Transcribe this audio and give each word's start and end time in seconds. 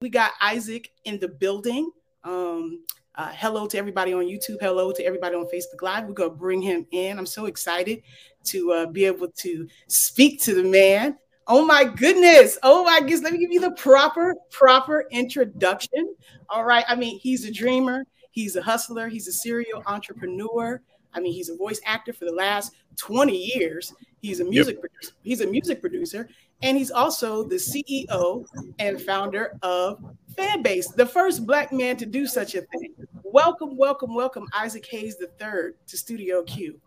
we 0.00 0.08
got 0.08 0.32
Isaac 0.40 0.92
in 1.04 1.18
the 1.18 1.26
building. 1.26 1.90
Um, 2.22 2.84
uh, 3.16 3.32
hello 3.34 3.66
to 3.66 3.76
everybody 3.76 4.12
on 4.12 4.26
YouTube. 4.26 4.58
Hello 4.60 4.92
to 4.92 5.04
everybody 5.04 5.34
on 5.34 5.46
Facebook 5.46 5.82
Live. 5.82 6.06
We're 6.06 6.12
going 6.12 6.30
to 6.30 6.36
bring 6.36 6.62
him 6.62 6.86
in. 6.92 7.18
I'm 7.18 7.26
so 7.26 7.46
excited 7.46 8.02
to 8.44 8.72
uh, 8.72 8.86
be 8.86 9.04
able 9.06 9.28
to 9.28 9.66
speak 9.88 10.40
to 10.42 10.54
the 10.54 10.62
man. 10.62 11.18
Oh 11.48 11.66
my 11.66 11.82
goodness. 11.82 12.58
Oh 12.62 12.84
my 12.84 13.00
goodness. 13.00 13.22
Let 13.22 13.32
me 13.32 13.40
give 13.40 13.50
you 13.50 13.60
the 13.60 13.72
proper, 13.72 14.36
proper 14.52 15.06
introduction. 15.10 16.14
All 16.48 16.64
right. 16.64 16.84
I 16.86 16.94
mean, 16.94 17.18
he's 17.18 17.44
a 17.44 17.52
dreamer, 17.52 18.04
he's 18.30 18.54
a 18.54 18.62
hustler, 18.62 19.08
he's 19.08 19.26
a 19.26 19.32
serial 19.32 19.82
entrepreneur. 19.86 20.80
I 21.12 21.18
mean, 21.18 21.32
he's 21.32 21.48
a 21.48 21.56
voice 21.56 21.80
actor 21.84 22.12
for 22.12 22.26
the 22.26 22.32
last 22.32 22.72
20 22.98 23.36
years. 23.36 23.92
He's 24.20 24.38
a 24.38 24.44
music 24.44 24.76
yep. 24.76 24.82
producer. 24.82 25.12
He's 25.22 25.40
a 25.40 25.46
music 25.46 25.80
producer, 25.80 26.28
and 26.62 26.76
he's 26.76 26.90
also 26.90 27.44
the 27.44 27.56
CEO 27.56 28.44
and 28.78 29.00
founder 29.00 29.58
of 29.62 30.02
Fanbase, 30.34 30.94
the 30.94 31.06
first 31.06 31.46
black 31.46 31.72
man 31.72 31.96
to 31.96 32.06
do 32.06 32.26
such 32.26 32.54
a 32.54 32.62
thing. 32.62 32.94
Welcome, 33.22 33.76
welcome, 33.76 34.14
welcome, 34.14 34.46
Isaac 34.54 34.86
Hayes 34.90 35.16
III 35.20 35.72
to 35.86 35.96
Studio 35.96 36.42
Q. 36.42 36.80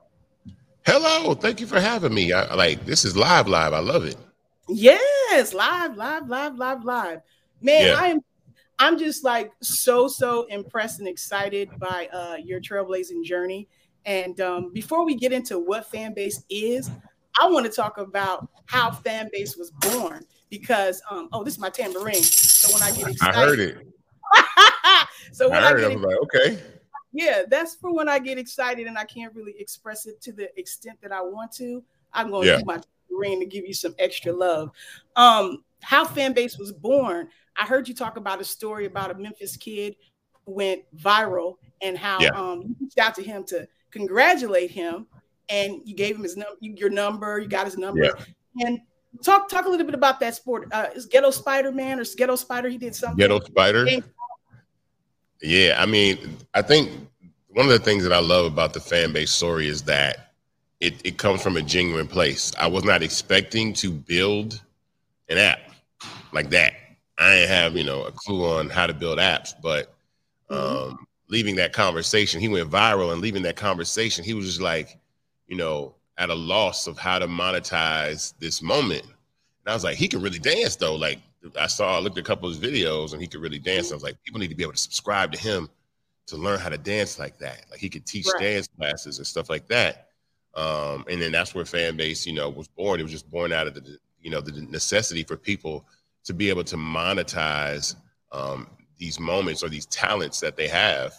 Hello, 0.86 1.34
thank 1.36 1.62
you 1.62 1.68
for 1.68 1.80
having 1.80 2.14
me. 2.14 2.34
I, 2.34 2.54
like 2.56 2.86
this 2.86 3.06
is 3.06 3.16
live, 3.16 3.48
live. 3.48 3.74
I 3.74 3.80
love 3.80 4.06
it. 4.06 4.18
Yes, 4.68 5.54
live, 5.54 5.96
live, 5.96 6.28
live, 6.28 6.58
live, 6.58 6.84
live. 6.84 7.22
Man, 7.62 7.88
yeah. 7.88 7.96
I 7.98 8.08
am 8.08 8.22
I'm 8.80 8.98
just 8.98 9.24
like 9.24 9.52
so 9.62 10.08
so 10.08 10.46
impressed 10.46 11.00
and 11.00 11.08
excited 11.08 11.70
by 11.78 12.10
uh, 12.12 12.38
your 12.44 12.60
trailblazing 12.60 13.24
journey. 13.24 13.68
And 14.06 14.42
um, 14.42 14.74
before 14.74 15.06
we 15.06 15.16
get 15.16 15.32
into 15.32 15.60
what 15.60 15.86
fan 15.86 16.16
base 16.16 16.44
is, 16.50 16.90
I 17.40 17.50
want 17.50 17.66
to 17.66 17.72
talk 17.72 17.98
about 17.98 18.50
how 18.66 18.92
fan 18.92 19.30
base 19.32 19.58
was 19.58 19.72
born 19.72 20.26
because 20.50 21.02
um, 21.10 21.30
oh, 21.32 21.44
this 21.44 21.54
is 21.56 21.60
my 21.60 21.70
tambourine. 21.70 22.22
So 22.24 22.74
when 22.74 22.84
I 22.84 22.96
get 22.96 23.08
excited, 23.10 23.38
I 23.38 23.46
heard 23.46 23.60
it. 23.60 23.78
so 25.32 25.50
when 25.50 25.64
I, 25.64 25.70
heard 25.70 25.84
I 25.84 25.90
get, 25.90 25.92
it, 25.92 26.02
like, 26.02 26.18
okay. 26.18 26.60
Yeah, 27.14 27.44
that's 27.48 27.76
for 27.76 27.94
when 27.94 28.08
I 28.08 28.20
get 28.20 28.38
excited 28.38 28.88
and 28.88 28.98
I 28.98 29.04
can't 29.06 29.34
really 29.36 29.56
express 29.58 30.06
it 30.06 30.22
to 30.22 30.32
the 30.32 30.58
extent 30.60 31.00
that 31.02 31.12
I 31.12 31.22
want 31.22 31.52
to. 31.54 31.84
I'm 32.14 32.30
going 32.30 32.44
to 32.44 32.54
yeah. 32.54 32.58
do 32.60 32.66
my 32.66 32.80
tambourine 33.10 33.40
to 33.40 33.46
give 33.46 33.66
you 33.66 33.74
some 33.74 33.96
extra 34.00 34.32
love. 34.32 34.72
Um, 35.16 35.64
how 35.82 36.06
fan 36.06 36.34
base 36.34 36.58
was 36.58 36.72
born. 36.72 37.30
I 37.58 37.66
heard 37.66 37.88
you 37.88 37.94
talk 37.94 38.18
about 38.18 38.40
a 38.40 38.46
story 38.46 38.86
about 38.86 39.12
a 39.12 39.16
Memphis 39.16 39.58
kid 39.58 39.96
who 40.46 40.54
went 40.54 40.84
viral 40.98 41.56
and 41.82 41.98
how 41.98 42.20
yeah. 42.20 42.30
um, 42.30 42.62
you 42.62 42.76
reached 42.80 42.98
out 42.98 43.16
to 43.16 43.24
him 43.24 43.44
to 43.46 43.68
congratulate 43.92 44.72
him, 44.72 45.08
and 45.52 45.82
you 45.86 45.96
gave 45.96 46.16
him 46.16 46.24
his 46.24 46.38
number, 46.38 46.58
your 46.62 46.90
number, 46.90 47.40
you 47.40 47.48
got 47.48 47.66
his 47.66 47.78
number, 47.78 48.04
yeah. 48.04 48.66
and 48.66 48.80
talk 49.24 49.50
talk 49.50 49.66
a 49.66 49.70
little 49.70 49.86
bit 49.86 49.96
about 49.96 50.20
that 50.22 50.34
sport. 50.34 50.68
Uh, 50.72 50.88
is 50.96 51.06
Ghetto 51.06 51.30
Spider 51.30 51.72
Man 51.72 52.00
or 52.00 52.06
Ghetto 52.18 52.36
Spider? 52.36 52.70
He 52.70 52.78
did 52.78 52.96
something. 52.96 53.18
Ghetto 53.18 53.40
Spider. 53.42 53.86
Yeah, 55.42 55.76
I 55.80 55.86
mean, 55.86 56.38
I 56.54 56.62
think 56.62 56.92
one 57.50 57.66
of 57.66 57.72
the 57.72 57.80
things 57.80 58.04
that 58.04 58.14
I 58.14 58.20
love 58.20 58.46
about 58.46 58.74
the 58.74 58.80
fan 58.80 59.12
base 59.12 59.32
story 59.32 59.68
is 59.68 59.82
that 59.84 60.34
it, 60.80 60.96
it 61.04 61.18
comes 61.18 61.42
from 61.42 61.58
a 61.58 61.62
genuine 61.62 62.08
place. 62.08 62.52
I 62.60 62.68
was 62.68 62.84
not 62.84 63.04
expecting 63.04 63.74
to 63.74 63.92
build 63.92 64.62
an 65.30 65.38
app 65.38 65.60
like 66.32 66.50
that. 66.52 66.74
I 67.18 67.36
didn't 67.36 67.50
have, 67.50 67.78
you 67.78 67.84
know, 67.84 68.04
a 68.04 68.12
clue 68.12 68.46
on 68.46 68.70
how 68.70 68.88
to 68.88 68.94
build 68.94 69.20
apps, 69.20 69.54
but 69.62 69.94
mm-hmm. 70.50 70.92
um, 70.92 71.08
leaving 71.28 71.56
that 71.56 71.74
conversation, 71.74 72.40
he 72.40 72.48
went 72.48 72.70
viral 72.70 73.12
and 73.12 73.22
leaving 73.22 73.44
that 73.44 73.56
conversation, 73.56 74.24
he 74.24 74.34
was 74.34 74.46
just 74.46 74.62
like, 74.62 74.98
you 75.52 75.58
know, 75.58 75.94
at 76.18 76.30
a 76.30 76.34
loss 76.34 76.88
of 76.88 76.98
how 76.98 77.20
to 77.20 77.28
monetize 77.28 78.34
this 78.40 78.62
moment. 78.62 79.04
And 79.04 79.68
I 79.68 79.74
was 79.74 79.84
like, 79.84 79.98
he 79.98 80.08
can 80.08 80.22
really 80.22 80.40
dance 80.40 80.78
though. 80.78 80.96
Like 80.96 81.20
I 81.60 81.68
saw, 81.68 81.98
I 81.98 82.00
looked 82.00 82.18
at 82.18 82.24
a 82.24 82.26
couple 82.26 82.50
of 82.50 82.56
his 82.56 82.72
videos 82.72 83.12
and 83.12 83.22
he 83.22 83.28
could 83.28 83.42
really 83.42 83.60
dance. 83.60 83.92
I 83.92 83.96
was 83.96 84.04
like, 84.04 84.16
people 84.24 84.40
need 84.40 84.48
to 84.48 84.56
be 84.56 84.64
able 84.64 84.72
to 84.72 84.80
subscribe 84.80 85.34
to 85.34 85.38
him 85.38 85.70
to 86.28 86.38
learn 86.38 86.62
how 86.62 86.70
to 86.70 86.78
dance 86.78 87.20
like 87.20 87.38
that. 87.40 87.66
Like 87.70 87.82
he 87.82 87.90
could 87.90 88.06
teach 88.06 88.28
right. 88.28 88.42
dance 88.42 88.70
classes 88.70 89.18
and 89.18 89.28
stuff 89.28 89.50
like 89.50 89.68
that. 89.68 90.08
Um, 90.56 91.04
and 91.10 91.22
then 91.22 91.34
that's 91.34 91.54
where 91.54 91.66
fan 91.66 91.98
base, 91.98 92.26
you 92.26 92.32
know, 92.34 92.50
was 92.50 92.70
born. 92.70 93.02
It 93.02 93.04
was 93.04 93.12
just 93.12 93.30
born 93.30 93.52
out 93.52 93.68
of 93.68 93.74
the, 93.74 93.98
you 94.22 94.32
know, 94.32 94.40
the 94.40 94.54
necessity 94.54 95.24
for 95.24 95.36
people 95.36 95.86
to 96.24 96.34
be 96.34 96.48
able 96.48 96.64
to 96.64 96.78
monetize 96.78 97.98
um, 98.32 98.68
these 98.98 99.20
moments 99.20 99.64
or 99.64 99.68
these 99.68 99.88
talents 99.88 100.40
that 100.40 100.56
they 100.56 100.70
have 100.70 101.14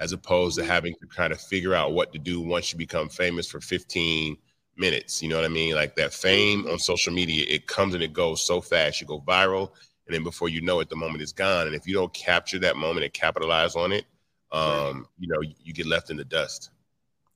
as 0.00 0.12
opposed 0.12 0.58
to 0.58 0.64
having 0.64 0.94
to 1.00 1.06
kind 1.06 1.32
of 1.32 1.40
figure 1.40 1.74
out 1.74 1.92
what 1.92 2.12
to 2.12 2.18
do 2.18 2.40
once 2.40 2.72
you 2.72 2.78
become 2.78 3.08
famous 3.08 3.48
for 3.48 3.60
15 3.60 4.36
minutes. 4.76 5.22
You 5.22 5.28
know 5.28 5.36
what 5.36 5.44
I 5.44 5.48
mean? 5.48 5.74
Like 5.74 5.96
that 5.96 6.12
fame 6.12 6.66
on 6.68 6.78
social 6.78 7.12
media, 7.12 7.44
it 7.48 7.66
comes 7.66 7.94
and 7.94 8.02
it 8.02 8.12
goes 8.12 8.44
so 8.44 8.60
fast. 8.60 9.00
You 9.00 9.06
go 9.06 9.20
viral, 9.20 9.70
and 10.06 10.14
then 10.14 10.22
before 10.22 10.48
you 10.48 10.60
know 10.60 10.80
it, 10.80 10.88
the 10.88 10.96
moment 10.96 11.22
is 11.22 11.32
gone. 11.32 11.66
And 11.66 11.74
if 11.74 11.86
you 11.86 11.94
don't 11.94 12.12
capture 12.14 12.58
that 12.60 12.76
moment 12.76 13.04
and 13.04 13.12
capitalize 13.12 13.76
on 13.76 13.92
it, 13.92 14.04
um, 14.52 15.06
you 15.18 15.28
know, 15.28 15.42
you 15.62 15.74
get 15.74 15.86
left 15.86 16.10
in 16.10 16.16
the 16.16 16.24
dust. 16.24 16.70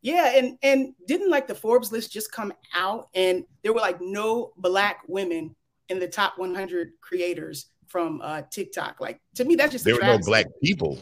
Yeah, 0.00 0.32
and 0.36 0.58
and 0.62 0.94
didn't 1.06 1.30
like 1.30 1.46
the 1.46 1.54
Forbes 1.54 1.92
list 1.92 2.12
just 2.12 2.32
come 2.32 2.52
out, 2.74 3.08
and 3.14 3.44
there 3.62 3.72
were 3.72 3.80
like 3.80 4.00
no 4.00 4.52
black 4.56 5.02
women 5.06 5.54
in 5.88 6.00
the 6.00 6.08
top 6.08 6.38
100 6.38 6.92
creators 7.00 7.66
from 7.86 8.20
uh, 8.22 8.42
TikTok. 8.50 9.00
Like 9.00 9.20
to 9.34 9.44
me, 9.44 9.54
that's 9.54 9.72
just 9.72 9.84
there 9.84 9.94
were 9.94 10.00
no 10.00 10.18
black 10.18 10.46
people. 10.62 10.98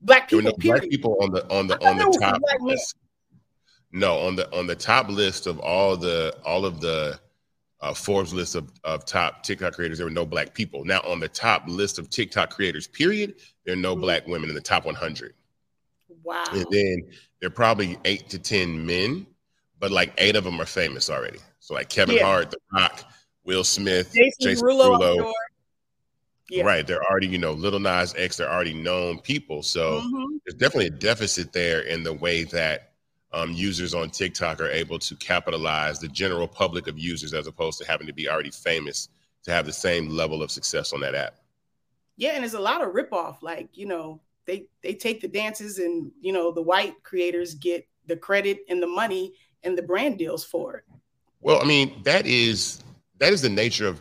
Black 0.00 0.28
people. 0.28 0.42
There 0.42 0.52
were 0.52 0.58
no 0.58 0.78
black 0.78 0.90
people 0.90 1.16
on 1.20 1.30
the 1.30 1.52
on 1.52 1.66
the 1.66 1.86
on 1.86 1.96
the 1.96 2.18
top 2.20 2.40
list. 2.60 2.96
No, 3.90 4.18
on 4.18 4.36
the 4.36 4.54
on 4.56 4.66
the 4.66 4.76
top 4.76 5.08
list 5.08 5.46
of 5.46 5.58
all 5.60 5.96
the 5.96 6.36
all 6.44 6.64
of 6.64 6.80
the 6.80 7.18
uh, 7.80 7.94
Forbes 7.94 8.34
list 8.34 8.54
of, 8.54 8.70
of 8.84 9.04
top 9.04 9.42
TikTok 9.42 9.74
creators, 9.74 9.98
there 9.98 10.06
were 10.06 10.10
no 10.10 10.26
black 10.26 10.54
people. 10.54 10.84
Now 10.84 11.00
on 11.00 11.20
the 11.20 11.28
top 11.28 11.64
list 11.66 11.98
of 11.98 12.10
TikTok 12.10 12.50
creators, 12.50 12.86
period, 12.86 13.36
there 13.64 13.74
are 13.74 13.76
no 13.76 13.94
mm-hmm. 13.94 14.02
black 14.02 14.26
women 14.26 14.48
in 14.48 14.54
the 14.54 14.60
top 14.60 14.84
100. 14.84 15.34
Wow. 16.24 16.44
And 16.52 16.66
then 16.70 17.10
there 17.40 17.48
are 17.48 17.50
probably 17.50 17.98
eight 18.04 18.28
to 18.30 18.38
ten 18.38 18.84
men, 18.84 19.26
but 19.78 19.90
like 19.90 20.12
eight 20.18 20.36
of 20.36 20.44
them 20.44 20.60
are 20.60 20.66
famous 20.66 21.08
already. 21.08 21.38
So 21.60 21.74
like 21.74 21.88
Kevin 21.88 22.16
yeah. 22.16 22.24
Hart, 22.24 22.50
The 22.50 22.58
Rock, 22.72 23.04
Will 23.44 23.64
Smith, 23.64 24.12
Jason, 24.12 24.32
Jason 24.40 24.68
Derulo. 24.68 25.32
Yeah. 26.50 26.64
Right. 26.64 26.86
They're 26.86 27.02
already, 27.04 27.26
you 27.26 27.38
know, 27.38 27.52
Little 27.52 27.78
Nas 27.78 28.14
X, 28.16 28.38
they're 28.38 28.50
already 28.50 28.72
known 28.72 29.18
people. 29.20 29.62
So 29.62 30.00
mm-hmm. 30.00 30.36
there's 30.46 30.58
definitely 30.58 30.86
a 30.86 30.98
deficit 30.98 31.52
there 31.52 31.82
in 31.82 32.02
the 32.02 32.12
way 32.14 32.44
that 32.44 32.92
um, 33.32 33.52
users 33.52 33.92
on 33.92 34.10
TikTok 34.10 34.60
are 34.60 34.70
able 34.70 34.98
to 34.98 35.16
capitalize 35.16 35.98
the 35.98 36.08
general 36.08 36.48
public 36.48 36.86
of 36.86 36.98
users 36.98 37.34
as 37.34 37.46
opposed 37.46 37.78
to 37.78 37.86
having 37.86 38.06
to 38.06 38.12
be 38.14 38.28
already 38.28 38.50
famous 38.50 39.10
to 39.44 39.52
have 39.52 39.66
the 39.66 39.72
same 39.72 40.08
level 40.08 40.42
of 40.42 40.50
success 40.50 40.92
on 40.92 41.00
that 41.00 41.14
app. 41.14 41.36
Yeah, 42.16 42.30
and 42.30 42.42
there's 42.42 42.54
a 42.54 42.60
lot 42.60 42.82
of 42.82 42.94
ripoff. 42.94 43.42
Like, 43.42 43.76
you 43.76 43.86
know, 43.86 44.20
they 44.46 44.66
they 44.82 44.94
take 44.94 45.20
the 45.20 45.28
dances 45.28 45.78
and 45.78 46.10
you 46.20 46.32
know 46.32 46.50
the 46.50 46.62
white 46.62 47.02
creators 47.04 47.54
get 47.54 47.86
the 48.06 48.16
credit 48.16 48.60
and 48.68 48.82
the 48.82 48.86
money 48.86 49.34
and 49.62 49.76
the 49.76 49.82
brand 49.82 50.18
deals 50.18 50.44
for 50.44 50.76
it. 50.76 50.84
Well, 51.40 51.60
I 51.62 51.66
mean, 51.66 52.02
that 52.02 52.26
is 52.26 52.82
that 53.18 53.32
is 53.32 53.42
the 53.42 53.48
nature 53.48 53.86
of 53.86 54.00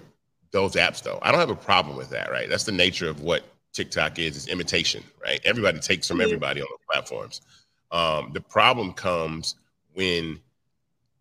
those 0.52 0.74
apps 0.76 1.04
though. 1.04 1.20
I 1.22 1.32
don't 1.32 1.40
have 1.40 1.50
a 1.50 1.56
problem 1.56 1.98
with 1.98 2.10
that, 2.12 2.32
right? 2.32 2.50
That's 2.50 2.64
the 2.64 2.72
nature 2.72 3.10
of 3.10 3.22
what 3.22 3.44
TikTok 3.74 4.20
is, 4.20 4.36
is 4.36 4.48
imitation, 4.48 5.04
right? 5.24 5.40
Everybody 5.46 5.80
takes 5.80 6.08
from 6.08 6.22
everybody 6.22 6.62
on 6.62 6.68
the 6.72 6.94
platforms. 6.94 7.42
Um, 7.92 8.32
the 8.34 8.42
problem 8.42 8.94
comes 8.94 9.56
when 9.94 10.40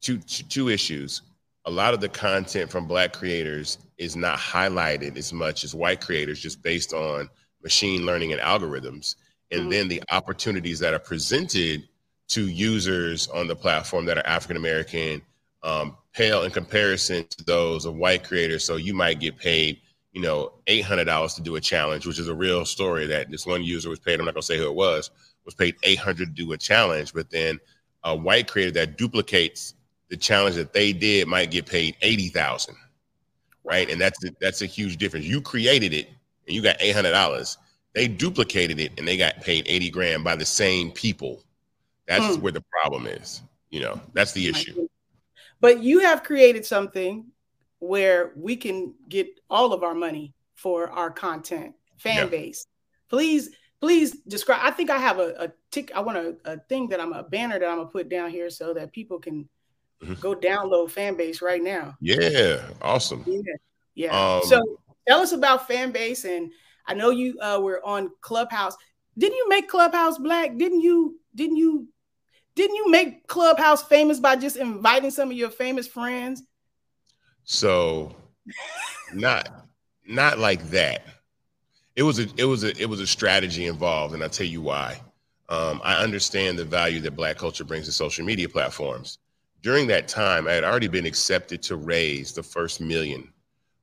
two, 0.00 0.18
two, 0.18 0.44
two 0.44 0.68
issues. 0.68 1.22
A 1.64 1.70
lot 1.70 1.94
of 1.94 2.00
the 2.00 2.08
content 2.08 2.70
from 2.70 2.86
black 2.86 3.12
creators 3.12 3.78
is 3.98 4.16
not 4.16 4.38
highlighted 4.38 5.16
as 5.16 5.32
much 5.32 5.64
as 5.64 5.74
white 5.74 6.00
creators 6.00 6.40
just 6.40 6.62
based 6.62 6.92
on 6.92 7.28
machine 7.62 8.06
learning 8.06 8.32
and 8.32 8.40
algorithms. 8.40 9.16
And 9.50 9.62
mm-hmm. 9.62 9.70
then 9.70 9.88
the 9.88 10.02
opportunities 10.10 10.78
that 10.78 10.94
are 10.94 11.00
presented 11.00 11.88
to 12.28 12.48
users 12.48 13.28
on 13.28 13.48
the 13.48 13.56
platform 13.56 14.04
that 14.06 14.18
are 14.18 14.26
African 14.26 14.56
American 14.56 15.22
um, 15.62 15.96
pale 16.12 16.44
in 16.44 16.50
comparison 16.50 17.26
to 17.28 17.44
those 17.44 17.84
of 17.84 17.94
white 17.96 18.24
creators. 18.24 18.64
So 18.64 18.76
you 18.76 18.94
might 18.94 19.20
get 19.20 19.36
paid, 19.36 19.80
you 20.12 20.22
know, 20.22 20.52
eight 20.66 20.84
hundred 20.84 21.04
dollars 21.04 21.34
to 21.34 21.42
do 21.42 21.56
a 21.56 21.60
challenge, 21.60 22.06
which 22.06 22.18
is 22.18 22.28
a 22.28 22.34
real 22.34 22.64
story 22.64 23.06
that 23.06 23.30
this 23.30 23.46
one 23.46 23.62
user 23.62 23.90
was 23.90 23.98
paid. 23.98 24.18
I'm 24.18 24.26
not 24.26 24.34
gonna 24.34 24.42
say 24.42 24.58
who 24.58 24.66
it 24.66 24.74
was, 24.74 25.10
was 25.44 25.54
paid 25.54 25.76
eight 25.82 25.98
hundred 25.98 26.36
to 26.36 26.44
do 26.44 26.52
a 26.52 26.58
challenge, 26.58 27.12
but 27.12 27.30
then 27.30 27.58
a 28.04 28.14
white 28.14 28.48
creator 28.48 28.70
that 28.72 28.96
duplicates 28.96 29.74
the 30.08 30.16
challenge 30.16 30.56
that 30.56 30.72
they 30.72 30.92
did 30.92 31.26
might 31.28 31.50
get 31.50 31.66
paid 31.66 31.96
eighty 32.02 32.28
thousand, 32.28 32.76
right? 33.64 33.90
And 33.90 34.00
that's 34.00 34.18
that's 34.40 34.62
a 34.62 34.66
huge 34.66 34.96
difference. 34.96 35.26
You 35.26 35.40
created 35.40 35.92
it 35.92 36.08
and 36.46 36.54
you 36.54 36.62
got 36.62 36.76
eight 36.80 36.94
hundred 36.94 37.12
dollars. 37.12 37.58
They 37.94 38.08
duplicated 38.08 38.78
it 38.78 38.92
and 38.98 39.08
they 39.08 39.16
got 39.16 39.40
paid 39.40 39.64
eighty 39.66 39.90
grand 39.90 40.22
by 40.22 40.36
the 40.36 40.44
same 40.44 40.90
people. 40.90 41.42
That's 42.06 42.36
hmm. 42.36 42.42
where 42.42 42.52
the 42.52 42.64
problem 42.70 43.06
is. 43.06 43.42
You 43.70 43.80
know, 43.80 44.00
that's 44.12 44.32
the 44.32 44.46
issue. 44.46 44.88
But 45.60 45.82
you 45.82 46.00
have 46.00 46.22
created 46.22 46.66
something 46.66 47.26
where 47.78 48.32
we 48.36 48.56
can 48.56 48.94
get 49.08 49.28
all 49.48 49.72
of 49.72 49.82
our 49.82 49.94
money 49.94 50.34
for 50.54 50.90
our 50.90 51.10
content, 51.10 51.74
fan 51.98 52.24
yeah. 52.24 52.26
base. 52.26 52.66
Please, 53.08 53.50
please 53.80 54.20
describe. 54.22 54.60
I 54.62 54.70
think 54.70 54.90
I 54.90 54.98
have 54.98 55.18
a, 55.18 55.34
a 55.38 55.52
tick. 55.70 55.92
I 55.94 56.00
want 56.00 56.18
a, 56.18 56.36
a 56.44 56.58
thing 56.68 56.88
that 56.88 57.00
I'm 57.00 57.12
a 57.12 57.22
banner 57.22 57.58
that 57.58 57.68
I'm 57.68 57.78
gonna 57.78 57.88
put 57.88 58.08
down 58.08 58.30
here 58.30 58.50
so 58.50 58.74
that 58.74 58.92
people 58.92 59.18
can 59.18 59.48
mm-hmm. 60.02 60.14
go 60.14 60.34
download 60.34 60.90
fan 60.90 61.16
base 61.16 61.42
right 61.42 61.62
now. 61.62 61.94
Yeah, 62.00 62.62
awesome. 62.82 63.24
Yeah, 63.26 63.40
yeah. 63.94 64.36
Um, 64.36 64.42
so 64.44 64.62
tell 65.06 65.20
us 65.20 65.32
about 65.32 65.68
fan 65.68 65.92
base 65.92 66.24
and 66.24 66.50
I 66.86 66.94
know 66.94 67.10
you 67.10 67.38
uh, 67.40 67.60
were 67.62 67.84
on 67.84 68.10
Clubhouse. 68.20 68.76
Didn't 69.18 69.36
you 69.36 69.48
make 69.48 69.68
Clubhouse 69.68 70.18
black? 70.18 70.56
Didn't 70.56 70.80
you? 70.80 71.18
Didn't 71.34 71.56
you? 71.56 71.88
Didn't 72.56 72.76
you 72.76 72.90
make 72.90 73.26
Clubhouse 73.26 73.82
famous 73.82 74.18
by 74.18 74.34
just 74.34 74.56
inviting 74.56 75.10
some 75.10 75.30
of 75.30 75.36
your 75.36 75.50
famous 75.50 75.86
friends? 75.86 76.42
So, 77.44 78.16
not 79.12 79.68
not 80.06 80.38
like 80.38 80.70
that. 80.70 81.02
It 81.96 82.02
was 82.02 82.18
a 82.18 82.26
it 82.38 82.46
was 82.46 82.64
a 82.64 82.74
it 82.80 82.88
was 82.88 83.00
a 83.00 83.06
strategy 83.06 83.66
involved, 83.66 84.14
and 84.14 84.22
I'll 84.22 84.30
tell 84.30 84.46
you 84.46 84.62
why. 84.62 85.00
Um, 85.50 85.82
I 85.84 86.02
understand 86.02 86.58
the 86.58 86.64
value 86.64 87.00
that 87.00 87.14
Black 87.14 87.36
culture 87.36 87.62
brings 87.62 87.86
to 87.86 87.92
social 87.92 88.24
media 88.24 88.48
platforms. 88.48 89.18
During 89.62 89.86
that 89.88 90.08
time, 90.08 90.48
I 90.48 90.52
had 90.52 90.64
already 90.64 90.88
been 90.88 91.06
accepted 91.06 91.62
to 91.64 91.76
raise 91.76 92.32
the 92.32 92.42
first 92.42 92.80
million 92.80 93.32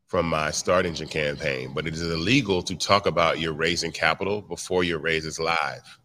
from 0.08 0.26
my 0.26 0.50
Start 0.52 0.86
Engine 0.86 1.08
campaign, 1.08 1.74
but 1.74 1.88
it 1.88 1.94
is 1.94 2.02
illegal 2.02 2.62
to 2.64 2.76
talk 2.76 3.06
about 3.06 3.40
your 3.40 3.54
raising 3.54 3.92
capital 3.92 4.42
before 4.42 4.84
your 4.84 5.00
raise 5.00 5.26
is 5.26 5.40
live. 5.40 6.00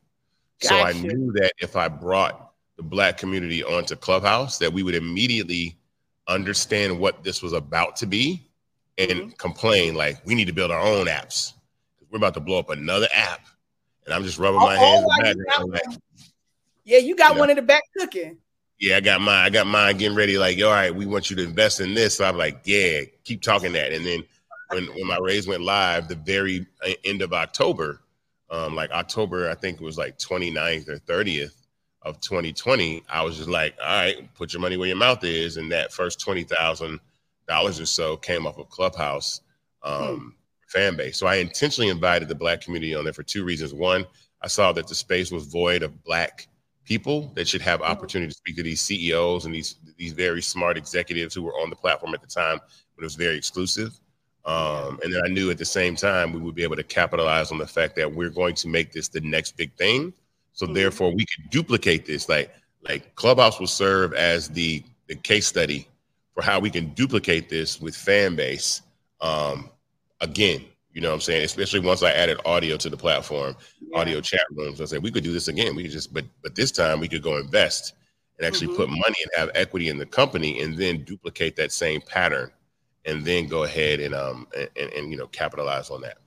Gotcha. 0.60 0.68
So 0.68 0.76
I 0.76 0.92
knew 0.92 1.32
that 1.32 1.52
if 1.60 1.74
I 1.74 1.88
brought 1.88 2.47
the 2.78 2.82
Black 2.84 3.18
community 3.18 3.62
onto 3.62 3.96
Clubhouse, 3.96 4.56
that 4.58 4.72
we 4.72 4.82
would 4.82 4.94
immediately 4.94 5.76
understand 6.28 6.98
what 6.98 7.22
this 7.22 7.42
was 7.42 7.52
about 7.52 7.96
to 7.96 8.06
be 8.06 8.48
and 8.96 9.10
mm-hmm. 9.10 9.28
complain 9.30 9.94
like 9.94 10.24
we 10.24 10.34
need 10.34 10.46
to 10.46 10.52
build 10.52 10.70
our 10.70 10.80
own 10.80 11.06
apps. 11.06 11.52
We're 12.10 12.18
about 12.18 12.34
to 12.34 12.40
blow 12.40 12.58
up 12.58 12.70
another 12.70 13.08
app 13.12 13.40
and 14.06 14.14
I'm 14.14 14.24
just 14.24 14.38
rubbing 14.38 14.60
my 14.60 14.76
oh, 14.76 15.10
hands. 15.20 15.44
Oh, 15.58 15.64
in 15.64 15.70
like, 15.70 15.82
yeah, 16.84 16.98
you 16.98 17.14
got 17.14 17.30
you 17.30 17.34
know, 17.34 17.40
one 17.40 17.50
in 17.50 17.56
the 17.56 17.62
back 17.62 17.82
cooking. 17.96 18.38
Yeah, 18.78 18.96
I 18.96 19.00
got 19.00 19.20
mine. 19.20 19.44
I 19.44 19.50
got 19.50 19.66
mine 19.66 19.98
getting 19.98 20.16
ready. 20.16 20.38
Like, 20.38 20.58
all 20.62 20.70
right, 20.70 20.94
we 20.94 21.04
want 21.04 21.28
you 21.28 21.36
to 21.36 21.44
invest 21.44 21.80
in 21.80 21.92
this. 21.94 22.16
So 22.16 22.24
I'm 22.24 22.38
like, 22.38 22.60
yeah, 22.64 23.02
keep 23.24 23.42
talking 23.42 23.72
that. 23.72 23.92
And 23.92 24.06
then 24.06 24.24
when 24.70 24.86
when 24.86 25.06
my 25.06 25.18
raise 25.18 25.46
went 25.46 25.62
live, 25.62 26.08
the 26.08 26.14
very 26.14 26.64
uh, 26.86 26.92
end 27.04 27.20
of 27.20 27.32
October, 27.32 28.00
um, 28.50 28.74
like 28.74 28.90
October, 28.92 29.50
I 29.50 29.54
think 29.54 29.80
it 29.80 29.84
was 29.84 29.98
like 29.98 30.16
29th 30.18 30.88
or 30.88 30.98
30th 31.00 31.52
of 32.02 32.20
2020, 32.20 33.02
I 33.10 33.22
was 33.22 33.36
just 33.36 33.48
like, 33.48 33.74
all 33.82 33.86
right, 33.86 34.34
put 34.34 34.52
your 34.52 34.62
money 34.62 34.76
where 34.76 34.88
your 34.88 34.96
mouth 34.96 35.24
is. 35.24 35.56
And 35.56 35.70
that 35.72 35.92
first 35.92 36.20
twenty 36.20 36.44
thousand 36.44 37.00
dollars 37.48 37.80
or 37.80 37.86
so 37.86 38.16
came 38.16 38.46
off 38.46 38.58
of 38.58 38.68
Clubhouse. 38.70 39.40
Um, 39.82 40.18
hmm 40.18 40.28
fan 40.68 40.96
base. 40.96 41.18
So 41.18 41.26
I 41.26 41.36
intentionally 41.36 41.90
invited 41.90 42.28
the 42.28 42.34
black 42.34 42.60
community 42.60 42.94
on 42.94 43.04
there 43.04 43.12
for 43.12 43.22
two 43.22 43.44
reasons. 43.44 43.74
One, 43.74 44.06
I 44.42 44.48
saw 44.48 44.72
that 44.72 44.86
the 44.86 44.94
space 44.94 45.32
was 45.32 45.46
void 45.46 45.82
of 45.82 46.04
black 46.04 46.46
people 46.84 47.32
that 47.34 47.48
should 47.48 47.60
have 47.62 47.80
mm-hmm. 47.80 47.90
opportunity 47.90 48.30
to 48.30 48.36
speak 48.36 48.56
to 48.56 48.62
these 48.62 48.80
CEOs 48.80 49.44
and 49.44 49.54
these 49.54 49.76
these 49.96 50.12
very 50.12 50.40
smart 50.40 50.76
executives 50.76 51.34
who 51.34 51.42
were 51.42 51.54
on 51.54 51.70
the 51.70 51.76
platform 51.76 52.14
at 52.14 52.20
the 52.20 52.26
time 52.26 52.58
when 52.94 53.02
it 53.02 53.04
was 53.04 53.16
very 53.16 53.36
exclusive. 53.36 53.98
Um, 54.44 54.98
and 55.02 55.12
then 55.12 55.20
I 55.24 55.28
knew 55.28 55.50
at 55.50 55.58
the 55.58 55.64
same 55.64 55.96
time 55.96 56.32
we 56.32 56.40
would 56.40 56.54
be 56.54 56.62
able 56.62 56.76
to 56.76 56.84
capitalize 56.84 57.50
on 57.50 57.58
the 57.58 57.66
fact 57.66 57.96
that 57.96 58.10
we're 58.10 58.30
going 58.30 58.54
to 58.56 58.68
make 58.68 58.92
this 58.92 59.08
the 59.08 59.20
next 59.20 59.56
big 59.56 59.74
thing. 59.74 60.12
So 60.58 60.66
mm-hmm. 60.66 60.74
therefore, 60.74 61.14
we 61.14 61.24
could 61.24 61.50
duplicate 61.50 62.04
this. 62.04 62.28
Like 62.28 62.52
like 62.82 63.14
Clubhouse 63.14 63.60
will 63.60 63.68
serve 63.68 64.12
as 64.12 64.48
the 64.48 64.82
the 65.06 65.14
case 65.14 65.46
study 65.46 65.86
for 66.34 66.42
how 66.42 66.58
we 66.58 66.68
can 66.68 66.88
duplicate 66.94 67.48
this 67.48 67.80
with 67.80 67.94
fan 67.94 68.34
base 68.34 68.82
um, 69.20 69.70
again. 70.20 70.64
You 70.92 71.00
know 71.00 71.10
what 71.10 71.14
I'm 71.14 71.20
saying? 71.20 71.44
Especially 71.44 71.78
once 71.78 72.02
I 72.02 72.10
added 72.10 72.40
audio 72.44 72.76
to 72.76 72.90
the 72.90 72.96
platform, 72.96 73.54
yeah. 73.80 74.00
audio 74.00 74.20
chat 74.20 74.40
rooms. 74.50 74.80
I 74.80 74.86
said 74.86 75.00
we 75.00 75.12
could 75.12 75.22
do 75.22 75.32
this 75.32 75.46
again. 75.46 75.76
We 75.76 75.84
could 75.84 75.92
just, 75.92 76.12
but 76.12 76.24
but 76.42 76.56
this 76.56 76.72
time 76.72 76.98
we 76.98 77.06
could 77.06 77.22
go 77.22 77.36
invest 77.36 77.94
and 78.36 78.44
actually 78.44 78.66
mm-hmm. 78.66 78.78
put 78.78 78.88
money 78.88 79.16
and 79.22 79.30
have 79.36 79.50
equity 79.54 79.90
in 79.90 79.96
the 79.96 80.06
company, 80.06 80.60
and 80.60 80.76
then 80.76 81.04
duplicate 81.04 81.54
that 81.54 81.70
same 81.70 82.00
pattern, 82.00 82.50
and 83.04 83.24
then 83.24 83.46
go 83.46 83.62
ahead 83.62 84.00
and 84.00 84.12
um 84.12 84.48
and, 84.56 84.68
and, 84.74 84.92
and 84.92 85.12
you 85.12 85.16
know 85.16 85.28
capitalize 85.28 85.88
on 85.88 86.00
that. 86.00 86.18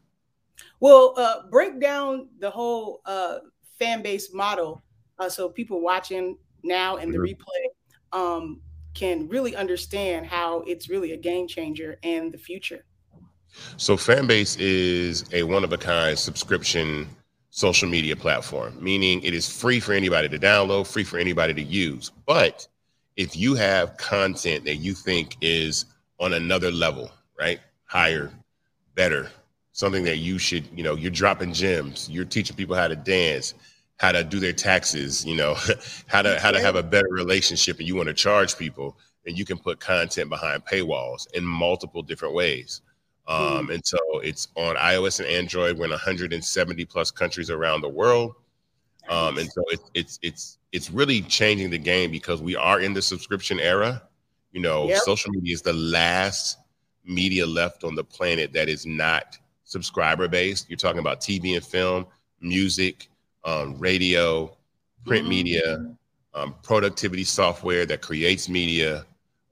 Well, 0.80 1.16
uh, 1.18 1.48
break 1.50 1.80
down 1.80 2.30
the 2.39 2.50
whole 2.50 3.01
uh, 3.06 3.38
fan 3.81 4.01
base 4.04 4.33
model 4.33 4.83
uh, 5.18 5.30
so 5.30 5.50
people 5.50 5.81
watching 5.81 6.38
now 6.63 6.98
and 6.98 7.13
the 7.13 7.18
replay 7.18 7.66
um, 8.12 8.62
can 8.94 9.28
really 9.28 9.56
understand 9.56 10.25
how 10.25 10.62
it's 10.62 10.89
really 10.89 11.13
a 11.13 11.18
game 11.18 11.48
changer 11.48 11.98
and 12.04 12.31
the 12.31 12.38
future. 12.38 12.86
So 13.78 13.98
Fanbase 13.98 14.57
is 14.60 15.25
a 15.33 15.44
one 15.44 15.63
of 15.63 15.74
a 15.74 15.78
kind 15.78 16.18
subscription 16.18 17.07
social 17.50 17.89
media 17.89 18.16
platform, 18.16 18.78
meaning 18.81 19.22
it 19.24 19.33
is 19.33 19.48
free 19.48 19.80
for 19.80 19.94
anybody 19.94 20.30
to 20.30 20.39
download, 20.39 20.88
free 20.88 21.04
for 21.04 21.18
anybody 21.18 21.54
to 21.54 21.62
use. 21.62 22.12
But 22.25 22.68
if 23.18 23.36
you 23.36 23.56
have 23.56 23.98
content 23.98 24.63
that 24.66 24.77
you 24.77 24.94
think 24.94 25.36
is 25.42 25.86
on 26.19 26.34
another 26.34 26.72
level, 26.72 27.12
right? 27.38 27.60
Higher, 27.86 28.31
better, 28.95 29.30
something 29.74 30.04
that 30.06 30.18
you 30.18 30.38
should, 30.38 30.66
you 30.74 30.84
know, 30.84 30.95
you're 30.95 31.12
dropping 31.12 31.54
gems, 31.54 32.10
you're 32.10 32.25
teaching 32.25 32.56
people 32.56 32.75
how 32.75 32.88
to 32.88 32.95
dance, 32.95 33.54
how 34.01 34.12
to 34.12 34.24
do 34.24 34.39
their 34.39 34.51
taxes, 34.51 35.24
you 35.24 35.36
know, 35.36 35.56
how 36.07 36.24
to 36.24 36.39
how 36.39 36.50
to 36.50 36.59
have 36.59 36.75
a 36.75 36.81
better 36.81 37.07
relationship 37.12 37.77
and 37.77 37.88
you 37.88 37.95
want 37.95 38.07
to 38.07 38.15
charge 38.15 38.57
people, 38.57 38.98
and 39.27 39.38
you 39.38 39.45
can 39.45 39.59
put 39.59 39.80
content 39.80 40.27
behind 40.27 40.65
paywalls 40.65 41.31
in 41.36 41.45
multiple 41.45 42.01
different 42.01 42.33
ways. 42.33 42.81
Um, 43.27 43.68
mm. 43.68 43.75
And 43.75 43.86
so 43.86 44.00
it's 44.24 44.48
on 44.56 44.75
iOS 44.75 45.19
and 45.19 45.30
Android. 45.30 45.77
We're 45.77 45.86
in 45.86 45.92
170 45.92 46.83
plus 46.86 47.12
countries 47.12 47.51
around 47.51 47.81
the 47.81 47.89
world. 47.89 48.33
Um, 49.07 49.38
and 49.38 49.51
so 49.51 49.63
it, 49.68 49.80
it's 49.94 50.18
it's 50.24 50.57
it's 50.71 50.89
really 50.89 51.21
changing 51.21 51.69
the 51.69 51.77
game 51.77 52.09
because 52.09 52.42
we 52.42 52.56
are 52.56 52.80
in 52.80 52.94
the 52.94 53.03
subscription 53.03 53.59
era. 53.59 54.01
You 54.51 54.62
know, 54.62 54.88
yep. 54.88 54.98
social 55.03 55.31
media 55.31 55.53
is 55.53 55.62
the 55.62 55.74
last 55.74 56.57
media 57.06 57.45
left 57.45 57.83
on 57.83 57.94
the 57.94 58.03
planet 58.03 58.51
that 58.53 58.68
is 58.68 58.83
not 58.88 59.38
subscriber 59.63 60.27
based. 60.27 60.71
You're 60.71 60.77
talking 60.77 61.00
about 61.00 61.21
TV 61.21 61.56
and 61.56 61.63
film, 61.63 62.07
music, 62.42 63.11
um, 63.43 63.77
radio, 63.77 64.55
print 65.05 65.23
mm-hmm. 65.23 65.29
media, 65.29 65.95
um, 66.33 66.55
productivity 66.63 67.23
software 67.23 67.85
that 67.85 68.01
creates 68.01 68.47
media, 68.47 69.05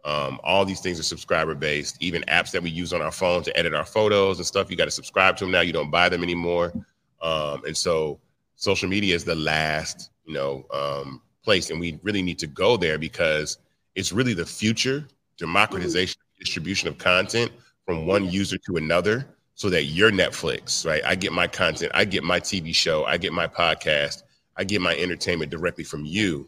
um, 0.05 0.39
all 0.43 0.65
these 0.65 0.79
things 0.79 0.99
are 0.99 1.03
subscriber 1.03 1.55
based. 1.55 1.97
Even 1.99 2.21
apps 2.23 2.51
that 2.51 2.63
we 2.63 2.69
use 2.69 2.93
on 2.93 3.01
our 3.01 3.11
phone 3.11 3.43
to 3.43 3.57
edit 3.57 3.73
our 3.73 3.85
photos 3.85 4.37
and 4.37 4.45
stuff, 4.45 4.71
you 4.71 4.77
got 4.77 4.85
to 4.85 4.91
subscribe 4.91 5.35
to 5.37 5.45
them 5.45 5.51
now. 5.51 5.61
You 5.61 5.73
don't 5.73 5.91
buy 5.91 6.09
them 6.09 6.23
anymore. 6.23 6.73
Um, 7.21 7.63
and 7.65 7.75
so 7.75 8.19
social 8.55 8.87
media 8.87 9.13
is 9.13 9.25
the 9.25 9.35
last, 9.35 10.11
you 10.25 10.33
know, 10.33 10.65
um, 10.71 11.21
place, 11.43 11.69
and 11.69 11.79
we 11.79 11.99
really 12.01 12.21
need 12.21 12.39
to 12.39 12.47
go 12.47 12.77
there 12.77 12.97
because 12.97 13.57
it's 13.95 14.13
really 14.13 14.33
the 14.33 14.45
future 14.45 15.05
democratization, 15.37 16.19
mm-hmm. 16.19 16.39
distribution 16.39 16.87
of 16.87 16.97
content 16.97 17.51
from 17.85 18.05
one 18.05 18.29
user 18.29 18.57
to 18.57 18.77
another, 18.77 19.27
so 19.59 19.69
that 19.69 19.87
your 19.87 20.09
Netflix, 20.09 20.85
right? 20.85 21.01
I 21.05 21.15
get 21.15 21.33
my 21.33 21.45
content, 21.45 21.91
I 21.93 22.05
get 22.05 22.23
my 22.23 22.39
TV 22.39 22.73
show, 22.73 23.03
I 23.03 23.17
get 23.17 23.33
my 23.33 23.45
podcast, 23.45 24.23
I 24.55 24.63
get 24.63 24.79
my 24.79 24.95
entertainment 24.95 25.51
directly 25.51 25.83
from 25.83 26.05
you 26.05 26.47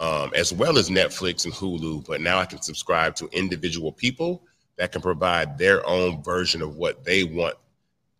um, 0.00 0.30
as 0.34 0.54
well 0.54 0.78
as 0.78 0.88
Netflix 0.88 1.44
and 1.44 1.52
Hulu. 1.52 2.06
But 2.06 2.22
now 2.22 2.38
I 2.38 2.46
can 2.46 2.62
subscribe 2.62 3.14
to 3.16 3.28
individual 3.32 3.92
people 3.92 4.42
that 4.76 4.90
can 4.90 5.02
provide 5.02 5.58
their 5.58 5.86
own 5.86 6.22
version 6.22 6.62
of 6.62 6.76
what 6.76 7.04
they 7.04 7.24
want 7.24 7.56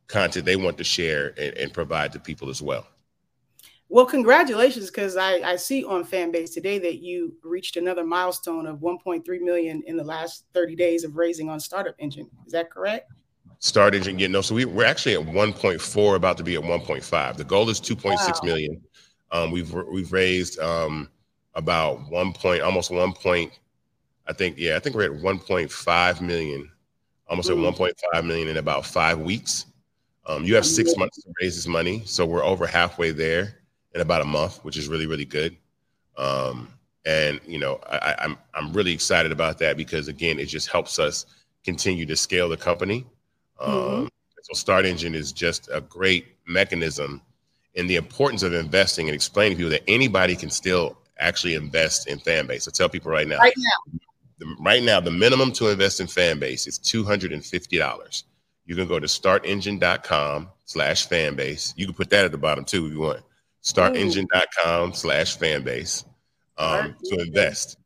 content 0.07 0.45
they 0.45 0.57
want 0.57 0.77
to 0.77 0.85
share 0.85 1.33
and, 1.39 1.57
and 1.57 1.73
provide 1.73 2.13
to 2.13 2.21
people 2.21 2.51
as 2.51 2.61
well. 2.61 2.87
Well, 3.89 4.05
congratulations, 4.05 4.91
because 4.91 5.17
I, 5.17 5.37
I 5.37 5.57
see 5.57 5.83
on 5.83 6.05
Fanbase 6.05 6.53
today 6.53 6.79
that 6.81 6.99
you 6.99 7.35
reached 7.43 7.79
another 7.79 8.05
milestone 8.05 8.67
of 8.67 8.81
1.3 8.81 9.25
million 9.41 9.83
in 9.87 9.97
the 9.97 10.05
last 10.05 10.45
30 10.53 10.77
days 10.77 11.05
of 11.05 11.17
raising 11.17 11.49
on 11.49 11.59
Startup 11.59 11.95
Engine. 11.99 12.29
Is 12.45 12.53
that 12.53 12.71
correct? 12.71 13.11
Start 13.59 13.95
Engine, 13.95 14.19
yeah, 14.19 14.27
no. 14.29 14.43
So 14.43 14.55
we, 14.55 14.65
we're 14.65 14.85
actually 14.85 15.15
at 15.15 15.27
1.4, 15.27 16.15
about 16.15 16.37
to 16.37 16.45
be 16.45 16.57
at 16.57 16.63
1.5. 16.63 17.37
The 17.37 17.45
goal 17.45 17.69
is 17.71 17.81
2.6 17.81 18.17
wow. 18.17 18.35
million. 18.43 18.83
Um, 19.33 19.51
we've 19.51 19.73
we've 19.73 20.13
raised 20.13 20.59
um, 20.61 21.09
about 21.55 22.09
one 22.11 22.33
point, 22.33 22.63
almost 22.63 22.91
one 22.91 23.13
point. 23.13 23.53
I 24.29 24.33
think, 24.33 24.57
yeah, 24.59 24.77
I 24.77 24.79
think 24.79 24.95
we're 24.95 25.05
at 25.05 25.23
1.5 25.23 26.21
million, 26.21 26.71
almost 27.29 27.51
mm. 27.51 27.67
at 27.67 27.95
1.5 28.15 28.27
million 28.27 28.49
in 28.49 28.57
about 28.57 28.85
five 28.85 29.19
weeks. 29.19 29.67
Um, 30.27 30.45
you 30.45 30.55
have 30.55 30.67
six 30.67 30.97
months 30.97 31.23
to 31.23 31.33
raise 31.41 31.55
this 31.55 31.67
money, 31.67 32.03
so 32.05 32.27
we're 32.27 32.45
over 32.45 32.67
halfway 32.67 33.13
there 33.13 33.59
in 33.95 34.01
about 34.01 34.23
a 34.23 34.25
month, 34.25 34.65
which 34.65 34.77
is 34.77 34.89
really, 34.89 35.07
really 35.07 35.25
good. 35.25 35.57
Um, 36.19 36.69
and 37.05 37.41
you 37.47 37.59
know, 37.59 37.81
I, 37.89 38.17
I'm 38.19 38.37
I'm 38.55 38.73
really 38.73 38.93
excited 38.93 39.31
about 39.31 39.59
that 39.59 39.77
because 39.77 40.09
again, 40.09 40.41
it 40.41 40.47
just 40.47 40.69
helps 40.69 40.99
us 40.99 41.27
continue 41.65 42.05
to 42.07 42.17
scale 42.17 42.49
the 42.49 42.57
company. 42.57 43.07
Um, 43.61 43.73
mm-hmm. 43.73 44.07
So 44.43 44.53
Start 44.55 44.87
Engine 44.87 45.15
is 45.15 45.33
just 45.33 45.69
a 45.73 45.81
great 45.81 46.27
mechanism 46.47 47.21
in 47.75 47.87
the 47.87 47.97
importance 47.97 48.43
of 48.43 48.55
investing 48.55 49.09
and 49.09 49.15
explaining 49.15 49.57
to 49.57 49.65
people 49.65 49.71
that 49.71 49.83
anybody 49.89 50.37
can 50.37 50.51
still 50.51 50.97
actually 51.19 51.55
invest 51.55 52.07
in 52.09 52.19
fan 52.19 52.47
base. 52.47 52.69
I 52.69 52.71
tell 52.71 52.89
people 52.89 53.11
right 53.11 53.27
now, 53.27 53.39
right 53.39 53.55
now, 53.57 53.99
the, 54.39 54.57
right 54.61 54.83
now, 54.83 55.01
the 55.01 55.11
minimum 55.11 55.53
to 55.53 55.69
invest 55.69 56.01
in 56.01 56.07
fan 56.07 56.39
base 56.39 56.67
is 56.67 56.79
two 56.79 57.05
hundred 57.05 57.33
and 57.33 57.45
fifty 57.45 57.79
dollars. 57.79 58.25
You 58.67 58.75
can 58.75 58.87
go 58.87 59.01
to 59.01 59.07
startengine.com 59.07 60.49
slash 60.65 61.07
fan 61.07 61.35
base. 61.35 61.73
You 61.77 61.87
can 61.87 61.95
put 61.95 62.11
that 62.11 62.25
at 62.25 62.33
the 62.33 62.39
bottom 62.39 62.65
too 62.65 62.87
if 62.87 62.93
you 62.93 63.01
want. 63.01 63.23
Startengine.com 63.63 64.93
slash 64.93 65.37
fan 65.37 65.63
base 65.63 66.05
um, 66.59 66.95
to 67.05 67.21
invest. 67.21 67.79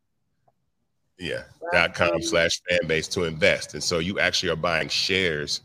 Yeah, 1.21 1.43
dot 1.73 1.95
com 1.95 2.21
slash 2.23 2.61
fan 2.69 2.81
base 2.89 3.07
to 3.09 3.25
invest. 3.25 3.75
And 3.75 3.85
so 3.85 4.01
you 4.01 4.19
actually 4.19 4.51
are 4.51 4.57
buying 4.57 4.89
shares 4.89 5.61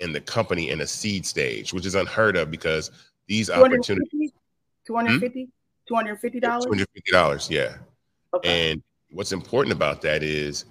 in 0.00 0.12
the 0.12 0.20
company 0.20 0.70
in 0.70 0.82
a 0.82 0.86
seed 0.86 1.26
stage, 1.26 1.72
which 1.72 1.86
is 1.86 1.96
unheard 1.96 2.36
of 2.36 2.50
because 2.50 2.92
these 3.26 3.50
opportunities 3.50 4.32
250 4.86 5.48
250 5.86 6.40
dollars 6.40 6.64
250 6.64 7.12
dollars 7.12 7.48
yeah 7.50 7.76
okay. 8.34 8.72
and 8.72 8.82
what's 9.10 9.32
important 9.32 9.72
about 9.72 10.02
that 10.02 10.22
is 10.22 10.64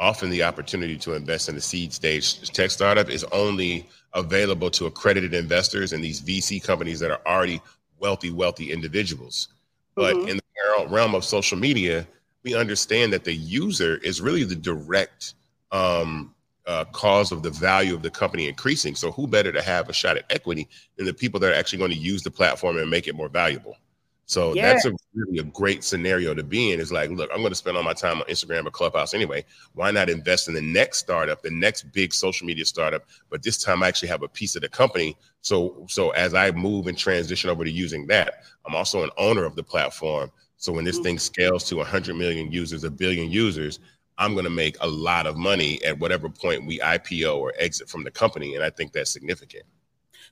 often 0.00 0.28
the 0.28 0.42
opportunity 0.42 0.96
to 0.96 1.14
invest 1.14 1.48
in 1.48 1.56
a 1.56 1.60
seed 1.60 1.92
stage 1.92 2.50
tech 2.50 2.70
startup 2.70 3.08
is 3.08 3.24
only 3.32 3.88
available 4.14 4.70
to 4.70 4.86
accredited 4.86 5.34
investors 5.34 5.92
and 5.92 6.02
these 6.02 6.20
vc 6.20 6.62
companies 6.62 6.98
that 7.00 7.10
are 7.10 7.20
already 7.26 7.60
wealthy 8.00 8.30
wealthy 8.30 8.72
individuals 8.72 9.48
but 9.94 10.14
mm-hmm. 10.14 10.28
in 10.28 10.36
the 10.36 10.86
realm 10.88 11.14
of 11.14 11.24
social 11.24 11.58
media 11.58 12.06
we 12.48 12.54
understand 12.54 13.12
that 13.12 13.24
the 13.24 13.34
user 13.34 13.98
is 13.98 14.22
really 14.22 14.42
the 14.42 14.56
direct 14.56 15.34
um, 15.70 16.34
uh, 16.66 16.86
cause 16.92 17.30
of 17.30 17.42
the 17.42 17.50
value 17.50 17.94
of 17.94 18.00
the 18.00 18.10
company 18.10 18.48
increasing. 18.48 18.94
So 18.94 19.12
who 19.12 19.26
better 19.26 19.52
to 19.52 19.60
have 19.60 19.90
a 19.90 19.92
shot 19.92 20.16
at 20.16 20.24
equity 20.30 20.66
than 20.96 21.04
the 21.04 21.12
people 21.12 21.38
that 21.40 21.52
are 21.52 21.54
actually 21.54 21.80
going 21.80 21.90
to 21.90 21.98
use 21.98 22.22
the 22.22 22.30
platform 22.30 22.78
and 22.78 22.88
make 22.88 23.06
it 23.06 23.14
more 23.14 23.28
valuable? 23.28 23.76
So 24.24 24.54
yeah. 24.54 24.72
that's 24.72 24.86
a 24.86 24.92
really 25.14 25.38
a 25.40 25.42
great 25.42 25.84
scenario 25.84 26.32
to 26.34 26.42
be 26.42 26.72
in. 26.72 26.80
Is 26.80 26.90
like, 26.90 27.10
look, 27.10 27.28
I'm 27.32 27.40
going 27.40 27.50
to 27.50 27.54
spend 27.54 27.76
all 27.76 27.82
my 27.82 27.92
time 27.92 28.18
on 28.18 28.26
Instagram 28.28 28.66
or 28.66 28.70
Clubhouse 28.70 29.12
anyway. 29.12 29.44
Why 29.74 29.90
not 29.90 30.08
invest 30.08 30.48
in 30.48 30.54
the 30.54 30.62
next 30.62 30.98
startup, 30.98 31.42
the 31.42 31.50
next 31.50 31.92
big 31.92 32.14
social 32.14 32.46
media 32.46 32.64
startup? 32.64 33.04
But 33.28 33.42
this 33.42 33.62
time, 33.62 33.82
I 33.82 33.88
actually 33.88 34.08
have 34.08 34.22
a 34.22 34.28
piece 34.28 34.56
of 34.56 34.62
the 34.62 34.68
company. 34.70 35.18
So, 35.42 35.86
so 35.88 36.10
as 36.10 36.32
I 36.32 36.50
move 36.50 36.86
and 36.86 36.96
transition 36.96 37.50
over 37.50 37.64
to 37.64 37.70
using 37.70 38.06
that, 38.06 38.44
I'm 38.66 38.74
also 38.74 39.02
an 39.02 39.10
owner 39.18 39.44
of 39.44 39.54
the 39.54 39.62
platform. 39.62 40.30
So 40.58 40.72
when 40.72 40.84
this 40.84 40.96
mm-hmm. 40.96 41.04
thing 41.04 41.18
scales 41.18 41.64
to 41.64 41.76
100 41.76 42.14
million 42.16 42.52
users, 42.52 42.84
a 42.84 42.90
billion 42.90 43.30
users, 43.30 43.78
I'm 44.18 44.32
going 44.32 44.44
to 44.44 44.50
make 44.50 44.76
a 44.80 44.86
lot 44.86 45.26
of 45.26 45.36
money 45.36 45.82
at 45.84 45.98
whatever 45.98 46.28
point 46.28 46.66
we 46.66 46.80
IPO 46.80 47.36
or 47.36 47.54
exit 47.56 47.88
from 47.88 48.02
the 48.02 48.10
company. 48.10 48.56
And 48.56 48.64
I 48.64 48.70
think 48.70 48.92
that's 48.92 49.10
significant. 49.10 49.64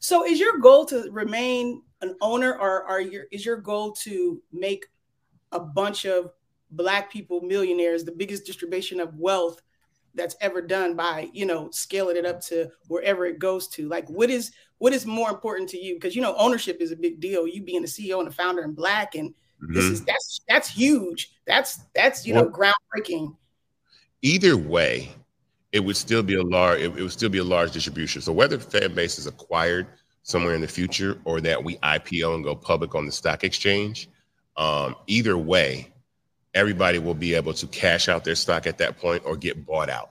So 0.01 0.27
is 0.27 0.41
your 0.41 0.59
goal 0.59 0.85
to 0.87 1.09
remain 1.11 1.83
an 2.03 2.17
owner 2.21 2.53
or 2.53 2.85
are 2.85 3.01
your 3.01 3.25
is 3.31 3.47
your 3.47 3.57
goal 3.57 3.93
to 3.93 4.43
make 4.53 4.87
a 5.53 5.61
bunch 5.61 6.05
of 6.05 6.33
black 6.73 7.11
people 7.11 7.41
millionaires, 7.41 8.05
the 8.05 8.13
biggest 8.13 8.45
distribution 8.45 9.01
of 9.01 9.17
wealth 9.17 9.63
that's 10.15 10.35
ever 10.41 10.61
done 10.61 10.97
by, 10.97 11.31
you 11.33 11.47
know, 11.47 11.71
scaling 11.71 12.17
it 12.17 12.27
up 12.27 12.41
to 12.41 12.69
wherever 12.89 13.25
it 13.27 13.39
goes 13.39 13.69
to? 13.69 13.89
Like 13.89 14.09
what 14.11 14.29
is 14.29 14.51
what 14.79 14.93
is 14.93 15.07
more 15.07 15.31
important 15.31 15.71
to 15.71 15.79
you? 15.79 15.95
Because 15.95 16.17
you 16.17 16.23
know, 16.23 16.35
ownership 16.37 16.79
is 16.81 16.91
a 16.91 16.97
big 16.97 17.21
deal. 17.21 17.47
You 17.47 17.63
being 17.63 17.83
the 17.83 17.89
CEO 17.89 18.19
and 18.19 18.29
the 18.29 18.35
founder 18.35 18.63
and 18.63 18.75
black 18.75 19.15
and 19.15 19.33
mm-hmm. 19.63 19.75
this 19.75 19.85
is 19.85 20.05
that's 20.05 20.41
that's 20.49 20.69
huge. 20.69 21.33
That's 21.47 21.81
that's 21.95 22.27
you 22.27 22.35
know 22.35 22.49
groundbreaking 22.49 23.35
either 24.23 24.57
way, 24.57 25.11
it 25.73 25.81
would 25.81 25.97
still 25.97 26.23
be 26.23 26.35
a 26.35 26.43
large 26.43 26.81
it, 26.81 26.97
it, 26.97 27.03
would 27.03 27.13
still 27.13 27.29
be 27.29 27.39
a 27.39 27.45
large 27.45 27.73
distribution. 27.73 28.21
So 28.23 28.33
whether 28.33 28.59
fan 28.59 28.95
base 28.95 29.19
is 29.19 29.27
acquired 29.27 29.87
somewhere 30.23 30.55
in 30.55 30.61
the 30.61 30.69
future 30.69 31.21
or 31.25 31.41
that 31.41 31.63
we 31.63 31.77
IPO 31.79 32.35
and 32.35 32.45
go 32.45 32.55
public 32.55 32.95
on 32.95 33.07
the 33.07 33.13
stock 33.13 33.45
exchange, 33.45 34.09
um, 34.57 34.97
either 35.07 35.39
way, 35.39 35.93
everybody 36.55 36.99
will 36.99 37.15
be 37.15 37.35
able 37.35 37.55
to 37.55 37.67
cash 37.69 38.09
out 38.09 38.25
their 38.25 38.35
stock 38.35 38.67
at 38.67 38.79
that 38.79 38.99
point 38.99 39.23
or 39.25 39.37
get 39.37 39.65
bought 39.65 39.91
out. 39.91 40.11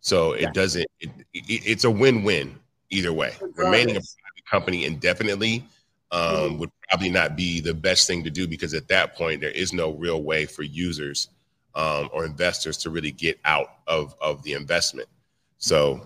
So 0.00 0.32
it 0.32 0.42
yeah. 0.42 0.52
doesn't. 0.52 0.86
It, 1.00 1.10
it, 1.34 1.62
it's 1.66 1.84
a 1.84 1.90
win-win 1.90 2.58
either 2.90 3.12
way. 3.12 3.34
Remaining 3.56 3.96
a 3.96 4.00
private 4.00 4.46
company 4.50 4.84
indefinitely 4.84 5.64
um, 6.10 6.22
mm-hmm. 6.22 6.58
would 6.58 6.70
probably 6.88 7.10
not 7.10 7.36
be 7.36 7.60
the 7.60 7.74
best 7.74 8.06
thing 8.06 8.22
to 8.24 8.30
do 8.30 8.46
because 8.46 8.74
at 8.74 8.88
that 8.88 9.14
point 9.16 9.40
there 9.40 9.50
is 9.50 9.72
no 9.72 9.92
real 9.92 10.22
way 10.22 10.46
for 10.46 10.62
users 10.62 11.28
um, 11.74 12.08
or 12.12 12.24
investors 12.24 12.76
to 12.78 12.90
really 12.90 13.10
get 13.10 13.38
out 13.44 13.78
of, 13.86 14.14
of 14.20 14.42
the 14.42 14.52
investment. 14.52 15.08
So 15.58 16.00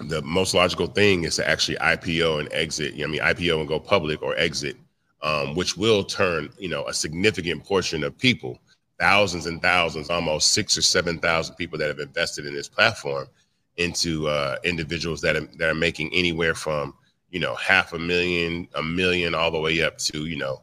the 0.00 0.22
most 0.22 0.54
logical 0.54 0.86
thing 0.86 1.24
is 1.24 1.36
to 1.36 1.48
actually 1.48 1.76
IPO 1.76 2.40
and 2.40 2.52
exit. 2.52 2.94
You 2.94 3.06
know, 3.06 3.08
I 3.08 3.10
mean, 3.10 3.20
IPO 3.36 3.60
and 3.60 3.68
go 3.68 3.78
public 3.78 4.22
or 4.22 4.36
exit, 4.36 4.76
um, 5.22 5.54
which 5.54 5.76
will 5.76 6.04
turn 6.04 6.48
you 6.58 6.68
know 6.68 6.86
a 6.86 6.94
significant 6.94 7.64
portion 7.64 8.02
of 8.04 8.16
people, 8.16 8.58
thousands 8.98 9.46
and 9.46 9.60
thousands, 9.62 10.10
almost 10.10 10.52
six 10.52 10.76
or 10.76 10.82
seven 10.82 11.18
thousand 11.18 11.56
people 11.56 11.78
that 11.78 11.88
have 11.88 11.98
invested 11.98 12.46
in 12.46 12.54
this 12.54 12.68
platform, 12.68 13.28
into 13.76 14.28
uh, 14.28 14.56
individuals 14.64 15.20
that 15.20 15.36
are, 15.36 15.46
that 15.58 15.68
are 15.68 15.74
making 15.74 16.12
anywhere 16.12 16.54
from 16.54 16.94
you 17.32 17.40
know 17.40 17.56
half 17.56 17.92
a 17.92 17.98
million, 17.98 18.68
a 18.74 18.82
million, 18.82 19.34
all 19.34 19.50
the 19.50 19.58
way 19.58 19.82
up 19.82 19.98
to 19.98 20.26
you 20.26 20.36
know 20.36 20.62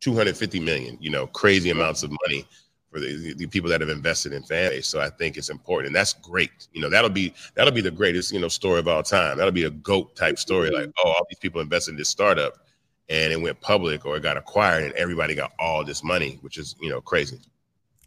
250 0.00 0.58
million. 0.60 0.98
You 1.00 1.10
know, 1.10 1.28
crazy 1.28 1.70
amounts 1.70 2.02
of 2.02 2.10
money 2.26 2.44
for 2.90 3.00
the, 3.00 3.34
the 3.34 3.46
people 3.46 3.68
that 3.68 3.82
have 3.82 3.90
invested 3.90 4.32
in 4.32 4.42
fan 4.42 4.82
So 4.82 5.00
I 5.00 5.10
think 5.10 5.36
it's 5.36 5.50
important, 5.50 5.88
and 5.88 5.96
that's 5.96 6.14
great. 6.14 6.68
You 6.72 6.80
know, 6.80 6.88
that'll 6.88 7.10
be 7.10 7.34
that'll 7.54 7.72
be 7.72 7.82
the 7.82 7.90
greatest 7.90 8.32
you 8.32 8.40
know 8.40 8.48
story 8.48 8.80
of 8.80 8.88
all 8.88 9.02
time. 9.02 9.36
That'll 9.38 9.52
be 9.52 9.64
a 9.64 9.70
goat 9.70 10.16
type 10.16 10.38
story, 10.38 10.70
like 10.70 10.90
oh, 11.04 11.10
all 11.10 11.26
these 11.28 11.38
people 11.38 11.60
invested 11.60 11.92
in 11.92 11.96
this 11.98 12.08
startup, 12.08 12.54
and 13.08 13.32
it 13.32 13.40
went 13.40 13.60
public 13.60 14.04
or 14.06 14.16
it 14.16 14.22
got 14.22 14.36
acquired, 14.36 14.84
and 14.84 14.94
everybody 14.94 15.34
got 15.34 15.52
all 15.58 15.84
this 15.84 16.02
money, 16.02 16.38
which 16.40 16.58
is 16.58 16.74
you 16.80 16.88
know 16.88 17.00
crazy. 17.00 17.38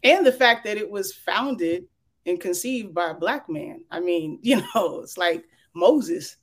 And 0.04 0.26
the 0.26 0.32
fact 0.32 0.64
that 0.64 0.76
it 0.76 0.90
was 0.90 1.12
founded 1.12 1.84
and 2.26 2.40
conceived 2.40 2.94
by 2.94 3.10
a 3.10 3.14
black 3.14 3.48
man. 3.48 3.84
I 3.90 4.00
mean, 4.00 4.38
you 4.42 4.62
know, 4.74 5.00
it's 5.00 5.18
like 5.18 5.44
Moses. 5.74 6.36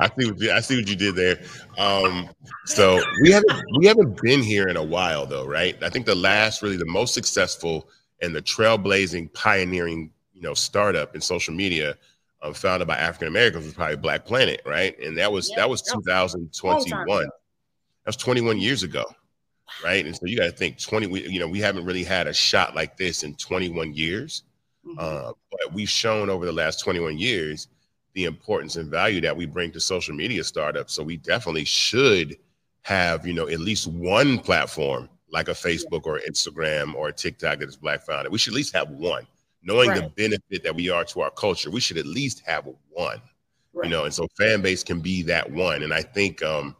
I 0.00 0.08
see 0.18 0.30
what 0.30 0.40
you, 0.40 0.52
I 0.52 0.60
see 0.60 0.76
what 0.76 0.88
you 0.88 0.96
did 0.96 1.14
there. 1.14 1.40
Um, 1.78 2.30
so 2.64 3.00
we 3.22 3.30
haven't 3.30 3.62
we 3.78 3.86
haven't 3.86 4.20
been 4.22 4.42
here 4.42 4.68
in 4.68 4.76
a 4.76 4.82
while 4.82 5.26
though, 5.26 5.46
right? 5.46 5.80
I 5.82 5.90
think 5.90 6.06
the 6.06 6.14
last 6.14 6.62
really 6.62 6.78
the 6.78 6.86
most 6.86 7.12
successful 7.12 7.88
and 8.22 8.34
the 8.34 8.42
trailblazing, 8.42 9.32
pioneering, 9.34 10.10
you 10.32 10.42
know, 10.42 10.54
startup 10.54 11.14
in 11.14 11.20
social 11.20 11.54
media 11.54 11.96
um, 12.42 12.54
founded 12.54 12.88
by 12.88 12.96
African 12.96 13.28
Americans 13.28 13.66
was 13.66 13.74
probably 13.74 13.96
Black 13.96 14.24
Planet, 14.24 14.62
right? 14.64 14.98
And 15.00 15.16
that 15.18 15.30
was 15.30 15.50
that 15.56 15.68
was 15.68 15.82
2021. 15.82 17.24
That 17.24 17.30
was 18.06 18.16
21 18.16 18.58
years 18.58 18.82
ago, 18.82 19.04
right? 19.84 20.04
And 20.06 20.16
so 20.16 20.22
you 20.24 20.38
got 20.38 20.44
to 20.44 20.52
think 20.52 20.80
20. 20.80 21.08
We, 21.08 21.28
you 21.28 21.40
know, 21.40 21.48
we 21.48 21.60
haven't 21.60 21.84
really 21.84 22.04
had 22.04 22.26
a 22.26 22.32
shot 22.32 22.74
like 22.74 22.96
this 22.96 23.22
in 23.22 23.34
21 23.34 23.92
years, 23.92 24.44
mm-hmm. 24.86 24.98
uh, 24.98 25.32
but 25.50 25.74
we've 25.74 25.90
shown 25.90 26.30
over 26.30 26.46
the 26.46 26.52
last 26.52 26.80
21 26.80 27.18
years 27.18 27.68
the 28.14 28.24
importance 28.24 28.76
and 28.76 28.90
value 28.90 29.20
that 29.20 29.36
we 29.36 29.46
bring 29.46 29.70
to 29.72 29.80
social 29.80 30.14
media 30.14 30.42
startups. 30.44 30.94
So 30.94 31.02
we 31.02 31.16
definitely 31.16 31.64
should 31.64 32.36
have, 32.82 33.26
you 33.26 33.34
know, 33.34 33.48
at 33.48 33.60
least 33.60 33.86
one 33.86 34.38
platform 34.38 35.08
like 35.32 35.48
a 35.48 35.52
Facebook 35.52 36.06
or 36.06 36.20
Instagram 36.28 36.94
or 36.94 37.12
TikTok 37.12 37.60
that 37.60 37.68
is 37.68 37.76
black 37.76 38.02
founded. 38.02 38.32
We 38.32 38.38
should 38.38 38.52
at 38.52 38.56
least 38.56 38.74
have 38.74 38.90
one. 38.90 39.26
Knowing 39.62 39.90
right. 39.90 40.02
the 40.02 40.08
benefit 40.08 40.62
that 40.64 40.74
we 40.74 40.88
are 40.88 41.04
to 41.04 41.20
our 41.20 41.30
culture, 41.30 41.70
we 41.70 41.80
should 41.80 41.98
at 41.98 42.06
least 42.06 42.42
have 42.46 42.68
one. 42.88 43.20
Right. 43.72 43.84
You 43.84 43.90
know, 43.90 44.04
and 44.04 44.14
so 44.14 44.26
fan 44.36 44.62
base 44.62 44.82
can 44.82 45.00
be 45.00 45.22
that 45.24 45.50
one. 45.50 45.82
And 45.82 45.92
I 45.92 46.02
think 46.02 46.42
um, 46.42 46.74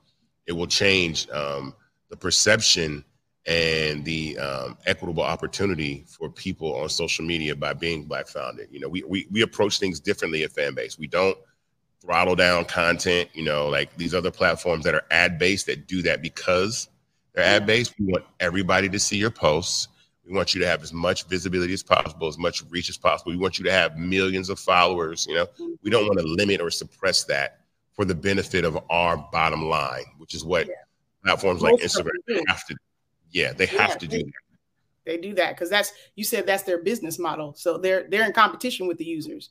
it 0.46 0.52
will 0.52 0.66
change 0.66 1.28
um, 1.30 1.74
the 2.08 2.16
perception 2.16 3.04
and 3.46 4.04
the 4.04 4.38
um, 4.38 4.76
equitable 4.86 5.22
opportunity 5.22 6.04
for 6.08 6.30
people 6.30 6.74
on 6.76 6.88
social 6.88 7.24
media 7.24 7.54
by 7.54 7.72
being 7.72 8.04
black 8.04 8.28
founded. 8.28 8.68
You 8.70 8.80
know, 8.80 8.88
we, 8.88 9.02
we 9.04 9.26
we 9.30 9.42
approach 9.42 9.78
things 9.78 10.00
differently 10.00 10.44
at 10.44 10.52
Fanbase. 10.52 10.98
We 10.98 11.06
don't 11.06 11.36
throttle 12.00 12.36
down 12.36 12.64
content. 12.66 13.30
You 13.32 13.44
know, 13.44 13.68
like 13.68 13.96
these 13.96 14.14
other 14.14 14.30
platforms 14.30 14.84
that 14.84 14.94
are 14.94 15.04
ad 15.10 15.38
based 15.38 15.66
that 15.66 15.86
do 15.86 16.02
that 16.02 16.22
because 16.22 16.88
they're 17.34 17.44
ad 17.44 17.66
based. 17.66 17.94
We 17.98 18.06
want 18.06 18.24
everybody 18.40 18.88
to 18.90 18.98
see 18.98 19.16
your 19.16 19.30
posts. 19.30 19.88
We 20.26 20.36
want 20.36 20.54
you 20.54 20.60
to 20.60 20.66
have 20.66 20.82
as 20.82 20.92
much 20.92 21.26
visibility 21.26 21.72
as 21.72 21.82
possible, 21.82 22.28
as 22.28 22.38
much 22.38 22.62
reach 22.70 22.88
as 22.88 22.96
possible. 22.96 23.32
We 23.32 23.38
want 23.38 23.58
you 23.58 23.64
to 23.64 23.72
have 23.72 23.96
millions 23.96 24.48
of 24.48 24.60
followers. 24.60 25.26
You 25.26 25.34
know, 25.34 25.46
we 25.82 25.90
don't 25.90 26.06
want 26.06 26.20
to 26.20 26.26
limit 26.26 26.60
or 26.60 26.70
suppress 26.70 27.24
that 27.24 27.60
for 27.94 28.04
the 28.04 28.14
benefit 28.14 28.64
of 28.64 28.78
our 28.90 29.16
bottom 29.32 29.68
line, 29.68 30.04
which 30.18 30.34
is 30.34 30.44
what 30.44 30.68
yeah. 30.68 30.74
platforms 31.24 31.62
Most 31.62 31.72
like 31.72 31.82
Instagram 31.82 32.42
have 32.46 32.64
to 32.66 32.74
do 32.74 32.80
yeah, 33.30 33.52
they 33.52 33.66
have 33.66 33.90
yeah, 33.90 33.94
to 33.96 34.06
do 34.06 34.18
they, 34.18 34.22
that. 34.24 34.32
They 35.06 35.16
do 35.16 35.34
that 35.34 35.54
because 35.54 35.70
that's 35.70 35.92
you 36.14 36.24
said 36.24 36.46
that's 36.46 36.62
their 36.62 36.82
business 36.82 37.18
model. 37.18 37.54
So 37.54 37.78
they're 37.78 38.06
they're 38.08 38.26
in 38.26 38.32
competition 38.32 38.86
with 38.86 38.98
the 38.98 39.04
users. 39.04 39.50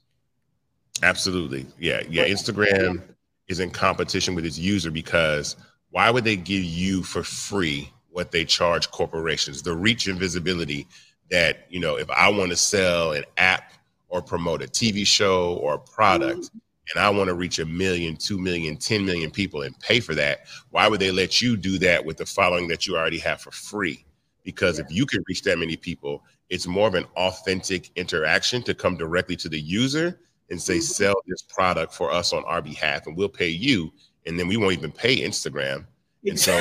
Absolutely. 1.03 1.65
Yeah. 1.79 2.01
Yeah. 2.09 2.27
Instagram 2.27 3.01
is 3.47 3.59
in 3.59 3.71
competition 3.71 4.35
with 4.35 4.45
its 4.45 4.57
user 4.57 4.91
because 4.91 5.55
why 5.91 6.09
would 6.09 6.23
they 6.23 6.35
give 6.35 6.63
you 6.63 7.03
for 7.03 7.23
free 7.23 7.91
what 8.11 8.31
they 8.31 8.45
charge 8.45 8.91
corporations? 8.91 9.61
The 9.61 9.75
reach 9.75 10.07
and 10.07 10.19
visibility 10.19 10.87
that, 11.31 11.65
you 11.69 11.79
know, 11.79 11.97
if 11.97 12.09
I 12.09 12.29
want 12.29 12.51
to 12.51 12.57
sell 12.57 13.13
an 13.13 13.23
app 13.37 13.71
or 14.09 14.21
promote 14.21 14.61
a 14.61 14.67
TV 14.67 15.05
show 15.05 15.55
or 15.55 15.75
a 15.75 15.79
product, 15.79 16.41
mm-hmm 16.41 16.57
and 16.93 17.03
I 17.03 17.09
want 17.09 17.27
to 17.27 17.33
reach 17.33 17.59
a 17.59 17.65
million, 17.65 18.15
two 18.15 18.37
million, 18.37 18.77
10 18.77 19.05
million 19.05 19.31
people 19.31 19.61
and 19.61 19.77
pay 19.79 19.99
for 19.99 20.15
that, 20.15 20.41
why 20.71 20.87
would 20.87 20.99
they 20.99 21.11
let 21.11 21.41
you 21.41 21.55
do 21.57 21.77
that 21.79 22.03
with 22.03 22.17
the 22.17 22.25
following 22.25 22.67
that 22.69 22.87
you 22.87 22.97
already 22.97 23.19
have 23.19 23.41
for 23.41 23.51
free? 23.51 24.05
Because 24.43 24.79
yeah. 24.79 24.85
if 24.85 24.91
you 24.91 25.05
can 25.05 25.23
reach 25.27 25.43
that 25.43 25.59
many 25.59 25.75
people, 25.75 26.23
it's 26.49 26.65
more 26.65 26.87
of 26.87 26.95
an 26.95 27.05
authentic 27.15 27.91
interaction 27.95 28.63
to 28.63 28.73
come 28.73 28.97
directly 28.97 29.35
to 29.35 29.49
the 29.49 29.59
user 29.59 30.19
and 30.49 30.59
say, 30.59 30.75
mm-hmm. 30.77 30.81
sell 30.81 31.15
this 31.27 31.43
product 31.43 31.93
for 31.93 32.11
us 32.11 32.33
on 32.33 32.43
our 32.45 32.61
behalf, 32.61 33.05
and 33.05 33.15
we'll 33.15 33.29
pay 33.29 33.49
you. 33.49 33.91
And 34.25 34.39
then 34.39 34.47
we 34.47 34.57
won't 34.57 34.73
even 34.73 34.91
pay 34.91 35.21
Instagram. 35.21 35.85
And 36.25 36.37
so, 36.37 36.51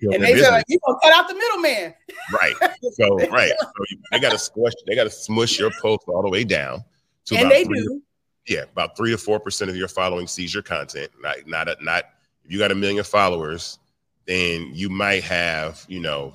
and 0.00 0.22
they 0.22 0.40
like, 0.50 0.64
you 0.68 0.78
gonna 0.86 0.98
cut 1.02 1.12
out 1.12 1.28
the 1.28 1.34
middleman, 1.34 1.94
right? 2.32 2.54
So, 2.92 3.16
right, 3.28 3.52
so 3.58 3.84
they 4.12 4.20
got 4.20 4.32
to 4.32 4.38
squish, 4.38 4.72
they 4.86 4.94
got 4.94 5.04
to 5.04 5.10
smush 5.10 5.58
your 5.58 5.70
post 5.82 6.04
all 6.06 6.22
the 6.22 6.28
way 6.28 6.44
down 6.44 6.84
So 7.24 7.34
and 7.36 7.50
they 7.50 7.64
do. 7.64 8.02
Yeah, 8.46 8.64
about 8.72 8.96
three 8.96 9.10
to 9.10 9.18
four 9.18 9.40
percent 9.40 9.70
of 9.70 9.76
your 9.76 9.88
following 9.88 10.26
sees 10.26 10.52
your 10.52 10.62
content. 10.62 11.10
Not 11.20 11.46
not 11.46 11.68
a, 11.68 11.76
not 11.82 12.04
if 12.44 12.52
you 12.52 12.58
got 12.58 12.72
a 12.72 12.74
million 12.74 13.04
followers, 13.04 13.78
then 14.26 14.70
you 14.74 14.90
might 14.90 15.24
have 15.24 15.84
you 15.88 16.00
know, 16.00 16.34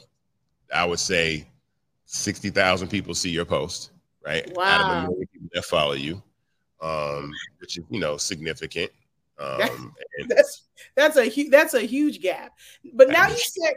I 0.74 0.86
would 0.86 1.00
say 1.00 1.48
sixty 2.06 2.50
thousand 2.50 2.88
people 2.88 3.14
see 3.14 3.30
your 3.30 3.46
post, 3.46 3.92
right? 4.26 4.52
Wow. 4.56 4.64
Out 4.64 4.82
of 4.82 4.88
a 4.88 5.02
million 5.10 5.28
people 5.28 5.50
that 5.54 5.66
follow 5.66 5.94
you, 5.94 6.22
um, 6.82 7.32
which 7.60 7.78
is 7.78 7.86
you 7.90 8.00
know 8.00 8.18
significant. 8.18 8.92
Um, 9.38 9.94
that's 10.28 10.64
that's 10.96 11.18
a 11.18 11.26
huge 11.26 11.52
that's 11.52 11.76
a 11.76 11.82
huge 11.82 12.22
gap. 12.22 12.54
But 12.94 13.10
now 13.10 13.28
you 13.28 13.38
said 13.38 13.74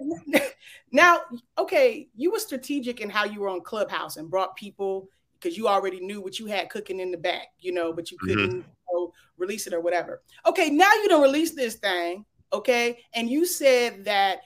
now 0.90 1.20
okay, 1.58 2.08
you 2.16 2.32
were 2.32 2.38
strategic 2.38 3.00
in 3.02 3.10
how 3.10 3.24
you 3.24 3.40
were 3.40 3.48
on 3.48 3.60
Clubhouse 3.60 4.16
and 4.16 4.30
brought 4.30 4.56
people 4.56 5.08
because 5.42 5.56
you 5.56 5.66
already 5.66 6.00
knew 6.00 6.20
what 6.20 6.38
you 6.38 6.46
had 6.46 6.70
cooking 6.70 7.00
in 7.00 7.10
the 7.10 7.16
back, 7.16 7.48
you 7.58 7.72
know, 7.72 7.92
but 7.92 8.10
you 8.10 8.16
mm-hmm. 8.18 8.28
couldn't 8.28 8.50
mm-hmm. 8.50 8.58
you 8.58 8.92
know, 8.92 9.12
release 9.38 9.66
it 9.66 9.74
or 9.74 9.80
whatever. 9.80 10.22
Okay, 10.46 10.70
now 10.70 10.92
you 10.94 11.08
don't 11.08 11.22
release 11.22 11.54
this 11.54 11.76
thing, 11.76 12.24
okay, 12.52 13.00
and 13.14 13.28
you 13.28 13.44
said 13.44 14.04
that 14.04 14.42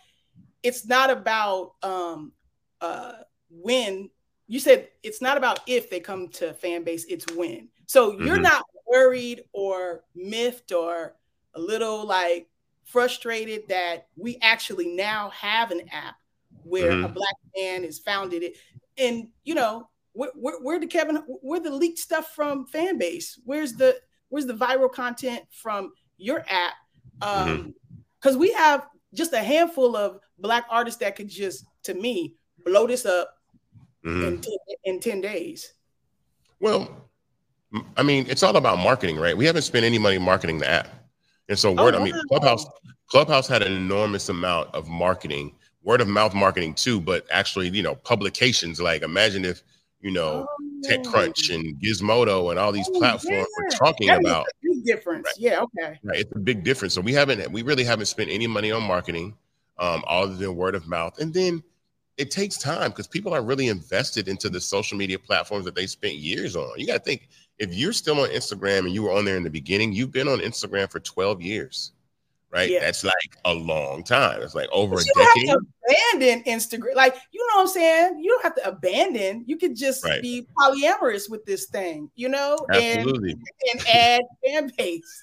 it's 0.62 0.86
not 0.86 1.10
about 1.10 1.74
um 1.82 2.32
uh 2.80 3.12
when 3.50 4.10
you 4.48 4.58
said 4.58 4.88
it's 5.02 5.20
not 5.20 5.36
about 5.36 5.60
if 5.66 5.90
they 5.90 6.00
come 6.00 6.28
to 6.28 6.52
fan 6.54 6.84
base, 6.84 7.04
it's 7.04 7.26
when. 7.34 7.68
So 7.86 8.12
you're 8.12 8.34
mm-hmm. 8.34 8.42
not 8.42 8.64
worried 8.86 9.42
or 9.52 10.04
miffed 10.14 10.72
or 10.72 11.16
a 11.54 11.60
little 11.60 12.06
like 12.06 12.48
frustrated 12.84 13.68
that 13.68 14.06
we 14.16 14.38
actually 14.42 14.94
now 14.94 15.30
have 15.30 15.70
an 15.72 15.82
app 15.92 16.14
where 16.62 16.92
mm-hmm. 16.92 17.04
a 17.04 17.08
black 17.08 17.34
man 17.56 17.84
is 17.84 17.98
founded 17.98 18.42
it 18.42 18.56
and 18.98 19.28
you 19.44 19.54
know 19.54 19.88
where, 20.16 20.58
where, 20.60 20.80
kevin 20.86 21.16
where 21.42 21.60
the 21.60 21.70
leaked 21.70 21.98
stuff 21.98 22.34
from 22.34 22.66
fan 22.66 22.98
base 22.98 23.38
where's 23.44 23.74
the 23.74 23.96
where's 24.28 24.46
the 24.46 24.54
viral 24.54 24.90
content 24.90 25.42
from 25.50 25.92
your 26.18 26.44
app 26.48 26.74
um 27.22 27.74
because 28.20 28.34
mm-hmm. 28.34 28.42
we 28.42 28.52
have 28.52 28.86
just 29.14 29.32
a 29.32 29.38
handful 29.38 29.96
of 29.96 30.18
black 30.38 30.64
artists 30.70 31.00
that 31.00 31.16
could 31.16 31.28
just 31.28 31.64
to 31.82 31.94
me 31.94 32.34
blow 32.64 32.86
this 32.86 33.06
up 33.06 33.34
mm-hmm. 34.04 34.24
in, 34.24 34.40
ten, 34.40 34.52
in 34.84 35.00
10 35.00 35.20
days 35.20 35.74
well 36.60 37.06
I 37.96 38.02
mean, 38.02 38.26
it's 38.28 38.42
all 38.42 38.56
about 38.56 38.78
marketing, 38.78 39.16
right? 39.16 39.36
We 39.36 39.44
haven't 39.44 39.62
spent 39.62 39.84
any 39.84 39.98
money 39.98 40.18
marketing 40.18 40.58
the 40.58 40.68
app. 40.68 40.88
And 41.48 41.58
so 41.58 41.72
word, 41.72 41.94
oh, 41.94 42.00
I 42.00 42.04
mean, 42.04 42.14
Clubhouse, 42.28 42.66
Clubhouse 43.08 43.46
had 43.46 43.62
an 43.62 43.72
enormous 43.72 44.28
amount 44.28 44.74
of 44.74 44.88
marketing, 44.88 45.54
word 45.82 46.00
of 46.00 46.08
mouth 46.08 46.34
marketing 46.34 46.74
too, 46.74 47.00
but 47.00 47.26
actually, 47.30 47.68
you 47.68 47.82
know, 47.82 47.94
publications 47.94 48.80
like 48.80 49.02
imagine 49.02 49.44
if, 49.44 49.62
you 50.06 50.12
know, 50.12 50.46
oh. 50.48 50.88
TechCrunch 50.88 51.52
and 51.52 51.76
Gizmodo 51.80 52.50
and 52.50 52.60
all 52.60 52.70
these 52.70 52.88
oh, 52.94 52.98
platforms 52.98 53.48
yeah. 53.58 53.64
were 53.64 53.70
talking 53.70 54.06
that 54.06 54.20
about 54.20 54.46
big 54.62 54.84
difference. 54.84 55.26
Right? 55.26 55.34
Yeah, 55.36 55.60
okay. 55.62 55.98
Right. 56.04 56.20
It's 56.20 56.32
a 56.32 56.38
big 56.38 56.62
difference. 56.62 56.94
So 56.94 57.00
we 57.00 57.12
haven't 57.12 57.50
we 57.50 57.62
really 57.62 57.82
haven't 57.82 58.06
spent 58.06 58.30
any 58.30 58.46
money 58.46 58.70
on 58.70 58.84
marketing, 58.84 59.34
um, 59.78 60.04
other 60.06 60.36
than 60.36 60.54
word 60.54 60.76
of 60.76 60.86
mouth. 60.86 61.18
And 61.18 61.34
then 61.34 61.60
it 62.18 62.30
takes 62.30 62.56
time 62.56 62.90
because 62.90 63.08
people 63.08 63.34
are 63.34 63.42
really 63.42 63.66
invested 63.66 64.28
into 64.28 64.48
the 64.48 64.60
social 64.60 64.96
media 64.96 65.18
platforms 65.18 65.64
that 65.64 65.74
they 65.74 65.88
spent 65.88 66.14
years 66.14 66.54
on. 66.54 66.70
You 66.78 66.86
got 66.86 66.98
to 66.98 67.02
think 67.02 67.28
if 67.58 67.74
you're 67.74 67.92
still 67.92 68.20
on 68.20 68.28
Instagram 68.28 68.80
and 68.80 68.92
you 68.92 69.02
were 69.02 69.12
on 69.12 69.24
there 69.24 69.36
in 69.36 69.42
the 69.42 69.50
beginning, 69.50 69.92
you've 69.92 70.12
been 70.12 70.28
on 70.28 70.38
Instagram 70.38 70.88
for 70.88 71.00
12 71.00 71.42
years, 71.42 71.90
right? 72.50 72.70
Yeah. 72.70 72.80
That's 72.80 73.04
like 73.04 73.36
a 73.44 73.52
long 73.52 74.02
time. 74.02 74.42
It's 74.42 74.54
like 74.54 74.68
over 74.72 74.96
but 74.96 75.02
a 75.02 75.12
decade. 75.14 75.48
Have 75.48 75.58
to 75.58 75.66
abandon 75.88 76.44
Instagram. 76.44 76.94
Like, 76.94 77.14
you 77.32 77.40
know 77.40 77.56
what 77.56 77.62
I'm 77.62 77.68
saying? 77.68 78.20
You 78.20 78.30
don't 78.30 78.42
have 78.42 78.54
to 78.56 78.68
abandon. 78.68 79.44
You 79.46 79.56
could 79.56 79.76
just 79.76 80.04
right. 80.04 80.22
be 80.22 80.46
polyamorous 80.58 81.30
with 81.30 81.44
this 81.44 81.66
thing, 81.66 82.10
you 82.14 82.28
know? 82.28 82.56
Absolutely. 82.72 83.32
And, 83.32 83.40
and 83.72 83.88
add 83.88 84.22
fan 84.44 84.70
base. 84.76 85.22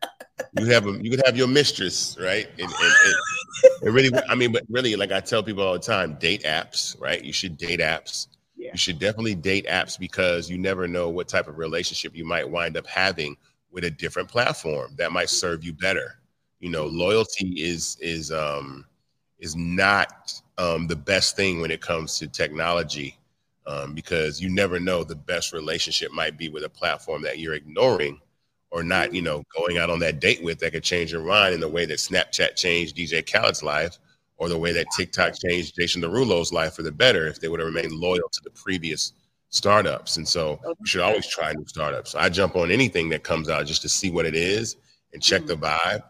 you 0.58 0.66
have 0.66 0.86
a, 0.86 0.92
you 1.02 1.10
could 1.10 1.22
have 1.24 1.36
your 1.36 1.48
mistress, 1.48 2.16
right? 2.20 2.48
And, 2.58 2.60
and, 2.60 2.72
and, 2.72 3.72
and, 3.82 3.94
really, 3.94 4.10
I 4.28 4.34
mean, 4.34 4.52
but 4.52 4.64
really, 4.68 4.96
like 4.96 5.12
I 5.12 5.20
tell 5.20 5.42
people 5.42 5.62
all 5.62 5.74
the 5.74 5.78
time, 5.78 6.14
date 6.14 6.42
apps, 6.44 7.00
right? 7.00 7.22
You 7.22 7.32
should 7.32 7.56
date 7.56 7.80
apps. 7.80 8.28
Yeah. 8.56 8.70
You 8.72 8.78
should 8.78 8.98
definitely 8.98 9.34
date 9.34 9.66
apps 9.66 9.98
because 9.98 10.48
you 10.48 10.56
never 10.58 10.86
know 10.86 11.08
what 11.08 11.28
type 11.28 11.48
of 11.48 11.58
relationship 11.58 12.14
you 12.14 12.24
might 12.24 12.48
wind 12.48 12.76
up 12.76 12.86
having 12.86 13.36
with 13.72 13.84
a 13.84 13.90
different 13.90 14.28
platform 14.28 14.94
that 14.98 15.10
might 15.10 15.30
serve 15.30 15.64
you 15.64 15.72
better. 15.72 16.21
You 16.62 16.70
know, 16.70 16.86
loyalty 16.86 17.60
is 17.60 17.98
is 18.00 18.32
um 18.32 18.86
is 19.40 19.54
not 19.54 20.32
um 20.56 20.86
the 20.86 20.96
best 20.96 21.36
thing 21.36 21.60
when 21.60 21.72
it 21.72 21.82
comes 21.82 22.18
to 22.18 22.28
technology. 22.28 23.18
Um, 23.64 23.94
because 23.94 24.40
you 24.40 24.48
never 24.48 24.80
know 24.80 25.04
the 25.04 25.14
best 25.14 25.52
relationship 25.52 26.10
might 26.10 26.36
be 26.36 26.48
with 26.48 26.64
a 26.64 26.68
platform 26.68 27.22
that 27.22 27.38
you're 27.38 27.54
ignoring 27.54 28.20
or 28.72 28.82
not, 28.82 29.14
you 29.14 29.22
know, 29.22 29.44
going 29.56 29.78
out 29.78 29.90
on 29.90 29.98
that 30.00 30.18
date 30.18 30.42
with 30.42 30.58
that 30.60 30.72
could 30.72 30.82
change 30.82 31.12
your 31.12 31.22
mind 31.22 31.54
in 31.54 31.60
the 31.60 31.68
way 31.68 31.84
that 31.84 31.98
Snapchat 31.98 32.56
changed 32.56 32.96
DJ 32.96 33.22
Khaled's 33.24 33.62
life 33.62 33.98
or 34.38 34.48
the 34.48 34.58
way 34.58 34.72
that 34.72 34.86
TikTok 34.96 35.34
changed 35.38 35.76
Jason 35.78 36.02
Derulo's 36.02 36.52
life 36.52 36.74
for 36.74 36.82
the 36.82 36.90
better 36.90 37.28
if 37.28 37.38
they 37.38 37.48
would 37.48 37.60
have 37.60 37.68
remained 37.68 37.92
loyal 37.92 38.28
to 38.32 38.40
the 38.42 38.50
previous 38.50 39.12
startups. 39.50 40.16
And 40.16 40.26
so 40.26 40.58
we 40.80 40.86
should 40.86 41.02
always 41.02 41.28
try 41.28 41.52
new 41.52 41.66
startups. 41.66 42.14
I 42.14 42.30
jump 42.30 42.56
on 42.56 42.70
anything 42.70 43.10
that 43.10 43.22
comes 43.22 43.48
out 43.48 43.66
just 43.66 43.82
to 43.82 43.88
see 43.88 44.10
what 44.10 44.26
it 44.26 44.34
is 44.34 44.76
and 45.12 45.22
check 45.22 45.46
the 45.46 45.56
vibe. 45.56 46.02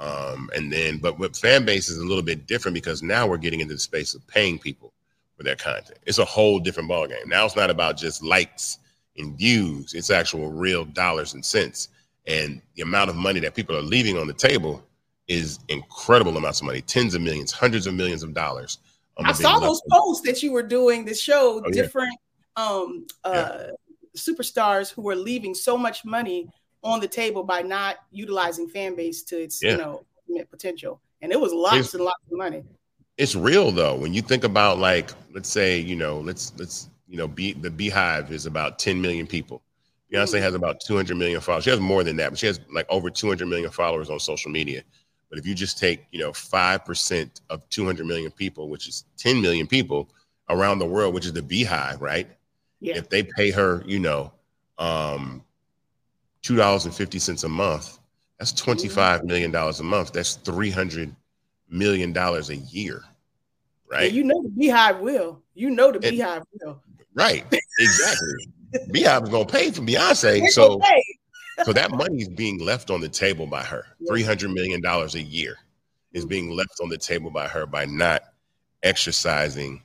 Um, 0.00 0.48
and 0.56 0.72
then, 0.72 0.96
but 0.96 1.18
with 1.18 1.36
fan 1.36 1.66
base 1.66 1.90
is 1.90 1.98
a 1.98 2.04
little 2.04 2.22
bit 2.22 2.46
different 2.46 2.74
because 2.74 3.02
now 3.02 3.26
we're 3.26 3.36
getting 3.36 3.60
into 3.60 3.74
the 3.74 3.80
space 3.80 4.14
of 4.14 4.26
paying 4.26 4.58
people 4.58 4.94
for 5.36 5.42
their 5.42 5.56
content. 5.56 5.98
It's 6.06 6.18
a 6.18 6.24
whole 6.24 6.58
different 6.58 6.90
ballgame. 6.90 7.26
Now 7.26 7.44
it's 7.44 7.56
not 7.56 7.68
about 7.70 7.98
just 7.98 8.22
likes 8.22 8.78
and 9.18 9.36
views. 9.36 9.92
It's 9.92 10.10
actual 10.10 10.50
real 10.50 10.86
dollars 10.86 11.34
and 11.34 11.44
cents. 11.44 11.88
And 12.26 12.62
the 12.76 12.82
amount 12.82 13.10
of 13.10 13.16
money 13.16 13.40
that 13.40 13.54
people 13.54 13.76
are 13.76 13.82
leaving 13.82 14.16
on 14.16 14.26
the 14.26 14.32
table 14.32 14.82
is 15.28 15.58
incredible 15.68 16.36
amounts 16.36 16.60
of 16.60 16.66
money, 16.66 16.80
tens 16.80 17.14
of 17.14 17.20
millions, 17.20 17.52
hundreds 17.52 17.86
of 17.86 17.94
millions 17.94 18.22
of 18.22 18.32
dollars. 18.32 18.78
Um, 19.18 19.26
I 19.26 19.32
saw 19.32 19.58
those 19.58 19.82
posts 19.90 20.26
that 20.26 20.42
you 20.42 20.52
were 20.52 20.62
doing 20.62 21.04
that 21.04 21.18
showed 21.18 21.64
oh, 21.66 21.70
different 21.70 22.16
yeah. 22.56 22.64
um, 22.64 23.06
uh, 23.24 23.58
yeah. 23.58 23.70
superstars 24.16 24.90
who 24.90 25.02
were 25.02 25.14
leaving 25.16 25.54
so 25.54 25.76
much 25.76 26.04
money 26.04 26.48
on 26.82 27.00
the 27.00 27.08
table 27.08 27.42
by 27.42 27.62
not 27.62 27.98
utilizing 28.10 28.68
fan 28.68 28.94
base 28.94 29.22
to 29.24 29.42
its 29.42 29.62
yeah. 29.62 29.72
you 29.72 29.76
know 29.78 30.04
potential, 30.50 31.00
and 31.22 31.32
it 31.32 31.40
was 31.40 31.52
lots 31.52 31.78
it's, 31.78 31.94
and 31.94 32.04
lots 32.04 32.22
of 32.30 32.38
money. 32.38 32.64
It's 33.18 33.34
real 33.34 33.70
though 33.70 33.96
when 33.96 34.14
you 34.14 34.22
think 34.22 34.44
about 34.44 34.78
like 34.78 35.10
let's 35.34 35.48
say 35.48 35.78
you 35.78 35.96
know 35.96 36.20
let's 36.20 36.52
let's 36.58 36.88
you 37.08 37.16
know 37.16 37.28
be 37.28 37.52
the 37.52 37.70
Beehive 37.70 38.32
is 38.32 38.46
about 38.46 38.78
10 38.78 39.00
million 39.00 39.26
people. 39.26 39.62
Beyonce 40.12 40.34
mm-hmm. 40.34 40.42
has 40.42 40.54
about 40.54 40.80
200 40.80 41.16
million 41.16 41.40
followers. 41.40 41.64
She 41.64 41.70
has 41.70 41.80
more 41.80 42.02
than 42.02 42.16
that, 42.16 42.30
but 42.30 42.38
she 42.38 42.46
has 42.46 42.60
like 42.72 42.86
over 42.88 43.10
200 43.10 43.46
million 43.46 43.70
followers 43.70 44.10
on 44.10 44.18
social 44.18 44.50
media. 44.50 44.82
But 45.28 45.38
if 45.38 45.46
you 45.46 45.54
just 45.54 45.78
take, 45.78 46.06
you 46.10 46.18
know, 46.18 46.32
5% 46.32 47.40
of 47.50 47.68
200 47.68 48.04
million 48.04 48.32
people, 48.32 48.68
which 48.68 48.88
is 48.88 49.04
10 49.16 49.40
million 49.40 49.68
people 49.68 50.10
around 50.48 50.80
the 50.80 50.86
world, 50.86 51.14
which 51.14 51.24
is 51.24 51.32
the 51.32 51.42
beehive, 51.42 52.00
right? 52.00 52.28
Yeah. 52.80 52.96
If 52.96 53.08
they 53.08 53.22
pay 53.22 53.52
her, 53.52 53.84
you 53.86 54.00
know, 54.00 54.32
um, 54.78 55.44
$2.50 56.42 57.44
a 57.44 57.48
month, 57.48 57.98
that's 58.38 58.52
$25 58.52 59.24
million 59.24 59.54
a 59.54 59.82
month. 59.82 60.12
That's 60.12 60.38
$300 60.38 61.14
million 61.68 62.16
a 62.16 62.40
year, 62.70 63.04
right? 63.90 64.10
You 64.10 64.24
know 64.24 64.42
the 64.42 64.48
beehive 64.48 65.00
will. 65.00 65.42
You 65.54 65.70
know 65.70 65.92
the 65.92 66.00
Beehive 66.00 66.42
will. 66.60 66.82
Right, 67.14 67.44
exactly. 67.78 68.48
beehive 68.92 69.24
is 69.24 69.28
going 69.28 69.46
to 69.46 69.52
pay 69.52 69.70
for 69.70 69.82
Beyonce. 69.82 70.48
so, 70.48 70.80
so 71.64 71.72
that 71.72 71.90
money 71.90 72.22
is 72.22 72.28
being 72.28 72.58
left 72.58 72.90
on 72.90 73.00
the 73.00 73.08
table 73.08 73.46
by 73.46 73.62
her. 73.62 73.84
Three 74.08 74.22
hundred 74.22 74.52
million 74.52 74.80
dollars 74.80 75.16
a 75.16 75.22
year 75.22 75.56
is 76.12 76.24
being 76.24 76.50
left 76.50 76.80
on 76.82 76.88
the 76.88 76.98
table 76.98 77.30
by 77.30 77.46
her 77.46 77.66
by 77.66 77.84
not 77.84 78.22
exercising 78.82 79.82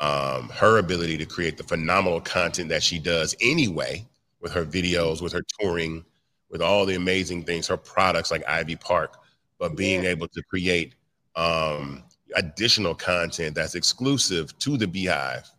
um, 0.00 0.48
her 0.50 0.78
ability 0.78 1.16
to 1.18 1.26
create 1.26 1.56
the 1.56 1.64
phenomenal 1.64 2.20
content 2.20 2.68
that 2.68 2.82
she 2.82 2.98
does 2.98 3.34
anyway 3.40 4.06
with 4.46 4.54
her 4.54 4.64
videos, 4.64 5.20
with 5.20 5.32
her 5.32 5.42
touring, 5.58 6.04
with 6.50 6.62
all 6.62 6.86
the 6.86 6.94
amazing 6.94 7.42
things, 7.42 7.66
her 7.66 7.76
products 7.76 8.30
like 8.30 8.48
Ivy 8.48 8.76
Park, 8.76 9.16
but 9.58 9.74
being 9.74 10.04
yeah. 10.04 10.10
able 10.10 10.28
to 10.28 10.42
create 10.44 10.94
um, 11.34 12.04
additional 12.36 12.94
content 12.94 13.56
that's 13.56 13.74
exclusive 13.74 14.56
to 14.58 14.76
the 14.76 14.86
Beehive, 14.86 15.50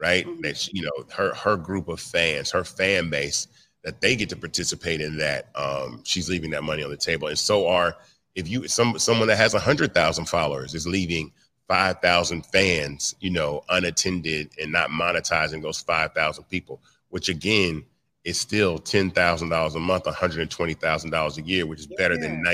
right? 0.00 0.24
Mm-hmm. 0.24 0.42
That 0.42 0.56
she, 0.56 0.70
you 0.72 0.82
know 0.82 1.04
her 1.16 1.34
her 1.34 1.56
group 1.56 1.88
of 1.88 1.98
fans, 1.98 2.48
her 2.52 2.62
fan 2.62 3.10
base 3.10 3.48
that 3.82 4.00
they 4.00 4.14
get 4.14 4.28
to 4.28 4.36
participate 4.36 5.00
in 5.00 5.18
that. 5.18 5.48
Um, 5.56 6.02
she's 6.04 6.30
leaving 6.30 6.50
that 6.50 6.62
money 6.62 6.84
on 6.84 6.90
the 6.90 6.96
table, 6.96 7.26
and 7.26 7.38
so 7.38 7.66
are 7.66 7.96
if 8.36 8.48
you 8.48 8.68
some 8.68 9.00
someone 9.00 9.26
that 9.26 9.36
has 9.36 9.54
a 9.54 9.58
hundred 9.58 9.94
thousand 9.94 10.26
followers 10.26 10.76
is 10.76 10.86
leaving 10.86 11.32
five 11.66 12.00
thousand 12.00 12.46
fans, 12.46 13.16
you 13.18 13.30
know, 13.30 13.64
unattended 13.68 14.52
and 14.62 14.70
not 14.70 14.90
monetizing 14.90 15.60
those 15.60 15.80
five 15.80 16.12
thousand 16.12 16.44
people, 16.44 16.80
which 17.08 17.28
again 17.28 17.84
is 18.24 18.38
still 18.38 18.78
ten 18.78 19.10
thousand 19.10 19.48
dollars 19.48 19.74
a 19.74 19.80
month, 19.80 20.06
one 20.06 20.14
hundred 20.14 20.40
and 20.40 20.50
twenty 20.50 20.74
thousand 20.74 21.10
dollars 21.10 21.38
a 21.38 21.42
year, 21.42 21.66
which 21.66 21.80
is 21.80 21.86
better 21.98 22.16
than 22.16 22.44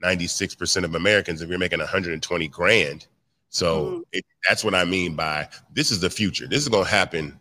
96 0.00 0.54
percent 0.54 0.86
of 0.86 0.94
Americans 0.94 1.42
if 1.42 1.48
you're 1.48 1.58
making 1.58 1.80
one 1.80 1.88
hundred 1.88 2.12
and 2.12 2.22
twenty 2.22 2.48
grand. 2.48 3.06
So 3.50 3.84
mm-hmm. 3.84 4.00
it, 4.12 4.24
that's 4.48 4.64
what 4.64 4.74
I 4.74 4.84
mean 4.84 5.14
by 5.14 5.48
this 5.72 5.90
is 5.90 6.00
the 6.00 6.10
future. 6.10 6.46
This 6.46 6.62
is 6.62 6.68
going 6.68 6.84
to 6.84 6.90
happen 6.90 7.38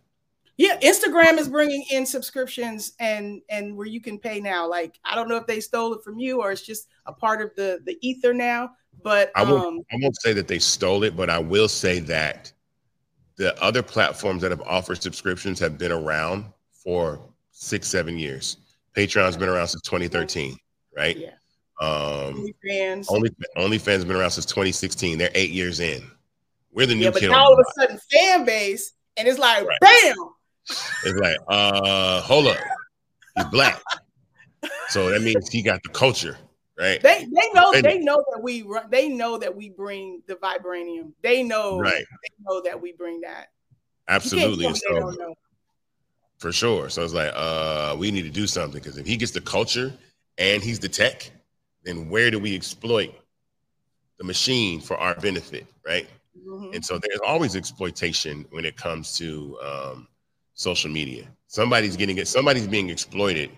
Yeah, 0.57 0.79
Instagram 0.79 1.37
is 1.37 1.47
bringing 1.47 1.85
in 1.91 2.05
subscriptions 2.05 2.93
and 2.99 3.41
and 3.49 3.75
where 3.75 3.87
you 3.87 4.01
can 4.01 4.17
pay 4.17 4.39
now. 4.39 4.67
Like 4.67 4.99
I 5.05 5.15
don't 5.15 5.29
know 5.29 5.37
if 5.37 5.45
they 5.45 5.59
stole 5.59 5.93
it 5.93 6.03
from 6.03 6.19
you 6.19 6.41
or 6.41 6.51
it's 6.51 6.61
just 6.61 6.87
a 7.05 7.13
part 7.13 7.41
of 7.41 7.55
the 7.55 7.81
the 7.85 7.97
ether 8.01 8.33
now. 8.33 8.71
But 9.03 9.31
I 9.35 9.43
won't, 9.43 9.65
um, 9.65 9.81
I 9.91 9.97
won't 10.01 10.19
say 10.21 10.33
that 10.33 10.47
they 10.47 10.57
stole 10.57 11.03
it, 11.03 11.15
but 11.15 11.29
I 11.29 11.37
will 11.37 11.67
say 11.67 11.99
that 11.99 12.51
the 13.35 13.61
other 13.61 13.83
platforms 13.83 14.41
that 14.41 14.49
have 14.49 14.61
offered 14.61 15.01
subscriptions 15.01 15.59
have 15.59 15.77
been 15.77 15.91
around 15.91 16.45
for 16.71 17.21
six, 17.57 17.87
seven 17.87 18.17
years. 18.17 18.57
Patreon's 18.95 19.37
been 19.37 19.49
around 19.49 19.67
since 19.67 19.81
2013, 19.81 20.57
right? 20.95 21.17
Yeah. 21.17 21.31
Um, 21.79 22.45
OnlyFans. 22.65 23.05
Only 23.09 23.29
OnlyFans 23.57 24.07
been 24.07 24.15
around 24.15 24.31
since 24.31 24.45
2016. 24.45 25.17
They're 25.17 25.29
eight 25.35 25.51
years 25.51 25.79
in. 25.79 26.09
We're 26.71 26.85
the 26.85 26.95
new 26.95 27.05
yeah, 27.05 27.11
but 27.11 27.21
kid. 27.21 27.31
Now 27.31 27.45
all 27.45 27.53
of 27.53 27.59
a 27.59 27.81
sudden, 27.81 27.99
fan 28.11 28.45
base, 28.45 28.93
and 29.17 29.27
it's 29.27 29.39
like, 29.39 29.65
right. 29.65 29.77
bam, 29.81 30.15
it's 31.05 31.19
like, 31.19 31.37
uh, 31.47 32.21
hold 32.21 32.47
up, 32.47 32.57
he's 33.35 33.45
black, 33.45 33.81
so 34.89 35.09
that 35.09 35.21
means 35.21 35.49
he 35.49 35.63
got 35.63 35.81
the 35.81 35.89
culture, 35.89 36.37
right? 36.77 37.01
They 37.01 37.25
they 37.33 37.49
know 37.53 37.73
and, 37.73 37.83
they 37.83 37.97
know 37.97 38.23
that 38.31 38.43
we 38.43 38.63
they 38.91 39.09
know 39.09 39.39
that 39.39 39.55
we 39.55 39.69
bring 39.69 40.21
the 40.27 40.35
vibranium. 40.35 41.13
They 41.23 41.41
know 41.41 41.79
right. 41.79 41.93
They 41.93 42.43
know 42.45 42.61
that 42.61 42.79
we 42.79 42.91
bring 42.91 43.21
that. 43.21 43.47
Absolutely. 44.07 44.71
So, 44.75 45.35
for 46.37 46.51
sure. 46.51 46.89
So 46.89 47.03
it's 47.03 47.13
like, 47.13 47.31
uh, 47.35 47.95
we 47.97 48.11
need 48.11 48.23
to 48.23 48.29
do 48.29 48.47
something 48.47 48.79
because 48.79 48.97
if 48.97 49.05
he 49.05 49.17
gets 49.17 49.31
the 49.31 49.41
culture 49.41 49.93
and 50.37 50.63
he's 50.63 50.79
the 50.79 50.89
tech, 50.89 51.31
then 51.83 52.09
where 52.09 52.29
do 52.29 52.39
we 52.39 52.55
exploit 52.55 53.13
the 54.17 54.23
machine 54.23 54.81
for 54.81 54.97
our 54.97 55.15
benefit, 55.15 55.65
right? 55.85 56.07
Mm-hmm. 56.47 56.75
And 56.75 56.85
so 56.85 56.99
there's 56.99 57.19
always 57.25 57.55
exploitation 57.55 58.45
when 58.51 58.65
it 58.65 58.75
comes 58.75 59.17
to 59.17 59.57
um, 59.63 60.07
social 60.53 60.91
media. 60.91 61.27
Somebody's 61.47 61.95
getting 61.95 62.17
it, 62.17 62.27
somebody's 62.27 62.67
being 62.67 62.89
exploited, 62.89 63.49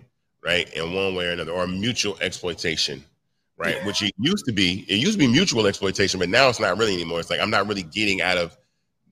right, 0.44 0.72
in 0.74 0.94
one 0.94 1.16
way 1.16 1.28
or 1.28 1.32
another, 1.32 1.52
or 1.52 1.66
mutual 1.66 2.18
exploitation, 2.22 3.04
right? 3.58 3.84
Which 3.86 4.04
it 4.04 4.14
used 4.20 4.46
to 4.46 4.54
be, 4.54 4.86
it 4.88 4.96
used 4.96 5.14
to 5.14 5.18
be 5.18 5.28
mutual 5.28 5.66
exploitation, 5.66 6.20
but 6.20 6.30
now 6.30 6.50
it's 6.50 6.60
not 6.60 6.78
really 6.78 6.94
anymore. 6.94 7.20
It's 7.20 7.30
like 7.30 7.40
I'm 7.40 7.50
not 7.50 7.68
really 7.68 7.84
getting 7.84 8.22
out 8.22 8.38
of 8.38 8.58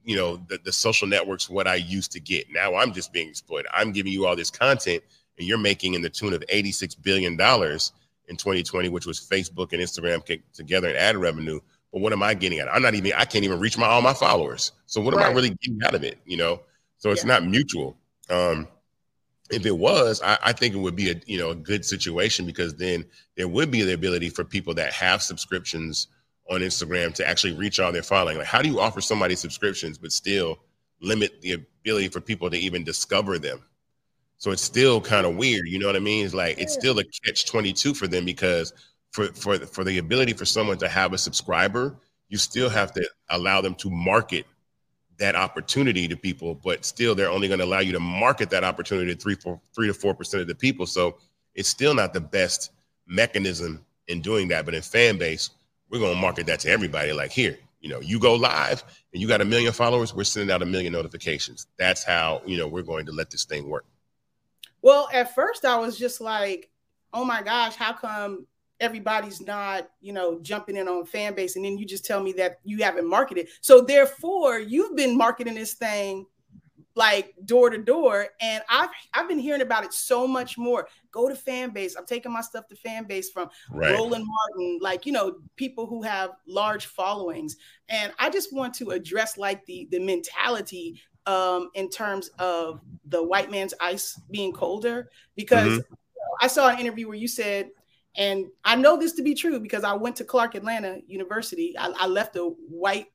you 0.07 0.15
know 0.15 0.37
the, 0.47 0.57
the 0.63 0.71
social 0.71 1.05
networks 1.05 1.49
what 1.49 1.67
I 1.67 1.75
used 1.75 2.13
to 2.13 2.19
get. 2.21 2.47
Now 2.49 2.75
I'm 2.75 2.93
just 2.93 3.11
being 3.11 3.27
exploited. 3.27 3.67
I'm 3.73 3.91
giving 3.91 4.13
you 4.13 4.25
all 4.25 4.37
this 4.37 4.49
content 4.49 5.03
and 5.37 5.45
you're 5.45 5.57
making 5.57 5.93
in 5.95 6.01
the 6.01 6.09
tune 6.09 6.33
of 6.33 6.43
86 6.47 6.95
billion 6.95 7.35
dollars 7.35 7.91
in 8.29 8.37
2020, 8.37 8.87
which 8.87 9.05
was 9.05 9.19
Facebook 9.19 9.73
and 9.73 9.81
Instagram 9.81 10.41
together 10.53 10.87
in 10.87 10.95
ad 10.95 11.17
revenue. 11.17 11.59
But 11.91 11.99
what 11.99 12.13
am 12.13 12.23
I 12.23 12.33
getting 12.33 12.59
at? 12.59 12.73
I'm 12.73 12.81
not 12.81 12.95
even 12.95 13.11
I 13.17 13.25
can't 13.25 13.43
even 13.43 13.59
reach 13.59 13.77
my 13.77 13.85
all 13.85 14.01
my 14.01 14.13
followers. 14.13 14.71
So 14.85 15.01
what 15.01 15.13
right. 15.13 15.25
am 15.25 15.31
I 15.31 15.35
really 15.35 15.49
getting 15.61 15.79
out 15.83 15.93
of 15.93 16.05
it? 16.05 16.19
You 16.25 16.37
know? 16.37 16.61
So 16.99 17.11
it's 17.11 17.25
yeah. 17.25 17.33
not 17.33 17.45
mutual. 17.45 17.97
Um, 18.29 18.67
if 19.49 19.65
it 19.65 19.77
was, 19.77 20.21
I, 20.21 20.37
I, 20.43 20.53
think 20.53 20.73
it 20.73 20.77
would 20.77 20.95
be 20.95 21.11
a 21.11 21.15
you 21.25 21.37
know 21.37 21.51
a 21.51 21.55
good 21.55 21.83
situation 21.85 22.45
because 22.45 22.75
then 22.75 23.05
there 23.35 23.47
would 23.47 23.71
be 23.71 23.81
the 23.81 23.93
ability 23.93 24.29
for 24.29 24.43
people 24.43 24.73
that 24.75 24.93
have 24.93 25.21
subscriptions 25.21 26.07
on 26.49 26.62
Instagram 26.62 27.13
to 27.15 27.27
actually 27.27 27.53
reach 27.53 27.79
all 27.79 27.91
their 27.91 28.03
following. 28.03 28.38
Like, 28.38 28.47
how 28.47 28.62
do 28.62 28.69
you 28.69 28.79
offer 28.79 29.01
somebody 29.01 29.36
subscriptions 29.36 29.97
but 29.97 30.12
still 30.12 30.60
limit 31.01 31.41
the 31.41 31.53
ability 31.53 32.10
for 32.10 32.21
people 32.21 32.49
to 32.49 32.57
even 32.57 32.83
discover 32.83 33.38
them? 33.38 33.62
So 34.38 34.51
it's 34.51 34.62
still 34.62 35.01
kind 35.01 35.25
of 35.25 35.36
weird, 35.36 35.67
you 35.67 35.79
know 35.79 35.88
what 35.88 35.95
I 35.95 35.99
mean? 35.99 36.25
It's 36.25 36.33
like 36.33 36.60
it's 36.60 36.73
still 36.73 36.97
a 36.99 37.03
catch 37.25 37.45
twenty 37.47 37.73
two 37.73 37.93
for 37.93 38.07
them 38.07 38.23
because 38.23 38.71
for 39.12 39.27
for 39.33 39.57
for 39.57 39.83
the 39.83 39.97
ability 39.97 40.33
for 40.33 40.45
someone 40.45 40.77
to 40.77 40.88
have 40.88 41.13
a 41.13 41.17
subscriber, 41.17 41.97
you 42.29 42.38
still 42.38 42.69
have 42.69 42.91
to 42.93 43.10
allow 43.29 43.62
them 43.62 43.73
to 43.75 43.89
market 43.89 44.45
that 45.17 45.36
opportunity 45.36 46.07
to 46.07 46.15
people, 46.15 46.53
but 46.53 46.86
still 46.86 47.15
they're 47.15 47.31
only 47.31 47.47
going 47.47 47.60
to 47.60 47.65
allow 47.65 47.79
you 47.79 47.91
to 47.91 47.99
market 47.99 48.51
that 48.51 48.63
opportunity 48.63 49.15
to 49.15 49.19
three, 49.19 49.33
four, 49.33 49.60
three 49.73 49.88
to 49.88 49.93
four 49.93 50.13
percent 50.13 50.41
of 50.41 50.47
the 50.47 50.55
people. 50.55 50.86
So 50.86 51.17
it's 51.55 51.69
still 51.69 51.95
not 51.95 52.13
the 52.13 52.21
best 52.21 52.71
mechanism 53.07 53.83
in 54.07 54.21
doing 54.21 54.47
that. 54.49 54.65
But 54.65 54.75
in 54.75 54.83
fan 54.83 55.17
base, 55.17 55.49
we're 55.89 56.00
to 56.00 56.15
market 56.15 56.45
that 56.47 56.60
to 56.62 56.69
everybody. 56.69 57.13
Like 57.13 57.32
here, 57.32 57.58
you 57.80 57.89
know, 57.89 58.00
you 58.00 58.19
go 58.19 58.36
live 58.36 58.84
and 59.13 59.21
you 59.21 59.28
got 59.28 59.41
a 59.41 59.45
million 59.45 59.71
followers, 59.73 60.13
we're 60.13 60.23
sending 60.23 60.54
out 60.54 60.62
a 60.62 60.65
million 60.65 60.93
notifications. 60.93 61.67
That's 61.78 62.04
how 62.04 62.41
you 62.45 62.58
know 62.58 62.67
we're 62.67 62.84
going 62.84 63.06
to 63.06 63.12
let 63.12 63.30
this 63.30 63.45
thing 63.45 63.69
work. 63.69 63.86
Well, 64.82 65.10
at 65.13 65.34
first 65.34 65.65
I 65.65 65.78
was 65.78 65.97
just 65.97 66.21
like, 66.21 66.69
oh 67.13 67.26
my 67.26 67.41
gosh, 67.41 67.76
how 67.76 67.93
come 67.93 68.45
everybody's 68.80 69.41
not, 69.41 69.89
you 70.02 70.13
know, 70.13 70.39
jumping 70.41 70.78
in 70.78 70.88
on 70.88 71.06
fan 71.06 71.34
base, 71.34 71.56
and 71.56 71.65
then 71.65 71.78
you 71.78 71.86
just 71.86 72.06
tell 72.06 72.21
me 72.21 72.32
that 72.34 72.60
you 72.63 72.84
haven't 72.84 73.10
marketed. 73.10 73.47
So 73.62 73.82
therefore, 73.82 74.60
you've 74.60 74.95
been 74.95 75.17
marketing 75.17 75.56
this 75.56 75.73
thing 75.73 76.26
like 76.97 77.33
door 77.45 77.69
to 77.69 77.77
door, 77.77 78.27
and 78.41 78.63
I've 78.69 78.89
I've 79.13 79.27
been 79.27 79.39
hearing 79.39 79.62
about 79.62 79.86
it 79.86 79.93
so 79.93 80.27
much 80.27 80.57
more. 80.57 80.88
Go 81.12 81.29
to 81.29 81.36
fan 81.36 81.69
base. 81.69 81.95
I'm 81.95 82.05
taking 82.05 82.33
my 82.33 82.41
stuff 82.41 82.67
to 82.67 82.75
fan 82.75 83.05
base 83.05 83.29
from 83.29 83.49
right. 83.71 83.93
Roland 83.93 84.25
Martin, 84.27 84.79
like 84.81 85.05
you 85.05 85.12
know, 85.12 85.38
people 85.55 85.86
who 85.86 86.01
have 86.01 86.31
large 86.47 86.88
followings, 86.88 87.55
and 87.88 88.12
I 88.19 88.29
just 88.29 88.53
want 88.53 88.73
to 88.75 88.89
address 88.89 89.38
like 89.38 89.65
the 89.65 89.88
the 89.91 89.99
mentality 89.99 90.99
um, 91.25 91.69
in 91.75 91.89
terms 91.89 92.29
of 92.39 92.81
the 93.05 93.23
white 93.23 93.51
man's 93.51 93.73
ice 93.79 94.19
being 94.31 94.51
colder 94.51 95.10
because. 95.36 95.79
Mm-hmm. 95.79 95.93
I 96.39 96.47
saw 96.47 96.67
an 96.69 96.77
interview 96.77 97.07
where 97.07 97.17
you 97.17 97.27
said 97.27 97.71
and 98.17 98.47
I 98.65 98.75
know 98.75 98.97
this 98.97 99.13
to 99.13 99.23
be 99.23 99.33
true 99.33 99.60
because 99.60 99.83
I 99.83 99.93
went 99.93 100.15
to 100.17 100.23
Clark 100.23 100.55
Atlanta 100.55 100.99
University. 101.07 101.75
I, 101.77 101.93
I 101.97 102.07
left 102.07 102.36
a 102.36 102.41
white 102.41 103.07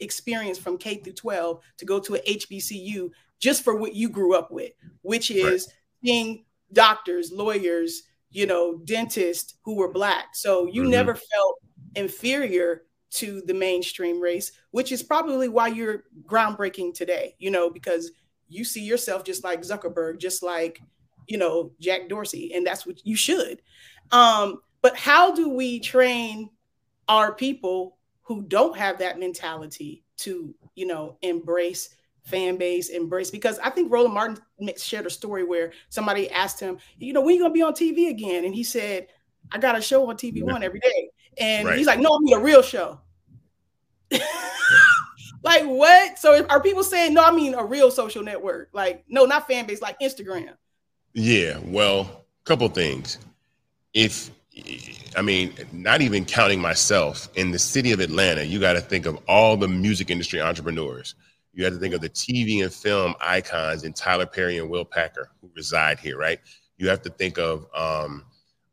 experience 0.00 0.58
from 0.58 0.78
K 0.78 0.96
through 0.96 1.14
12 1.14 1.60
to 1.78 1.84
go 1.84 1.98
to 2.00 2.14
a 2.14 2.36
HBCU 2.36 3.10
just 3.40 3.62
for 3.62 3.76
what 3.76 3.94
you 3.94 4.08
grew 4.08 4.34
up 4.34 4.50
with, 4.50 4.72
which 5.02 5.30
is 5.30 5.66
right. 5.66 5.76
being 6.02 6.44
doctors, 6.72 7.30
lawyers, 7.32 8.02
you 8.30 8.46
know, 8.46 8.78
dentists 8.84 9.54
who 9.64 9.76
were 9.76 9.92
black. 9.92 10.34
So 10.34 10.66
you 10.66 10.82
mm-hmm. 10.82 10.90
never 10.90 11.14
felt 11.14 11.56
inferior 11.94 12.82
to 13.12 13.42
the 13.42 13.54
mainstream 13.54 14.20
race, 14.20 14.52
which 14.72 14.90
is 14.90 15.02
probably 15.02 15.48
why 15.48 15.68
you're 15.68 16.04
groundbreaking 16.26 16.94
today, 16.94 17.36
you 17.38 17.50
know, 17.50 17.70
because 17.70 18.10
you 18.48 18.64
see 18.64 18.82
yourself 18.82 19.24
just 19.24 19.44
like 19.44 19.62
Zuckerberg, 19.62 20.18
just 20.18 20.42
like, 20.42 20.80
you 21.28 21.38
know, 21.38 21.72
Jack 21.80 22.08
Dorsey, 22.08 22.52
and 22.54 22.66
that's 22.66 22.84
what 22.84 23.06
you 23.06 23.16
should. 23.16 23.62
Um, 24.10 24.60
but 24.82 24.96
how 24.96 25.34
do 25.34 25.48
we 25.48 25.80
train 25.80 26.50
our 27.08 27.32
people 27.32 27.98
who 28.22 28.42
don't 28.42 28.76
have 28.76 28.98
that 28.98 29.18
mentality 29.18 30.02
to, 30.18 30.54
you 30.74 30.86
know, 30.86 31.16
embrace 31.22 31.90
fan 32.24 32.56
base, 32.56 32.88
embrace? 32.88 33.30
Because 33.30 33.58
I 33.60 33.70
think 33.70 33.92
Roland 33.92 34.14
Martin 34.14 34.38
shared 34.76 35.06
a 35.06 35.10
story 35.10 35.44
where 35.44 35.72
somebody 35.88 36.30
asked 36.30 36.60
him, 36.60 36.78
you 36.98 37.12
know, 37.12 37.20
when 37.20 37.34
you 37.34 37.40
gonna 37.40 37.54
be 37.54 37.62
on 37.62 37.72
TV 37.72 38.10
again? 38.10 38.44
And 38.44 38.54
he 38.54 38.64
said, 38.64 39.08
I 39.52 39.58
got 39.58 39.78
a 39.78 39.82
show 39.82 40.08
on 40.08 40.16
TV 40.16 40.42
One 40.42 40.62
every 40.62 40.80
day. 40.80 41.10
And 41.38 41.68
right. 41.68 41.78
he's 41.78 41.86
like, 41.86 42.00
no, 42.00 42.16
I 42.16 42.18
mean 42.20 42.34
a 42.36 42.40
real 42.40 42.62
show. 42.62 43.00
like 45.42 45.64
what? 45.64 46.18
So 46.18 46.44
are 46.46 46.62
people 46.62 46.84
saying 46.84 47.14
no? 47.14 47.24
I 47.24 47.30
mean 47.30 47.54
a 47.54 47.64
real 47.64 47.90
social 47.90 48.22
network. 48.22 48.70
Like 48.72 49.04
no, 49.08 49.24
not 49.24 49.46
fan 49.46 49.66
base, 49.66 49.82
like 49.82 49.98
Instagram. 50.00 50.54
Yeah, 51.12 51.58
well, 51.64 52.00
a 52.00 52.44
couple 52.44 52.68
things 52.68 53.18
if 53.94 54.30
I 55.16 55.22
mean, 55.22 55.54
not 55.72 56.00
even 56.00 56.24
counting 56.24 56.60
myself 56.60 57.28
in 57.36 57.50
the 57.50 57.58
city 57.58 57.92
of 57.92 58.00
Atlanta, 58.00 58.44
you 58.44 58.60
got 58.60 58.74
to 58.74 58.80
think 58.80 59.06
of 59.06 59.18
all 59.26 59.56
the 59.56 59.68
music 59.68 60.10
industry 60.10 60.40
entrepreneurs. 60.40 61.14
You 61.54 61.64
have 61.64 61.74
to 61.74 61.78
think 61.78 61.94
of 61.94 62.00
the 62.00 62.10
TV 62.10 62.62
and 62.62 62.72
film 62.72 63.14
icons 63.20 63.84
in 63.84 63.92
Tyler 63.92 64.26
Perry 64.26 64.58
and 64.58 64.68
Will 64.68 64.84
Packer 64.84 65.30
who 65.40 65.50
reside 65.54 65.98
here, 65.98 66.18
right? 66.18 66.40
You 66.78 66.88
have 66.88 67.02
to 67.02 67.10
think 67.10 67.38
of 67.38 67.66
um, 67.74 68.24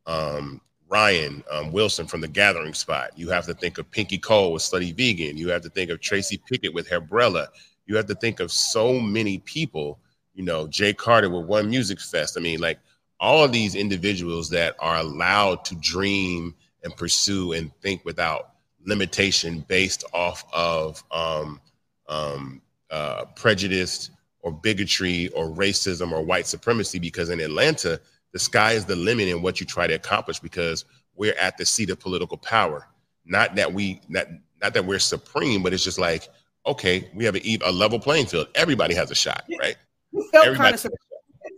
um, 0.06 0.60
Ryan 0.88 1.44
um, 1.50 1.72
Wilson 1.72 2.06
from 2.06 2.20
The 2.20 2.28
Gathering 2.28 2.74
Spot. 2.74 3.10
You 3.16 3.30
have 3.30 3.46
to 3.46 3.54
think 3.54 3.78
of 3.78 3.90
Pinky 3.90 4.18
Cole 4.18 4.52
with 4.52 4.62
Slutty 4.62 4.94
Vegan. 4.96 5.36
You 5.36 5.48
have 5.48 5.62
to 5.62 5.70
think 5.70 5.90
of 5.90 6.00
Tracy 6.00 6.40
Pickett 6.48 6.74
with 6.74 6.88
Hairbrella. 6.88 7.46
You 7.86 7.96
have 7.96 8.06
to 8.06 8.14
think 8.14 8.40
of 8.40 8.50
so 8.50 8.98
many 8.98 9.38
people, 9.38 9.98
you 10.34 10.44
know, 10.44 10.66
Jay 10.66 10.92
Carter 10.92 11.30
with 11.30 11.46
One 11.46 11.70
Music 11.70 12.00
Fest. 12.00 12.36
I 12.36 12.40
mean, 12.40 12.60
like– 12.60 12.78
all 13.22 13.44
of 13.44 13.52
these 13.52 13.76
individuals 13.76 14.50
that 14.50 14.74
are 14.80 14.96
allowed 14.96 15.64
to 15.64 15.76
dream 15.76 16.52
and 16.82 16.94
pursue 16.96 17.52
and 17.52 17.72
think 17.80 18.04
without 18.04 18.54
limitation 18.84 19.64
based 19.68 20.02
off 20.12 20.44
of 20.52 21.04
um, 21.12 21.60
um, 22.08 22.60
uh, 22.92 23.24
prejudice 23.34 24.10
or 24.40 24.52
bigotry 24.52 25.28
or 25.30 25.46
racism 25.46 26.12
or 26.12 26.22
white 26.22 26.46
supremacy 26.46 26.98
because 26.98 27.30
in 27.30 27.40
atlanta 27.40 28.00
the 28.32 28.38
sky 28.38 28.72
is 28.72 28.84
the 28.84 28.96
limit 28.96 29.28
in 29.28 29.42
what 29.42 29.60
you 29.60 29.66
try 29.66 29.86
to 29.86 29.94
accomplish 29.94 30.38
because 30.38 30.84
we're 31.16 31.34
at 31.38 31.56
the 31.56 31.66
seat 31.66 31.90
of 31.90 31.98
political 31.98 32.36
power 32.36 32.86
not 33.24 33.54
that 33.54 33.72
we 33.72 34.00
not, 34.08 34.26
not 34.62 34.74
that 34.74 34.84
we're 34.84 34.98
supreme 34.98 35.62
but 35.62 35.72
it's 35.72 35.84
just 35.84 35.98
like 35.98 36.28
okay 36.66 37.10
we 37.14 37.24
have 37.24 37.36
a, 37.36 37.58
a 37.64 37.72
level 37.72 37.98
playing 37.98 38.26
field 38.26 38.46
everybody 38.54 38.94
has 38.94 39.10
a 39.10 39.14
shot 39.14 39.44
right 39.60 39.76
we 40.12 40.26
felt 40.32 40.56
kind 40.56 40.74
of 40.74 40.86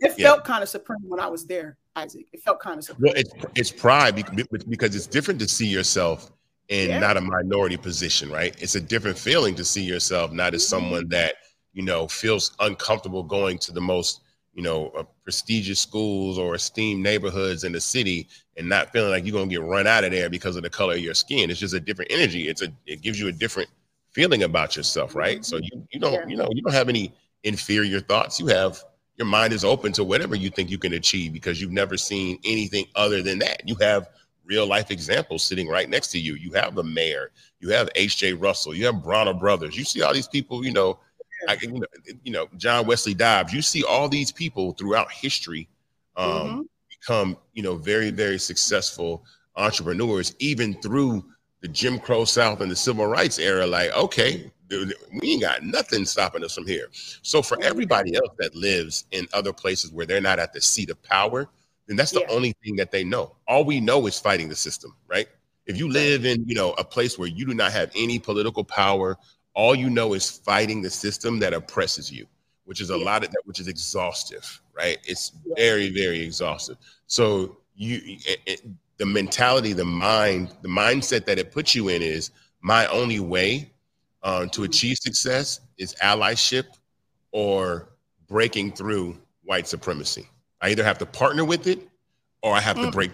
it 0.01 0.13
felt 0.13 0.39
yeah. 0.39 0.43
kind 0.43 0.63
of 0.63 0.69
supreme 0.69 0.99
when 1.07 1.19
I 1.19 1.27
was 1.27 1.45
there, 1.45 1.77
Isaac. 1.95 2.27
It 2.33 2.41
felt 2.41 2.59
kind 2.59 2.77
of 2.77 2.83
supreme. 2.83 3.13
Well, 3.13 3.21
it's 3.21 3.31
it's 3.55 3.71
pride 3.71 4.15
because 4.67 4.95
it's 4.95 5.07
different 5.07 5.39
to 5.41 5.47
see 5.47 5.67
yourself 5.67 6.31
in 6.69 6.89
yeah. 6.89 6.99
not 6.99 7.17
a 7.17 7.21
minority 7.21 7.77
position, 7.77 8.31
right? 8.31 8.55
It's 8.61 8.75
a 8.75 8.81
different 8.81 9.17
feeling 9.17 9.55
to 9.55 9.65
see 9.65 9.83
yourself 9.83 10.31
not 10.31 10.53
as 10.53 10.63
mm-hmm. 10.63 10.69
someone 10.69 11.09
that 11.09 11.35
you 11.75 11.83
know, 11.83 12.07
feels 12.07 12.55
uncomfortable 12.61 13.21
going 13.21 13.59
to 13.59 13.71
the 13.71 13.81
most, 13.81 14.21
you 14.53 14.63
know, 14.63 14.87
uh, 14.97 15.03
prestigious 15.23 15.79
schools 15.79 16.39
or 16.39 16.55
esteemed 16.55 17.03
neighborhoods 17.03 17.65
in 17.65 17.73
the 17.73 17.81
city 17.81 18.29
and 18.55 18.67
not 18.67 18.91
feeling 18.93 19.11
like 19.11 19.25
you're 19.25 19.33
going 19.33 19.49
to 19.49 19.53
get 19.53 19.61
run 19.61 19.85
out 19.85 20.05
of 20.05 20.11
there 20.11 20.29
because 20.29 20.55
of 20.55 20.63
the 20.63 20.69
color 20.69 20.93
of 20.93 21.01
your 21.01 21.13
skin. 21.13 21.51
It's 21.51 21.59
just 21.59 21.73
a 21.73 21.79
different 21.79 22.11
energy. 22.11 22.47
It's 22.47 22.61
a, 22.61 22.69
it 22.85 23.01
gives 23.01 23.19
you 23.19 23.27
a 23.27 23.31
different 23.31 23.69
feeling 24.11 24.43
about 24.43 24.77
yourself, 24.77 25.15
right? 25.15 25.43
So 25.43 25.57
you, 25.57 25.85
you 25.91 25.99
don't, 25.99 26.13
yeah. 26.13 26.27
you 26.27 26.37
know, 26.37 26.47
you 26.49 26.61
don't 26.61 26.73
have 26.73 26.87
any 26.87 27.13
inferior 27.43 27.99
thoughts. 27.99 28.39
You 28.39 28.47
have, 28.47 28.81
your 29.17 29.27
mind 29.27 29.51
is 29.51 29.65
open 29.65 29.91
to 29.93 30.05
whatever 30.05 30.35
you 30.35 30.49
think 30.49 30.69
you 30.69 30.77
can 30.77 30.93
achieve 30.93 31.33
because 31.33 31.61
you've 31.61 31.73
never 31.73 31.97
seen 31.97 32.39
anything 32.45 32.85
other 32.95 33.21
than 33.21 33.39
that. 33.39 33.67
You 33.67 33.75
have 33.81 34.07
real 34.45 34.67
life 34.67 34.91
examples 34.91 35.43
sitting 35.43 35.67
right 35.67 35.89
next 35.89 36.09
to 36.09 36.19
you. 36.19 36.35
You 36.35 36.51
have 36.53 36.75
the 36.75 36.83
mayor, 36.83 37.31
you 37.59 37.69
have 37.69 37.89
H.J. 37.95 38.33
Russell, 38.33 38.75
you 38.75 38.85
have 38.85 39.03
Bronner 39.03 39.33
Brothers. 39.33 39.77
You 39.77 39.83
see 39.83 40.01
all 40.01 40.13
these 40.13 40.27
people, 40.27 40.65
you 40.65 40.71
know, 40.71 40.99
I, 41.47 41.57
you 41.61 41.79
know, 41.79 41.87
you 42.23 42.31
know, 42.31 42.47
John 42.57 42.87
Wesley 42.87 43.13
Dobbs. 43.13 43.53
You 43.53 43.61
see 43.61 43.83
all 43.83 44.09
these 44.09 44.31
people 44.31 44.73
throughout 44.73 45.11
history 45.11 45.67
um, 46.15 46.31
mm-hmm. 46.31 46.61
become, 46.89 47.37
you 47.53 47.63
know, 47.63 47.75
very, 47.75 48.09
very 48.09 48.39
successful 48.39 49.23
entrepreneurs, 49.55 50.35
even 50.39 50.73
through 50.81 51.25
the 51.61 51.67
Jim 51.67 51.99
Crow 51.99 52.25
South 52.25 52.61
and 52.61 52.71
the 52.71 52.75
Civil 52.75 53.07
Rights 53.07 53.39
era. 53.39 53.65
Like, 53.65 53.91
okay, 53.95 54.51
we 54.69 55.31
ain't 55.31 55.41
got 55.41 55.63
nothing 55.63 56.05
stopping 56.05 56.43
us 56.43 56.55
from 56.55 56.67
here. 56.67 56.87
So 57.21 57.41
for 57.41 57.61
everybody 57.61 58.15
else 58.15 58.31
that 58.39 58.55
lives 58.55 59.05
in 59.11 59.27
other 59.33 59.53
places 59.53 59.91
where 59.91 60.05
they're 60.05 60.21
not 60.21 60.39
at 60.39 60.53
the 60.53 60.61
seat 60.61 60.89
of 60.89 61.01
power, 61.03 61.49
then 61.87 61.97
that's 61.97 62.11
the 62.11 62.21
yeah. 62.21 62.35
only 62.35 62.53
thing 62.63 62.75
that 62.77 62.91
they 62.91 63.03
know. 63.03 63.35
All 63.47 63.63
we 63.63 63.79
know 63.79 64.07
is 64.07 64.19
fighting 64.19 64.49
the 64.49 64.55
system, 64.55 64.95
right? 65.07 65.27
If 65.65 65.77
you 65.77 65.89
live 65.89 66.25
in, 66.25 66.47
you 66.47 66.55
know, 66.55 66.71
a 66.73 66.83
place 66.83 67.17
where 67.17 67.27
you 67.27 67.45
do 67.45 67.53
not 67.53 67.71
have 67.71 67.91
any 67.95 68.19
political 68.19 68.63
power, 68.63 69.17
all 69.53 69.75
you 69.75 69.89
know 69.89 70.13
is 70.13 70.29
fighting 70.29 70.81
the 70.81 70.89
system 70.89 71.39
that 71.39 71.53
oppresses 71.53 72.11
you, 72.11 72.25
which 72.65 72.81
is 72.81 72.89
a 72.89 72.97
yeah. 72.97 73.05
lot 73.05 73.23
of 73.23 73.31
that, 73.31 73.41
which 73.45 73.59
is 73.59 73.67
exhaustive, 73.67 74.61
right? 74.73 74.97
It's 75.05 75.31
yeah. 75.45 75.53
very, 75.57 75.89
very 75.91 76.21
exhaustive. 76.21 76.77
So 77.07 77.57
you, 77.75 77.99
it, 78.03 78.39
it, 78.45 78.61
the 78.97 79.05
mentality, 79.05 79.73
the 79.73 79.85
mind, 79.85 80.55
the 80.61 80.69
mindset 80.69 81.25
that 81.25 81.39
it 81.39 81.51
puts 81.51 81.75
you 81.75 81.89
in 81.89 82.01
is 82.01 82.31
my 82.61 82.85
only 82.87 83.19
way 83.19 83.71
uh, 84.23 84.41
to 84.41 84.47
mm-hmm. 84.47 84.63
achieve 84.63 84.97
success 84.97 85.61
is 85.77 85.95
allyship 86.01 86.65
or 87.31 87.89
breaking 88.27 88.71
through 88.71 89.17
white 89.43 89.67
supremacy. 89.67 90.27
I 90.61 90.69
either 90.69 90.83
have 90.83 90.97
to 90.99 91.05
partner 91.05 91.45
with 91.45 91.67
it 91.67 91.87
or 92.41 92.53
I 92.53 92.59
have 92.59 92.77
mm. 92.77 92.85
to 92.85 92.91
break. 92.91 93.11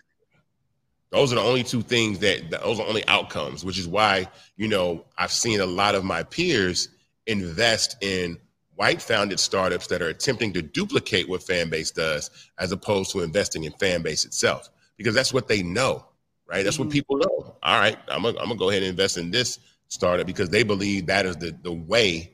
Those 1.11 1.31
are 1.33 1.35
the 1.35 1.41
only 1.41 1.63
two 1.63 1.81
things 1.81 2.19
that 2.19 2.49
those 2.51 2.79
are 2.79 2.87
only 2.87 3.05
outcomes, 3.07 3.65
which 3.65 3.77
is 3.77 3.87
why, 3.87 4.27
you 4.55 4.67
know, 4.67 5.05
I've 5.17 5.31
seen 5.31 5.59
a 5.59 5.65
lot 5.65 5.93
of 5.93 6.05
my 6.05 6.23
peers 6.23 6.87
invest 7.27 7.97
in 8.01 8.37
white 8.75 9.01
founded 9.01 9.39
startups 9.39 9.87
that 9.87 10.01
are 10.01 10.07
attempting 10.07 10.53
to 10.53 10.61
duplicate 10.61 11.29
what 11.29 11.41
Fanbase 11.41 11.93
does 11.93 12.31
as 12.57 12.71
opposed 12.71 13.11
to 13.11 13.21
investing 13.21 13.65
in 13.65 13.73
Fanbase 13.73 14.25
itself 14.25 14.69
because 14.97 15.13
that's 15.13 15.33
what 15.33 15.47
they 15.47 15.61
know, 15.61 16.05
right? 16.47 16.63
That's 16.63 16.77
mm-hmm. 16.77 16.85
what 16.85 16.93
people 16.93 17.17
know. 17.17 17.55
All 17.61 17.79
right, 17.79 17.97
I'm 18.07 18.23
gonna, 18.23 18.39
I'm 18.39 18.45
gonna 18.45 18.55
go 18.55 18.69
ahead 18.69 18.81
and 18.83 18.89
invest 18.89 19.17
in 19.17 19.31
this 19.31 19.59
startup 19.89 20.25
because 20.25 20.49
they 20.49 20.63
believe 20.63 21.05
that 21.07 21.25
is 21.25 21.37
the, 21.37 21.55
the 21.61 21.71
way 21.71 22.33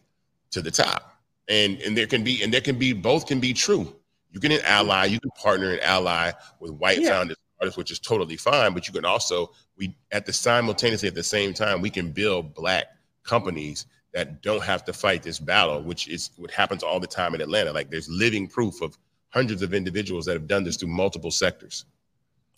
to 0.52 0.62
the 0.62 0.72
top. 0.72 1.20
And 1.50 1.82
and 1.82 1.98
there 1.98 2.08
can 2.08 2.24
be 2.24 2.44
and 2.44 2.54
there 2.54 2.62
can 2.62 2.78
be 2.78 2.94
both 2.94 3.26
can 3.26 3.40
be 3.40 3.54
true. 3.54 3.96
You 4.38 4.50
can 4.50 4.52
an 4.52 4.66
ally, 4.66 5.06
you 5.06 5.20
can 5.20 5.32
partner 5.32 5.72
and 5.72 5.82
ally 5.82 6.32
with 6.60 6.72
white 6.74 7.02
yeah. 7.02 7.10
founded 7.10 7.38
startups, 7.56 7.76
which 7.76 7.90
is 7.90 7.98
totally 7.98 8.38
fine. 8.38 8.74
But 8.76 8.88
you 8.88 8.94
can 8.94 9.04
also 9.04 9.52
we 9.78 9.96
at 10.12 10.28
the 10.28 10.34
simultaneously 10.34 11.08
at 11.08 11.16
the 11.16 11.24
same 11.24 11.56
time 11.56 11.82
we 11.82 11.90
can 11.90 12.12
build 12.12 12.54
black 12.54 12.86
companies 13.24 13.88
that 14.14 14.44
don't 14.44 14.64
have 14.64 14.86
to 14.86 14.94
fight 14.94 15.24
this 15.24 15.40
battle, 15.40 15.82
which 15.82 16.08
is 16.08 16.30
what 16.38 16.52
happens 16.52 16.84
all 16.84 17.00
the 17.00 17.08
time 17.08 17.34
in 17.34 17.42
Atlanta. 17.42 17.74
Like 17.74 17.90
there's 17.90 18.08
living 18.10 18.48
proof 18.48 18.82
of 18.84 18.96
hundreds 19.30 19.64
of 19.64 19.74
individuals 19.74 20.26
that 20.26 20.34
have 20.34 20.48
done 20.48 20.64
this 20.64 20.78
through 20.78 20.90
multiple 20.90 21.32
sectors. 21.32 21.86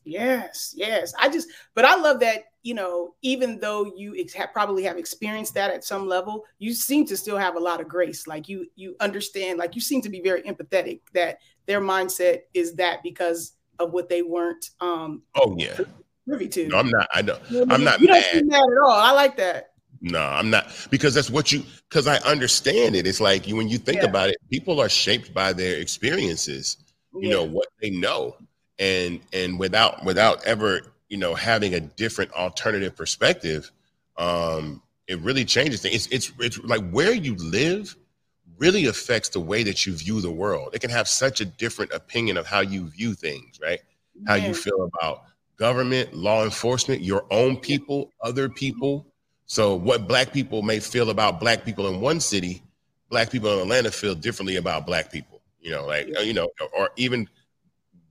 Yes, 0.10 0.74
yes. 0.76 1.14
I 1.20 1.30
just, 1.30 1.50
but 1.76 1.86
I 1.86 1.96
love 1.96 2.20
that, 2.22 2.46
you 2.64 2.74
know, 2.74 3.16
even 3.22 3.60
though 3.60 3.92
you 3.96 4.16
ex- 4.18 4.34
have, 4.34 4.52
probably 4.52 4.84
have 4.84 4.98
experienced 4.98 5.54
that 5.54 5.72
at 5.72 5.84
some 5.84 6.08
level, 6.08 6.46
you 6.58 6.74
seem 6.74 7.06
to 7.08 7.16
still 7.18 7.38
have 7.38 7.56
a 7.56 7.60
lot 7.60 7.80
of 7.80 7.88
grace. 7.88 8.28
Like 8.28 8.50
you, 8.50 8.68
you 8.76 8.96
understand, 9.00 9.60
like 9.60 9.76
you 9.76 9.82
seem 9.82 10.02
to 10.02 10.10
be 10.10 10.22
very 10.22 10.42
empathetic 10.44 11.02
that 11.14 11.40
their 11.68 11.80
mindset 11.80 12.42
is 12.54 12.74
that 12.76 13.04
because 13.04 13.54
of 13.80 13.94
what 13.94 14.10
they 14.10 14.22
weren't. 14.22 14.72
um 14.82 15.22
Oh 15.36 15.56
yeah, 15.58 15.78
privy 16.28 16.48
to. 16.50 16.68
No, 16.68 16.78
I'm 16.78 16.90
not. 16.90 17.08
I 17.14 17.22
don't. 17.22 17.42
I'm 17.72 17.84
not. 17.84 18.00
You 18.00 18.08
don't 18.08 18.24
seem 18.26 18.48
mad 18.48 18.58
at 18.58 18.78
all. 18.84 18.92
I 18.92 19.12
like 19.12 19.38
that. 19.38 19.72
No, 20.02 20.22
I'm 20.22 20.50
not 20.50 20.88
because 20.90 21.14
that's 21.14 21.30
what 21.30 21.52
you 21.52 21.64
because 21.90 22.08
I 22.08 22.18
understand 22.18 22.96
it. 22.96 23.08
It's 23.08 23.20
like 23.20 23.48
you 23.48 23.56
when 23.56 23.68
you 23.68 23.78
think 23.78 24.02
yeah. 24.02 24.10
about 24.10 24.30
it, 24.30 24.38
people 24.50 24.80
are 24.80 24.90
shaped 24.90 25.34
by 25.34 25.54
their 25.54 25.80
experiences. 25.80 26.78
You 27.14 27.30
yeah. 27.30 27.36
know 27.36 27.44
what 27.44 27.68
they 27.82 27.90
know 27.90 28.36
and 28.80 29.20
and 29.34 29.60
without 29.60 30.04
without 30.04 30.44
ever 30.46 30.82
you 31.10 31.18
know 31.18 31.36
having 31.36 31.74
a 31.74 31.80
different 31.80 32.32
alternative 32.34 32.96
perspective 32.96 33.72
um 34.18 34.82
it 35.08 35.20
really 35.22 35.44
changes 35.44 35.82
things. 35.82 36.08
It's 36.08 36.30
it's, 36.30 36.32
it's 36.40 36.60
like 36.60 36.88
where 36.92 37.14
you 37.14 37.36
live 37.36 37.96
really 38.58 38.86
affects 38.86 39.30
the 39.30 39.40
way 39.40 39.64
that 39.64 39.86
you 39.86 39.94
view 39.94 40.22
the 40.22 40.32
world. 40.32 40.70
It 40.74 40.82
can 40.82 40.90
have 40.90 41.08
such 41.08 41.42
a 41.42 41.46
different 41.46 41.94
opinion 41.94 42.38
of 42.38 42.46
how 42.46 42.60
you 42.60 42.88
view 42.90 43.14
things 43.14 43.60
right? 43.62 43.80
How 44.28 44.36
you 44.36 44.54
feel 44.54 44.90
about 44.94 45.24
government 45.58 46.14
law 46.14 46.44
enforcement 46.44 47.02
your 47.02 47.26
own 47.32 47.58
people 47.58 48.12
other 48.22 48.50
people. 48.50 49.06
So 49.46 49.76
what 49.76 50.08
black 50.08 50.32
people 50.32 50.62
may 50.62 50.80
feel 50.80 51.10
about 51.10 51.40
black 51.40 51.66
people 51.66 51.88
in 51.88 52.02
one 52.02 52.20
city 52.20 52.62
black 53.10 53.32
people 53.32 53.52
in 53.54 53.60
atlanta 53.60 53.92
feel 53.92 54.16
differently 54.16 54.56
about 54.56 54.86
black 54.86 55.12
people 55.12 55.42
you 55.60 55.72
know 55.72 55.86
like 55.86 56.08
you 56.24 56.34
know 56.34 56.48
or 56.78 56.90
even 56.96 57.28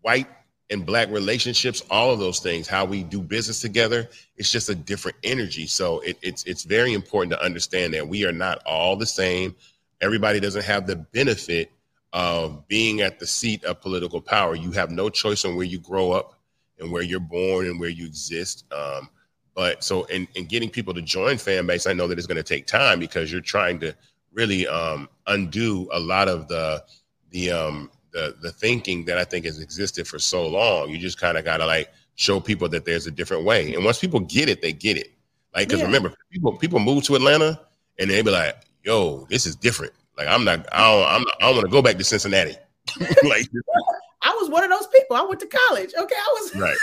white 0.03 0.27
in 0.71 0.83
black 0.83 1.11
relationships, 1.11 1.83
all 1.91 2.11
of 2.11 2.19
those 2.19 2.41
things, 2.41 2.69
how 2.69 2.85
we 2.85 3.03
do 3.03 3.23
business 3.23 3.61
together, 3.61 4.09
it's 4.37 4.53
just 4.53 4.69
a 4.69 4.75
different 4.75 5.17
energy. 5.25 5.67
So 5.67 6.01
it, 6.01 6.19
it's 6.23 6.45
it's 6.45 6.65
very 6.65 6.93
important 6.93 7.33
to 7.33 7.43
understand 7.43 7.95
that 7.95 8.07
we 8.07 8.25
are 8.27 8.33
not 8.33 8.63
all 8.67 8.97
the 8.97 9.07
same. 9.07 9.55
Everybody 10.01 10.41
doesn't 10.41 10.65
have 10.65 10.87
the 10.87 10.97
benefit 10.97 11.71
of 12.13 12.67
being 12.69 13.01
at 13.01 13.19
the 13.19 13.27
seat 13.27 13.65
of 13.65 13.81
political 13.81 14.21
power. 14.21 14.55
You 14.55 14.71
have 14.73 14.91
no 14.91 15.09
choice 15.09 15.45
on 15.45 15.57
where 15.57 15.67
you 15.67 15.79
grow 15.79 16.13
up 16.13 16.35
and 16.79 16.93
where 16.93 17.03
you're 17.03 17.21
born 17.21 17.67
and 17.67 17.81
where 17.81 17.89
you 17.89 18.07
exist. 18.07 18.65
Um, 18.73 19.09
but 19.55 19.83
so 19.83 20.05
in, 20.05 20.29
in 20.37 20.45
getting 20.45 20.71
people 20.71 20.95
to 20.95 21.03
join 21.03 21.35
Fanbase, 21.35 21.91
I 21.91 21.93
know 21.93 22.07
that 22.07 22.17
it's 22.17 22.29
going 22.29 22.37
to 22.37 22.43
take 22.43 22.67
time 22.67 23.01
because 23.01 23.33
you're 23.33 23.41
trying 23.41 23.81
to 23.81 23.95
really 24.33 24.69
um, 24.69 25.09
undo 25.27 25.89
a 25.93 25.99
lot 25.99 26.29
of 26.29 26.49
the 26.49 26.85
the 27.31 27.51
um, 27.51 27.91
the 28.13 28.37
the 28.41 28.51
thinking 28.51 29.05
that 29.07 29.19
I 29.19 29.25
think 29.25 29.45
has 29.45 29.61
existed 29.61 30.07
for 30.07 30.19
so 30.19 30.47
long. 30.47 30.91
You 30.91 30.99
just 30.99 31.21
kind 31.21 31.39
of 31.39 31.45
gotta 31.45 31.67
like 31.67 31.93
show 32.15 32.41
people 32.41 32.69
that 32.71 32.85
there's 32.85 33.07
a 33.07 33.11
different 33.11 33.45
way. 33.45 33.75
And 33.75 33.85
once 33.85 33.99
people 33.99 34.21
get 34.21 34.49
it, 34.49 34.61
they 34.61 34.73
get 34.73 34.97
it. 34.97 35.13
Like, 35.55 35.69
because 35.69 35.81
yeah. 35.81 35.87
remember, 35.87 36.13
people 36.31 36.57
people 36.57 36.79
move 36.79 37.05
to 37.05 37.17
Atlanta 37.17 37.61
and 37.99 38.11
they 38.11 38.23
be 38.23 38.31
like, 38.31 38.57
"Yo, 38.85 39.27
this 39.31 39.47
is 39.47 39.57
different." 39.57 39.93
Like, 40.17 40.27
I'm 40.27 40.45
not, 40.45 40.67
I 40.73 40.79
don't, 40.79 41.09
I'm 41.09 41.23
not, 41.23 41.35
I 41.41 41.47
don't 41.47 41.57
want 41.57 41.67
to 41.67 41.71
go 41.71 41.81
back 41.81 41.97
to 41.97 42.05
Cincinnati. 42.05 42.57
like, 43.25 43.49
I 44.23 44.37
was 44.41 44.51
one 44.51 44.65
of 44.65 44.71
those 44.71 44.89
people. 44.89 45.17
I 45.17 45.23
went 45.23 45.41
to 45.41 45.47
college. 45.47 45.91
Okay, 45.97 46.15
I 46.17 46.37
was 46.41 46.57
right. 46.61 46.77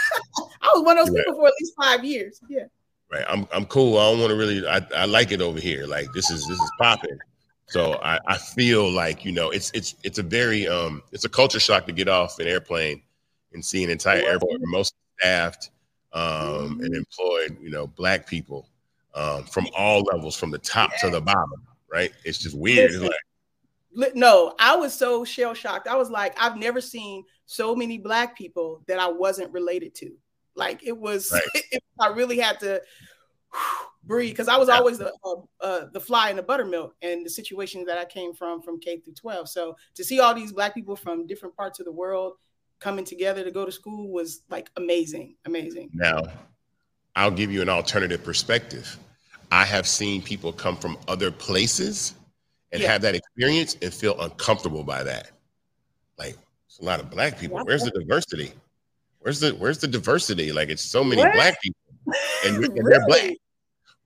I 0.62 0.72
was 0.74 0.84
one 0.84 0.98
of 0.98 1.06
those 1.06 1.16
right. 1.16 1.26
people 1.26 1.40
for 1.40 1.48
at 1.48 1.54
least 1.60 1.74
five 1.80 2.06
years. 2.06 2.40
Yeah. 2.50 2.66
Right. 3.12 3.26
I'm 3.28 3.48
I'm 3.54 3.66
cool. 3.66 4.00
I 4.00 4.10
don't 4.10 4.20
want 4.20 4.32
to 4.32 4.38
really. 4.38 4.66
I, 4.68 4.82
I 4.96 5.06
like 5.06 5.32
it 5.32 5.42
over 5.42 5.60
here. 5.60 5.86
Like 5.86 6.08
this 6.14 6.32
is 6.32 6.48
this 6.48 6.60
is 6.60 6.72
popping. 6.80 7.18
So 7.67 7.99
I, 8.04 8.19
I 8.28 8.38
feel 8.38 8.89
like 8.91 9.25
you 9.25 9.32
know 9.32 9.49
it's 9.49 9.71
it's 9.73 9.95
it's 10.04 10.19
a 10.19 10.23
very 10.23 10.67
um 10.67 11.01
it's 11.12 11.25
a 11.25 11.30
culture 11.30 11.60
shock 11.60 11.86
to 11.88 11.91
get 11.91 12.08
off 12.08 12.39
an 12.39 12.47
airplane 12.47 13.01
and 13.54 13.63
see 13.63 13.84
an 13.84 13.89
entire 13.89 14.21
airport 14.21 14.60
most 14.65 14.93
staffed 15.19 15.71
um 16.13 16.23
mm-hmm. 16.23 16.82
and 16.82 16.95
employed 16.95 17.58
you 17.60 17.71
know 17.71 17.88
black 17.88 18.28
people 18.28 18.69
um 19.15 19.45
from 19.45 19.67
all 19.75 20.01
levels 20.01 20.36
from 20.36 20.51
the 20.51 20.60
top 20.60 20.91
to 20.99 21.10
the 21.10 21.19
bottom 21.19 21.65
right? 21.95 22.12
It's 22.23 22.38
just 22.38 22.58
weird. 22.58 22.91
Listen, 22.91 23.06
it's 23.06 23.13
like, 23.97 24.13
no 24.13 24.54
i 24.60 24.75
was 24.75 24.93
so 24.93 25.23
shell 25.23 25.54
shocked. 25.54 25.88
I 25.88 25.95
was 25.95 26.10
like 26.10 26.36
i've 26.38 26.58
never 26.58 26.82
seen 26.82 27.23
so 27.45 27.73
many 27.73 27.97
black 27.97 28.38
people 28.38 28.84
that 28.88 28.99
i 28.99 29.08
wasn't 29.08 29.54
related 29.54 29.95
to. 29.95 30.12
Like 30.56 30.86
it 30.86 30.97
was 30.97 31.32
right. 31.32 31.41
it, 31.71 31.84
i 31.99 32.08
really 32.08 32.38
had 32.38 32.60
to 32.60 32.82
breathe 34.06 34.32
because 34.32 34.48
I 34.48 34.58
was 34.58 34.70
always 34.70 34.98
the 34.98 35.13
uh, 35.24 35.36
uh, 35.62 35.86
the 35.91 36.00
fly 36.00 36.30
in 36.30 36.36
the 36.36 36.44
buttermilk 36.44 36.96
and 37.02 37.26
the 37.26 37.30
situation 37.30 37.86
that 37.86 37.98
I 37.98 38.06
came 38.06 38.34
from 38.34 38.62
from 38.62 38.80
K 38.80 39.00
through 39.00 39.13
12. 39.13 39.50
So 39.50 39.76
to 39.96 40.04
see 40.04 40.20
all 40.20 40.34
these 40.34 40.52
black 40.52 40.74
people 40.74 40.96
from 40.96 41.28
different 41.28 41.56
parts 41.56 41.80
of 41.80 41.86
the 41.86 41.91
world 41.91 42.34
coming 42.80 43.06
together 43.06 43.44
to 43.44 43.52
go 43.52 43.65
to 43.65 43.72
school 43.72 44.12
was 44.12 44.41
like 44.50 44.70
amazing, 44.78 45.36
amazing. 45.46 45.89
Now, 45.94 46.24
I'll 47.15 47.32
give 47.32 47.52
you 47.52 47.62
an 47.62 47.70
alternative 47.70 48.24
perspective. 48.24 48.98
I 49.52 49.63
have 49.63 49.88
seen 49.88 50.22
people 50.22 50.52
come 50.52 50.76
from 50.76 50.98
other 51.08 51.32
places 51.32 52.15
and 52.72 52.82
yeah. 52.82 52.91
have 52.91 53.02
that 53.04 53.15
experience 53.15 53.78
and 53.82 53.94
feel 53.94 54.20
uncomfortable 54.20 54.84
by 54.84 55.04
that. 55.04 55.32
Like 56.18 56.38
it's 56.68 56.80
a 56.80 56.84
lot 56.84 57.00
of 57.00 57.10
black 57.10 57.39
people. 57.39 57.60
Where's 57.63 57.84
the 57.84 57.91
diversity? 57.91 58.52
Where's 59.20 59.39
the 59.39 59.52
where's 59.52 59.80
the 59.80 59.88
diversity? 59.88 60.52
Like 60.52 60.70
it's 60.70 60.84
so 60.84 61.04
many 61.04 61.22
what? 61.22 61.34
black 61.34 61.62
people 61.62 61.80
and, 62.46 62.58
really? 62.58 62.80
and 62.80 62.91
they're 62.91 63.06
black 63.08 63.36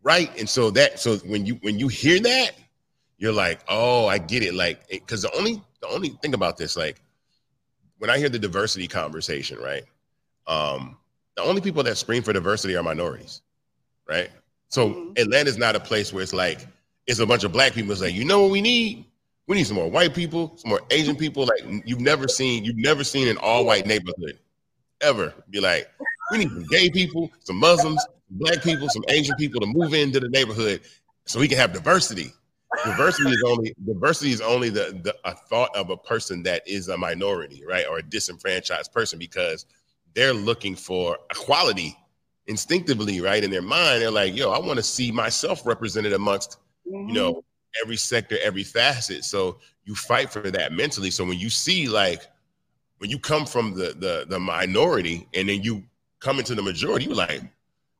right? 0.03 0.31
And 0.39 0.47
so 0.47 0.71
that 0.71 0.99
so 0.99 1.17
when 1.17 1.45
you 1.45 1.55
when 1.61 1.79
you 1.79 1.87
hear 1.87 2.19
that, 2.19 2.51
you're 3.17 3.33
like, 3.33 3.59
oh, 3.67 4.07
I 4.07 4.17
get 4.17 4.43
it. 4.43 4.53
Like, 4.53 4.87
because 4.89 5.21
the 5.21 5.31
only 5.35 5.61
the 5.81 5.87
only 5.87 6.09
thing 6.21 6.33
about 6.33 6.57
this, 6.57 6.75
like, 6.75 7.01
when 7.97 8.09
I 8.09 8.17
hear 8.17 8.29
the 8.29 8.39
diversity 8.39 8.87
conversation, 8.87 9.59
right? 9.59 9.83
Um, 10.47 10.97
the 11.35 11.43
only 11.43 11.61
people 11.61 11.83
that 11.83 11.97
scream 11.97 12.23
for 12.23 12.33
diversity 12.33 12.75
are 12.75 12.83
minorities, 12.83 13.41
right? 14.07 14.29
So 14.69 14.89
mm-hmm. 14.89 15.11
Atlanta's 15.17 15.57
not 15.57 15.75
a 15.75 15.79
place 15.79 16.11
where 16.11 16.23
it's 16.23 16.33
like 16.33 16.65
it's 17.07 17.19
a 17.19 17.25
bunch 17.25 17.43
of 17.43 17.51
black 17.51 17.73
people. 17.73 17.91
It's 17.91 18.01
like, 18.01 18.13
you 18.13 18.25
know 18.25 18.41
what 18.41 18.51
we 18.51 18.61
need? 18.61 19.05
We 19.47 19.55
need 19.55 19.65
some 19.65 19.75
more 19.77 19.89
white 19.89 20.13
people, 20.13 20.53
some 20.57 20.69
more 20.69 20.81
Asian 20.91 21.15
people. 21.15 21.43
Like 21.45 21.81
you've 21.85 22.01
never 22.01 22.27
seen, 22.27 22.63
you've 22.63 22.77
never 22.77 23.03
seen 23.03 23.27
an 23.27 23.37
all 23.37 23.65
white 23.65 23.87
neighborhood 23.87 24.37
ever. 25.01 25.33
Be 25.49 25.59
like, 25.59 25.89
we 26.31 26.37
need 26.37 26.49
some 26.49 26.65
gay 26.65 26.89
people, 26.89 27.31
some 27.39 27.55
Muslims, 27.55 28.05
black 28.29 28.63
people, 28.63 28.89
some 28.89 29.03
Asian 29.09 29.35
people 29.37 29.59
to 29.61 29.67
move 29.67 29.93
into 29.93 30.19
the 30.19 30.29
neighborhood 30.29 30.81
so 31.25 31.39
we 31.39 31.47
can 31.47 31.57
have 31.57 31.73
diversity. 31.73 32.31
Diversity 32.85 33.31
is 33.31 33.43
only 33.45 33.73
diversity 33.85 34.31
is 34.31 34.41
only 34.41 34.69
the, 34.69 34.99
the 35.03 35.15
a 35.25 35.33
thought 35.33 35.75
of 35.75 35.89
a 35.89 35.97
person 35.97 36.43
that 36.43 36.67
is 36.67 36.87
a 36.87 36.97
minority, 36.97 37.63
right, 37.67 37.85
or 37.87 37.97
a 37.97 38.03
disenfranchised 38.03 38.91
person 38.93 39.17
because 39.17 39.65
they're 40.13 40.33
looking 40.33 40.75
for 40.75 41.17
equality 41.31 41.97
instinctively, 42.45 43.21
right, 43.21 43.43
in 43.43 43.49
their 43.49 43.63
mind. 43.63 44.01
They're 44.01 44.11
like, 44.11 44.35
"Yo, 44.35 44.51
I 44.51 44.59
want 44.59 44.77
to 44.77 44.83
see 44.83 45.11
myself 45.11 45.65
represented 45.65 46.13
amongst, 46.13 46.57
mm-hmm. 46.87 47.09
you 47.09 47.13
know, 47.15 47.43
every 47.83 47.97
sector, 47.97 48.37
every 48.43 48.63
facet." 48.63 49.23
So 49.23 49.57
you 49.85 49.95
fight 49.95 50.31
for 50.31 50.51
that 50.51 50.71
mentally. 50.71 51.09
So 51.09 51.25
when 51.25 51.39
you 51.39 51.49
see 51.49 51.87
like 51.87 52.21
when 52.99 53.09
you 53.09 53.17
come 53.17 53.47
from 53.47 53.73
the 53.73 53.95
the 53.97 54.25
the 54.29 54.39
minority 54.39 55.27
and 55.33 55.49
then 55.49 55.63
you 55.63 55.83
come 56.19 56.37
into 56.37 56.53
the 56.53 56.61
majority, 56.61 57.05
you're 57.05 57.15
like 57.15 57.41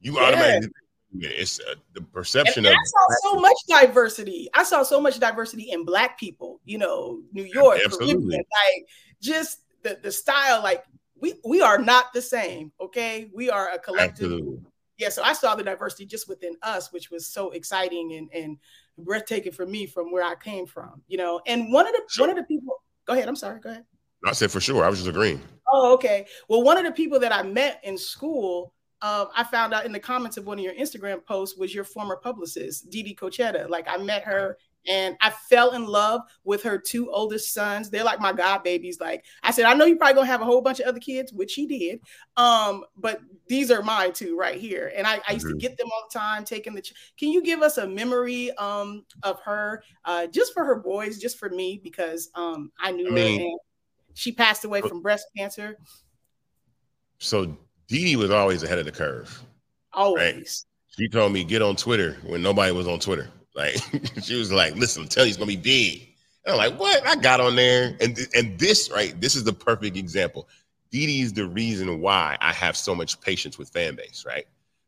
you 0.02 0.16
yeah. 0.16 0.24
automatically 0.24 0.72
it's 1.18 1.60
uh, 1.60 1.76
the 1.94 2.02
perception 2.02 2.66
and 2.66 2.74
of. 2.74 2.80
I 2.80 2.84
saw 2.86 3.32
so 3.32 3.40
much 3.40 3.58
diversity. 3.68 4.50
I 4.54 4.64
saw 4.64 4.84
so 4.84 5.02
much 5.02 5.20
diversity 5.20 5.72
in 5.72 5.84
Black 5.86 6.20
people. 6.20 6.60
You 6.66 6.78
know, 6.78 7.22
New 7.34 7.46
York, 7.46 7.80
Caribbean, 7.90 8.28
like 8.28 8.86
just 9.22 9.62
the 9.84 9.98
the 10.02 10.12
style. 10.12 10.62
Like 10.62 10.84
we 11.20 11.34
we 11.44 11.62
are 11.62 11.78
not 11.78 12.14
the 12.14 12.22
same. 12.22 12.72
Okay, 12.80 13.30
we 13.34 13.50
are 13.50 13.70
a 13.70 13.80
collective. 13.80 14.26
Absolutely. 14.26 14.60
Yeah, 14.98 15.10
so 15.10 15.24
I 15.24 15.34
saw 15.34 15.56
the 15.56 15.64
diversity 15.64 16.06
just 16.06 16.28
within 16.28 16.56
us, 16.62 16.92
which 16.92 17.10
was 17.10 17.28
so 17.28 17.52
exciting 17.52 18.14
and 18.14 18.30
and 18.34 18.58
breathtaking 18.98 19.54
for 19.54 19.66
me 19.66 19.86
from 19.86 20.12
where 20.12 20.24
I 20.24 20.36
came 20.36 20.68
from. 20.68 21.02
You 21.08 21.18
know, 21.18 21.42
and 21.48 21.74
one 21.74 21.88
of 21.88 21.94
the 21.94 22.02
sure. 22.10 22.28
one 22.28 22.38
of 22.38 22.42
the 22.42 22.48
people. 22.48 22.84
Go 23.06 23.14
ahead. 23.14 23.28
I'm 23.28 23.36
sorry. 23.36 23.60
Go 23.60 23.72
ahead. 23.72 23.86
I 24.26 24.34
said 24.34 24.52
for 24.52 24.60
sure. 24.60 24.84
I 24.84 24.90
was 24.90 25.00
just 25.00 25.10
agreeing. 25.10 25.42
Oh, 25.72 25.94
okay. 25.94 26.28
Well, 26.50 26.62
one 26.62 26.78
of 26.78 26.84
the 26.84 26.92
people 26.92 27.20
that 27.22 27.32
I 27.32 27.42
met 27.42 27.80
in 27.84 27.98
school 27.98 28.74
uh, 29.02 29.26
I 29.36 29.44
found 29.44 29.74
out 29.74 29.86
in 29.86 29.92
the 29.92 30.00
comments 30.00 30.38
of 30.38 30.46
one 30.46 30.60
of 30.60 30.64
your 30.64 30.74
Instagram 30.74 31.26
posts 31.26 31.58
was 31.58 31.74
your 31.74 31.84
former 31.84 32.18
publicist, 32.18 32.90
Dee 32.90 33.04
Dee 33.04 33.16
Cochetta. 33.16 33.70
Like 33.70 33.88
I 33.88 33.98
met 33.98 34.24
her 34.24 34.58
and 34.88 35.16
I 35.22 35.30
fell 35.30 35.72
in 35.72 35.86
love 35.86 36.22
with 36.44 36.64
her 36.64 36.78
two 36.78 37.12
oldest 37.12 37.54
sons. 37.54 37.90
They're 37.90 38.04
like 38.04 38.20
my 38.20 38.34
god 38.34 38.64
babies. 38.64 39.00
Like 39.00 39.26
I 39.44 39.52
said, 39.52 39.66
I 39.66 39.74
know 39.74 39.86
you 39.86 39.98
probably 39.98 40.16
gonna 40.16 40.28
have 40.28 40.42
a 40.42 40.46
whole 40.46 40.62
bunch 40.62 40.80
of 40.80 40.88
other 40.88 41.00
kids, 41.00 41.32
which 41.32 41.54
he 41.54 41.66
did. 41.66 42.00
Um, 42.38 42.86
but 42.98 43.20
these 43.48 43.72
are 43.72 43.82
mine 43.82 44.14
two 44.14 44.38
right 44.38 44.60
here. 44.60 44.92
And 44.96 45.06
I, 45.06 45.20
I 45.28 45.34
used 45.34 45.46
mm-hmm. 45.46 45.58
to 45.58 45.62
get 45.62 45.78
them 45.78 45.88
all 45.94 46.08
the 46.12 46.18
time, 46.18 46.44
taking 46.44 46.74
the. 46.74 46.82
Ch- 46.82 46.94
Can 47.18 47.30
you 47.32 47.44
give 47.44 47.62
us 47.62 47.78
a 47.78 47.88
memory 47.88 48.52
um 48.58 49.06
of 49.24 49.40
her, 49.42 49.84
uh, 50.06 50.28
just 50.28 50.54
for 50.54 50.64
her 50.64 50.76
boys, 50.76 51.20
just 51.20 51.38
for 51.38 51.50
me 51.50 51.80
because 51.84 52.30
um 52.36 52.72
I 52.80 52.92
knew 52.92 53.08
I 53.08 53.12
mean, 53.12 53.40
her 53.40 53.46
and 53.46 53.60
she 54.14 54.32
passed 54.32 54.66
away 54.66 54.82
from 54.82 55.02
breast 55.02 55.28
cancer. 55.38 55.78
So 57.20 57.58
Dee 57.90 58.06
Dee 58.06 58.16
was 58.16 58.30
always 58.30 58.62
ahead 58.64 58.78
of 58.78 58.86
the 58.86 58.92
curve. 58.92 59.44
Always. 59.94 60.24
Right? 60.24 60.48
She 60.96 61.10
told 61.10 61.34
me 61.34 61.44
get 61.44 61.62
on 61.62 61.76
Twitter 61.76 62.18
when 62.24 62.42
nobody 62.42 62.72
was 62.72 62.88
on 62.88 63.00
Twitter. 63.00 63.28
Like 63.56 63.78
she 64.22 64.38
was 64.38 64.52
like, 64.52 64.76
"Listen, 64.76 65.04
I'm 65.04 65.10
telling 65.10 65.28
you, 65.28 65.32
it's 65.32 65.38
gonna 65.38 65.48
be 65.48 65.58
big." 65.58 66.08
And 66.46 66.54
I'm 66.54 66.58
like, 66.58 66.80
"What?" 66.80 67.06
I 67.06 67.16
got 67.16 67.42
on 67.42 67.56
there, 67.56 67.98
and 68.00 68.18
and 68.36 68.58
this 68.60 68.92
right, 68.92 69.20
this 69.20 69.36
is 69.36 69.44
the 69.44 69.54
perfect 69.54 69.98
example. 69.98 70.48
Dee 70.92 71.08
Dee 71.08 71.22
is 71.22 71.34
the 71.34 71.48
reason 71.48 72.00
why 72.00 72.38
I 72.42 72.54
have 72.54 72.78
so 72.78 72.94
much 72.94 73.20
patience 73.22 73.58
with 73.58 73.70
fan 73.70 73.96
base, 73.96 74.24
right? 74.26 74.46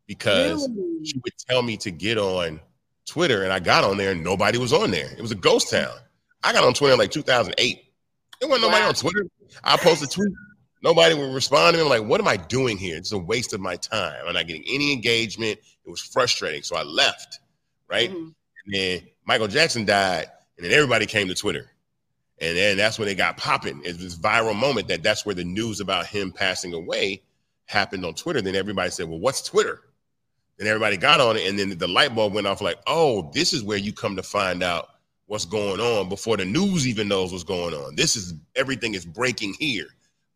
Because 0.08 0.68
really? 0.70 1.06
she 1.06 1.20
would 1.24 1.34
tell 1.50 1.64
me 1.64 1.78
to 1.78 1.90
get 1.90 2.18
on 2.20 2.60
Twitter, 3.08 3.44
and 3.44 3.52
I 3.52 3.60
got 3.60 3.84
on 3.84 3.98
there, 3.98 4.12
and 4.12 4.24
nobody 4.24 4.60
was 4.60 4.74
on 4.74 4.92
there. 4.92 5.12
It 5.12 5.22
was 5.22 5.32
a 5.32 5.36
ghost 5.36 5.72
town. 5.72 5.96
I 6.44 6.54
got 6.54 6.64
on 6.64 6.74
Twitter 6.74 6.94
in 6.94 7.00
like 7.00 7.12
2008. 7.12 7.84
There 8.40 8.50
wasn't 8.50 8.68
nobody 8.68 8.86
on 8.86 8.94
Twitter. 8.94 9.26
I 9.64 9.78
posted 9.78 10.10
a 10.10 10.12
tweet. 10.12 10.34
Nobody 10.84 11.14
would 11.14 11.34
respond 11.34 11.74
to 11.74 11.78
me. 11.78 11.84
I'm 11.84 11.90
like, 11.90 12.10
what 12.10 12.20
am 12.20 12.28
I 12.28 12.38
doing 12.38 12.78
here? 12.78 12.98
It's 12.98 13.12
a 13.12 13.18
waste 13.18 13.54
of 13.54 13.62
my 13.62 13.76
time. 13.76 14.24
I'm 14.26 14.34
not 14.34 14.48
getting 14.48 14.64
any 14.68 14.92
engagement. 14.92 15.60
It 15.86 15.90
was 15.90 16.02
frustrating. 16.02 16.64
So 16.64 16.76
I 16.76 16.84
left, 16.84 17.40
right? 17.88 18.10
Mm-hmm. 18.10 18.30
And 18.66 18.74
then 18.74 19.02
Michael 19.26 19.48
Jackson 19.48 19.86
died, 19.86 20.28
and 20.58 20.66
then 20.66 20.72
everybody 20.72 21.06
came 21.06 21.28
to 21.28 21.36
Twitter. 21.36 21.70
And 22.40 22.58
then 22.58 22.78
that's 22.78 22.98
when 22.98 23.08
it 23.08 23.16
got 23.16 23.38
popping. 23.38 23.82
It 23.84 23.90
was 23.90 23.98
this 24.00 24.18
viral 24.18 24.56
moment 24.56 24.88
that 24.88 25.04
that's 25.04 25.26
where 25.26 25.36
the 25.36 25.44
news 25.44 25.80
about 25.80 26.08
him 26.08 26.32
passing 26.32 26.74
away 26.74 27.22
happened 27.66 28.04
on 28.04 28.16
Twitter. 28.16 28.42
Then 28.42 28.56
everybody 28.56 28.90
said, 28.90 29.08
well, 29.08 29.20
what's 29.20 29.44
Twitter? 29.44 29.82
Then 30.58 30.68
everybody 30.68 30.98
got 30.98 31.22
on 31.22 31.38
it, 31.38 31.48
and 31.48 31.58
then 31.58 31.78
the 31.78 31.88
light 31.88 32.16
bulb 32.16 32.34
went 32.34 32.48
off 32.48 32.62
like, 32.62 32.78
oh, 32.88 33.30
this 33.34 33.54
is 33.54 33.64
where 33.64 33.78
you 33.78 33.94
come 33.94 34.16
to 34.16 34.24
find 34.24 34.64
out 34.64 34.90
what's 35.28 35.46
going 35.46 35.80
on 35.80 36.10
before 36.10 36.38
the 36.38 36.46
news 36.46 36.88
even 36.88 37.08
knows 37.08 37.32
what's 37.32 37.44
going 37.44 37.74
on. 37.74 37.96
This 37.96 38.16
is 38.16 38.34
everything 38.56 38.96
is 38.96 39.06
breaking 39.06 39.56
here 39.60 39.88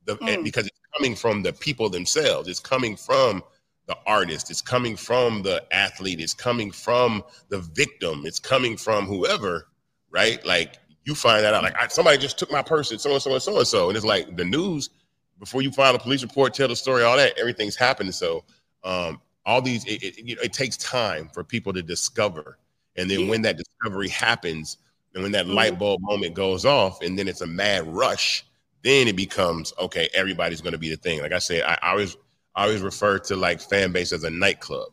the, 0.05 0.15
mm. 0.17 0.43
because 0.43 0.67
it's 0.67 0.79
coming 0.95 1.15
from 1.15 1.43
the 1.43 1.53
people 1.53 1.89
themselves. 1.89 2.47
It's 2.47 2.59
coming 2.59 2.95
from 2.95 3.43
the 3.87 3.97
artist. 4.07 4.49
It's 4.49 4.61
coming 4.61 4.95
from 4.95 5.43
the 5.43 5.63
athlete. 5.71 6.19
It's 6.19 6.33
coming 6.33 6.71
from 6.71 7.23
the 7.49 7.59
victim. 7.59 8.23
It's 8.25 8.39
coming 8.39 8.77
from 8.77 9.05
whoever, 9.05 9.67
right? 10.09 10.43
Like 10.45 10.77
you 11.03 11.15
find 11.15 11.43
that 11.43 11.53
out. 11.53 11.63
Like 11.63 11.75
I, 11.75 11.87
somebody 11.87 12.17
just 12.17 12.39
took 12.39 12.51
my 12.51 12.61
purse 12.61 12.91
and 12.91 12.99
so 12.99 13.13
and 13.13 13.21
so 13.21 13.33
and 13.33 13.41
so 13.41 13.57
and 13.57 13.67
so, 13.67 13.87
and 13.89 13.97
it's 13.97 14.05
like 14.05 14.35
the 14.35 14.45
news. 14.45 14.89
Before 15.37 15.61
you 15.61 15.71
file 15.71 15.93
a 15.93 15.99
police 15.99 16.23
report, 16.23 16.53
tell 16.53 16.69
the 16.69 16.77
story, 16.77 17.03
all 17.03 17.17
that, 17.17 17.37
everything's 17.37 17.75
happening. 17.75 18.13
So 18.13 18.45
um, 18.85 19.19
all 19.45 19.61
these, 19.61 19.83
it, 19.85 20.01
it, 20.01 20.17
you 20.17 20.35
know, 20.35 20.41
it 20.41 20.53
takes 20.53 20.77
time 20.77 21.29
for 21.33 21.43
people 21.43 21.73
to 21.73 21.83
discover, 21.83 22.57
and 22.95 23.11
then 23.11 23.21
yeah. 23.21 23.29
when 23.29 23.41
that 23.41 23.57
discovery 23.57 24.07
happens, 24.07 24.77
and 25.13 25.23
when 25.23 25.33
that 25.33 25.45
mm. 25.45 25.53
light 25.53 25.77
bulb 25.77 26.01
moment 26.01 26.35
goes 26.35 26.63
off, 26.63 27.01
and 27.01 27.19
then 27.19 27.27
it's 27.27 27.41
a 27.41 27.47
mad 27.47 27.85
rush 27.85 28.45
then 28.85 29.07
it 29.07 29.15
becomes 29.15 29.73
okay. 29.79 30.07
Everybody's 30.13 30.61
going 30.61 30.73
to 30.73 30.77
be 30.79 30.89
the 30.89 30.95
thing. 30.95 31.19
Like 31.19 31.33
I 31.33 31.39
said, 31.39 31.63
I, 31.63 31.77
I 31.81 31.91
always 31.91 32.15
I 32.55 32.63
always 32.65 32.81
refer 32.81 33.17
to 33.19 33.35
like 33.35 33.59
fan 33.59 33.91
base 33.91 34.13
as 34.13 34.23
a 34.23 34.29
nightclub. 34.29 34.89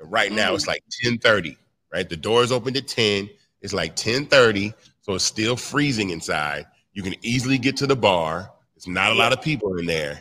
And 0.00 0.10
right 0.10 0.32
now 0.32 0.52
mm. 0.52 0.56
it's 0.56 0.66
like 0.66 0.82
10:30. 1.04 1.56
Right, 1.90 2.06
the 2.08 2.16
doors 2.16 2.52
opened 2.52 2.76
at 2.76 2.88
10. 2.88 3.30
It's 3.62 3.72
like 3.72 3.96
10:30, 3.96 4.74
so 5.00 5.14
it's 5.14 5.24
still 5.24 5.56
freezing 5.56 6.10
inside. 6.10 6.66
You 6.92 7.02
can 7.02 7.14
easily 7.22 7.58
get 7.58 7.76
to 7.78 7.86
the 7.86 7.96
bar. 7.96 8.50
It's 8.76 8.88
not 8.88 9.12
a 9.12 9.14
lot 9.14 9.32
of 9.32 9.40
people 9.40 9.78
in 9.78 9.86
there, 9.86 10.18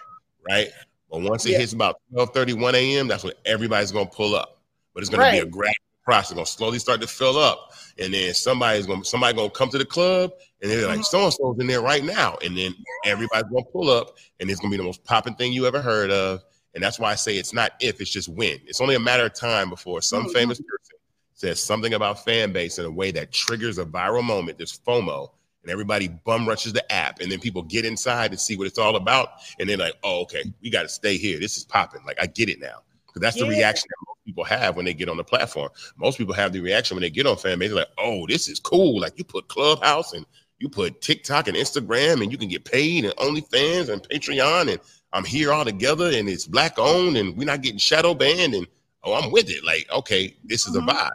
right? 0.47 0.69
But 1.10 1.21
once 1.21 1.45
it 1.45 1.53
yeah. 1.53 1.58
hits 1.58 1.73
about 1.73 1.99
12 2.13 2.34
31 2.34 2.75
a.m., 2.75 3.08
that's 3.08 3.23
when 3.23 3.34
everybody's 3.45 3.91
gonna 3.91 4.06
pull 4.06 4.36
up. 4.36 4.60
But 4.93 5.01
it's 5.01 5.10
gonna 5.10 5.23
right. 5.23 5.41
be 5.41 5.47
a 5.47 5.51
gradual 5.51 5.75
process. 6.06 6.32
It's 6.32 6.36
gonna 6.36 6.45
slowly 6.45 6.80
start 6.80 7.01
to 7.01 7.08
fill 7.08 7.38
up 7.38 7.66
and 8.00 8.14
then 8.14 8.34
somebody's 8.34 8.86
gonna 8.86 9.04
somebody 9.04 9.36
gonna 9.36 9.50
come 9.50 9.70
to 9.70 9.78
the 9.78 9.86
club 9.86 10.32
and 10.62 10.72
they're 10.72 10.88
like 10.88 11.04
so 11.04 11.26
and 11.26 11.34
so's 11.34 11.60
in 11.60 11.68
there 11.68 11.82
right 11.82 12.04
now, 12.04 12.38
and 12.44 12.58
then 12.58 12.74
everybody's 13.06 13.50
gonna 13.52 13.66
pull 13.66 13.90
up, 13.90 14.18
and 14.40 14.50
it's 14.50 14.60
gonna 14.60 14.72
be 14.72 14.78
the 14.78 14.84
most 14.84 15.04
popping 15.04 15.36
thing 15.36 15.54
you 15.54 15.68
ever 15.68 15.82
heard 15.82 16.12
of. 16.12 16.42
And 16.74 16.84
that's 16.84 17.00
why 17.00 17.12
I 17.12 17.16
say 17.16 17.38
it's 17.38 17.54
not 17.54 17.72
if, 17.80 18.02
it's 18.02 18.12
just 18.12 18.30
when. 18.30 18.60
It's 18.66 18.82
only 18.82 18.96
a 18.96 19.00
matter 19.00 19.26
of 19.26 19.34
time 19.34 19.70
before 19.70 20.02
some 20.02 20.24
mm-hmm. 20.24 20.34
famous 20.34 20.60
person 20.60 20.98
says 21.34 21.62
something 21.62 21.94
about 21.94 22.24
fan 22.24 22.52
base 22.52 22.80
in 22.80 22.86
a 22.86 22.92
way 22.92 23.12
that 23.12 23.32
triggers 23.32 23.78
a 23.78 23.86
viral 23.86 24.24
moment. 24.24 24.58
There's 24.58 24.80
FOMO, 24.80 25.30
and 25.64 25.72
everybody 25.72 26.08
bum 26.08 26.48
rushes 26.48 26.74
the 26.74 26.92
app, 26.92 27.20
and 27.20 27.32
then 27.32 27.40
people 27.40 27.62
get 27.62 27.86
inside 27.86 28.32
and 28.32 28.40
see 28.40 28.58
what 28.58 28.68
it's 28.68 28.80
all 28.80 28.96
about, 28.96 29.30
and 29.60 29.70
they're 29.70 29.78
like, 29.78 29.96
"Oh, 30.04 30.22
okay, 30.22 30.44
we 30.62 30.70
got 30.70 30.84
to 30.84 30.90
stay 30.90 31.18
here. 31.18 31.40
This 31.40 31.58
is 31.58 31.66
popping. 31.66 32.02
Like 32.06 32.18
I 32.20 32.26
get 32.26 32.50
it 32.50 32.60
now." 32.60 32.82
Because 33.06 33.22
that's 33.22 33.38
yeah. 33.38 33.44
the 33.44 33.50
reaction 33.50 33.88
that 33.90 34.14
people 34.28 34.44
have 34.44 34.76
when 34.76 34.86
they 34.86 34.94
get 34.94 35.10
on 35.10 35.18
the 35.18 35.24
platform. 35.24 35.70
Most 35.96 36.18
people 36.18 36.34
have 36.34 36.52
the 36.52 36.60
reaction 36.60 36.96
when 36.96 37.02
they 37.02 37.10
get 37.10 37.26
on 37.26 37.38
fan 37.38 37.58
base, 37.58 37.72
like, 37.72 37.88
oh, 37.98 38.28
this 38.28 38.48
is 38.50 38.60
cool. 38.60 39.00
Like 39.00 39.18
you 39.18 39.24
put 39.24 39.48
Clubhouse 39.48 40.13
and 40.13 40.26
you 40.60 40.68
put 40.70 41.02
TikTok 41.02 41.48
and 41.48 41.56
Instagram 41.56 42.22
and 42.22 42.32
you 42.32 42.38
can 42.38 42.49
get 42.49 42.66
paid 42.66 43.06
and 43.06 43.16
OnlyFans 43.16 43.89
and 43.89 44.04
Patreon 44.04 44.70
and 44.70 44.80
I'm 45.14 45.24
here 45.24 45.54
all 45.54 45.64
together 45.64 46.12
and 46.14 46.28
it's 46.28 46.45
black 46.45 46.78
owned 46.78 47.16
and 47.16 47.38
we're 47.38 47.45
not 47.45 47.62
getting 47.62 47.80
shadow 47.80 48.14
banned 48.14 48.54
and 48.54 48.68
oh, 49.04 49.14
I'm 49.14 49.32
with 49.32 49.49
it. 49.49 49.64
Like, 49.64 49.88
okay, 49.91 50.36
this 50.43 50.68
is 50.68 50.76
a 50.76 50.80
mm-hmm. 50.80 50.89
vibe. 50.89 51.12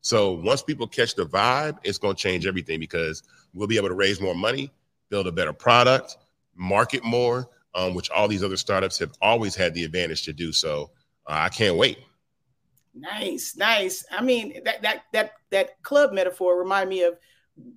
So 0.00 0.32
once 0.32 0.62
people 0.62 0.88
catch 0.88 1.14
the 1.14 1.24
vibe, 1.24 1.78
it's 1.84 1.98
gonna 1.98 2.14
change 2.14 2.46
everything 2.46 2.80
because 2.80 3.22
we'll 3.54 3.68
be 3.68 3.76
able 3.76 3.88
to 3.88 3.94
raise 3.94 4.20
more 4.20 4.34
money, 4.34 4.72
build 5.08 5.28
a 5.28 5.32
better 5.32 5.52
product, 5.52 6.16
market 6.56 7.04
more, 7.04 7.48
um, 7.76 7.94
which 7.94 8.10
all 8.10 8.26
these 8.26 8.42
other 8.42 8.56
startups 8.56 8.98
have 8.98 9.12
always 9.22 9.54
had 9.54 9.72
the 9.74 9.84
advantage 9.84 10.24
to 10.24 10.32
do. 10.32 10.50
So 10.52 10.90
uh, 11.26 11.34
I 11.34 11.48
can't 11.48 11.76
wait. 11.76 11.98
Nice, 12.96 13.56
nice. 13.56 14.04
I 14.10 14.22
mean, 14.22 14.62
that 14.64 14.82
that 14.82 15.04
that 15.12 15.32
that 15.50 15.82
club 15.82 16.12
metaphor 16.12 16.58
remind 16.58 16.88
me 16.88 17.02
of 17.02 17.18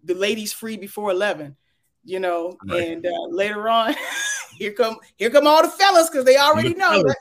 the 0.04 0.14
ladies 0.14 0.52
free 0.52 0.76
before 0.76 1.10
11 1.12 1.56
you 2.04 2.20
know 2.20 2.58
right. 2.68 2.82
and 2.82 3.06
uh, 3.06 3.28
later 3.30 3.70
on 3.70 3.94
here 4.58 4.72
come 4.72 4.98
here 5.18 5.30
come 5.30 5.48
all 5.48 5.62
the 5.62 5.70
fellas 5.70 6.10
because 6.10 6.26
they 6.26 6.38
already 6.38 6.74
know 6.74 7.04
that, 7.04 7.18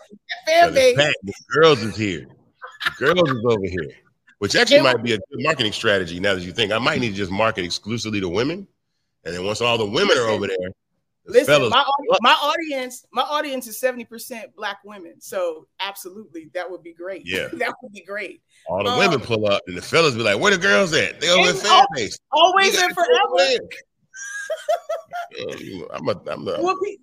fan 0.46 0.72
base 0.74 0.96
the 0.96 1.32
girls 1.52 1.82
is 1.82 1.96
here 1.96 2.26
the 2.84 2.90
girls 2.96 3.30
is 3.30 3.44
over 3.44 3.66
here 3.66 3.92
which 4.38 4.54
actually 4.54 4.80
might 4.80 5.02
be 5.02 5.12
a 5.12 5.18
good 5.18 5.42
marketing 5.42 5.72
strategy 5.72 6.20
now 6.20 6.34
that 6.34 6.42
you 6.42 6.52
think. 6.52 6.72
I 6.72 6.78
might 6.78 7.00
need 7.00 7.10
to 7.10 7.14
just 7.14 7.30
market 7.30 7.64
exclusively 7.64 8.20
to 8.20 8.28
women. 8.28 8.66
And 9.24 9.34
then 9.34 9.44
once 9.44 9.60
all 9.60 9.76
the 9.76 9.84
women 9.84 10.16
are 10.16 10.28
over 10.28 10.46
there, 10.46 10.56
the 10.56 10.72
Listen, 11.28 11.46
fellas, 11.46 11.70
my, 11.70 11.84
my 12.22 12.32
audience, 12.32 13.04
my 13.12 13.22
audience 13.22 13.66
is 13.66 13.78
70% 13.80 14.54
black 14.56 14.78
women. 14.84 15.20
So 15.20 15.66
absolutely, 15.78 16.50
that 16.54 16.70
would 16.70 16.82
be 16.82 16.94
great. 16.94 17.22
Yeah. 17.26 17.48
that 17.54 17.74
would 17.82 17.92
be 17.92 18.02
great. 18.02 18.40
all 18.68 18.82
the 18.82 18.90
um, 18.90 18.98
women 18.98 19.20
pull 19.20 19.46
up 19.46 19.62
and 19.66 19.76
the 19.76 19.82
fellas 19.82 20.14
be 20.14 20.22
like, 20.22 20.38
where 20.40 20.52
the 20.52 20.58
girls 20.58 20.92
at? 20.94 21.20
They 21.20 21.28
over 21.30 21.52
fan 21.52 21.84
base. 21.94 22.18
Always 22.32 22.74
You 22.74 22.82
and 22.84 22.94
gotta 22.96 23.06
go 23.08 23.34
over 23.34 23.38
forever. 23.38 23.68
Yeah, 25.60 25.84
I'm 25.92 26.08
a, 26.08 26.20
I'm 26.30 26.48
a, 26.48 26.62
Well, 26.62 26.78
pe- 26.82 26.96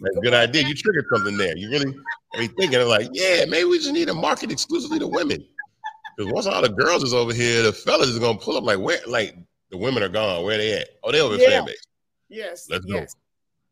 That's 0.00 0.16
a 0.16 0.20
good 0.22 0.34
idea. 0.34 0.66
You 0.66 0.74
triggered 0.74 1.06
something 1.14 1.36
there. 1.36 1.56
You 1.56 1.70
really 1.70 1.94
I 2.34 2.40
mean 2.40 2.50
thinking 2.58 2.80
of 2.80 2.88
like, 2.88 3.08
yeah, 3.12 3.44
maybe 3.48 3.64
we 3.64 3.78
just 3.78 3.92
need 3.92 4.08
to 4.08 4.14
market 4.14 4.50
exclusively 4.50 4.98
to 4.98 5.06
women. 5.06 5.44
Because 6.16 6.32
once 6.32 6.46
all 6.46 6.62
the 6.62 6.68
girls 6.68 7.02
is 7.02 7.14
over 7.14 7.32
here, 7.32 7.62
the 7.62 7.72
fellas 7.72 8.08
is 8.08 8.18
gonna 8.18 8.38
pull 8.38 8.56
up 8.56 8.64
like 8.64 8.78
where 8.78 8.98
like 9.06 9.36
the 9.70 9.76
women 9.76 10.02
are 10.02 10.08
gone. 10.08 10.44
Where 10.44 10.58
they 10.58 10.72
at? 10.78 10.88
Oh, 11.02 11.12
they 11.12 11.20
over 11.20 11.36
Yeah. 11.36 11.48
fan 11.50 11.66
base. 11.66 11.82
yes, 12.28 12.68
Let's 12.68 12.84
go. 12.84 13.04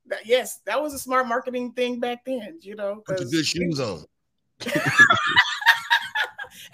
Yes. 0.05 0.19
That, 0.19 0.27
yes, 0.27 0.61
that 0.67 0.83
was 0.83 0.95
a 0.95 0.99
smart 0.99 1.27
marketing 1.27 1.73
thing 1.73 2.01
back 2.01 2.25
then, 2.25 2.59
you 2.61 2.75
know. 2.75 3.03
Put 3.07 3.21
your 3.21 3.29
good 3.31 3.47
shoes 3.47 3.81
on. 3.81 4.05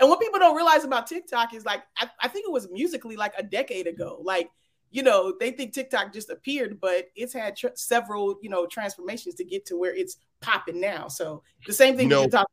And 0.01 0.09
what 0.09 0.21
people 0.21 0.39
don't 0.39 0.57
realize 0.57 0.85
about 0.85 1.07
TikTok 1.07 1.55
is 1.55 1.65
like, 1.65 1.83
I, 1.97 2.09
I 2.21 2.29
think 2.29 2.47
it 2.47 2.53
was 2.53 2.69
Musical.ly 2.71 3.17
like 3.17 3.35
a 3.37 3.43
decade 3.43 3.87
ago. 3.87 4.21
Like, 4.23 4.51
you 4.91 5.03
know, 5.03 5.35
they 5.39 5.51
think 5.51 5.73
TikTok 5.73 6.13
just 6.13 6.31
appeared, 6.31 6.81
but 6.81 7.07
it's 7.15 7.33
had 7.33 7.57
tr- 7.57 7.69
several, 7.75 8.39
you 8.41 8.49
know, 8.49 8.67
transformations 8.67 9.35
to 9.37 9.45
get 9.45 9.67
to 9.67 9.77
where 9.77 9.95
it's 9.95 10.17
popping 10.41 10.81
now. 10.81 11.09
So 11.09 11.43
the 11.67 11.73
same 11.73 11.97
thing 11.97 12.05
You 12.05 12.11
know, 12.11 12.23
with 12.23 12.31
TikTok. 12.31 12.51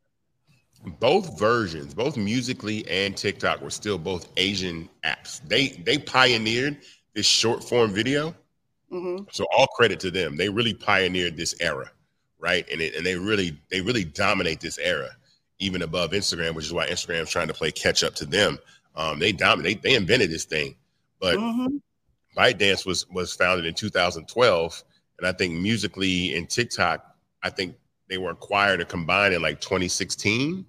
Both 1.00 1.38
versions, 1.38 1.94
both 1.94 2.16
Musical.ly 2.16 2.84
and 2.88 3.16
TikTok, 3.16 3.60
were 3.60 3.70
still 3.70 3.96
both 3.96 4.28
Asian 4.36 4.88
apps. 5.04 5.40
They 5.48 5.68
they 5.68 5.98
pioneered 5.98 6.78
this 7.14 7.26
short 7.26 7.64
form 7.64 7.92
video. 7.92 8.34
Mhm. 8.92 9.32
So 9.32 9.46
all 9.56 9.66
credit 9.68 10.00
to 10.00 10.10
them. 10.10 10.36
They 10.36 10.48
really 10.48 10.74
pioneered 10.74 11.36
this 11.36 11.54
era, 11.60 11.90
right? 12.38 12.66
And 12.70 12.80
it, 12.80 12.94
and 12.94 13.04
they 13.04 13.16
really 13.16 13.58
they 13.70 13.80
really 13.80 14.04
dominate 14.04 14.60
this 14.60 14.78
era, 14.78 15.10
even 15.58 15.82
above 15.82 16.12
Instagram, 16.12 16.54
which 16.54 16.66
is 16.66 16.72
why 16.72 16.86
Instagram's 16.88 17.30
trying 17.30 17.48
to 17.48 17.54
play 17.54 17.72
catch 17.72 18.04
up 18.04 18.14
to 18.16 18.26
them. 18.26 18.58
Um, 18.94 19.18
they 19.18 19.32
dominate. 19.32 19.82
They 19.82 19.94
invented 19.94 20.30
this 20.30 20.44
thing, 20.44 20.76
but 21.20 21.36
Mhm. 21.36 21.80
ByteDance 22.36 22.86
was 22.86 23.08
was 23.10 23.34
founded 23.34 23.66
in 23.66 23.74
2012, 23.74 24.84
and 25.18 25.26
I 25.26 25.32
think 25.32 25.54
Musical.ly 25.54 26.32
and 26.36 26.48
TikTok, 26.48 27.04
I 27.42 27.50
think 27.50 27.76
they 28.08 28.18
were 28.18 28.30
acquired 28.30 28.80
or 28.80 28.84
combined 28.84 29.34
in 29.34 29.42
like 29.42 29.60
2016. 29.60 30.66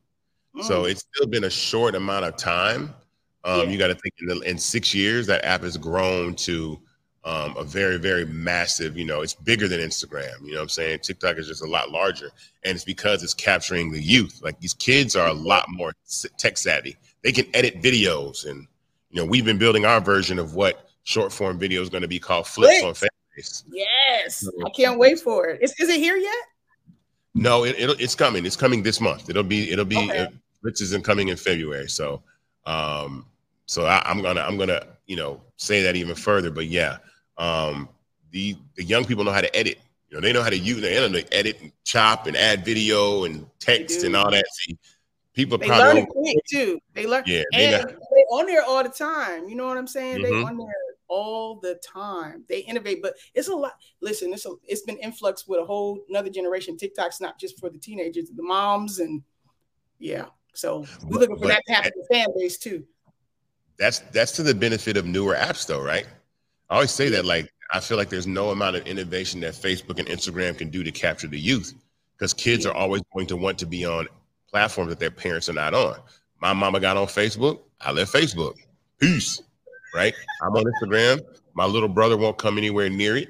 So 0.63 0.83
Mm. 0.83 0.91
it's 0.91 1.05
still 1.13 1.27
been 1.27 1.43
a 1.45 1.49
short 1.51 1.95
amount 1.95 2.25
of 2.25 2.35
time. 2.37 2.95
Um, 3.43 3.61
Yeah. 3.61 3.69
You 3.69 3.77
got 3.77 3.87
to 3.87 3.95
think 3.95 4.15
in, 4.19 4.27
the, 4.27 4.39
in 4.41 4.57
six 4.57 4.93
years 4.95 5.27
that 5.27 5.45
app 5.45 5.61
has 5.63 5.77
grown 5.77 6.35
to 6.37 6.81
um, 7.27 7.57
a 7.57 7.63
very, 7.63 7.97
very 7.97 8.25
massive. 8.25 8.97
You 8.97 9.03
know, 9.03 9.19
it's 9.21 9.33
bigger 9.33 9.67
than 9.67 9.81
Instagram. 9.81 10.39
You 10.43 10.51
know 10.51 10.59
what 10.59 10.63
I'm 10.63 10.69
saying? 10.69 10.99
TikTok 10.99 11.37
is 11.37 11.47
just 11.47 11.61
a 11.61 11.67
lot 11.67 11.91
larger, 11.91 12.31
and 12.63 12.73
it's 12.73 12.85
because 12.85 13.21
it's 13.21 13.33
capturing 13.33 13.91
the 13.91 14.01
youth. 14.01 14.39
Like 14.41 14.57
these 14.61 14.73
kids 14.73 15.15
are 15.17 15.27
a 15.27 15.33
lot 15.33 15.65
more 15.67 15.93
tech 16.37 16.57
savvy. 16.57 16.95
They 17.23 17.33
can 17.33 17.45
edit 17.53 17.81
videos, 17.81 18.47
and 18.49 18.65
you 19.09 19.21
know, 19.21 19.25
we've 19.25 19.43
been 19.43 19.57
building 19.57 19.85
our 19.85 19.99
version 19.99 20.39
of 20.39 20.55
what 20.55 20.89
short 21.03 21.33
form 21.33 21.59
video 21.59 21.81
is 21.81 21.89
going 21.89 22.01
to 22.01 22.07
be 22.07 22.17
called 22.19 22.47
Flips 22.47 22.81
on 22.81 22.93
Fanbase. 22.93 23.63
Yes, 23.71 24.47
I 24.65 24.69
can't 24.69 24.97
wait 24.97 25.19
for 25.19 25.49
it. 25.49 25.61
Is, 25.61 25.73
is 25.79 25.89
it 25.89 25.99
here 25.99 26.15
yet? 26.15 26.43
No, 27.35 27.65
it, 27.65 27.75
it'll, 27.77 27.95
it's 27.99 28.15
coming. 28.15 28.45
It's 28.45 28.55
coming 28.55 28.81
this 28.83 29.01
month. 29.01 29.29
It'll 29.29 29.43
be 29.43 29.69
it'll 29.69 29.85
be 29.85 29.97
Okay. 29.97 30.19
uh, 30.19 30.27
Rich 30.61 30.81
isn't 30.81 31.03
coming 31.03 31.27
in 31.27 31.35
February. 31.35 31.89
So 31.89 32.23
um 32.65 33.25
so 33.65 33.85
I, 33.85 34.01
I'm 34.05 34.21
gonna 34.21 34.41
I'm 34.41 34.57
gonna 34.57 34.81
you 35.07 35.17
know 35.17 35.41
say 35.57 35.81
that 35.83 35.97
even 35.97 36.15
further. 36.15 36.49
But 36.49 36.67
yeah, 36.67 36.97
um 37.37 37.89
the 38.31 38.55
the 38.75 38.83
young 38.83 39.05
people 39.05 39.23
know 39.23 39.31
how 39.31 39.41
to 39.41 39.55
edit. 39.55 39.79
You 40.09 40.17
know, 40.17 40.21
they 40.21 40.31
know 40.31 40.41
how 40.43 40.49
to 40.49 40.57
use 40.57 40.79
the 40.81 40.93
internet, 40.95 41.27
edit 41.33 41.59
and 41.61 41.71
chop 41.83 42.27
and 42.27 42.37
add 42.37 42.63
video 42.63 43.25
and 43.25 43.45
text 43.59 44.03
and 44.03 44.15
all 44.15 44.31
that. 44.31 44.45
See, 44.53 44.77
people 45.33 45.57
They 45.57 45.67
probably 45.67 45.85
learn 45.85 45.97
it 45.97 46.09
quick 46.09 46.37
too. 46.49 46.79
They 46.93 47.05
learn, 47.05 47.23
Yeah, 47.25 47.43
they 47.51 47.73
and 47.73 47.89
they 47.89 48.21
on 48.31 48.45
there 48.45 48.63
all 48.63 48.83
the 48.83 48.89
time. 48.89 49.49
You 49.49 49.55
know 49.55 49.67
what 49.67 49.77
I'm 49.77 49.87
saying? 49.87 50.21
They 50.21 50.31
Mhm. 50.31 50.45
on 50.45 50.57
there 50.57 50.73
all 51.09 51.59
the 51.59 51.75
time. 51.85 52.45
They 52.47 52.59
innovate, 52.59 53.01
but 53.01 53.15
it's 53.33 53.49
a 53.49 53.55
lot. 53.55 53.73
Listen, 54.01 54.31
it's 54.33 54.45
a, 54.45 54.53
it's 54.65 54.81
been 54.81 54.97
influx 54.97 55.47
with 55.47 55.59
a 55.59 55.65
whole 55.65 56.03
another 56.09 56.29
generation. 56.29 56.77
TikTok's 56.77 57.19
not 57.19 57.37
just 57.39 57.59
for 57.59 57.69
the 57.69 57.77
teenagers, 57.77 58.29
the 58.29 58.43
moms, 58.43 58.99
and 58.99 59.21
yeah. 59.99 60.25
So 60.53 60.85
we're 61.03 61.19
looking 61.19 61.35
for 61.35 61.43
but 61.43 61.49
that 61.49 61.63
to 61.67 61.73
happen 61.73 61.91
to 61.91 61.99
the 62.07 62.15
fan 62.15 62.27
base 62.37 62.57
too. 62.57 62.85
that's 63.77 63.99
that's 64.11 64.31
to 64.33 64.43
the 64.43 64.55
benefit 64.55 64.97
of 64.97 65.05
newer 65.05 65.35
apps 65.35 65.67
though 65.67 65.81
right 65.81 66.07
i 66.69 66.75
always 66.75 66.91
say 66.91 67.09
that 67.09 67.25
like 67.25 67.51
i 67.73 67.79
feel 67.79 67.97
like 67.97 68.09
there's 68.09 68.27
no 68.27 68.49
amount 68.49 68.75
of 68.75 68.85
innovation 68.87 69.39
that 69.41 69.53
facebook 69.53 69.99
and 69.99 70.07
instagram 70.07 70.57
can 70.57 70.69
do 70.69 70.83
to 70.83 70.91
capture 70.91 71.27
the 71.27 71.39
youth 71.39 71.73
because 72.17 72.33
kids 72.33 72.65
are 72.65 72.73
always 72.73 73.01
going 73.13 73.27
to 73.27 73.37
want 73.37 73.57
to 73.57 73.65
be 73.65 73.85
on 73.85 74.07
platforms 74.49 74.89
that 74.89 74.99
their 74.99 75.11
parents 75.11 75.49
are 75.49 75.53
not 75.53 75.73
on. 75.73 75.97
My 76.41 76.53
mama 76.53 76.79
got 76.79 76.97
on 76.97 77.07
facebook 77.07 77.59
i 77.81 77.91
left 77.91 78.13
facebook. 78.13 78.55
Peace 78.99 79.41
right? 79.95 80.13
I'm 80.43 80.53
on 80.55 80.63
instagram 80.63 81.21
my 81.53 81.65
little 81.65 81.89
brother 81.89 82.15
won't 82.17 82.37
come 82.37 82.57
anywhere 82.59 82.87
near 82.89 83.17
it. 83.17 83.29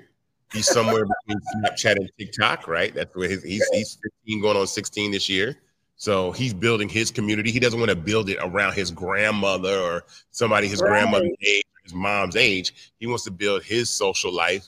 He's 0.51 0.67
somewhere 0.67 1.05
between 1.05 1.41
snapchat 1.55 1.95
and 1.95 2.09
tiktok 2.19 2.67
right? 2.67 2.93
That's 2.93 3.15
where 3.15 3.29
his, 3.29 3.41
he's 3.43 3.65
he's 3.71 3.97
15 4.25 4.41
going 4.41 4.57
on 4.57 4.67
16 4.67 5.11
this 5.11 5.29
year. 5.29 5.55
So 5.95 6.31
he's 6.31 6.53
building 6.53 6.89
his 6.89 7.09
community. 7.09 7.51
He 7.51 7.59
doesn't 7.59 7.79
want 7.79 7.89
to 7.89 7.95
build 7.95 8.29
it 8.29 8.37
around 8.41 8.73
his 8.73 8.91
grandmother 8.91 9.77
or 9.79 10.03
somebody 10.31 10.67
his 10.67 10.81
Right. 10.81 10.89
grandmother's 10.89 11.31
age, 11.41 11.63
his 11.87 11.93
mom's 11.93 12.35
age. 12.35 12.91
He 12.99 13.07
wants 13.07 13.23
to 13.23 13.31
build 13.31 13.63
his 13.63 13.89
social 13.89 14.31
life 14.31 14.67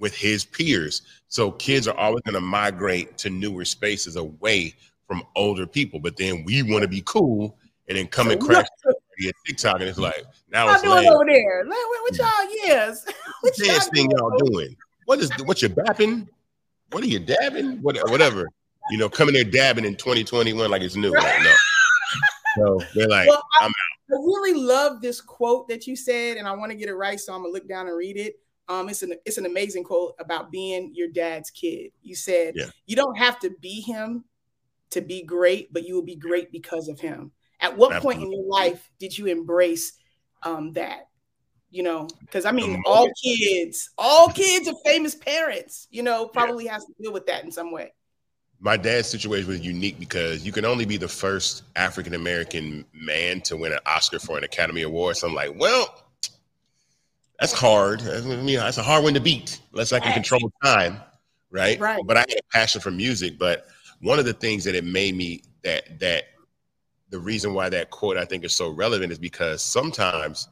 with 0.00 0.14
his 0.14 0.44
peers. 0.44 1.02
So 1.28 1.52
kids 1.52 1.86
are 1.88 1.96
always 1.96 2.22
going 2.22 2.34
to 2.34 2.40
migrate 2.40 3.18
to 3.18 3.30
newer 3.30 3.64
spaces 3.64 4.16
away 4.16 4.74
from 5.06 5.22
older 5.36 5.66
people. 5.66 6.00
But 6.00 6.16
then 6.16 6.44
we 6.44 6.62
want 6.62 6.82
to 6.82 6.88
be 6.88 7.02
cool 7.04 7.56
and 7.88 7.98
then 7.98 8.06
come 8.06 8.30
and 8.30 8.40
crash 8.40 8.66
at 9.28 9.34
TikTok, 9.46 9.80
and 9.80 9.84
it's 9.88 9.98
like 9.98 10.24
now 10.50 10.66
Y'all 10.66 10.74
it's 10.74 10.82
doing 10.82 10.96
lame. 10.96 11.12
over 11.12 11.24
there? 11.26 11.64
Like, 11.64 11.76
what, 11.76 12.02
what 12.02 12.12
mm. 12.14 12.18
y'all 12.18 12.56
yes? 12.64 13.04
What 13.40 13.54
What 13.56 13.66
dance 13.66 13.88
thing 13.88 14.10
y'all 14.10 14.36
doing? 14.38 14.76
What 15.06 15.18
is 15.18 15.30
what 15.44 15.62
you 15.62 15.68
bapping? 15.68 16.28
What 16.90 17.02
are 17.02 17.08
you 17.08 17.18
dabbing? 17.18 17.82
What, 17.82 17.98
whatever. 18.10 18.48
You 18.90 18.98
know, 18.98 19.08
coming 19.08 19.34
there 19.34 19.44
dabbing 19.44 19.84
in 19.84 19.96
2021 19.96 20.70
like 20.70 20.82
it's 20.82 20.96
new. 20.96 21.12
Like, 21.12 21.42
no. 21.42 21.52
So 22.58 22.80
they're 22.94 23.08
like, 23.08 23.28
Well, 23.28 23.42
I'm 23.62 23.72
I 24.12 24.16
really 24.16 24.60
love 24.60 25.00
this 25.00 25.20
quote 25.20 25.68
that 25.68 25.86
you 25.86 25.96
said, 25.96 26.36
and 26.36 26.46
I 26.46 26.52
want 26.52 26.70
to 26.70 26.76
get 26.76 26.88
it 26.88 26.94
right, 26.94 27.18
so 27.18 27.32
I'm 27.32 27.42
gonna 27.42 27.52
look 27.52 27.68
down 27.68 27.86
and 27.86 27.96
read 27.96 28.16
it. 28.16 28.36
Um, 28.68 28.88
it's 28.88 29.02
an 29.02 29.14
it's 29.24 29.38
an 29.38 29.46
amazing 29.46 29.84
quote 29.84 30.14
about 30.18 30.50
being 30.50 30.92
your 30.94 31.08
dad's 31.08 31.50
kid. 31.50 31.92
You 32.02 32.14
said, 32.14 32.54
Yeah. 32.56 32.66
"You 32.86 32.96
don't 32.96 33.16
have 33.16 33.38
to 33.40 33.50
be 33.60 33.80
him 33.80 34.24
to 34.90 35.00
be 35.00 35.22
great, 35.22 35.72
but 35.72 35.86
you 35.86 35.94
will 35.94 36.02
be 36.02 36.16
great 36.16 36.52
because 36.52 36.88
of 36.88 37.00
him." 37.00 37.32
At 37.60 37.76
what 37.76 38.02
point 38.02 38.20
in 38.20 38.32
your 38.32 38.44
life 38.44 38.90
did 38.98 39.16
you 39.16 39.26
embrace 39.26 39.92
um, 40.42 40.72
that? 40.72 41.08
You 41.70 41.84
know, 41.84 42.08
because 42.20 42.44
I 42.44 42.52
mean, 42.52 42.82
all 42.84 43.08
kids, 43.24 43.90
all 43.96 44.28
kids 44.28 44.68
of 44.68 44.76
famous 44.84 45.14
parents, 45.14 45.86
you 45.90 46.02
know, 46.02 46.26
probably 46.26 46.66
has 46.66 46.84
to 46.84 46.92
deal 47.00 47.12
with 47.12 47.26
that 47.26 47.44
in 47.44 47.50
some 47.50 47.72
way. 47.72 47.92
My 48.62 48.76
dad's 48.76 49.08
situation 49.08 49.48
was 49.48 49.60
unique 49.60 49.98
because 49.98 50.46
you 50.46 50.52
can 50.52 50.64
only 50.64 50.86
be 50.86 50.96
the 50.96 51.08
first 51.08 51.64
African 51.74 52.14
American 52.14 52.84
man 52.94 53.40
to 53.42 53.56
win 53.56 53.72
an 53.72 53.80
Oscar 53.86 54.20
for 54.20 54.38
an 54.38 54.44
Academy 54.44 54.82
Award. 54.82 55.16
So 55.16 55.26
I'm 55.26 55.34
like, 55.34 55.52
well, 55.58 56.04
that's 57.40 57.52
hard. 57.52 58.02
I 58.02 58.20
mean, 58.20 58.56
that's 58.56 58.78
a 58.78 58.82
hard 58.84 59.02
one 59.02 59.14
to 59.14 59.20
beat, 59.20 59.60
unless 59.72 59.92
I 59.92 59.98
can 59.98 60.12
control 60.12 60.52
time, 60.62 61.00
right? 61.50 61.78
Right. 61.80 62.00
But 62.06 62.16
I 62.16 62.20
had 62.20 62.38
a 62.38 62.52
passion 62.52 62.80
for 62.80 62.92
music. 62.92 63.36
But 63.36 63.66
one 64.00 64.20
of 64.20 64.24
the 64.24 64.32
things 64.32 64.62
that 64.62 64.76
it 64.76 64.84
made 64.84 65.16
me 65.16 65.42
that 65.64 65.98
that 65.98 66.26
the 67.10 67.18
reason 67.18 67.54
why 67.54 67.68
that 67.68 67.90
quote 67.90 68.16
I 68.16 68.24
think 68.24 68.44
is 68.44 68.54
so 68.54 68.68
relevant 68.70 69.10
is 69.10 69.18
because 69.18 69.60
sometimes 69.60 70.46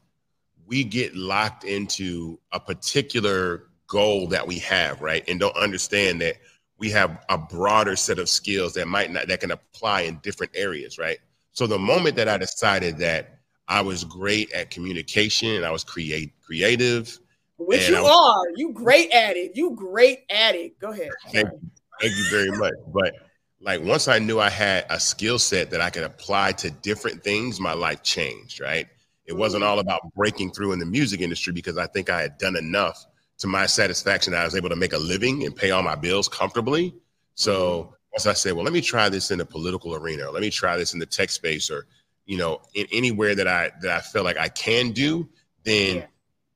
we 0.67 0.83
get 0.83 1.15
locked 1.15 1.63
into 1.63 2.41
a 2.51 2.59
particular 2.59 3.69
goal 3.87 4.27
that 4.29 4.49
we 4.49 4.59
have, 4.59 5.01
right? 5.01 5.23
And 5.29 5.39
don't 5.39 5.57
understand 5.57 6.21
that 6.23 6.37
we 6.81 6.91
have 6.91 7.25
a 7.29 7.39
broader 7.39 7.95
set 7.95 8.19
of 8.19 8.29
skills 8.29 8.73
that 8.73 8.89
might 8.89 9.13
not 9.13 9.29
that 9.29 9.41
can 9.41 9.53
apply 9.53 10.01
in 10.03 10.17
different 10.23 10.51
areas, 10.57 10.99
right? 10.99 11.19
So 11.53 11.67
the 11.67 11.79
moment 11.79 12.17
that 12.17 12.29
I 12.29 12.39
decided 12.39 12.97
that 12.99 13.39
I 13.69 13.83
was 13.83 14.03
great 14.03 14.51
at 14.53 14.71
communication 14.71 15.51
and 15.51 15.65
I 15.65 15.71
was 15.71 15.85
create 15.85 16.33
creative, 16.41 17.19
Which 17.59 17.89
you 17.89 18.03
was- 18.03 18.11
are. 18.11 18.51
You 18.57 18.73
great 18.73 19.11
at 19.13 19.37
it. 19.37 19.53
You 19.55 19.73
great 19.73 20.25
at 20.31 20.55
it. 20.55 20.79
Go 20.81 20.91
ahead. 20.91 21.11
Thank 21.31 21.49
Sorry. 21.49 21.61
Thank 22.01 22.17
you 22.17 22.31
very 22.31 22.51
much. 22.51 22.75
But 22.93 23.15
like 23.61 23.83
once 23.83 24.09
I 24.09 24.19
knew 24.19 24.41
I 24.41 24.49
had 24.49 24.87
a 24.89 24.99
skill 24.99 25.39
set 25.39 25.71
that 25.71 25.83
I 25.83 25.91
could 25.91 26.03
apply 26.03 26.53
to 26.53 26.71
different 26.71 27.23
things, 27.23 27.61
my 27.61 27.75
life 27.75 28.03
changed, 28.03 28.59
right? 28.59 28.89
It 29.27 29.35
wasn't 29.35 29.63
mm-hmm. 29.63 29.71
all 29.71 29.79
about 29.81 30.01
breaking 30.17 30.53
through 30.53 30.73
in 30.73 30.79
the 30.79 30.87
music 30.87 31.21
industry 31.21 31.53
because 31.53 31.77
I 31.77 31.87
think 31.87 32.09
I 32.09 32.23
had 32.23 32.39
done 32.39 32.57
enough 32.57 33.07
to 33.41 33.47
my 33.47 33.67
satisfaction 33.67 34.33
that 34.33 34.43
I 34.43 34.45
was 34.45 34.55
able 34.55 34.69
to 34.69 34.77
make 34.77 34.93
a 34.93 34.99
living 34.99 35.45
and 35.45 35.57
pay 35.57 35.71
all 35.71 35.83
my 35.83 35.97
bills 35.97 36.29
comfortably. 36.29 36.95
So 37.35 37.83
mm-hmm. 37.83 37.93
once 38.13 38.27
I 38.27 38.35
said, 38.35 38.53
well, 38.53 38.65
let 38.65 38.73
me 38.73 38.83
try 38.83 39.09
this 39.09 39.31
in 39.31 39.39
the 39.39 39.47
political 39.47 39.95
arena, 39.95 40.27
or 40.27 40.33
let 40.33 40.43
me 40.43 40.51
try 40.51 40.77
this 40.77 40.93
in 40.93 41.01
the 41.01 41.07
tech 41.07 41.31
space, 41.31 41.71
or 41.71 41.87
you 42.27 42.39
know, 42.39 42.61
in 42.75 42.87
anywhere 42.93 43.35
that 43.35 43.49
I 43.49 43.73
that 43.83 43.91
I 43.91 44.01
feel 44.01 44.25
like 44.25 44.39
I 44.39 44.49
can 44.49 44.93
do, 44.93 45.29
then 45.65 45.97
yeah. 45.97 46.07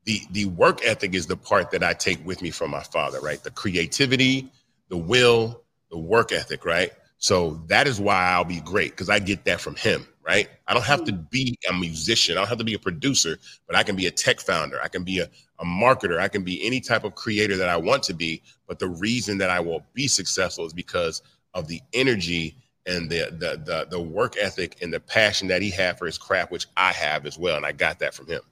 the 0.05 0.21
the 0.31 0.45
work 0.47 0.85
ethic 0.85 1.15
is 1.15 1.27
the 1.27 1.37
part 1.37 1.71
that 1.73 1.83
I 1.83 1.95
take 1.95 2.25
with 2.25 2.43
me 2.43 2.51
from 2.51 2.71
my 2.71 2.83
father, 2.83 3.21
right? 3.21 3.43
The 3.43 3.51
creativity, 3.51 4.53
the 4.89 4.99
will, 4.99 5.63
the 5.91 5.99
work 5.99 6.33
ethic, 6.33 6.65
right? 6.65 6.93
So 7.19 7.63
that 7.69 7.87
is 7.87 8.01
why 8.01 8.33
I'll 8.33 8.45
be 8.45 8.61
great 8.61 8.91
because 8.91 9.09
I 9.09 9.19
get 9.19 9.45
that 9.45 9.61
from 9.61 9.77
him, 9.77 10.07
right? 10.27 10.49
I 10.67 10.75
don't 10.75 10.85
have 10.85 11.05
to 11.05 11.13
mm. 11.13 11.31
be 11.31 11.59
a 11.69 11.73
musician. 11.73 12.37
I 12.37 12.41
don't 12.41 12.49
have 12.49 12.59
to 12.59 12.65
be 12.65 12.75
a 12.75 12.79
producer, 12.79 13.39
but 13.67 13.77
I 13.77 13.83
can 13.83 13.97
be 13.97 14.07
a 14.07 14.11
tech 14.11 14.41
founder. 14.41 14.79
I 14.83 14.89
can 14.89 15.05
be 15.05 15.21
a, 15.21 15.29
a 15.59 15.65
marketer. 15.65 16.19
I 16.19 16.29
can 16.29 16.45
be 16.45 16.65
any 16.67 16.81
type 16.81 17.05
of 17.05 17.15
creator 17.15 17.57
that 17.57 17.69
I 17.69 17.77
want 17.77 18.03
to 18.05 18.15
be. 18.15 18.43
But 18.67 18.79
the 18.79 18.89
reason 18.89 19.39
that 19.39 19.51
I 19.51 19.61
will 19.61 19.85
be 19.95 20.07
successful 20.07 20.67
is 20.67 20.73
because 20.73 21.23
of 21.55 21.69
the 21.69 21.81
energy 21.93 22.57
and 22.87 23.09
the, 23.09 23.31
the 23.31 23.63
the 23.65 23.87
the 23.91 24.01
work 24.01 24.37
ethic 24.39 24.77
and 24.83 24.93
the 24.93 25.01
passion 25.01 25.49
that 25.49 25.63
he 25.63 25.71
had 25.71 25.99
for 25.99 26.07
his 26.07 26.19
craft, 26.19 26.53
which 26.53 26.67
I 26.77 26.93
have 26.93 27.25
as 27.25 27.39
well. 27.39 27.57
And 27.57 27.65
I 27.65 27.73
got 27.73 27.99
that 28.01 28.13
from 28.13 28.27
him. 28.27 28.43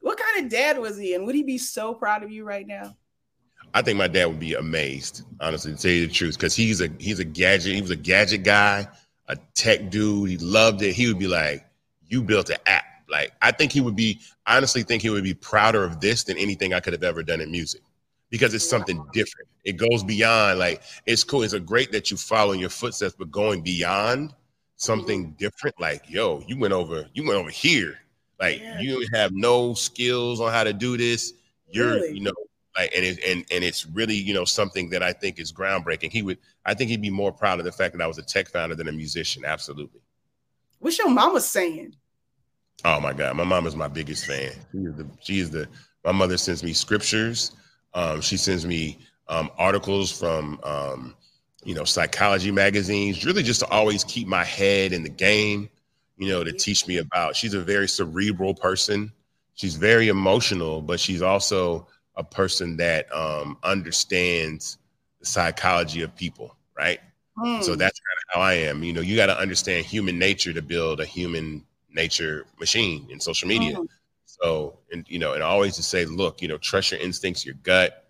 What 0.00 0.18
kind 0.18 0.44
of 0.44 0.50
dad 0.50 0.78
was 0.78 0.96
he? 0.96 1.14
And 1.14 1.26
would 1.26 1.34
he 1.34 1.42
be 1.42 1.58
so 1.58 1.92
proud 1.92 2.22
of 2.22 2.30
you 2.30 2.44
right 2.44 2.66
now? 2.66 2.96
I 3.74 3.82
think 3.82 3.98
my 3.98 4.08
dad 4.08 4.26
would 4.26 4.40
be 4.40 4.54
amazed, 4.54 5.22
honestly, 5.40 5.72
to 5.74 5.78
tell 5.78 5.90
you 5.90 6.06
the 6.06 6.12
truth, 6.12 6.36
because 6.36 6.54
he's 6.54 6.80
a 6.80 6.88
he's 6.98 7.18
a 7.18 7.24
gadget, 7.24 7.74
he 7.74 7.82
was 7.82 7.90
a 7.90 7.96
gadget 7.96 8.42
guy, 8.42 8.88
a 9.28 9.36
tech 9.54 9.90
dude. 9.90 10.30
He 10.30 10.38
loved 10.38 10.82
it. 10.82 10.94
He 10.94 11.06
would 11.08 11.18
be 11.18 11.28
like, 11.28 11.66
"You 12.06 12.22
built 12.22 12.50
an 12.50 12.56
app." 12.66 12.84
Like 13.08 13.32
I 13.42 13.52
think 13.52 13.72
he 13.72 13.80
would 13.80 13.96
be, 13.96 14.20
honestly, 14.46 14.82
think 14.82 15.02
he 15.02 15.10
would 15.10 15.24
be 15.24 15.34
prouder 15.34 15.84
of 15.84 16.00
this 16.00 16.24
than 16.24 16.38
anything 16.38 16.74
I 16.74 16.80
could 16.80 16.92
have 16.92 17.04
ever 17.04 17.22
done 17.22 17.40
in 17.40 17.50
music, 17.50 17.82
because 18.30 18.54
it's 18.54 18.68
something 18.68 19.04
different. 19.12 19.48
It 19.64 19.76
goes 19.76 20.02
beyond 20.02 20.58
like 20.58 20.82
it's 21.06 21.24
cool. 21.24 21.42
It's 21.42 21.52
a 21.52 21.60
great 21.60 21.92
that 21.92 22.10
you 22.10 22.16
follow 22.16 22.52
in 22.52 22.60
your 22.60 22.70
footsteps, 22.70 23.14
but 23.18 23.30
going 23.30 23.62
beyond 23.62 24.34
something 24.76 25.32
different, 25.38 25.78
like 25.80 26.08
yo, 26.08 26.42
you 26.46 26.58
went 26.58 26.72
over, 26.72 27.06
you 27.14 27.26
went 27.26 27.38
over 27.38 27.50
here. 27.50 27.98
Like 28.40 28.60
yeah. 28.60 28.80
you 28.80 29.06
have 29.14 29.32
no 29.32 29.74
skills 29.74 30.40
on 30.40 30.52
how 30.52 30.64
to 30.64 30.72
do 30.72 30.96
this. 30.96 31.32
You're, 31.68 31.94
really? 31.94 32.12
you 32.12 32.20
know, 32.20 32.32
like 32.76 32.92
and 32.94 33.04
it, 33.04 33.18
and 33.26 33.44
and 33.50 33.64
it's 33.64 33.86
really 33.86 34.14
you 34.14 34.34
know 34.34 34.44
something 34.44 34.90
that 34.90 35.02
I 35.02 35.12
think 35.12 35.38
is 35.38 35.52
groundbreaking. 35.52 36.12
He 36.12 36.22
would 36.22 36.38
I 36.64 36.74
think 36.74 36.90
he'd 36.90 37.02
be 37.02 37.10
more 37.10 37.32
proud 37.32 37.58
of 37.58 37.64
the 37.64 37.72
fact 37.72 37.96
that 37.96 38.02
I 38.02 38.06
was 38.06 38.18
a 38.18 38.22
tech 38.22 38.48
founder 38.48 38.74
than 38.74 38.88
a 38.88 38.92
musician. 38.92 39.44
Absolutely. 39.44 40.00
What's 40.78 40.98
your 40.98 41.10
mama 41.10 41.40
saying? 41.40 41.94
Oh 42.84 43.00
my 43.00 43.12
God, 43.12 43.36
my 43.36 43.44
mom 43.44 43.66
is 43.66 43.74
my 43.74 43.88
biggest 43.88 44.26
fan. 44.26 44.52
She 44.72 44.78
is 44.78 44.94
the 44.94 45.06
she 45.20 45.40
is 45.40 45.50
the 45.50 45.68
my 46.04 46.12
mother 46.12 46.36
sends 46.36 46.62
me 46.62 46.72
scriptures. 46.72 47.52
Um, 47.94 48.20
she 48.20 48.36
sends 48.36 48.66
me 48.66 48.98
um, 49.28 49.50
articles 49.58 50.12
from 50.12 50.60
um, 50.62 51.16
you 51.64 51.74
know 51.74 51.84
psychology 51.84 52.50
magazines, 52.50 53.24
really 53.24 53.42
just 53.42 53.60
to 53.60 53.66
always 53.68 54.04
keep 54.04 54.28
my 54.28 54.44
head 54.44 54.92
in 54.92 55.02
the 55.02 55.08
game. 55.08 55.68
You 56.18 56.28
know, 56.28 56.44
to 56.44 56.52
teach 56.52 56.86
me 56.86 56.98
about. 56.98 57.36
She's 57.36 57.52
a 57.54 57.60
very 57.60 57.88
cerebral 57.88 58.54
person. 58.54 59.12
She's 59.54 59.76
very 59.76 60.08
emotional, 60.08 60.80
but 60.80 61.00
she's 61.00 61.22
also 61.22 61.88
a 62.16 62.24
person 62.24 62.76
that 62.78 63.12
um, 63.14 63.58
understands 63.62 64.78
the 65.20 65.26
psychology 65.26 66.02
of 66.02 66.14
people, 66.16 66.56
right? 66.76 67.00
Mm. 67.38 67.62
So 67.62 67.74
that's 67.76 68.00
kind 68.00 68.18
of 68.18 68.34
how 68.34 68.40
I 68.40 68.54
am. 68.54 68.82
You 68.82 68.92
know, 68.92 69.00
you 69.00 69.16
got 69.16 69.26
to 69.26 69.38
understand 69.38 69.84
human 69.84 70.18
nature 70.18 70.52
to 70.52 70.62
build 70.62 71.00
a 71.00 71.04
human 71.04 71.64
nature 71.90 72.46
machine 72.58 73.06
in 73.10 73.20
social 73.20 73.48
media. 73.48 73.76
Mm. 73.76 73.88
So, 74.24 74.78
and 74.92 75.04
you 75.08 75.18
know, 75.18 75.32
and 75.32 75.42
always 75.42 75.76
to 75.76 75.82
say, 75.82 76.04
look, 76.04 76.42
you 76.42 76.48
know, 76.48 76.58
trust 76.58 76.92
your 76.92 77.00
instincts, 77.00 77.44
your 77.44 77.54
gut. 77.62 78.04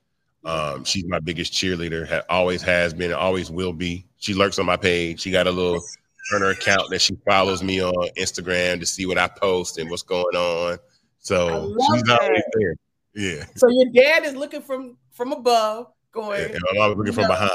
Um, 0.44 0.84
she's 0.84 1.04
my 1.06 1.18
biggest 1.18 1.52
cheerleader. 1.52 2.08
Ha- 2.08 2.22
always 2.28 2.62
has 2.62 2.94
been, 2.94 3.12
always 3.12 3.50
will 3.50 3.72
be. 3.72 4.06
She 4.18 4.32
lurks 4.32 4.58
on 4.58 4.66
my 4.66 4.76
page. 4.76 5.20
She 5.20 5.32
got 5.32 5.48
a 5.48 5.50
little 5.50 5.82
burner 6.30 6.50
account 6.50 6.90
that 6.90 7.00
she 7.00 7.16
follows 7.26 7.62
me 7.62 7.82
on 7.82 8.08
Instagram 8.16 8.78
to 8.80 8.86
see 8.86 9.06
what 9.06 9.18
I 9.18 9.26
post 9.26 9.78
and 9.78 9.90
what's 9.90 10.02
going 10.02 10.36
on. 10.36 10.78
So 11.18 11.76
she's 11.92 12.08
always 12.08 12.42
there. 12.52 12.76
Yeah. 13.16 13.46
So 13.56 13.68
your 13.70 13.86
dad 13.94 14.24
is 14.24 14.36
looking 14.36 14.60
from 14.60 14.98
from 15.10 15.32
above, 15.32 15.86
going. 16.12 16.50
Yeah, 16.50 16.58
and 16.70 16.82
I'm 16.82 16.92
looking 16.92 17.14
from 17.14 17.22
know. 17.22 17.28
behind. 17.28 17.50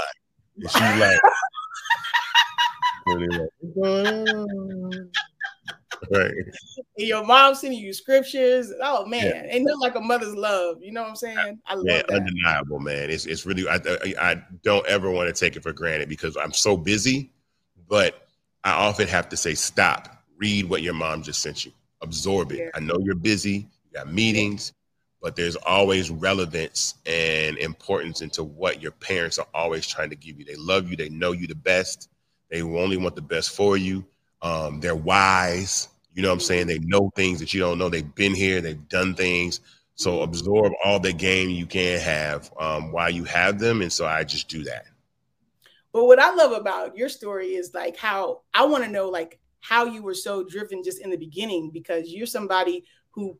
And 0.57 0.71
she's 0.71 0.81
like, 0.81 1.19
right. 6.11 6.33
And 6.97 7.07
your 7.07 7.23
mom 7.23 7.53
sending 7.53 7.79
you 7.79 7.93
scriptures. 7.93 8.73
Oh 8.81 9.05
man, 9.05 9.23
yeah. 9.23 9.55
and 9.55 9.67
like 9.79 9.93
a 9.95 10.01
mother's 10.01 10.35
love. 10.35 10.77
You 10.81 10.93
know 10.93 11.03
what 11.03 11.09
I'm 11.09 11.15
saying? 11.15 11.59
I 11.67 11.75
love 11.75 11.85
yeah, 11.85 12.01
that. 12.07 12.09
undeniable, 12.09 12.79
man. 12.79 13.11
It's 13.11 13.27
it's 13.27 13.45
really 13.45 13.67
I, 13.67 13.75
I 13.75 14.31
I 14.31 14.41
don't 14.63 14.85
ever 14.87 15.11
want 15.11 15.27
to 15.33 15.39
take 15.39 15.55
it 15.55 15.61
for 15.61 15.73
granted 15.73 16.09
because 16.09 16.35
I'm 16.37 16.53
so 16.53 16.75
busy, 16.75 17.31
but 17.87 18.27
I 18.63 18.71
often 18.71 19.07
have 19.07 19.29
to 19.29 19.37
say 19.37 19.53
stop. 19.53 20.23
Read 20.37 20.67
what 20.67 20.81
your 20.81 20.95
mom 20.95 21.21
just 21.21 21.43
sent 21.43 21.65
you. 21.65 21.71
Absorb 22.01 22.51
it. 22.51 22.57
Yeah. 22.57 22.69
I 22.73 22.79
know 22.79 22.97
you're 23.03 23.13
busy. 23.13 23.67
You 23.85 23.91
got 23.93 24.11
meetings 24.11 24.73
but 25.21 25.35
there's 25.35 25.55
always 25.55 26.09
relevance 26.09 26.95
and 27.05 27.57
importance 27.57 28.21
into 28.21 28.43
what 28.43 28.81
your 28.81 28.91
parents 28.91 29.37
are 29.37 29.47
always 29.53 29.85
trying 29.85 30.09
to 30.09 30.15
give 30.15 30.39
you. 30.39 30.45
They 30.45 30.55
love 30.55 30.89
you, 30.89 30.97
they 30.97 31.09
know 31.09 31.31
you 31.31 31.47
the 31.47 31.55
best, 31.55 32.09
they 32.49 32.61
only 32.61 32.97
want 32.97 33.15
the 33.15 33.21
best 33.21 33.51
for 33.51 33.77
you. 33.77 34.03
Um, 34.41 34.79
they're 34.79 34.95
wise, 34.95 35.89
you 36.13 36.21
know 36.21 36.29
what 36.29 36.35
I'm 36.35 36.39
saying? 36.39 36.67
They 36.67 36.79
know 36.79 37.11
things 37.15 37.39
that 37.39 37.53
you 37.53 37.59
don't 37.59 37.77
know. 37.77 37.89
They've 37.89 38.15
been 38.15 38.33
here, 38.33 38.59
they've 38.61 38.89
done 38.89 39.13
things. 39.13 39.61
So 39.95 40.21
absorb 40.21 40.73
all 40.83 40.99
the 40.99 41.13
game 41.13 41.49
you 41.49 41.67
can 41.67 41.99
have 41.99 42.51
um, 42.59 42.91
while 42.91 43.09
you 43.09 43.23
have 43.25 43.59
them. 43.59 43.81
And 43.81 43.93
so 43.93 44.07
I 44.07 44.23
just 44.23 44.47
do 44.47 44.63
that. 44.63 44.85
But 45.93 46.05
what 46.05 46.19
I 46.19 46.33
love 46.33 46.53
about 46.53 46.97
your 46.97 47.09
story 47.09 47.49
is 47.49 47.73
like 47.73 47.97
how 47.97 48.41
I 48.53 48.65
want 48.65 48.83
to 48.83 48.89
know 48.89 49.09
like 49.09 49.39
how 49.59 49.85
you 49.85 50.01
were 50.01 50.15
so 50.15 50.43
driven 50.43 50.83
just 50.83 51.01
in 51.01 51.11
the 51.11 51.17
beginning 51.17 51.69
because 51.71 52.09
you're 52.09 52.25
somebody 52.25 52.83
who 53.11 53.37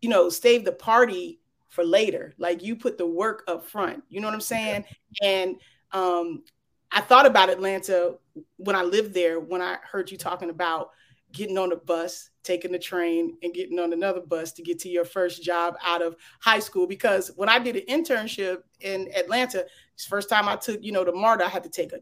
you 0.00 0.08
know, 0.08 0.28
save 0.28 0.64
the 0.64 0.72
party 0.72 1.40
for 1.68 1.84
later. 1.84 2.34
Like 2.38 2.62
you 2.62 2.76
put 2.76 2.98
the 2.98 3.06
work 3.06 3.44
up 3.46 3.66
front. 3.66 4.02
You 4.08 4.20
know 4.20 4.28
what 4.28 4.34
I'm 4.34 4.40
saying? 4.40 4.84
And 5.22 5.56
um, 5.92 6.44
I 6.90 7.00
thought 7.00 7.26
about 7.26 7.50
Atlanta 7.50 8.16
when 8.56 8.76
I 8.76 8.82
lived 8.82 9.14
there, 9.14 9.40
when 9.40 9.62
I 9.62 9.76
heard 9.82 10.10
you 10.10 10.18
talking 10.18 10.50
about 10.50 10.90
getting 11.32 11.58
on 11.58 11.68
the 11.68 11.76
bus, 11.76 12.30
taking 12.42 12.72
the 12.72 12.78
train, 12.78 13.36
and 13.42 13.52
getting 13.52 13.78
on 13.78 13.92
another 13.92 14.20
bus 14.20 14.52
to 14.52 14.62
get 14.62 14.78
to 14.80 14.88
your 14.88 15.04
first 15.04 15.42
job 15.42 15.76
out 15.84 16.00
of 16.00 16.16
high 16.40 16.58
school. 16.58 16.86
Because 16.86 17.30
when 17.36 17.48
I 17.48 17.58
did 17.58 17.76
an 17.76 17.82
internship 17.88 18.62
in 18.80 19.08
Atlanta, 19.14 19.66
first 20.08 20.30
time 20.30 20.48
I 20.48 20.56
took, 20.56 20.82
you 20.82 20.92
know, 20.92 21.04
the 21.04 21.12
MARTA, 21.12 21.44
I 21.44 21.48
had 21.48 21.64
to 21.64 21.68
take 21.68 21.92
a 21.92 22.00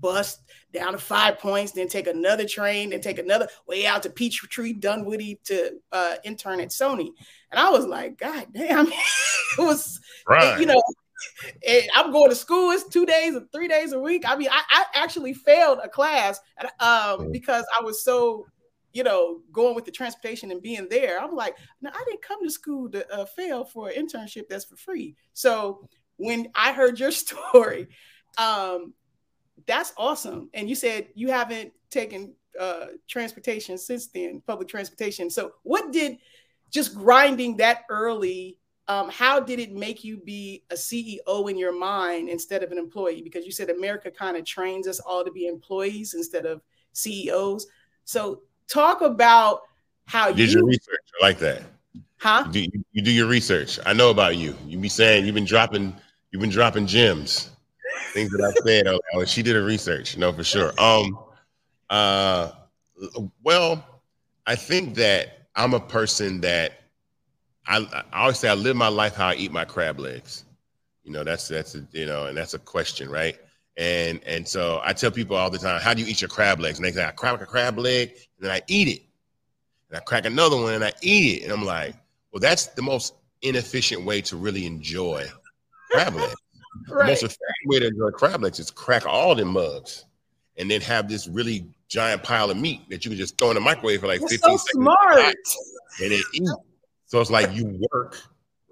bus 0.00 0.38
down 0.72 0.92
to 0.92 0.98
Five 0.98 1.38
Points, 1.38 1.72
then 1.72 1.88
take 1.88 2.06
another 2.06 2.46
train, 2.46 2.90
then 2.90 3.00
take 3.00 3.18
another 3.18 3.48
way 3.66 3.86
out 3.86 4.02
to 4.02 4.10
Peachtree, 4.10 4.72
Dunwoody 4.72 5.38
to 5.44 5.78
uh, 5.92 6.16
intern 6.24 6.60
at 6.60 6.68
Sony. 6.68 7.10
And 7.50 7.60
I 7.60 7.70
was 7.70 7.86
like, 7.86 8.18
God 8.18 8.48
damn, 8.52 8.86
it 9.58 9.58
was, 9.58 10.00
right. 10.28 10.58
you 10.58 10.66
know, 10.66 10.82
I'm 11.94 12.12
going 12.12 12.30
to 12.30 12.36
school. 12.36 12.70
It's 12.70 12.88
two 12.88 13.06
days 13.06 13.34
or 13.34 13.46
three 13.52 13.68
days 13.68 13.92
a 13.92 13.98
week. 13.98 14.24
I 14.26 14.36
mean, 14.36 14.48
I, 14.50 14.62
I 14.70 14.84
actually 14.94 15.34
failed 15.34 15.78
a 15.82 15.88
class 15.88 16.40
um, 16.80 17.30
because 17.32 17.64
I 17.78 17.82
was 17.82 18.02
so, 18.02 18.46
you 18.92 19.02
know, 19.02 19.40
going 19.52 19.74
with 19.74 19.84
the 19.84 19.90
transportation 19.90 20.50
and 20.50 20.62
being 20.62 20.88
there. 20.88 21.20
I'm 21.20 21.34
like, 21.34 21.56
no, 21.80 21.90
I 21.90 22.04
didn't 22.06 22.22
come 22.22 22.42
to 22.44 22.50
school 22.50 22.90
to 22.90 23.10
uh, 23.12 23.24
fail 23.24 23.64
for 23.64 23.88
an 23.88 24.06
internship 24.06 24.48
that's 24.48 24.64
for 24.64 24.76
free. 24.76 25.14
So 25.32 25.88
when 26.16 26.48
I 26.54 26.72
heard 26.72 26.98
your 27.00 27.10
story, 27.12 27.88
um, 28.38 28.94
that's 29.66 29.92
awesome. 29.96 30.50
And 30.54 30.68
you 30.68 30.74
said 30.74 31.08
you 31.14 31.28
haven't 31.28 31.72
taken 31.90 32.34
uh, 32.58 32.86
transportation 33.08 33.78
since 33.78 34.08
then, 34.08 34.42
public 34.46 34.68
transportation. 34.68 35.30
So, 35.30 35.52
what 35.62 35.92
did 35.92 36.18
just 36.70 36.94
grinding 36.94 37.56
that 37.58 37.82
early? 37.88 38.58
Um, 38.86 39.08
how 39.08 39.40
did 39.40 39.60
it 39.60 39.72
make 39.72 40.04
you 40.04 40.18
be 40.18 40.62
a 40.70 40.74
CEO 40.74 41.50
in 41.50 41.56
your 41.56 41.76
mind 41.76 42.28
instead 42.28 42.62
of 42.62 42.70
an 42.70 42.78
employee? 42.78 43.22
Because 43.22 43.46
you 43.46 43.52
said 43.52 43.70
America 43.70 44.10
kind 44.10 44.36
of 44.36 44.44
trains 44.44 44.86
us 44.86 45.00
all 45.00 45.24
to 45.24 45.30
be 45.30 45.46
employees 45.46 46.12
instead 46.14 46.44
of 46.46 46.60
CEOs. 46.92 47.66
So, 48.04 48.42
talk 48.68 49.00
about 49.00 49.62
how 50.06 50.28
you 50.28 50.34
did 50.34 50.52
you 50.52 50.58
your 50.58 50.66
research. 50.66 51.00
I 51.20 51.26
like 51.26 51.38
that. 51.38 51.62
Huh? 52.18 52.44
You 52.52 52.68
do, 52.68 52.84
you 52.92 53.02
do 53.02 53.10
your 53.10 53.26
research. 53.26 53.78
I 53.86 53.92
know 53.92 54.10
about 54.10 54.36
you. 54.36 54.56
You 54.66 54.78
be 54.78 54.88
saying 54.88 55.26
you've 55.26 55.34
been 55.34 55.44
dropping. 55.44 55.94
You've 56.30 56.40
been 56.40 56.50
dropping 56.50 56.86
gems 56.86 57.50
things 58.14 58.30
that 58.30 58.42
I 58.42 58.52
said. 58.64 58.86
Oh, 59.14 59.24
she 59.24 59.42
did 59.42 59.56
her 59.56 59.64
research, 59.64 60.16
no, 60.16 60.32
for 60.32 60.44
sure. 60.44 60.72
Um, 60.78 61.18
uh, 61.90 62.52
well, 63.42 63.84
I 64.46 64.54
think 64.54 64.94
that 64.94 65.48
I'm 65.56 65.74
a 65.74 65.80
person 65.80 66.40
that 66.42 66.80
I, 67.66 67.78
I 68.12 68.20
always 68.22 68.38
say 68.38 68.48
I 68.48 68.54
live 68.54 68.76
my 68.76 68.88
life 68.88 69.14
how 69.14 69.28
I 69.28 69.34
eat 69.34 69.52
my 69.52 69.64
crab 69.64 69.98
legs. 69.98 70.44
You 71.02 71.12
know, 71.12 71.24
that's 71.24 71.48
that's 71.48 71.74
a, 71.74 71.86
you 71.92 72.06
know, 72.06 72.26
and 72.26 72.36
that's 72.36 72.54
a 72.54 72.58
question, 72.58 73.10
right? 73.10 73.36
And 73.76 74.22
and 74.24 74.46
so 74.46 74.80
I 74.84 74.92
tell 74.92 75.10
people 75.10 75.36
all 75.36 75.50
the 75.50 75.58
time, 75.58 75.80
how 75.80 75.92
do 75.92 76.02
you 76.02 76.08
eat 76.08 76.22
your 76.22 76.28
crab 76.28 76.60
legs? 76.60 76.78
And 76.78 76.86
they 76.86 76.92
say 76.92 77.04
I 77.04 77.10
crack 77.10 77.40
a 77.40 77.46
crab 77.46 77.78
leg 77.78 78.10
and 78.10 78.46
then 78.46 78.50
I 78.50 78.62
eat 78.68 78.88
it, 78.88 79.02
and 79.90 79.98
I 79.98 80.00
crack 80.00 80.24
another 80.24 80.56
one 80.56 80.74
and 80.74 80.84
I 80.84 80.92
eat 81.02 81.42
it, 81.42 81.44
and 81.44 81.52
I'm 81.52 81.64
like, 81.64 81.94
well, 82.32 82.40
that's 82.40 82.66
the 82.68 82.82
most 82.82 83.14
inefficient 83.42 84.04
way 84.04 84.20
to 84.22 84.36
really 84.36 84.66
enjoy 84.66 85.26
crab 85.90 86.14
legs. 86.14 86.34
Right. 86.88 86.98
The 87.00 87.04
most 87.12 87.22
effective 87.22 87.66
way 87.66 87.78
to 87.80 87.86
enjoy 87.88 88.10
crab 88.10 88.42
legs 88.42 88.58
is 88.58 88.70
crack 88.70 89.06
all 89.06 89.34
them 89.34 89.48
mugs 89.48 90.04
and 90.56 90.70
then 90.70 90.80
have 90.82 91.08
this 91.08 91.26
really 91.28 91.66
giant 91.88 92.22
pile 92.22 92.50
of 92.50 92.56
meat 92.56 92.88
that 92.90 93.04
you 93.04 93.10
can 93.10 93.18
just 93.18 93.38
throw 93.38 93.50
in 93.50 93.54
the 93.54 93.60
microwave 93.60 94.00
for 94.00 94.06
like 94.06 94.20
You're 94.20 94.28
15 94.28 94.58
so 94.58 94.64
seconds 94.64 94.96
smart. 95.12 95.36
and 96.02 96.12
then 96.12 96.22
eat. 96.32 96.48
So 97.06 97.20
it's 97.20 97.30
like 97.30 97.52
you 97.54 97.78
work, 97.92 98.20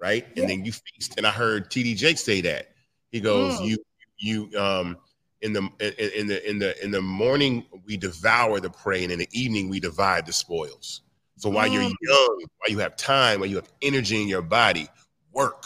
right? 0.01 0.25
And 0.29 0.37
Yeah. 0.37 0.47
then 0.47 0.65
you 0.65 0.71
feast. 0.71 1.15
And 1.17 1.25
I 1.25 1.31
heard 1.31 1.69
TD 1.69 1.95
Jake 1.95 2.17
say 2.17 2.41
that. 2.41 2.69
He 3.11 3.19
goes, 3.19 3.59
Mm. 3.59 3.67
you 3.67 3.77
you 4.17 4.59
um 4.59 4.97
in 5.41 5.53
the 5.53 5.61
in, 5.79 6.21
in 6.21 6.27
the 6.27 6.49
in 6.49 6.59
the 6.59 6.83
in 6.83 6.91
the 6.91 7.01
morning 7.01 7.65
we 7.85 7.97
devour 7.97 8.59
the 8.59 8.69
prey, 8.69 9.03
and 9.03 9.11
in 9.11 9.19
the 9.19 9.29
evening 9.31 9.69
we 9.69 9.79
divide 9.79 10.25
the 10.25 10.33
spoils. 10.33 11.01
So 11.37 11.49
while 11.49 11.67
you're 11.67 11.83
Mm. 11.83 11.93
young, 12.01 12.45
while 12.59 12.69
you 12.69 12.79
have 12.79 12.95
time, 12.95 13.39
while 13.39 13.49
you 13.49 13.55
have 13.57 13.69
energy 13.81 14.21
in 14.21 14.27
your 14.27 14.41
body, 14.41 14.87
work. 15.31 15.65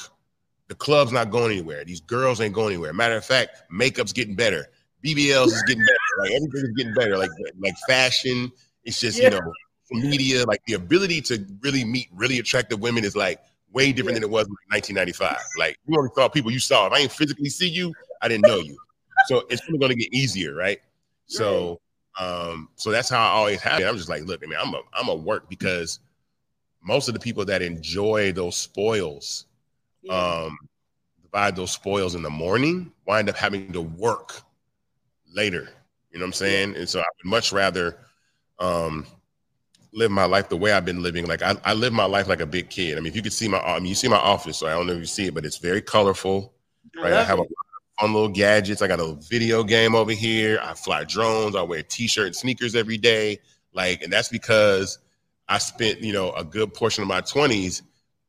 The 0.68 0.76
club's 0.76 1.12
not 1.12 1.32
going 1.32 1.52
anywhere. 1.52 1.86
These 1.86 2.02
girls 2.02 2.42
ain't 2.42 2.54
going 2.54 2.74
anywhere. 2.74 2.94
Matter 2.94 3.16
of 3.16 3.24
fact, 3.26 3.64
makeup's 3.72 4.12
getting 4.14 4.36
better. 4.36 4.68
BBLs 5.06 5.48
is 5.48 5.64
getting 5.68 5.84
better. 5.86 5.98
Like 6.22 6.32
everything 6.32 6.62
is 6.64 6.72
getting 6.78 6.94
better. 6.94 7.18
Like 7.18 7.30
like 7.60 7.76
fashion. 7.88 8.52
It's 8.84 9.00
just 9.00 9.18
Yeah. 9.18 9.26
you 9.26 9.30
know 9.40 9.54
media. 9.92 10.44
Like 10.46 10.62
the 10.68 10.74
ability 10.74 11.22
to 11.22 11.46
really 11.62 11.86
meet 11.86 12.10
really 12.14 12.40
attractive 12.40 12.82
women 12.82 13.06
is 13.06 13.16
like 13.16 13.40
way 13.72 13.94
different 13.94 14.16
Yeah. 14.16 14.22
than 14.22 14.30
it 14.30 14.32
was 14.32 14.48
in 14.48 14.56
1995. 14.72 15.38
Like 15.58 15.78
you 15.88 15.98
only 15.98 16.10
saw 16.16 16.28
people 16.28 16.52
you 16.52 16.60
saw. 16.60 16.88
If 16.88 16.94
I 16.94 17.00
ain't 17.00 17.12
physically 17.12 17.50
see 17.50 17.70
you, 17.70 17.94
I 18.22 18.28
didn't 18.28 18.46
know 18.48 18.58
you. 18.58 18.78
So 19.28 19.46
it's 19.50 19.62
only 19.68 19.80
going 19.80 19.92
to 19.92 19.98
get 19.98 20.14
easier, 20.14 20.54
right? 20.54 20.80
So 21.28 21.80
um 22.20 22.70
so 22.76 22.92
that's 22.92 23.10
how 23.10 23.20
I 23.26 23.30
always 23.30 23.62
have 23.62 23.80
it. 23.80 23.86
I'm 23.86 23.96
just 23.96 24.10
like, 24.10 24.24
look, 24.24 24.46
man, 24.46 24.60
I'm 24.62 24.74
a 24.74 24.82
I'm 24.94 25.08
a 25.08 25.16
work 25.16 25.50
because 25.50 26.00
most 26.84 27.08
of 27.08 27.14
the 27.14 27.20
people 27.20 27.46
that 27.46 27.62
enjoy 27.62 28.32
those 28.34 28.58
spoils 28.58 29.46
Yeah. 30.08 30.44
um 30.46 30.58
divide 31.24 31.56
those 31.56 31.72
spoils 31.72 32.16
in 32.16 32.22
the 32.22 32.30
morning 32.30 32.92
wind 33.06 33.30
up 33.30 33.36
having 33.36 33.72
to 33.74 33.82
work 33.82 34.42
later. 35.34 35.70
You 36.12 36.20
know 36.20 36.24
what 36.24 36.28
i'm 36.28 36.34
saying? 36.34 36.76
And 36.76 36.88
so 36.90 37.00
i 37.00 37.04
would 37.04 37.30
much 37.30 37.52
rather 37.52 37.98
um 38.60 39.06
live 39.94 40.12
my 40.12 40.26
life 40.26 40.50
the 40.50 40.58
way 40.58 40.72
i've 40.72 40.86
been 40.86 41.04
living. 41.04 41.26
Like 41.28 41.42
i, 41.42 41.56
I 41.64 41.74
live 41.74 41.94
my 41.94 42.06
life 42.06 42.28
like 42.28 42.42
a 42.42 42.46
big 42.46 42.70
kid. 42.70 42.98
I 42.98 43.02
mean 43.02 43.08
if 43.08 43.16
you 43.16 43.22
could 43.22 43.34
see 43.34 43.48
my 43.48 43.60
I 43.60 43.80
mean, 43.80 43.88
you 43.88 43.96
see 43.96 44.08
my 44.08 44.18
office 44.18 44.58
so 44.58 44.68
i 44.68 44.72
don't 44.72 44.88
know 44.88 44.94
if 44.94 45.00
you 45.00 45.06
see 45.06 45.28
it 45.28 45.34
but 45.34 45.46
it's 45.46 45.58
very 45.58 45.82
colorful 45.82 46.54
right? 47.04 47.14
I 47.14 47.24
have 47.24 47.40
a 47.40 47.42
lot 47.42 47.50
of 47.50 48.00
fun 48.00 48.14
little 48.14 48.30
gadgets. 48.30 48.82
I 48.82 48.88
got 48.88 49.00
a 49.00 49.16
video 49.30 49.64
game 49.64 49.94
over 49.96 50.12
here. 50.12 50.60
I 50.64 50.74
fly 50.74 51.04
drones. 51.04 51.56
I 51.56 51.62
wear 51.62 51.84
t-shirt 51.84 52.28
and 52.28 52.36
sneakers 52.36 52.76
every 52.76 52.98
day. 52.98 53.40
Like 53.74 54.02
and 54.02 54.12
that's 54.12 54.30
because 54.30 55.00
i 55.50 55.58
spent 55.58 56.02
you 56.02 56.12
know 56.14 56.32
a 56.34 56.44
good 56.44 56.74
portion 56.74 57.02
of 57.02 57.08
my 57.08 57.22
20s 57.22 57.82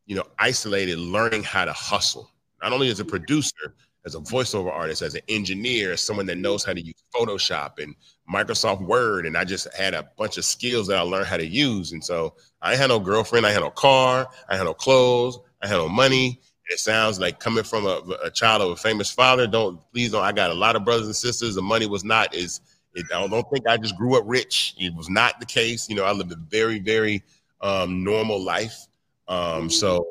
you 0.08 0.16
know, 0.16 0.24
isolated, 0.38 0.98
learning 0.98 1.44
how 1.44 1.66
to 1.66 1.72
hustle, 1.72 2.32
not 2.62 2.72
only 2.72 2.88
as 2.88 2.98
a 2.98 3.04
producer, 3.04 3.74
as 4.06 4.14
a 4.14 4.20
voiceover 4.20 4.72
artist, 4.72 5.02
as 5.02 5.14
an 5.14 5.20
engineer, 5.28 5.92
as 5.92 6.00
someone 6.00 6.24
that 6.24 6.38
knows 6.38 6.64
how 6.64 6.72
to 6.72 6.80
use 6.80 7.04
Photoshop 7.14 7.78
and 7.78 7.94
Microsoft 8.32 8.80
Word. 8.80 9.26
And 9.26 9.36
I 9.36 9.44
just 9.44 9.72
had 9.74 9.92
a 9.92 10.08
bunch 10.16 10.38
of 10.38 10.46
skills 10.46 10.86
that 10.86 10.96
I 10.96 11.02
learned 11.02 11.26
how 11.26 11.36
to 11.36 11.46
use. 11.46 11.92
And 11.92 12.02
so 12.02 12.34
I 12.62 12.74
had 12.74 12.88
no 12.88 12.98
girlfriend, 12.98 13.44
I 13.44 13.50
had 13.50 13.60
no 13.60 13.70
car, 13.70 14.26
I 14.48 14.56
had 14.56 14.64
no 14.64 14.72
clothes, 14.72 15.38
I 15.62 15.66
had 15.66 15.76
no 15.76 15.90
money. 15.90 16.40
It 16.70 16.78
sounds 16.78 17.20
like 17.20 17.38
coming 17.38 17.64
from 17.64 17.86
a, 17.86 18.00
a 18.24 18.30
child 18.30 18.62
of 18.62 18.70
a 18.70 18.76
famous 18.76 19.10
father. 19.10 19.46
Don't 19.46 19.78
please 19.92 20.12
don't. 20.12 20.24
I 20.24 20.32
got 20.32 20.50
a 20.50 20.54
lot 20.54 20.74
of 20.74 20.84
brothers 20.84 21.06
and 21.06 21.16
sisters. 21.16 21.54
The 21.54 21.62
money 21.62 21.86
was 21.86 22.04
not 22.04 22.34
is. 22.34 22.60
I 22.96 23.26
don't 23.28 23.50
think 23.50 23.66
I 23.68 23.76
just 23.76 23.96
grew 23.96 24.18
up 24.18 24.24
rich. 24.26 24.74
It 24.78 24.94
was 24.94 25.08
not 25.08 25.38
the 25.38 25.46
case. 25.46 25.88
You 25.88 25.96
know, 25.96 26.04
I 26.04 26.12
lived 26.12 26.32
a 26.32 26.36
very, 26.36 26.78
very 26.78 27.22
um, 27.60 28.02
normal 28.02 28.42
life. 28.42 28.87
Um, 29.28 29.68
so 29.70 30.06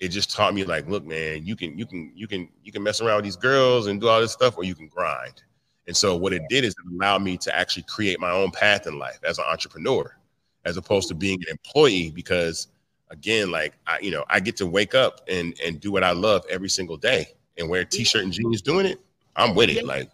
it 0.00 0.08
just 0.08 0.34
taught 0.34 0.54
me 0.54 0.64
like, 0.64 0.88
look, 0.88 1.04
man, 1.04 1.44
you 1.46 1.54
can 1.54 1.78
you 1.78 1.86
can 1.86 2.10
you 2.14 2.26
can 2.26 2.48
you 2.64 2.72
can 2.72 2.82
mess 2.82 3.00
around 3.00 3.16
with 3.16 3.24
these 3.24 3.36
girls 3.36 3.86
and 3.86 4.00
do 4.00 4.08
all 4.08 4.20
this 4.20 4.32
stuff, 4.32 4.56
or 4.56 4.64
you 4.64 4.74
can 4.74 4.88
grind. 4.88 5.42
And 5.86 5.96
so 5.96 6.16
what 6.16 6.32
it 6.32 6.42
did 6.48 6.64
is 6.64 6.72
it 6.72 6.92
allowed 6.94 7.22
me 7.22 7.36
to 7.38 7.56
actually 7.56 7.84
create 7.88 8.18
my 8.18 8.30
own 8.30 8.50
path 8.50 8.86
in 8.86 8.98
life 8.98 9.18
as 9.24 9.38
an 9.38 9.44
entrepreneur, 9.50 10.16
as 10.64 10.76
opposed 10.76 11.08
to 11.08 11.14
being 11.14 11.38
an 11.46 11.50
employee. 11.50 12.10
Because 12.10 12.68
again, 13.10 13.50
like 13.50 13.74
I, 13.86 13.98
you 14.00 14.10
know, 14.10 14.24
I 14.28 14.40
get 14.40 14.56
to 14.56 14.66
wake 14.66 14.94
up 14.94 15.20
and 15.28 15.54
and 15.64 15.80
do 15.80 15.92
what 15.92 16.02
I 16.02 16.12
love 16.12 16.44
every 16.48 16.68
single 16.68 16.96
day 16.96 17.26
and 17.58 17.68
wear 17.68 17.82
a 17.82 17.84
t-shirt 17.84 18.24
and 18.24 18.32
jeans 18.32 18.62
doing 18.62 18.86
it. 18.86 18.98
I'm 19.36 19.54
with 19.54 19.70
it. 19.70 19.84
Like 19.84 20.10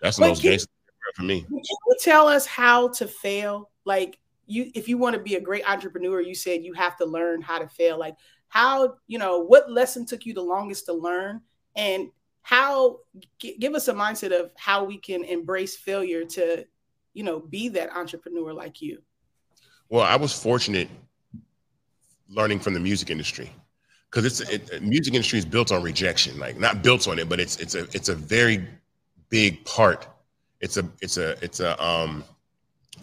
that's 0.00 0.16
the 0.16 0.22
But 0.22 0.28
most 0.28 0.42
gangster 0.42 0.68
for 1.14 1.22
me. 1.22 1.42
Can 1.42 1.56
you 1.56 1.96
tell 2.00 2.28
us 2.28 2.46
how 2.46 2.88
to 2.88 3.06
fail? 3.06 3.70
Like 3.84 4.18
you, 4.52 4.70
if 4.74 4.88
you 4.88 4.98
want 4.98 5.14
to 5.14 5.22
be 5.22 5.36
a 5.36 5.40
great 5.40 5.68
entrepreneur, 5.68 6.20
you 6.20 6.34
said 6.34 6.62
you 6.62 6.74
have 6.74 6.96
to 6.98 7.06
learn 7.06 7.40
how 7.40 7.58
to 7.58 7.68
fail. 7.68 7.98
Like 7.98 8.16
how, 8.48 8.94
you 9.06 9.18
know, 9.18 9.40
what 9.40 9.70
lesson 9.70 10.04
took 10.04 10.26
you 10.26 10.34
the 10.34 10.42
longest 10.42 10.86
to 10.86 10.92
learn, 10.92 11.40
and 11.74 12.08
how? 12.42 12.98
G- 13.38 13.56
give 13.58 13.74
us 13.74 13.88
a 13.88 13.94
mindset 13.94 14.38
of 14.38 14.50
how 14.56 14.84
we 14.84 14.98
can 14.98 15.24
embrace 15.24 15.76
failure 15.76 16.24
to, 16.24 16.66
you 17.14 17.24
know, 17.24 17.40
be 17.40 17.68
that 17.70 17.96
entrepreneur 17.96 18.52
like 18.52 18.82
you. 18.82 18.98
Well, 19.88 20.02
I 20.02 20.16
was 20.16 20.32
fortunate 20.32 20.88
learning 22.28 22.60
from 22.60 22.74
the 22.74 22.80
music 22.80 23.10
industry 23.10 23.50
because 24.10 24.24
it's 24.24 24.40
it, 24.50 24.82
music 24.82 25.14
industry 25.14 25.38
is 25.38 25.44
built 25.46 25.72
on 25.72 25.82
rejection. 25.82 26.38
Like 26.38 26.58
not 26.58 26.82
built 26.82 27.08
on 27.08 27.18
it, 27.18 27.28
but 27.28 27.40
it's 27.40 27.56
it's 27.56 27.74
a 27.74 27.84
it's 27.92 28.08
a 28.08 28.14
very 28.14 28.66
big 29.30 29.64
part. 29.64 30.08
It's 30.60 30.76
a 30.76 30.88
it's 31.00 31.16
a 31.16 31.42
it's 31.42 31.60
a 31.60 31.82
um 31.82 32.24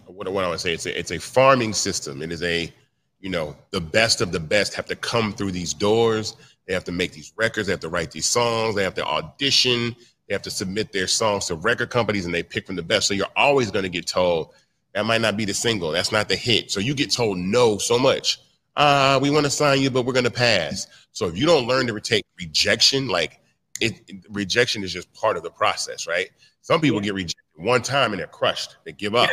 what 0.06 0.28
what 0.32 0.44
I 0.44 0.50
to 0.50 0.58
say 0.58 0.72
it's 0.74 0.86
a 0.86 0.98
it's 0.98 1.10
a 1.10 1.18
farming 1.18 1.72
system. 1.72 2.22
It 2.22 2.32
is 2.32 2.42
a 2.42 2.72
you 3.20 3.30
know 3.30 3.56
the 3.70 3.80
best 3.80 4.20
of 4.20 4.32
the 4.32 4.40
best 4.40 4.74
have 4.74 4.86
to 4.86 4.96
come 4.96 5.32
through 5.32 5.52
these 5.52 5.74
doors. 5.74 6.36
They 6.66 6.74
have 6.74 6.84
to 6.84 6.92
make 6.92 7.12
these 7.12 7.32
records. 7.36 7.66
They 7.66 7.72
have 7.72 7.80
to 7.80 7.88
write 7.88 8.10
these 8.10 8.26
songs. 8.26 8.74
They 8.76 8.84
have 8.84 8.94
to 8.94 9.04
audition. 9.04 9.96
They 10.28 10.34
have 10.34 10.42
to 10.42 10.50
submit 10.50 10.92
their 10.92 11.08
songs 11.08 11.46
to 11.46 11.56
record 11.56 11.90
companies, 11.90 12.24
and 12.24 12.34
they 12.34 12.42
pick 12.44 12.66
from 12.66 12.76
the 12.76 12.82
best. 12.82 13.08
So 13.08 13.14
you're 13.14 13.26
always 13.34 13.70
going 13.70 13.82
to 13.82 13.88
get 13.88 14.06
told 14.06 14.54
that 14.94 15.04
might 15.04 15.20
not 15.20 15.36
be 15.36 15.44
the 15.44 15.54
single. 15.54 15.90
That's 15.90 16.12
not 16.12 16.28
the 16.28 16.36
hit. 16.36 16.70
So 16.70 16.78
you 16.80 16.94
get 16.94 17.10
told 17.10 17.38
no 17.38 17.78
so 17.78 17.98
much. 17.98 18.38
Uh, 18.76 19.18
we 19.20 19.30
want 19.30 19.44
to 19.44 19.50
sign 19.50 19.80
you, 19.80 19.90
but 19.90 20.04
we're 20.04 20.12
going 20.12 20.24
to 20.24 20.30
pass. 20.30 20.86
So 21.12 21.26
if 21.26 21.36
you 21.36 21.46
don't 21.46 21.66
learn 21.66 21.86
to 21.88 22.00
take 22.00 22.24
rejection, 22.38 23.08
like 23.08 23.40
it, 23.80 24.00
it- 24.06 24.24
rejection 24.30 24.84
is 24.84 24.92
just 24.92 25.12
part 25.12 25.36
of 25.36 25.42
the 25.42 25.50
process, 25.50 26.06
right? 26.06 26.30
Some 26.60 26.80
people 26.80 26.98
Yeah. 26.98 27.06
get 27.06 27.14
rejected 27.14 27.36
one 27.56 27.82
time 27.82 28.12
and 28.12 28.20
they're 28.20 28.28
crushed. 28.28 28.76
They 28.84 28.92
give 28.92 29.14
up. 29.16 29.28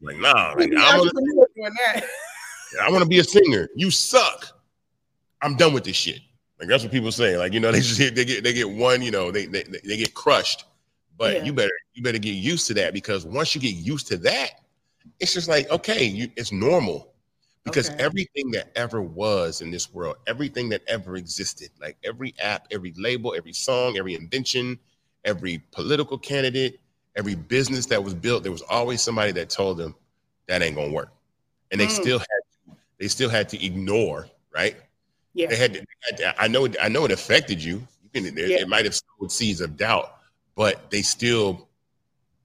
Like, 0.00 0.16
nah, 0.18 0.54
like, 0.56 0.72
I 0.74 0.96
want 0.96 1.10
to 1.10 1.16
entrepreneur. 1.16 2.08
I 2.82 2.90
want 2.90 3.02
to 3.02 3.08
be 3.08 3.18
a 3.18 3.24
singer. 3.24 3.68
You 3.74 3.90
suck. 3.90 4.46
I'm 5.42 5.56
done 5.56 5.72
with 5.72 5.84
this 5.84 5.96
shit. 5.96 6.20
Like 6.58 6.68
that's 6.68 6.82
what 6.82 6.92
people 6.92 7.12
say. 7.12 7.36
Like 7.36 7.52
you 7.52 7.60
know, 7.60 7.72
they 7.72 7.80
just 7.80 7.98
hit, 7.98 8.14
they 8.14 8.24
get 8.24 8.44
they 8.44 8.52
get 8.52 8.70
one. 8.70 9.02
You 9.02 9.10
know, 9.10 9.30
they 9.30 9.46
they, 9.46 9.62
they 9.62 9.96
get 9.96 10.14
crushed. 10.14 10.64
But 11.16 11.36
Yeah. 11.36 11.44
you 11.44 11.52
better 11.52 11.72
you 11.94 12.02
better 12.02 12.18
get 12.18 12.32
used 12.34 12.66
to 12.68 12.74
that 12.74 12.94
because 12.94 13.24
once 13.26 13.54
you 13.54 13.60
get 13.60 13.74
used 13.74 14.06
to 14.08 14.16
that, 14.18 14.60
it's 15.18 15.34
just 15.34 15.48
like 15.48 15.70
okay, 15.70 16.04
you, 16.04 16.30
it's 16.36 16.52
normal. 16.52 17.08
Because 17.62 17.90
Okay. 17.90 18.04
everything 18.04 18.50
that 18.52 18.70
ever 18.74 19.02
was 19.02 19.60
in 19.60 19.70
this 19.70 19.92
world, 19.92 20.16
everything 20.26 20.70
that 20.70 20.80
ever 20.88 21.16
existed, 21.16 21.68
like 21.78 21.98
every 22.04 22.34
app, 22.40 22.66
every 22.70 22.94
label, 22.96 23.34
every 23.36 23.52
song, 23.52 23.98
every 23.98 24.14
invention, 24.14 24.78
every 25.26 25.62
political 25.70 26.16
candidate, 26.16 26.80
every 27.16 27.34
business 27.34 27.86
that 27.86 28.02
was 28.02 28.14
built, 28.14 28.42
there 28.42 28.52
was 28.52 28.62
always 28.62 29.02
somebody 29.02 29.32
that 29.32 29.50
told 29.50 29.78
them 29.78 29.94
that 30.46 30.62
ain't 30.62 30.76
gonna 30.76 30.92
work, 30.92 31.10
and 31.70 31.80
they 31.80 31.86
Mm. 31.86 31.90
still 31.90 32.18
had 32.18 32.26
to, 32.26 32.76
they 32.98 33.08
still 33.08 33.28
had 33.30 33.48
to 33.50 33.64
ignore, 33.64 34.28
right? 34.54 34.76
Yeah. 35.34 35.46
They 35.48 35.56
had, 35.56 35.74
to, 35.74 35.84
had 36.02 36.16
to- 36.18 36.40
I 36.42 36.48
know, 36.48 36.64
it- 36.66 36.76
I 36.80 36.88
know 36.88 37.04
it 37.04 37.10
affected 37.12 37.62
you. 37.62 37.86
You 38.02 38.10
can, 38.12 38.26
it, 38.38 38.48
Yeah. 38.48 38.56
it 38.58 38.68
might 38.68 38.84
have 38.84 38.94
sowed 38.94 39.30
seeds 39.32 39.60
of 39.60 39.76
doubt, 39.76 40.16
but 40.54 40.90
they 40.90 41.02
still 41.02 41.68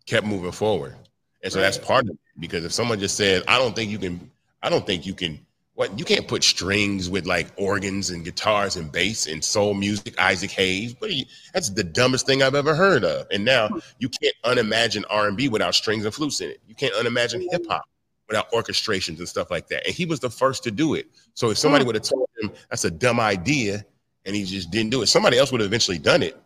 kept 0.05 0.25
moving 0.25 0.51
forward, 0.51 0.95
and 1.43 1.51
so 1.51 1.59
that's 1.59 1.77
part 1.77 2.05
of 2.05 2.11
it. 2.11 2.19
Because 2.39 2.65
if 2.65 2.71
someone 2.73 2.99
just 2.99 3.15
said, 3.15 3.43
"I 3.47 3.57
don't 3.57 3.75
think 3.75 3.89
you 3.91 3.97
can," 3.97 4.29
I 4.61 4.69
don't 4.69 4.85
think 4.85 5.05
you 5.05 5.13
can. 5.13 5.44
What 5.75 5.99
you 5.99 6.05
can't 6.05 6.25
put 6.25 6.41
strings 6.41 7.09
with 7.09 7.25
like 7.25 7.47
organs 7.57 8.09
and 8.09 8.23
guitars 8.23 8.77
and 8.77 8.89
bass 8.89 9.27
and 9.27 9.43
soul 9.43 9.73
music. 9.73 10.17
Isaac 10.17 10.51
Hayes, 10.51 10.95
what 10.99 11.11
you? 11.11 11.25
That's 11.53 11.69
the 11.69 11.83
dumbest 11.83 12.25
thing 12.25 12.41
I've 12.41 12.55
ever 12.55 12.73
heard 12.73 13.03
of. 13.03 13.27
And 13.29 13.43
now 13.43 13.69
you 13.99 14.07
can't 14.07 14.35
unimagine 14.45 15.03
R 15.09 15.27
and 15.27 15.35
B 15.35 15.49
without 15.49 15.75
strings 15.75 16.05
and 16.05 16.13
flutes 16.13 16.39
in 16.39 16.49
it. 16.49 16.61
You 16.65 16.75
can't 16.75 16.93
unimagine 16.93 17.45
hip 17.51 17.65
hop 17.67 17.83
without 18.29 18.49
orchestrations 18.53 19.19
and 19.19 19.27
stuff 19.27 19.51
like 19.51 19.67
that. 19.67 19.85
And 19.85 19.93
he 19.93 20.05
was 20.05 20.21
the 20.21 20.29
first 20.29 20.63
to 20.63 20.71
do 20.71 20.93
it. 20.93 21.07
So 21.33 21.49
if 21.49 21.57
somebody 21.57 21.83
Mm. 21.83 21.87
would 21.87 21.95
have 21.95 22.05
told 22.05 22.29
him 22.41 22.51
that's 22.69 22.85
a 22.85 22.91
dumb 22.91 23.19
idea 23.19 23.85
and 24.25 24.33
he 24.33 24.45
just 24.45 24.71
didn't 24.71 24.91
do 24.91 25.01
it, 25.01 25.07
somebody 25.07 25.37
else 25.37 25.51
would 25.51 25.59
have 25.59 25.69
eventually 25.69 25.99
done 25.99 26.23
it 26.23 26.37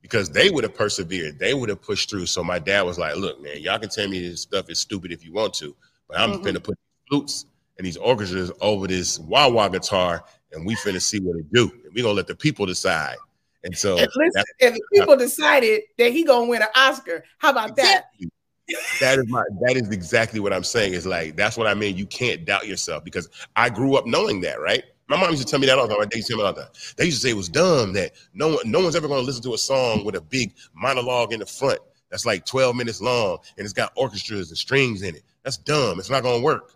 because 0.00 0.30
they 0.30 0.48
would 0.48 0.64
have 0.64 0.74
persevered. 0.74 1.38
They 1.38 1.52
would 1.52 1.68
have 1.68 1.82
pushed 1.82 2.08
through. 2.08 2.24
So 2.24 2.42
my 2.42 2.58
dad 2.58 2.82
was 2.82 2.98
like, 2.98 3.16
look, 3.16 3.40
man, 3.42 3.58
y'all 3.60 3.78
can 3.78 3.90
tell 3.90 4.08
me 4.08 4.26
this 4.26 4.40
stuff 4.40 4.70
is 4.70 4.78
stupid 4.78 5.12
if 5.12 5.24
you 5.26 5.32
want 5.34 5.52
to, 5.54 5.76
but 6.08 6.18
I'm 6.18 6.32
Mhm. 6.32 6.42
finna 6.42 6.62
put 6.62 6.78
flutes 7.08 7.44
and 7.78 7.86
these 7.86 7.96
orchestras 7.96 8.50
over 8.60 8.86
this 8.86 9.18
wah 9.20 9.48
wah 9.48 9.68
guitar 9.68 10.24
and 10.52 10.66
we 10.66 10.74
finna 10.76 11.00
see 11.00 11.20
what 11.20 11.36
it 11.36 11.52
do. 11.52 11.70
And 11.84 11.94
we 11.94 12.02
gonna 12.02 12.14
let 12.14 12.26
the 12.26 12.34
people 12.34 12.66
decide. 12.66 13.16
And 13.64 13.76
so 13.76 13.98
And 13.98 14.08
listen, 14.14 14.44
if 14.60 14.74
the 14.74 14.82
people 14.92 15.16
decided 15.16 15.82
that 15.98 16.12
he 16.12 16.24
gonna 16.24 16.46
win 16.46 16.62
an 16.62 16.68
Oscar, 16.74 17.24
how 17.38 17.50
about 17.50 17.76
that? 17.76 18.06
That 19.00 19.18
is 19.18 19.28
my 19.28 19.42
that 19.62 19.76
is 19.76 19.88
exactly 19.90 20.40
what 20.40 20.52
I'm 20.52 20.64
saying. 20.64 20.92
Is 20.92 21.06
like 21.06 21.36
that's 21.36 21.56
what 21.56 21.66
I 21.66 21.74
mean. 21.74 21.96
You 21.96 22.06
can't 22.06 22.44
doubt 22.44 22.66
yourself 22.66 23.04
because 23.04 23.28
I 23.56 23.70
grew 23.70 23.96
up 23.96 24.06
knowing 24.06 24.40
that, 24.42 24.60
right? 24.60 24.84
My 25.08 25.18
mom 25.18 25.30
used 25.30 25.42
to 25.42 25.50
tell 25.50 25.58
me 25.58 25.66
that 25.66 25.78
all 25.78 25.86
the 25.86 25.94
time. 25.94 26.00
My 26.00 26.04
dad 26.04 26.16
used 26.16 26.28
to 26.28 26.34
tell 26.34 26.42
me 26.42 26.46
all 26.46 26.52
the 26.52 26.62
time. 26.62 26.70
They 26.96 27.06
used 27.06 27.22
to 27.22 27.26
say 27.26 27.30
it 27.30 27.36
was 27.36 27.48
dumb 27.48 27.94
that 27.94 28.12
no 28.34 28.48
one 28.48 28.70
no 28.70 28.80
one's 28.80 28.96
ever 28.96 29.08
gonna 29.08 29.22
listen 29.22 29.42
to 29.44 29.54
a 29.54 29.58
song 29.58 30.04
with 30.04 30.16
a 30.16 30.20
big 30.20 30.54
monologue 30.74 31.32
in 31.32 31.40
the 31.40 31.46
front 31.46 31.80
that's 32.10 32.26
like 32.26 32.44
12 32.46 32.76
minutes 32.76 33.00
long 33.00 33.38
and 33.56 33.64
it's 33.64 33.72
got 33.72 33.92
orchestras 33.96 34.50
and 34.50 34.58
strings 34.58 35.02
in 35.02 35.14
it. 35.14 35.22
That's 35.44 35.56
dumb. 35.56 35.98
It's 35.98 36.10
not 36.10 36.22
gonna 36.22 36.42
work. 36.42 36.74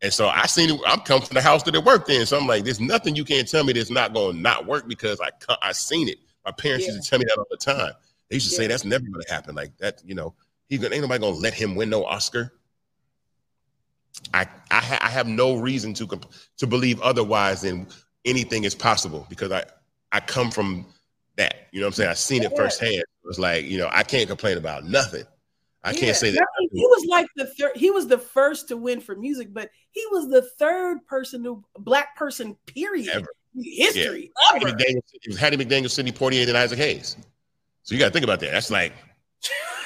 And 0.00 0.12
so 0.12 0.28
I 0.28 0.46
seen 0.46 0.70
it. 0.70 0.80
I'm 0.86 1.00
come 1.00 1.22
from 1.22 1.34
the 1.34 1.40
house 1.40 1.64
that 1.64 1.74
it 1.74 1.84
worked 1.84 2.08
in. 2.08 2.24
So 2.24 2.38
I'm 2.38 2.46
like, 2.46 2.64
there's 2.64 2.80
nothing 2.80 3.16
you 3.16 3.24
can't 3.24 3.48
tell 3.48 3.64
me 3.64 3.72
that's 3.72 3.90
not 3.90 4.14
going 4.14 4.36
to 4.36 4.40
not 4.40 4.66
work 4.66 4.86
because 4.88 5.20
I 5.20 5.30
I 5.60 5.72
seen 5.72 6.08
it. 6.08 6.18
My 6.44 6.52
parents 6.52 6.86
yeah. 6.86 6.92
used 6.92 7.04
to 7.04 7.10
tell 7.10 7.18
me 7.18 7.24
that 7.28 7.38
all 7.38 7.46
the 7.50 7.56
time. 7.56 7.92
They 8.28 8.36
used 8.36 8.48
to 8.48 8.54
yeah. 8.54 8.58
say 8.58 8.66
that's 8.68 8.84
never 8.84 9.04
going 9.04 9.22
to 9.26 9.32
happen. 9.32 9.54
Like 9.54 9.76
that, 9.78 10.02
you 10.04 10.14
know, 10.14 10.34
gonna 10.70 10.94
ain't 10.94 11.02
nobody 11.02 11.20
going 11.20 11.34
to 11.34 11.40
let 11.40 11.54
him 11.54 11.74
win 11.74 11.90
no 11.90 12.04
Oscar. 12.04 12.52
I 14.34 14.46
I, 14.70 14.80
ha- 14.80 14.98
I 15.00 15.08
have 15.08 15.26
no 15.26 15.56
reason 15.56 15.94
to 15.94 16.06
comp- 16.06 16.30
to 16.58 16.66
believe 16.66 17.00
otherwise 17.00 17.62
than 17.62 17.86
anything 18.24 18.64
is 18.64 18.74
possible 18.74 19.26
because 19.28 19.50
I 19.50 19.64
I 20.12 20.20
come 20.20 20.50
from 20.50 20.86
that. 21.36 21.68
You 21.72 21.80
know 21.80 21.86
what 21.86 21.90
I'm 21.90 21.94
saying? 21.94 22.10
I 22.10 22.14
seen 22.14 22.42
it 22.42 22.56
firsthand. 22.56 22.94
It 22.94 23.06
was 23.24 23.38
like 23.38 23.64
you 23.64 23.78
know 23.78 23.88
I 23.92 24.02
can't 24.02 24.28
complain 24.28 24.58
about 24.58 24.84
nothing. 24.84 25.24
I 25.84 25.92
yeah. 25.92 26.00
can't 26.00 26.16
say 26.16 26.30
that. 26.30 26.40
I 26.40 26.60
mean, 26.60 26.70
he 26.72 26.86
was 26.86 27.06
like 27.06 27.26
the 27.36 27.46
third. 27.46 27.76
He 27.76 27.90
was 27.90 28.08
the 28.08 28.18
first 28.18 28.68
to 28.68 28.76
win 28.76 29.00
for 29.00 29.14
music, 29.14 29.52
but 29.52 29.70
he 29.92 30.04
was 30.10 30.28
the 30.28 30.42
third 30.42 31.06
person 31.06 31.44
to 31.44 31.64
black 31.78 32.16
person. 32.16 32.56
Period. 32.66 33.08
Ever. 33.08 33.28
History. 33.54 34.32
Yeah. 34.52 34.56
Ever. 34.56 34.76
McDaniel, 34.76 35.02
it 35.12 35.28
was 35.28 35.38
Hattie 35.38 35.56
McDaniel, 35.56 35.90
Sidney 35.90 36.12
Poitier, 36.12 36.48
and 36.48 36.56
Isaac 36.56 36.78
Hayes. 36.78 37.16
So 37.84 37.94
you 37.94 37.98
got 37.98 38.06
to 38.06 38.12
think 38.12 38.24
about 38.24 38.40
that. 38.40 38.50
That's 38.50 38.70
like 38.70 38.92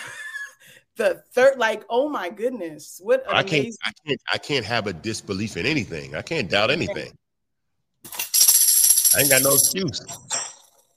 the 0.97 1.23
third. 1.35 1.59
Like, 1.59 1.85
oh 1.91 2.09
my 2.09 2.31
goodness, 2.31 3.01
what 3.03 3.25
I 3.29 3.43
can't. 3.43 3.69
I 3.85 3.93
can't. 4.07 4.21
I 4.33 4.39
can't 4.39 4.65
have 4.65 4.87
a 4.87 4.95
disbelief 4.95 5.59
in 5.59 5.67
anything. 5.67 6.15
I 6.15 6.23
can't 6.23 6.49
doubt 6.49 6.71
anything. 6.71 7.13
I 9.15 9.21
ain't 9.21 9.31
got 9.31 9.43
no 9.43 9.53
excuse. 9.53 10.01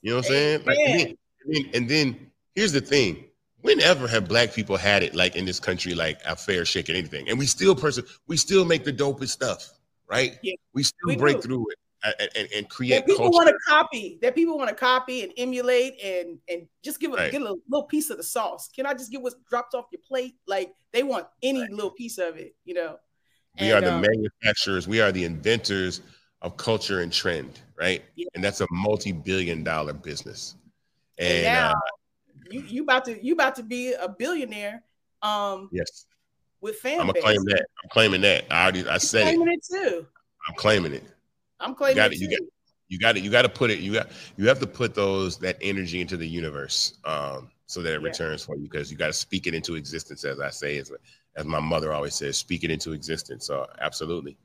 You 0.00 0.10
know 0.10 0.16
what 0.16 0.26
I'm 0.26 0.32
saying? 0.32 0.64
Like, 0.64 0.78
and, 0.78 1.16
then, 1.46 1.70
and 1.74 1.88
then 1.88 2.30
here's 2.54 2.72
the 2.72 2.80
thing 2.80 3.26
whenever 3.66 4.08
have 4.08 4.28
black 4.28 4.54
people 4.54 4.76
had 4.76 5.02
it 5.02 5.14
like 5.14 5.36
in 5.36 5.44
this 5.44 5.60
country 5.60 5.94
like 5.94 6.20
a 6.24 6.36
fair 6.36 6.64
shake 6.64 6.88
and 6.88 6.96
anything? 6.96 7.28
And 7.28 7.38
we 7.38 7.46
still 7.46 7.74
person 7.74 8.04
we 8.26 8.36
still 8.36 8.64
make 8.64 8.84
the 8.84 8.92
dopest 8.92 9.28
stuff 9.28 9.76
right? 10.08 10.38
Yeah, 10.42 10.54
we 10.72 10.82
still 10.82 11.08
we 11.08 11.16
break 11.16 11.36
do. 11.36 11.42
through 11.42 11.66
it 11.70 11.78
and, 12.20 12.30
and, 12.36 12.48
and 12.54 12.68
create 12.68 12.90
that 12.90 13.06
people 13.06 13.30
want 13.30 13.48
to 13.48 13.56
copy 13.66 14.18
that 14.22 14.34
people 14.34 14.56
want 14.56 14.68
to 14.68 14.74
copy 14.74 15.22
and 15.22 15.32
emulate 15.36 16.00
and 16.02 16.38
and 16.48 16.66
just 16.82 17.00
give 17.00 17.12
a 17.12 17.16
right. 17.16 17.32
get 17.32 17.42
a 17.42 17.56
little 17.68 17.84
piece 17.84 18.10
of 18.10 18.16
the 18.16 18.22
sauce. 18.22 18.68
Can 18.74 18.86
i 18.86 18.92
just 18.92 19.10
get 19.10 19.20
what's 19.20 19.36
dropped 19.48 19.74
off 19.74 19.86
your 19.90 20.00
plate? 20.06 20.34
Like 20.46 20.72
they 20.92 21.02
want 21.02 21.26
any 21.42 21.60
right. 21.60 21.70
little 21.70 21.90
piece 21.90 22.18
of 22.18 22.36
it 22.36 22.54
you 22.64 22.74
know? 22.74 22.96
We 23.60 23.70
and, 23.70 23.84
are 23.84 23.88
the 23.88 23.94
um, 23.94 24.02
manufacturers 24.02 24.86
we 24.86 25.00
are 25.00 25.12
the 25.12 25.24
inventors 25.24 26.02
of 26.42 26.56
culture 26.56 27.00
and 27.00 27.12
trend 27.12 27.60
right? 27.78 28.02
Yeah. 28.14 28.26
and 28.34 28.42
that's 28.42 28.60
a 28.60 28.66
multi-billion 28.70 29.62
dollar 29.62 29.92
business. 29.92 30.54
And, 31.18 31.28
and 31.28 31.44
now, 31.44 31.70
uh, 31.70 31.95
you 32.50 32.60
you 32.62 32.82
about 32.82 33.04
to 33.06 33.24
you 33.24 33.34
about 33.34 33.56
to 33.56 33.62
be 33.62 33.92
a 33.92 34.08
billionaire. 34.08 34.82
Um, 35.22 35.68
yes. 35.72 36.06
With 36.60 36.76
fan 36.76 37.00
I'm 37.00 37.06
gonna 37.06 37.20
claim 37.20 37.44
that. 37.44 37.66
I'm 37.82 37.90
claiming 37.90 38.20
that. 38.22 38.44
I 38.50 38.62
already 38.62 38.88
I 38.88 38.98
said 38.98 39.22
claiming 39.22 39.48
it. 39.48 39.64
it 39.70 39.90
too. 39.90 40.06
I'm 40.48 40.54
claiming 40.54 40.92
it. 40.92 41.04
I'm 41.60 41.74
claiming 41.74 41.96
you 41.96 42.02
got 42.02 42.12
it. 42.12 42.18
You 42.18 42.30
got, 42.30 42.38
you 42.88 42.98
got 42.98 43.16
it. 43.16 43.22
You 43.24 43.30
got 43.30 43.42
to 43.42 43.48
put 43.48 43.70
it. 43.70 43.80
You 43.80 43.92
got 43.92 44.08
you 44.36 44.48
have 44.48 44.58
to 44.60 44.66
put 44.66 44.94
those 44.94 45.38
that 45.38 45.56
energy 45.60 46.00
into 46.00 46.16
the 46.16 46.26
universe, 46.26 46.98
um, 47.04 47.50
so 47.66 47.82
that 47.82 47.94
it 47.94 48.00
yeah. 48.00 48.08
returns 48.08 48.44
for 48.44 48.56
you. 48.56 48.62
Because 48.62 48.90
you 48.90 48.96
got 48.96 49.08
to 49.08 49.12
speak 49.12 49.46
it 49.46 49.54
into 49.54 49.74
existence, 49.74 50.24
as 50.24 50.40
I 50.40 50.50
say, 50.50 50.78
as 50.78 50.92
as 51.36 51.44
my 51.44 51.60
mother 51.60 51.92
always 51.92 52.14
says, 52.14 52.36
speak 52.36 52.64
it 52.64 52.70
into 52.70 52.92
existence. 52.92 53.46
So 53.46 53.66
absolutely, 53.80 54.36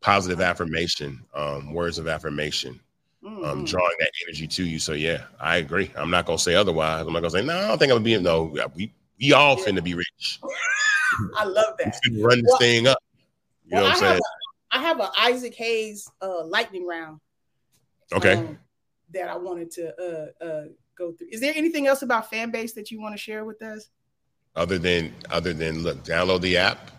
positive 0.00 0.40
affirmation, 0.40 1.24
um, 1.34 1.72
words 1.72 1.98
of 1.98 2.08
affirmation, 2.08 2.80
mm-hmm. 3.24 3.44
um, 3.44 3.64
drawing 3.64 3.96
that 4.00 4.10
energy 4.26 4.46
to 4.46 4.64
you. 4.64 4.78
So 4.78 4.92
yeah, 4.92 5.24
I 5.40 5.56
agree. 5.56 5.90
I'm 5.96 6.10
not 6.10 6.26
gonna 6.26 6.38
say 6.38 6.54
otherwise. 6.54 7.06
I'm 7.06 7.12
not 7.12 7.20
gonna 7.20 7.30
say 7.30 7.44
no. 7.44 7.56
I 7.56 7.68
don't 7.68 7.78
think 7.78 7.92
I'm 7.92 7.96
gonna 7.96 8.04
be 8.04 8.18
no. 8.18 8.54
We 8.74 8.92
we 9.20 9.32
all 9.32 9.58
yeah. 9.58 9.64
finna 9.64 9.84
be 9.84 9.94
rich. 9.94 10.40
I 11.36 11.44
love 11.44 11.74
that. 11.78 11.98
run 12.20 12.42
this 12.42 12.44
well, 12.48 12.58
thing 12.58 12.86
up. 12.86 12.98
You 13.64 13.76
well, 13.76 13.82
know 13.82 13.88
what 13.88 13.96
I'm 13.96 14.00
saying? 14.00 14.20
A, 14.72 14.76
I 14.76 14.80
have 14.80 15.00
an 15.00 15.08
Isaac 15.18 15.54
Hayes 15.54 16.10
uh, 16.20 16.44
lightning 16.44 16.86
round. 16.86 17.20
Okay. 18.12 18.34
Um, 18.34 18.58
that 19.12 19.28
I 19.28 19.36
wanted 19.36 19.70
to 19.72 20.32
uh, 20.40 20.44
uh, 20.44 20.64
go 20.96 21.12
through. 21.12 21.28
Is 21.30 21.40
there 21.40 21.52
anything 21.54 21.86
else 21.86 22.02
about 22.02 22.30
fan 22.30 22.50
base 22.50 22.72
that 22.74 22.90
you 22.90 23.00
want 23.00 23.14
to 23.14 23.20
share 23.20 23.44
with 23.44 23.62
us? 23.62 23.88
Other 24.56 24.78
than 24.78 25.14
other 25.30 25.52
than 25.52 25.82
look, 25.82 26.02
download 26.04 26.40
the 26.40 26.56
app 26.56 26.90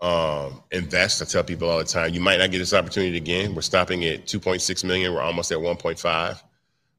um, 0.00 0.62
invest. 0.70 1.20
I 1.20 1.24
tell 1.26 1.44
people 1.44 1.68
all 1.68 1.78
the 1.78 1.84
time, 1.84 2.14
you 2.14 2.20
might 2.20 2.38
not 2.38 2.50
get 2.50 2.58
this 2.58 2.72
opportunity 2.72 3.16
again. 3.16 3.54
We're 3.54 3.62
stopping 3.62 4.04
at 4.04 4.26
2.6 4.26 4.84
million. 4.84 5.12
We're 5.12 5.20
almost 5.20 5.52
at 5.52 5.58
1.5. 5.58 6.42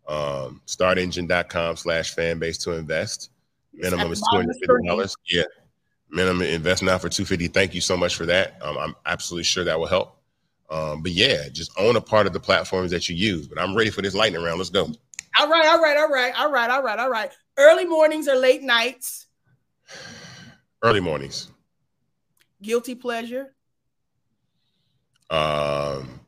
Um, 0.07 0.61
startengine.com 0.67 1.77
slash 1.77 2.13
fan 2.13 2.39
base 2.39 2.57
to 2.59 2.71
invest. 2.73 3.29
Minimum 3.73 4.11
is 4.11 4.21
$250. 4.33 5.15
Yeah. 5.29 5.43
Minimum 6.09 6.41
invest 6.43 6.83
now 6.83 6.97
for 6.97 7.09
250. 7.09 7.47
Thank 7.47 7.73
you 7.73 7.81
so 7.81 7.95
much 7.95 8.15
for 8.15 8.25
that. 8.25 8.61
Um, 8.61 8.77
I'm 8.77 8.95
absolutely 9.05 9.45
sure 9.45 9.63
that 9.63 9.79
will 9.79 9.87
help. 9.87 10.17
Um, 10.69 11.01
but 11.01 11.11
yeah, 11.11 11.49
just 11.49 11.71
own 11.77 11.95
a 11.95 12.01
part 12.01 12.27
of 12.27 12.33
the 12.33 12.39
platforms 12.39 12.91
that 12.91 13.09
you 13.09 13.15
use. 13.15 13.47
But 13.47 13.59
I'm 13.59 13.75
ready 13.75 13.89
for 13.89 14.01
this 14.01 14.13
lightning 14.13 14.43
round. 14.43 14.57
Let's 14.57 14.69
go. 14.69 14.89
All 15.39 15.49
right, 15.49 15.65
all 15.65 15.81
right, 15.81 15.97
all 15.97 16.09
right, 16.09 16.33
all 16.37 16.51
right, 16.51 16.69
all 16.69 16.83
right, 16.83 16.99
all 16.99 17.09
right. 17.09 17.31
Early 17.57 17.85
mornings 17.85 18.27
or 18.27 18.35
late 18.35 18.61
nights? 18.61 19.27
Early 20.83 20.99
mornings. 20.99 21.49
Guilty 22.61 22.95
pleasure? 22.95 23.55
Um, 25.29 26.19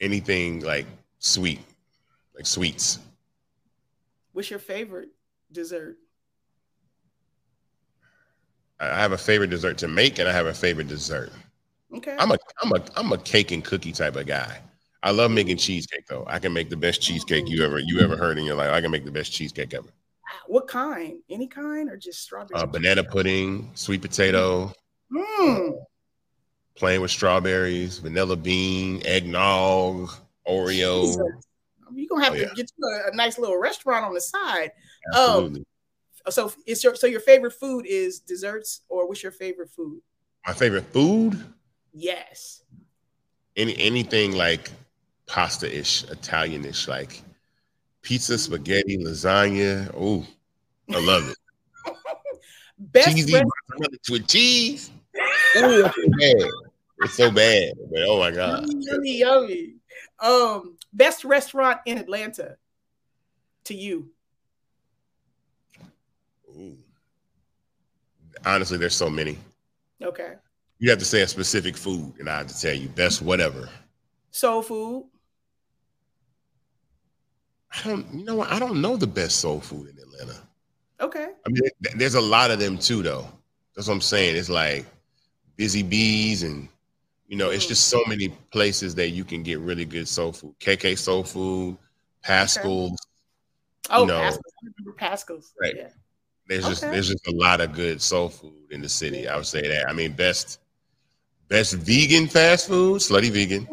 anything 0.00 0.60
like 0.60 0.86
sweet, 1.18 1.60
like 2.34 2.46
sweets. 2.46 2.98
What's 4.32 4.50
your 4.50 4.58
favorite 4.58 5.10
dessert? 5.52 5.96
I 8.80 8.98
have 8.98 9.12
a 9.12 9.18
favorite 9.18 9.50
dessert 9.50 9.78
to 9.78 9.88
make, 9.88 10.18
and 10.18 10.28
I 10.28 10.32
have 10.32 10.46
a 10.46 10.54
favorite 10.54 10.88
dessert. 10.88 11.32
Okay. 11.94 12.16
I'm 12.18 12.30
a 12.30 12.38
I'm 12.62 12.72
a 12.72 12.84
I'm 12.96 13.12
a 13.12 13.18
cake 13.18 13.52
and 13.52 13.64
cookie 13.64 13.92
type 13.92 14.16
of 14.16 14.26
guy. 14.26 14.60
I 15.02 15.10
love 15.10 15.30
making 15.30 15.58
cheesecake 15.58 16.06
though. 16.06 16.24
I 16.26 16.38
can 16.38 16.52
make 16.52 16.70
the 16.70 16.76
best 16.76 17.02
cheesecake 17.02 17.48
you 17.48 17.64
ever 17.64 17.78
you 17.78 18.00
ever 18.00 18.16
heard 18.16 18.38
in 18.38 18.44
your 18.44 18.56
life. 18.56 18.70
I 18.70 18.80
can 18.80 18.90
make 18.90 19.04
the 19.04 19.12
best 19.12 19.32
cheesecake 19.32 19.74
ever. 19.74 19.88
What 20.46 20.68
kind? 20.68 21.20
Any 21.30 21.46
kind 21.46 21.90
or 21.90 21.96
just 21.96 22.22
strawberry? 22.22 22.60
Uh, 22.60 22.66
banana 22.66 23.04
pudding, 23.04 23.70
sweet 23.74 24.02
potato, 24.02 24.72
Mm. 25.14 25.78
Playing 26.76 27.00
with 27.00 27.10
strawberries, 27.10 27.98
vanilla 27.98 28.36
bean, 28.36 29.02
eggnog, 29.04 30.10
Oreo. 30.46 31.16
You're 31.94 32.08
gonna 32.08 32.24
have 32.24 32.32
oh, 32.32 32.36
to 32.36 32.42
yeah. 32.42 32.54
get 32.56 32.70
you 32.76 32.88
a, 32.88 33.12
a, 33.12 33.14
nice 33.14 33.38
little 33.38 33.58
restaurant 33.58 34.04
on 34.04 34.14
the 34.14 34.20
side. 34.20 34.72
Absolutely. 35.12 35.64
Um, 36.26 36.32
so 36.32 36.52
it's 36.66 36.82
your 36.82 36.96
so 36.96 37.06
your 37.06 37.20
favorite 37.20 37.52
food 37.52 37.86
is 37.86 38.18
desserts, 38.18 38.80
or 38.88 39.06
what's 39.06 39.22
your 39.22 39.30
favorite 39.30 39.70
food? 39.70 40.00
My 40.46 40.52
favorite 40.52 40.86
food? 40.92 41.42
Yes. 41.92 42.62
Any 43.56 43.78
anything 43.78 44.32
like 44.32 44.72
pasta-ish, 45.26 46.04
Italian-ish, 46.04 46.88
like 46.88 47.22
pizza, 48.04 48.38
spaghetti, 48.38 48.98
lasagna. 48.98 49.92
Oh, 49.96 50.24
I 50.94 51.04
love 51.04 51.28
it. 51.28 51.36
Best 52.78 53.16
Cheesy 53.16 53.42
with 54.10 54.28
cheese. 54.28 54.90
Ooh, 55.56 55.86
it's 55.86 55.96
so 55.96 56.08
bad. 56.18 56.50
It's 56.98 57.14
so 57.14 57.30
bad, 57.30 57.72
but 57.90 58.02
oh 58.02 58.18
my 58.18 58.30
god, 58.30 58.66
yummy, 58.68 59.18
yummy. 59.18 59.74
Um, 60.20 60.76
best 60.92 61.24
restaurant 61.24 61.80
in 61.86 61.98
Atlanta 61.98 62.56
to 63.64 63.74
you. 63.74 64.10
Ooh. 66.50 66.76
Honestly, 68.44 68.78
there's 68.78 68.94
so 68.94 69.10
many. 69.10 69.38
Okay. 70.02 70.34
You 70.78 70.90
have 70.90 70.98
to 70.98 71.04
say 71.04 71.22
a 71.22 71.28
specific 71.28 71.76
food, 71.76 72.14
and 72.18 72.28
I 72.28 72.38
have 72.38 72.48
to 72.48 72.60
tell 72.60 72.74
you 72.74 72.88
best 72.88 73.22
whatever. 73.22 73.68
Soul 74.30 74.62
food. 74.62 75.06
I 77.76 77.88
don't. 77.88 78.06
You 78.12 78.24
know 78.24 78.36
what? 78.36 78.50
I 78.50 78.58
don't 78.58 78.80
know 78.80 78.96
the 78.96 79.06
best 79.06 79.36
soul 79.40 79.60
food 79.60 79.88
in 79.88 79.98
Atlanta. 79.98 80.40
Okay. 81.00 81.28
I 81.46 81.48
mean, 81.50 81.62
there's 81.96 82.14
a 82.14 82.20
lot 82.20 82.50
of 82.50 82.58
them 82.58 82.78
too, 82.78 83.02
though. 83.02 83.26
That's 83.74 83.88
what 83.88 83.94
I'm 83.94 84.00
saying. 84.00 84.36
It's 84.36 84.48
like 84.48 84.86
Busy 85.56 85.82
Bees, 85.82 86.42
and 86.42 86.68
you 87.26 87.36
know, 87.36 87.50
it's 87.50 87.64
mm. 87.64 87.68
just 87.68 87.88
so 87.88 88.02
many 88.06 88.28
places 88.50 88.94
that 88.96 89.10
you 89.10 89.24
can 89.24 89.42
get 89.42 89.58
really 89.58 89.84
good 89.84 90.06
soul 90.06 90.32
food. 90.32 90.54
KK 90.60 90.98
Soul 90.98 91.24
Food, 91.24 91.76
Paschal's. 92.22 92.92
Okay. 92.92 92.98
Oh, 93.90 94.02
you 94.02 94.06
know, 94.06 94.18
Paschal's. 94.18 94.96
Paschal's. 94.96 95.54
Right. 95.60 95.74
Yeah. 95.76 95.88
There's 96.46 96.64
okay. 96.64 96.70
just 96.70 96.82
there's 96.82 97.08
just 97.08 97.26
a 97.26 97.32
lot 97.32 97.60
of 97.60 97.72
good 97.72 98.00
soul 98.00 98.28
food 98.28 98.52
in 98.70 98.82
the 98.82 98.88
city. 98.88 99.28
I 99.28 99.36
would 99.36 99.46
say 99.46 99.62
that. 99.62 99.88
I 99.88 99.92
mean, 99.92 100.12
best 100.12 100.60
best 101.48 101.74
vegan 101.74 102.28
fast 102.28 102.68
food, 102.68 103.00
slutty 103.00 103.30
vegan. 103.30 103.66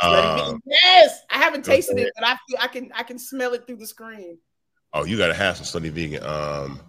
Um, 0.00 0.60
yes, 0.64 1.22
I 1.30 1.38
haven't 1.38 1.64
tasted 1.64 1.98
it, 1.98 2.12
but 2.14 2.24
I 2.24 2.36
feel 2.48 2.58
I 2.60 2.68
can 2.68 2.90
I 2.94 3.02
can 3.02 3.18
smell 3.18 3.52
it 3.54 3.66
through 3.66 3.76
the 3.76 3.86
screen. 3.86 4.38
Oh, 4.92 5.04
you 5.04 5.18
gotta 5.18 5.34
have 5.34 5.56
some 5.56 5.82
Slutty 5.82 5.90
vegan. 5.90 6.22
Um, 6.22 6.80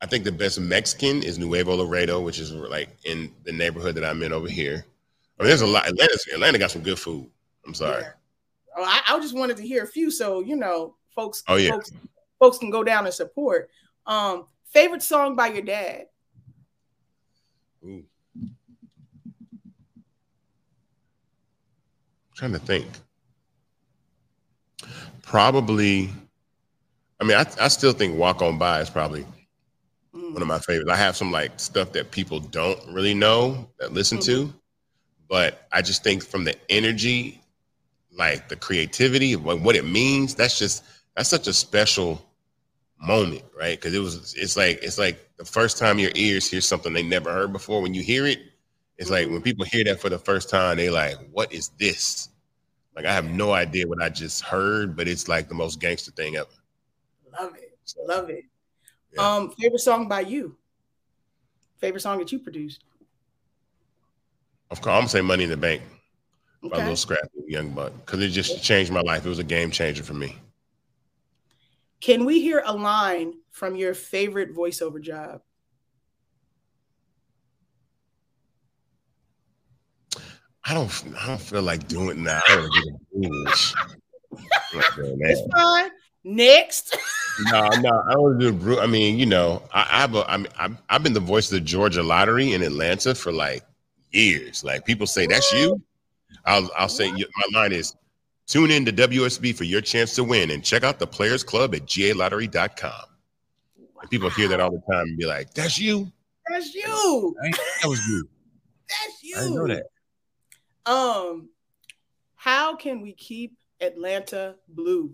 I 0.00 0.06
think 0.06 0.24
the 0.24 0.32
best 0.32 0.58
Mexican 0.60 1.22
is 1.22 1.38
Nuevo 1.38 1.76
Laredo, 1.76 2.20
which 2.20 2.38
is 2.38 2.52
like 2.52 2.88
in 3.04 3.32
the 3.44 3.52
neighborhood 3.52 3.94
that 3.96 4.04
I'm 4.04 4.22
in 4.22 4.32
over 4.32 4.48
here. 4.48 4.84
I 5.38 5.42
mean, 5.42 5.48
there's 5.48 5.62
a 5.62 5.66
lot. 5.66 5.88
Atlanta, 5.88 6.18
Atlanta 6.34 6.58
got 6.58 6.70
some 6.70 6.82
good 6.82 6.98
food. 6.98 7.28
I'm 7.66 7.74
sorry. 7.74 8.02
Yeah. 8.02 8.10
Oh, 8.76 8.84
I, 8.84 9.02
I, 9.08 9.20
just 9.20 9.36
wanted 9.36 9.56
to 9.56 9.62
hear 9.62 9.82
a 9.82 9.86
few, 9.86 10.10
so 10.10 10.40
you 10.40 10.56
know, 10.56 10.94
folks. 11.14 11.42
Oh 11.48 11.56
yeah. 11.56 11.70
Folks, 11.70 11.92
folks 12.38 12.58
can 12.58 12.70
go 12.70 12.82
down 12.82 13.04
and 13.04 13.14
support. 13.14 13.70
Um, 14.06 14.46
favorite 14.72 15.02
song 15.02 15.36
by 15.36 15.48
your 15.48 15.62
dad? 15.62 16.06
Ooh. 17.84 18.04
Trying 22.38 22.52
to 22.52 22.58
think. 22.60 22.86
Probably, 25.22 26.08
I 27.20 27.24
mean, 27.24 27.36
I, 27.36 27.44
I 27.60 27.68
still 27.68 27.92
think 27.92 28.16
Walk 28.16 28.40
On 28.42 28.58
By 28.58 28.80
is 28.80 28.88
probably 28.88 29.26
mm. 30.14 30.32
one 30.32 30.40
of 30.40 30.46
my 30.46 30.60
favorites. 30.60 30.88
I 30.88 30.96
have 30.96 31.16
some 31.16 31.32
like 31.32 31.58
stuff 31.58 31.92
that 31.92 32.12
people 32.12 32.38
don't 32.38 32.78
really 32.88 33.12
know 33.12 33.68
that 33.80 33.92
listen 33.92 34.18
mm-hmm. 34.18 34.46
to, 34.48 34.54
but 35.28 35.66
I 35.72 35.82
just 35.82 36.04
think 36.04 36.24
from 36.24 36.44
the 36.44 36.54
energy, 36.70 37.42
like 38.12 38.48
the 38.48 38.56
creativity, 38.56 39.34
what, 39.34 39.60
what 39.60 39.74
it 39.74 39.84
means, 39.84 40.36
that's 40.36 40.58
just, 40.58 40.84
that's 41.16 41.28
such 41.28 41.48
a 41.48 41.52
special 41.52 42.24
moment, 43.00 43.42
right? 43.58 43.78
Because 43.78 43.94
it 43.94 43.98
was, 43.98 44.34
it's 44.38 44.56
like, 44.56 44.78
it's 44.82 44.98
like 44.98 45.28
the 45.38 45.44
first 45.44 45.76
time 45.76 45.98
your 45.98 46.12
ears 46.14 46.48
hear 46.48 46.60
something 46.60 46.92
they 46.92 47.02
never 47.02 47.32
heard 47.32 47.52
before. 47.52 47.82
When 47.82 47.94
you 47.94 48.02
hear 48.02 48.26
it, 48.26 48.38
it's 48.98 49.10
like 49.10 49.28
when 49.28 49.40
people 49.40 49.64
hear 49.64 49.84
that 49.84 50.00
for 50.00 50.08
the 50.08 50.18
first 50.18 50.50
time, 50.50 50.76
they 50.76 50.90
like, 50.90 51.16
what 51.30 51.52
is 51.52 51.70
this? 51.78 52.30
Like 52.96 53.06
I 53.06 53.12
have 53.12 53.30
no 53.30 53.52
idea 53.52 53.86
what 53.86 54.02
I 54.02 54.08
just 54.08 54.42
heard, 54.42 54.96
but 54.96 55.06
it's 55.06 55.28
like 55.28 55.48
the 55.48 55.54
most 55.54 55.80
gangster 55.80 56.10
thing 56.10 56.36
ever. 56.36 56.48
Love 57.40 57.54
it. 57.54 57.78
Love 58.06 58.28
it. 58.28 58.44
Yeah. 59.14 59.36
Um, 59.36 59.50
favorite 59.52 59.78
song 59.78 60.08
by 60.08 60.20
you? 60.20 60.56
Favorite 61.78 62.00
song 62.00 62.18
that 62.18 62.32
you 62.32 62.40
produced? 62.40 62.82
Of 64.70 64.80
course, 64.80 64.92
I'm 64.92 65.00
gonna 65.00 65.08
say 65.08 65.20
Money 65.20 65.44
in 65.44 65.50
the 65.50 65.56
Bank 65.56 65.80
okay. 66.64 66.76
by 66.76 66.84
Lil 66.84 66.96
Scrappy 66.96 67.28
Young 67.46 67.70
Buck 67.70 67.92
because 68.04 68.20
it 68.20 68.28
just 68.30 68.64
changed 68.64 68.90
my 68.90 69.00
life. 69.00 69.24
It 69.24 69.28
was 69.28 69.38
a 69.38 69.44
game 69.44 69.70
changer 69.70 70.02
for 70.02 70.14
me. 70.14 70.36
Can 72.00 72.24
we 72.24 72.40
hear 72.40 72.62
a 72.66 72.74
line 72.74 73.34
from 73.50 73.76
your 73.76 73.94
favorite 73.94 74.54
voiceover 74.54 75.00
job? 75.00 75.40
I 80.68 80.74
don't. 80.74 81.04
I 81.18 81.26
don't 81.26 81.40
feel 81.40 81.62
like 81.62 81.88
doing 81.88 82.24
that. 82.24 82.42
I 82.48 82.56
don't 82.56 82.70
it's 85.20 85.52
fine. 85.52 85.90
Next. 86.24 86.96
no, 87.50 87.68
no, 87.80 88.02
I 88.06 88.12
don't 88.12 88.38
do 88.38 88.52
Bru- 88.52 88.80
I 88.80 88.86
mean, 88.86 89.18
you 89.18 89.24
know, 89.24 89.62
I, 89.72 89.80
I 89.80 90.00
have 90.00 90.14
a. 90.14 90.30
I 90.30 90.36
mean, 90.36 90.48
I've, 90.58 90.76
I've 90.90 91.02
been 91.02 91.14
the 91.14 91.20
voice 91.20 91.50
of 91.50 91.54
the 91.54 91.60
Georgia 91.60 92.02
Lottery 92.02 92.52
in 92.52 92.62
Atlanta 92.62 93.14
for 93.14 93.32
like 93.32 93.62
years. 94.12 94.62
Like 94.62 94.84
people 94.84 95.06
say, 95.06 95.26
"That's 95.26 95.50
you." 95.52 95.80
I'll 96.44 96.70
I'll 96.76 96.88
say 96.88 97.10
my 97.10 97.24
line 97.54 97.72
is 97.72 97.94
tune 98.46 98.70
in 98.70 98.84
to 98.84 98.92
WSB 98.92 99.54
for 99.54 99.64
your 99.64 99.80
chance 99.80 100.14
to 100.16 100.24
win 100.24 100.50
and 100.50 100.62
check 100.62 100.82
out 100.82 100.98
the 100.98 101.06
Players 101.06 101.42
Club 101.42 101.74
at 101.74 101.86
galottery.com. 101.86 102.92
And 104.00 104.10
people 104.10 104.28
hear 104.30 104.48
that 104.48 104.60
all 104.60 104.70
the 104.70 104.82
time 104.92 105.06
and 105.08 105.16
be 105.16 105.24
like, 105.24 105.54
"That's 105.54 105.78
you." 105.78 106.12
That's 106.50 106.74
you. 106.74 107.34
That 107.82 107.88
was 107.88 108.06
you. 108.06 108.28
That's 108.88 109.22
you. 109.22 109.36
I 109.36 109.48
know 109.48 109.66
that. 109.66 109.86
Um, 110.88 111.50
how 112.34 112.74
can 112.74 113.02
we 113.02 113.12
keep 113.12 113.56
Atlanta 113.80 114.56
blue? 114.68 115.12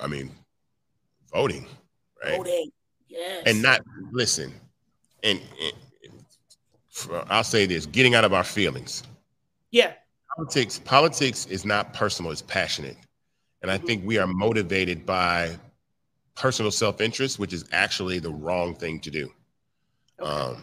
I 0.00 0.06
mean, 0.06 0.30
voting, 1.32 1.66
right? 2.24 2.38
Voting, 2.38 2.70
yes. 3.08 3.42
And 3.44 3.60
not 3.62 3.82
listen, 4.10 4.54
and, 5.22 5.38
and 5.62 7.24
I'll 7.28 7.44
say 7.44 7.66
this: 7.66 7.84
getting 7.84 8.14
out 8.14 8.24
of 8.24 8.32
our 8.32 8.44
feelings. 8.44 9.02
Yeah. 9.70 9.92
Politics, 10.36 10.78
politics 10.78 11.44
is 11.46 11.66
not 11.66 11.92
personal; 11.92 12.32
it's 12.32 12.40
passionate, 12.40 12.96
and 13.60 13.70
I 13.70 13.76
mm-hmm. 13.76 13.86
think 13.86 14.06
we 14.06 14.16
are 14.16 14.26
motivated 14.26 15.04
by 15.04 15.58
personal 16.34 16.70
self-interest, 16.70 17.38
which 17.38 17.52
is 17.52 17.66
actually 17.70 18.18
the 18.18 18.32
wrong 18.32 18.74
thing 18.74 18.98
to 19.00 19.10
do. 19.10 19.30
Okay. 20.18 20.30
Um, 20.30 20.62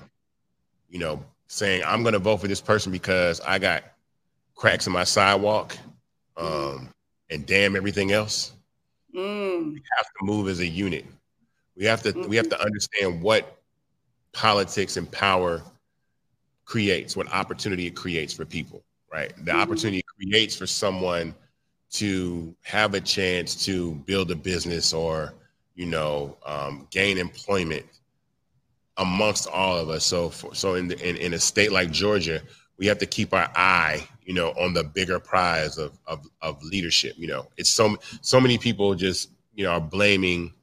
you 0.89 0.97
know, 0.97 1.23
saying 1.49 1.83
I'm 1.85 2.03
going 2.03 2.13
to 2.13 2.19
vote 2.19 2.37
for 2.37 2.47
this 2.47 2.61
person 2.61 2.91
because 2.91 3.41
I 3.41 3.59
got 3.59 3.83
cracks 4.55 4.87
in 4.87 4.93
my 4.93 5.03
sidewalk, 5.03 5.77
um, 6.37 6.89
and 7.29 7.45
damn 7.45 7.75
everything 7.75 8.11
else. 8.11 8.53
Mm. 9.15 9.73
We 9.73 9.81
have 9.97 10.05
to 10.05 10.25
move 10.25 10.47
as 10.47 10.59
a 10.59 10.67
unit. 10.67 11.05
We 11.75 11.85
have 11.85 12.01
to 12.03 12.13
mm-hmm. 12.13 12.29
we 12.29 12.35
have 12.37 12.49
to 12.49 12.61
understand 12.61 13.21
what 13.21 13.59
politics 14.31 14.95
and 14.95 15.11
power 15.11 15.61
creates, 16.65 17.17
what 17.17 17.31
opportunity 17.33 17.87
it 17.87 17.95
creates 17.95 18.33
for 18.33 18.45
people. 18.45 18.83
Right, 19.11 19.35
the 19.37 19.51
mm-hmm. 19.51 19.59
opportunity 19.59 20.03
creates 20.17 20.55
for 20.55 20.67
someone 20.67 21.33
to 21.91 22.55
have 22.61 22.93
a 22.93 23.01
chance 23.01 23.65
to 23.65 23.95
build 23.95 24.29
a 24.29 24.35
business 24.35 24.93
or 24.93 25.33
you 25.73 25.87
know 25.87 26.37
um, 26.45 26.87
gain 26.91 27.17
employment 27.17 27.85
amongst 28.99 29.47
all 29.47 29.77
of 29.77 29.89
us. 29.89 30.05
So, 30.05 30.29
for, 30.29 30.53
so 30.53 30.75
in, 30.75 30.87
the, 30.87 31.07
in 31.07 31.15
in 31.17 31.33
a 31.33 31.39
state 31.39 31.71
like 31.71 31.89
Georgia, 31.89 32.41
we 32.77 32.85
have 32.85 32.99
to 32.99 33.05
keep 33.05 33.33
our 33.33 33.49
eye, 33.55 34.07
you 34.23 34.33
know, 34.33 34.51
on 34.51 34.73
the 34.73 34.83
bigger 34.83 35.19
prize 35.19 35.77
of 35.77 35.97
of, 36.05 36.25
of 36.41 36.61
leadership. 36.63 37.15
You 37.17 37.27
know, 37.27 37.47
it's 37.57 37.69
so 37.69 37.97
so 38.21 38.39
many 38.39 38.57
people 38.57 38.93
just 38.93 39.31
you 39.55 39.63
know 39.63 39.71
are 39.71 39.81
blaming 39.81 40.53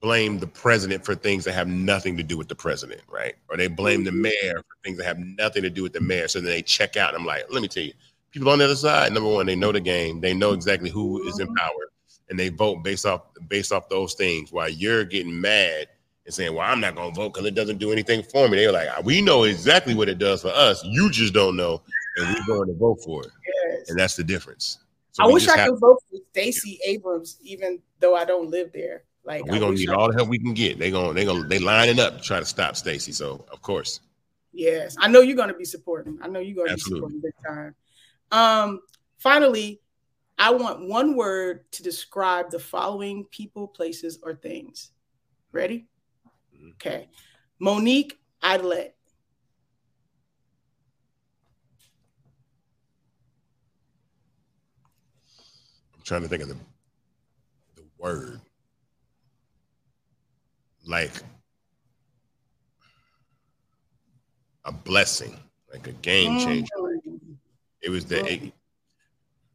blame 0.00 0.38
the 0.38 0.46
president 0.46 1.02
for 1.02 1.14
things 1.14 1.44
that 1.44 1.54
have 1.54 1.66
nothing 1.66 2.14
to 2.14 2.22
do 2.22 2.36
with 2.36 2.46
the 2.46 2.54
president, 2.54 3.00
right? 3.10 3.36
Or 3.48 3.56
they 3.56 3.68
blame 3.68 4.04
the 4.04 4.10
mm-hmm. 4.10 4.20
mayor 4.20 4.56
for 4.58 4.76
things 4.84 4.98
that 4.98 5.04
have 5.04 5.18
nothing 5.18 5.62
to 5.62 5.70
do 5.70 5.82
with 5.82 5.94
the 5.94 6.00
mayor. 6.02 6.28
So 6.28 6.40
then 6.40 6.50
they 6.50 6.60
check 6.60 6.98
out. 6.98 7.14
And 7.14 7.20
I'm 7.20 7.26
like, 7.26 7.46
let 7.50 7.62
me 7.62 7.68
tell 7.68 7.84
you, 7.84 7.94
people 8.30 8.50
on 8.50 8.58
the 8.58 8.66
other 8.66 8.76
side, 8.76 9.14
number 9.14 9.30
one, 9.30 9.46
they 9.46 9.56
know 9.56 9.72
the 9.72 9.80
game. 9.80 10.20
They 10.20 10.34
know 10.34 10.52
exactly 10.52 10.90
who 10.90 11.26
is 11.26 11.38
in 11.40 11.46
mm-hmm. 11.46 11.56
power, 11.56 11.90
and 12.28 12.38
they 12.38 12.50
vote 12.50 12.82
based 12.84 13.06
off 13.06 13.22
based 13.48 13.72
off 13.72 13.88
those 13.88 14.12
things. 14.12 14.52
While 14.52 14.68
you're 14.68 15.04
getting 15.04 15.40
mad 15.40 15.86
and 16.24 16.34
saying, 16.34 16.54
"Well, 16.54 16.66
I'm 16.66 16.80
not 16.80 16.94
going 16.94 17.12
to 17.12 17.14
vote 17.14 17.34
because 17.34 17.46
it 17.46 17.54
doesn't 17.54 17.78
do 17.78 17.92
anything 17.92 18.22
for 18.22 18.48
me." 18.48 18.56
They 18.56 18.66
were 18.66 18.72
like, 18.72 19.04
"We 19.04 19.20
know 19.20 19.44
exactly 19.44 19.94
what 19.94 20.08
it 20.08 20.18
does 20.18 20.42
for 20.42 20.48
us. 20.48 20.82
You 20.84 21.10
just 21.10 21.34
don't 21.34 21.56
know, 21.56 21.82
and 22.16 22.34
we're 22.34 22.56
going 22.56 22.68
to 22.68 22.74
vote 22.74 23.00
for 23.04 23.22
it." 23.22 23.30
Yes. 23.46 23.90
And 23.90 23.98
that's 23.98 24.16
the 24.16 24.24
difference. 24.24 24.78
So 25.12 25.24
I 25.24 25.26
wish 25.28 25.46
I 25.48 25.66
could 25.66 25.78
vote 25.78 26.02
for 26.10 26.18
Stacey 26.32 26.80
Abrams, 26.86 27.38
even 27.42 27.80
though 28.00 28.16
I 28.16 28.24
don't 28.24 28.50
live 28.50 28.72
there. 28.72 29.04
Like 29.24 29.46
we're 29.46 29.58
gonna 29.58 29.74
need 29.74 29.88
I 29.88 29.94
all 29.94 30.08
the 30.08 30.14
help 30.14 30.28
we 30.28 30.38
can 30.38 30.52
get. 30.52 30.78
They're 30.78 30.90
gonna 30.90 31.14
they're 31.14 31.24
gonna 31.24 31.48
they 31.48 31.58
lining 31.58 31.98
up 31.98 32.18
to 32.18 32.22
try 32.22 32.40
to 32.40 32.44
stop 32.44 32.76
Stacey. 32.76 33.12
So 33.12 33.44
of 33.50 33.62
course. 33.62 34.00
Yes, 34.52 34.96
I 34.98 35.08
know 35.08 35.20
you're 35.20 35.36
gonna 35.36 35.54
be 35.54 35.64
supporting. 35.64 36.18
I 36.20 36.28
know 36.28 36.40
you're 36.40 36.56
gonna 36.56 36.72
Absolutely. 36.72 37.18
be 37.18 37.20
supporting 37.20 37.20
big 37.20 37.34
time. 37.46 37.74
Um, 38.30 38.80
finally, 39.18 39.80
I 40.38 40.50
want 40.50 40.88
one 40.88 41.16
word 41.16 41.70
to 41.72 41.82
describe 41.82 42.50
the 42.50 42.58
following 42.58 43.24
people, 43.30 43.66
places, 43.66 44.18
or 44.22 44.34
things. 44.34 44.90
Ready? 45.52 45.86
Okay. 46.72 47.08
Monique 47.58 48.18
Idlett. 48.42 48.94
I'm 55.94 56.02
trying 56.02 56.22
to 56.22 56.28
think 56.28 56.42
of 56.42 56.48
the 56.48 56.56
the 57.76 57.82
word. 57.98 58.40
Like 60.86 61.12
a 64.64 64.72
blessing, 64.72 65.38
like 65.72 65.86
a 65.86 65.92
game 65.92 66.38
mm. 66.38 66.44
changer. 66.44 67.00
It 67.82 67.90
was 67.90 68.06
the, 68.06 68.52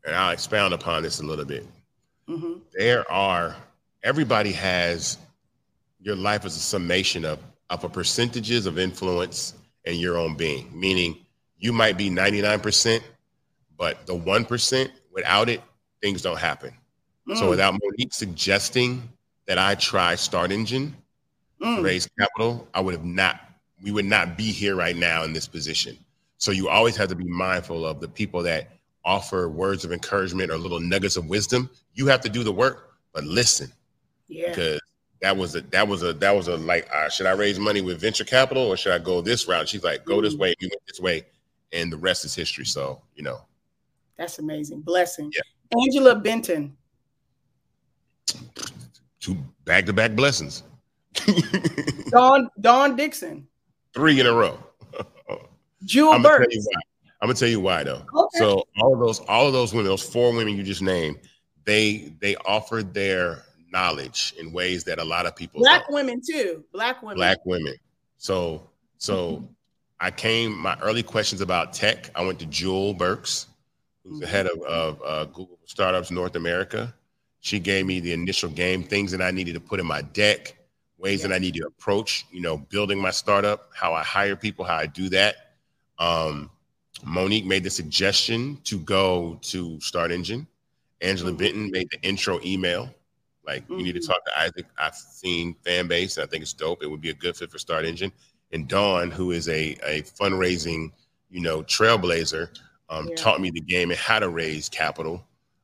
and 0.06 0.16
I'll 0.16 0.32
expound 0.32 0.74
upon 0.74 1.04
this 1.04 1.20
a 1.20 1.24
little 1.24 1.46
bit. 1.46 1.66
Mm-hmm. 2.28 2.60
There 2.78 3.10
are, 3.12 3.56
everybody 4.04 4.52
has 4.52 5.18
your 6.00 6.16
life 6.16 6.46
is 6.46 6.56
a 6.56 6.60
summation 6.60 7.26
of 7.26 7.40
of 7.70 7.84
a 7.84 7.90
percentages 7.90 8.66
of 8.66 8.80
influence 8.80 9.54
and 9.86 9.98
your 9.98 10.18
own 10.18 10.36
being. 10.36 10.68
Meaning, 10.78 11.18
you 11.58 11.72
might 11.72 11.98
be 11.98 12.10
ninety 12.10 12.42
nine 12.42 12.60
percent, 12.60 13.04
but 13.78 14.06
the 14.06 14.16
one 14.16 14.46
percent 14.46 14.92
without 15.12 15.50
it, 15.50 15.62
things 16.02 16.22
don't 16.22 16.40
happen. 16.40 16.74
Mm. 17.28 17.38
So 17.38 17.50
without 17.50 17.74
Monique 17.74 18.14
suggesting 18.14 19.08
that 19.46 19.58
I 19.58 19.76
try 19.76 20.16
Start 20.16 20.52
Engine 20.52 20.96
mm. 21.62 21.84
raise 21.84 22.08
capital, 22.20 22.68
I 22.74 22.82
would 22.82 22.94
have 22.94 23.06
not. 23.06 23.42
We 23.82 23.92
would 23.92 24.06
not 24.06 24.38
be 24.38 24.52
here 24.52 24.76
right 24.76 24.96
now 24.96 25.24
in 25.24 25.32
this 25.32 25.48
position. 25.48 25.98
So 26.38 26.52
you 26.52 26.68
always 26.68 26.98
have 26.98 27.10
to 27.10 27.16
be 27.16 27.26
mindful 27.26 27.86
of 27.86 28.02
the 28.02 28.08
people 28.08 28.44
that 28.44 28.72
offer 29.06 29.48
words 29.48 29.86
of 29.86 29.94
encouragement 29.94 30.52
or 30.52 30.58
little 30.58 30.80
nuggets 30.80 31.16
of 31.16 31.28
wisdom. 31.28 31.70
You 31.94 32.08
have 32.08 32.22
to 32.22 32.30
do 32.30 32.44
the 32.44 32.52
work, 32.52 32.92
but 33.14 33.24
listen. 33.24 33.72
Yeah. 34.28 34.50
Because 34.50 34.80
that 35.22 35.36
was 35.36 35.56
a 35.56 35.62
that 35.62 35.88
was 35.88 36.04
a 36.04 36.14
that 36.14 36.32
was 36.32 36.48
a 36.48 36.58
like 36.58 36.90
uh, 36.94 37.10
should 37.10 37.26
I 37.26 37.32
raise 37.32 37.60
money 37.60 37.82
with 37.82 38.00
venture 38.00 38.24
capital 38.24 38.64
or 38.64 38.78
should 38.78 38.94
I 38.94 39.00
go 39.00 39.22
this 39.22 39.48
route? 39.48 39.68
She's 39.68 39.84
like, 39.84 40.06
go 40.06 40.22
this 40.22 40.36
mm. 40.36 40.40
way, 40.40 40.56
you 40.60 40.70
went 40.72 40.82
this 40.88 41.00
way, 41.00 41.26
and 41.72 41.92
the 41.92 41.98
rest 41.98 42.26
is 42.26 42.34
history. 42.34 42.66
So 42.66 43.02
you 43.16 43.24
know, 43.24 43.42
that's 44.18 44.40
amazing. 44.40 44.82
Blessing. 44.82 45.32
Yeah. 45.36 45.82
Angela 45.82 46.16
Benton. 46.16 46.76
Two 49.20 49.38
back 49.66 49.86
to 49.88 49.94
back 49.94 50.16
blessings. 50.16 50.64
Dawn 52.10 52.50
Dawn 52.62 52.96
Dickson. 52.96 53.48
Three 53.94 54.20
in 54.20 54.26
a 54.26 54.34
row. 54.34 54.58
Jewel 55.84 56.14
I'm 56.14 56.24
Burks. 56.24 56.56
I'm 57.22 57.28
gonna 57.28 57.34
tell 57.34 57.50
you 57.50 57.60
why 57.60 57.84
though. 57.84 58.06
Okay. 58.16 58.40
So 58.40 58.64
all 58.82 58.94
of 58.94 59.00
those, 59.00 59.20
all 59.22 59.48
of 59.48 59.54
those 59.54 59.74
women, 59.74 59.88
those 59.88 60.04
four 60.04 60.34
women 60.34 60.56
you 60.56 60.64
just 60.64 60.82
named, 60.82 61.18
they 61.66 62.14
they 62.20 62.36
offered 62.38 62.94
their 62.94 63.44
knowledge 63.72 64.34
in 64.40 64.52
ways 64.52 64.84
that 64.84 65.00
a 65.00 65.04
lot 65.04 65.26
of 65.26 65.36
people 65.36 65.60
black 65.60 65.84
don't. 65.88 65.94
women 65.94 66.22
too 66.26 66.64
black 66.72 67.02
women 67.02 67.18
black 67.18 67.38
women 67.46 67.74
So 68.18 68.70
so 68.98 69.36
mm-hmm. 69.36 69.46
I 70.00 70.12
came 70.12 70.58
my 70.58 70.78
early 70.82 71.04
questions 71.04 71.42
about 71.42 71.74
tech. 71.74 72.10
I 72.16 72.26
went 72.26 72.40
to 72.40 72.46
Jewel 72.46 72.94
Burks, 72.94 73.48
who's 74.04 74.20
the 74.20 74.28
head 74.28 74.48
of, 74.48 74.62
of 74.62 75.02
uh, 75.06 75.26
Google 75.26 75.60
Startups 75.66 76.10
North 76.12 76.36
America. 76.36 76.94
She 77.42 77.60
gave 77.60 77.86
me 77.86 78.00
the 78.00 78.14
initial 78.14 78.50
game, 78.50 78.84
things 78.84 79.12
that 79.12 79.22
I 79.22 79.32
needed 79.32 79.54
to 79.56 79.60
put 79.60 79.80
in 79.80 79.86
my 79.86 80.02
deck, 80.02 80.56
ways 80.98 81.22
that 81.22 81.32
I 81.32 81.38
need 81.38 81.54
to 81.56 81.66
approach, 81.66 82.26
you 82.32 82.42
know, 82.42 82.58
building 82.58 83.00
my 83.00 83.12
startup, 83.12 83.70
how 83.74 83.94
I 83.94 84.04
hire 84.04 84.36
people, 84.36 84.66
how 84.66 84.76
I 84.76 84.86
do 84.86 85.10
that. 85.10 85.54
Um, 85.98 86.50
Monique 87.04 87.46
made 87.46 87.64
the 87.64 87.70
suggestion 87.70 88.58
to 88.66 88.80
go 88.80 89.40
to 89.44 89.80
Start 89.80 90.12
Engine. 90.12 90.48
Angela 91.02 91.32
mm-hmm. 91.32 91.38
Benton 91.38 91.72
made 91.72 91.90
the 91.92 92.02
intro 92.02 92.40
email. 92.44 92.90
Like, 93.50 93.64
mm-hmm. 93.64 93.80
you 93.80 93.84
need 93.86 93.94
to 93.94 94.00
mm-hmm. 94.00 94.12
talk 94.12 94.24
to 94.26 94.40
Isaac. 94.40 94.66
I've 94.78 94.96
seen 94.96 95.56
Fanbase. 95.66 96.18
and 96.18 96.24
I 96.24 96.30
think 96.30 96.44
it's 96.44 96.54
dope. 96.54 96.84
It 96.84 96.88
would 96.88 97.02
be 97.02 97.10
a 97.10 97.16
good 97.16 97.36
fit 97.36 97.52
for 97.52 97.58
StartEngine. 97.58 98.12
And 98.52 98.68
Dawn, 98.68 99.10
who 99.10 99.32
is 99.32 99.48
a, 99.50 99.76
a 99.84 100.04
fundraising, 100.04 100.92
you 101.32 101.42
know, 101.42 101.64
trailblazer, 101.64 102.50
um, 102.90 103.08
yeah. 103.08 103.16
taught 103.16 103.42
me 103.42 103.50
the 103.50 103.62
game 103.62 103.90
and 103.90 104.00
how 104.00 104.20
to 104.20 104.30
raise 104.30 104.70
capital. 104.70 105.24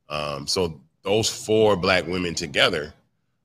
Um, 0.10 0.48
so 0.48 0.82
those 1.04 1.30
four 1.30 1.76
black 1.76 2.08
women 2.08 2.34
together 2.34 2.92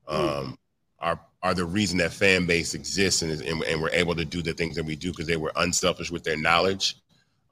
mm. 0.08 0.14
um, 0.14 0.46
mm. 0.46 0.56
are 1.00 1.20
are 1.42 1.54
the 1.54 1.64
reason 1.64 1.96
that 1.98 2.10
Fanbase 2.10 2.74
exists 2.74 3.22
and, 3.22 3.32
and, 3.32 3.62
and 3.62 3.80
we're 3.80 3.90
able 3.90 4.14
to 4.14 4.26
do 4.26 4.42
the 4.42 4.52
things 4.52 4.76
that 4.76 4.84
we 4.84 4.94
do 4.94 5.10
because 5.10 5.26
they 5.26 5.38
were 5.38 5.52
unselfish 5.56 6.10
with 6.10 6.22
their 6.22 6.36
knowledge, 6.36 6.96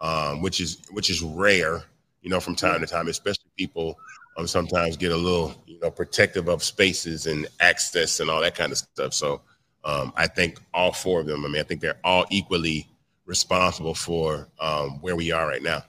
um, 0.03 0.43
which 0.43 0.61
is 0.61 0.78
which 0.91 1.09
is 1.09 1.22
rare, 1.22 1.84
you 2.20 2.28
know, 2.28 2.41
from 2.41 2.55
time 2.55 2.80
to 2.80 2.86
time, 2.86 3.09
especially 3.09 3.51
people 3.57 3.99
um, 4.39 4.47
sometimes 4.47 4.97
get 4.97 5.12
a 5.12 5.16
little, 5.16 5.55
you 5.66 5.78
know, 5.80 5.91
protective 5.91 6.49
of 6.49 6.62
spaces 6.62 7.26
and 7.26 7.49
access 7.61 8.20
and 8.20 8.30
all 8.30 8.41
that 8.41 8.55
kind 8.55 8.70
of 8.70 8.78
stuff. 8.78 9.12
So 9.12 9.43
um, 9.84 10.12
I 10.16 10.26
think 10.28 10.61
all 10.72 10.93
four 10.93 11.20
of 11.20 11.26
them, 11.26 11.45
I 11.45 11.49
mean, 11.49 11.61
I 11.61 11.64
think 11.64 11.80
they're 11.80 11.99
all 12.05 12.24
equally 12.30 12.89
responsible 13.26 13.95
for 13.95 14.49
um, 14.61 15.01
where 15.01 15.16
we 15.16 15.32
are 15.32 15.47
right 15.47 15.62
now. 15.62 15.82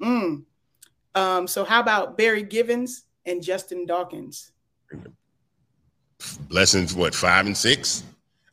Mm. 0.00 0.42
Um, 1.14 1.46
so 1.46 1.64
how 1.64 1.80
about 1.80 2.18
Barry 2.18 2.42
Givens 2.42 3.04
and 3.24 3.42
Justin 3.42 3.86
Dawkins? 3.86 4.52
Blessings, 6.48 6.94
what 6.94 7.14
five 7.14 7.46
and 7.46 7.56
six? 7.56 8.04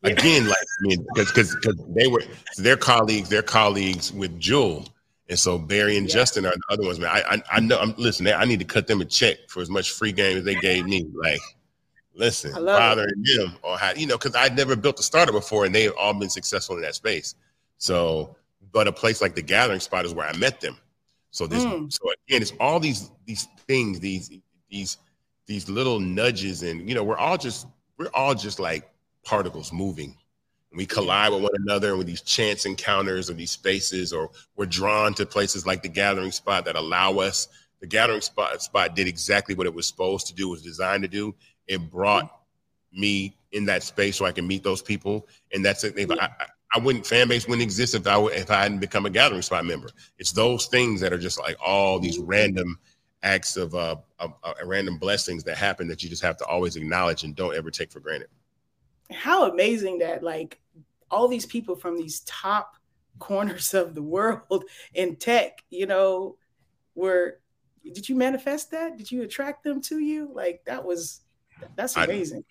Yeah. 0.02 0.12
Again, 0.12 0.48
like 0.48 0.56
I 0.56 0.86
mean, 0.86 1.06
because 1.14 1.54
because 1.54 1.76
they 1.90 2.06
were 2.06 2.22
their 2.56 2.76
colleagues, 2.76 3.28
their 3.28 3.42
colleagues 3.42 4.12
with 4.12 4.40
Jewel, 4.40 4.88
and 5.30 5.38
so 5.38 5.56
Barry 5.56 5.96
and 5.96 6.08
yeah. 6.08 6.14
Justin 6.14 6.44
are 6.44 6.50
the 6.50 6.74
other 6.74 6.82
ones. 6.82 6.98
Man, 6.98 7.08
I, 7.08 7.22
I 7.36 7.42
I 7.52 7.60
know. 7.60 7.78
I'm 7.78 7.94
listen. 7.96 8.26
I 8.26 8.44
need 8.44 8.58
to 8.58 8.64
cut 8.64 8.88
them 8.88 9.00
a 9.00 9.04
check 9.04 9.38
for 9.48 9.62
as 9.62 9.70
much 9.70 9.92
free 9.92 10.10
game 10.10 10.36
as 10.36 10.44
they 10.44 10.56
gave 10.56 10.86
me. 10.86 11.06
Like, 11.14 11.40
listen, 12.14 12.52
bothering 12.52 13.08
it. 13.22 13.38
them 13.38 13.56
or 13.62 13.78
how 13.78 13.92
you 13.92 14.08
know 14.08 14.18
because 14.18 14.34
I'd 14.34 14.56
never 14.56 14.74
built 14.74 14.98
a 14.98 15.04
startup 15.04 15.34
before, 15.34 15.64
and 15.64 15.74
they've 15.74 15.92
all 15.96 16.12
been 16.14 16.30
successful 16.30 16.74
in 16.74 16.82
that 16.82 16.96
space. 16.96 17.36
So, 17.78 18.36
but 18.72 18.88
a 18.88 18.92
place 18.92 19.22
like 19.22 19.36
the 19.36 19.42
Gathering 19.42 19.78
Spot 19.78 20.04
is 20.04 20.12
where 20.12 20.26
I 20.26 20.36
met 20.36 20.60
them. 20.60 20.76
So 21.30 21.46
this, 21.46 21.64
mm. 21.64 21.92
so 21.92 22.10
again, 22.26 22.42
it's 22.42 22.52
all 22.58 22.80
these 22.80 23.12
these 23.24 23.46
things, 23.68 24.00
these 24.00 24.32
these 24.68 24.98
these 25.46 25.68
little 25.68 26.00
nudges, 26.00 26.64
and 26.64 26.88
you 26.88 26.94
know, 26.96 27.04
we're 27.04 27.16
all 27.16 27.38
just 27.38 27.68
we're 27.98 28.10
all 28.14 28.34
just 28.34 28.58
like 28.58 28.90
particles 29.22 29.72
moving. 29.72 30.16
We 30.72 30.86
collide 30.86 31.32
with 31.32 31.42
one 31.42 31.50
another 31.54 31.96
with 31.96 32.06
these 32.06 32.22
chance 32.22 32.64
encounters 32.64 33.28
or 33.28 33.34
these 33.34 33.50
spaces, 33.50 34.12
or 34.12 34.30
we're 34.56 34.66
drawn 34.66 35.14
to 35.14 35.26
places 35.26 35.66
like 35.66 35.82
the 35.82 35.88
gathering 35.88 36.30
spot 36.30 36.64
that 36.66 36.76
allow 36.76 37.18
us. 37.18 37.48
The 37.80 37.86
gathering 37.86 38.20
spot 38.20 38.62
spot 38.62 38.94
did 38.94 39.08
exactly 39.08 39.54
what 39.54 39.66
it 39.66 39.74
was 39.74 39.86
supposed 39.86 40.28
to 40.28 40.34
do, 40.34 40.48
was 40.48 40.62
designed 40.62 41.02
to 41.02 41.08
do. 41.08 41.34
It 41.66 41.90
brought 41.90 42.30
me 42.92 43.36
in 43.52 43.64
that 43.66 43.82
space 43.82 44.16
so 44.16 44.26
I 44.26 44.32
can 44.32 44.46
meet 44.46 44.62
those 44.62 44.82
people. 44.82 45.26
And 45.52 45.64
that's 45.64 45.82
it. 45.82 45.94
I, 46.20 46.28
I 46.72 46.78
wouldn't 46.78 47.04
Fanbase 47.04 47.48
wouldn't 47.48 47.62
exist 47.62 47.94
if 47.94 48.06
I 48.06 48.20
if 48.26 48.50
I 48.50 48.62
hadn't 48.62 48.78
become 48.78 49.06
a 49.06 49.10
gathering 49.10 49.42
spot 49.42 49.64
member. 49.64 49.88
It's 50.18 50.32
those 50.32 50.66
things 50.66 51.00
that 51.00 51.12
are 51.12 51.18
just 51.18 51.38
like 51.38 51.56
all 51.64 51.98
these 51.98 52.18
random 52.18 52.78
acts 53.22 53.56
of, 53.56 53.74
uh, 53.74 53.96
of 54.18 54.34
uh, 54.42 54.54
random 54.64 54.98
blessings 54.98 55.44
that 55.44 55.56
happen 55.56 55.88
that 55.88 56.02
you 56.02 56.08
just 56.08 56.22
have 56.22 56.36
to 56.38 56.44
always 56.46 56.76
acknowledge 56.76 57.24
and 57.24 57.34
don't 57.34 57.54
ever 57.54 57.70
take 57.70 57.90
for 57.90 58.00
granted. 58.00 58.28
How 59.12 59.50
amazing 59.50 59.98
that 59.98 60.22
like 60.22 60.60
all 61.10 61.28
these 61.28 61.46
people 61.46 61.74
from 61.74 61.96
these 61.96 62.20
top 62.20 62.76
corners 63.18 63.74
of 63.74 63.94
the 63.94 64.02
world 64.02 64.64
in 64.94 65.16
tech, 65.16 65.62
you 65.70 65.86
know, 65.86 66.36
were 66.94 67.40
did 67.84 68.08
you 68.08 68.14
manifest 68.14 68.70
that? 68.72 68.96
Did 68.98 69.10
you 69.10 69.22
attract 69.22 69.64
them 69.64 69.80
to 69.82 69.98
you? 69.98 70.30
Like 70.32 70.62
that 70.66 70.84
was 70.84 71.20
that's 71.76 71.96
amazing. 71.96 72.44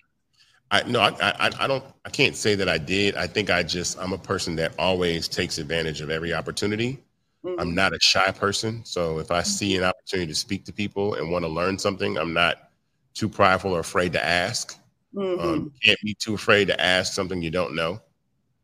I, 0.72 0.82
I 0.82 0.84
no, 0.84 1.00
I, 1.00 1.14
I, 1.22 1.52
I 1.60 1.68
don't, 1.68 1.84
I 2.06 2.10
can't 2.10 2.36
say 2.36 2.56
that 2.56 2.70
I 2.70 2.78
did. 2.78 3.16
I 3.16 3.28
think 3.28 3.50
I 3.50 3.64
just, 3.64 3.98
I'm 4.00 4.14
a 4.14 4.18
person 4.18 4.56
that 4.58 4.74
always 4.78 5.28
takes 5.28 5.58
advantage 5.58 6.02
of 6.02 6.10
every 6.10 6.34
opportunity. 6.34 7.00
Mm-hmm. 7.44 7.60
I'm 7.60 7.74
not 7.74 7.94
a 7.94 8.00
shy 8.02 8.32
person, 8.32 8.84
so 8.84 9.20
if 9.20 9.32
I 9.32 9.44
see 9.44 9.78
an 9.78 9.84
opportunity 9.84 10.28
to 10.32 10.36
speak 10.36 10.66
to 10.66 10.74
people 10.74 11.16
and 11.16 11.32
want 11.32 11.44
to 11.44 11.50
learn 11.50 11.80
something, 11.80 12.18
I'm 12.18 12.34
not 12.34 12.70
too 13.14 13.30
prideful 13.30 13.76
or 13.76 13.80
afraid 13.80 14.14
to 14.14 14.24
ask. 14.24 14.79
Mm-hmm. 15.16 15.40
Um, 15.40 15.74
can't 15.84 16.00
be 16.04 16.14
too 16.14 16.36
afraid 16.36 16.68
to 16.68 16.82
ask 16.82 17.14
something 17.14 17.42
you 17.42 17.52
don't 17.52 17.76
know. 17.76 18.00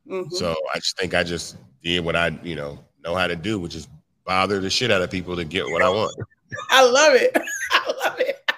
Mm-hmm. 0.08 0.36
So 0.36 0.56
I 0.74 0.80
just 0.80 0.98
think 0.98 1.14
I 1.14 1.24
just 1.24 1.58
did 1.84 2.04
what 2.06 2.16
I, 2.16 2.38
you 2.44 2.56
know, 2.56 2.80
know 3.04 3.16
how 3.16 3.28
to 3.28 3.36
do, 3.36 3.60
which 3.60 3.76
is 3.76 3.88
bother 4.26 4.60
the 4.60 4.70
shit 4.70 4.92
out 4.92 5.02
of 5.02 5.10
people 5.10 5.36
to 5.36 5.46
get 5.46 5.66
what 5.70 5.82
I 5.82 5.90
want. 5.90 6.16
I 6.70 6.88
love 6.88 7.14
it. 7.16 7.36
I 7.72 7.94
love 8.06 8.20
it. 8.20 8.52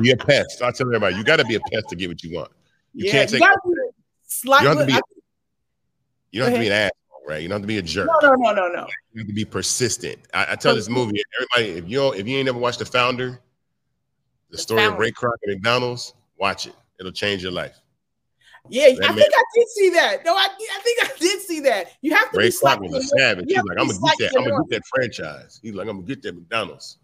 Be 0.00 0.12
a 0.12 0.16
pest. 0.16 0.62
I 0.62 0.70
tell 0.70 0.86
everybody, 0.86 1.16
you 1.16 1.24
got 1.24 1.36
to 1.36 1.44
be 1.44 1.56
a 1.56 1.60
pest 1.72 1.88
to 1.90 1.96
get 1.96 2.08
what 2.08 2.22
you 2.22 2.36
want. 2.36 2.50
You 2.94 3.06
yeah, 3.06 3.12
can't 3.12 3.30
take. 3.30 3.42
You, 3.42 3.92
slight, 4.26 4.62
you 4.62 4.68
don't 4.68 4.76
have 4.78 4.86
to 4.86 4.94
be. 4.94 5.00
you 6.32 6.40
don't 6.40 6.50
have 6.50 6.56
to 6.56 6.60
be 6.60 6.66
an 6.68 6.72
asshole, 6.72 7.22
right? 7.26 7.42
You 7.42 7.48
don't 7.48 7.56
have 7.56 7.62
to 7.62 7.66
be 7.66 7.78
a 7.78 7.82
jerk. 7.82 8.08
No, 8.22 8.28
no, 8.28 8.34
no, 8.34 8.52
no, 8.52 8.68
no. 8.68 8.86
You 9.12 9.20
have 9.20 9.26
to 9.26 9.32
be 9.32 9.44
persistent. 9.44 10.18
I, 10.32 10.52
I 10.52 10.56
tell 10.56 10.74
this 10.74 10.88
movie, 10.88 11.20
everybody, 11.36 11.78
if 11.78 11.88
you 11.88 12.12
if 12.12 12.26
you 12.26 12.36
ain't 12.36 12.46
never 12.46 12.58
watched 12.58 12.78
The 12.78 12.84
Founder, 12.84 13.40
the, 14.50 14.56
the 14.56 14.58
story 14.58 14.82
founder. 14.82 14.94
of 14.94 15.00
Ray 15.00 15.10
Kroc 15.10 15.32
at 15.42 15.48
McDonald's, 15.48 16.14
watch 16.38 16.66
it. 16.66 16.74
It'll 16.98 17.12
change 17.12 17.42
your 17.42 17.52
life. 17.52 17.76
Yeah, 18.70 18.88
that 18.88 19.10
I 19.10 19.14
think 19.14 19.32
I 19.34 19.42
did 19.54 19.68
see 19.68 19.90
that. 19.90 20.24
No, 20.24 20.34
I, 20.34 20.46
I 20.46 20.80
think 20.80 20.98
I 21.02 21.10
did 21.18 21.40
see 21.40 21.60
that. 21.60 21.92
You 22.02 22.14
have 22.14 22.30
to 22.32 22.38
Ray 22.38 22.48
be 22.48 22.52
Kroc 22.52 22.80
was 22.80 22.94
a 22.94 23.02
savage. 23.02 23.46
He's 23.48 23.56
like, 23.56 23.78
I'm 23.78 23.88
gonna 23.88 23.98
get 24.00 24.32
that. 24.32 24.38
I'm 24.38 24.48
gonna 24.48 24.64
get 24.64 24.70
that 24.70 24.86
franchise. 24.86 25.60
He's 25.62 25.74
like, 25.74 25.88
I'm 25.88 25.96
gonna 25.96 26.06
get 26.06 26.22
that 26.22 26.34
McDonald's. 26.34 26.98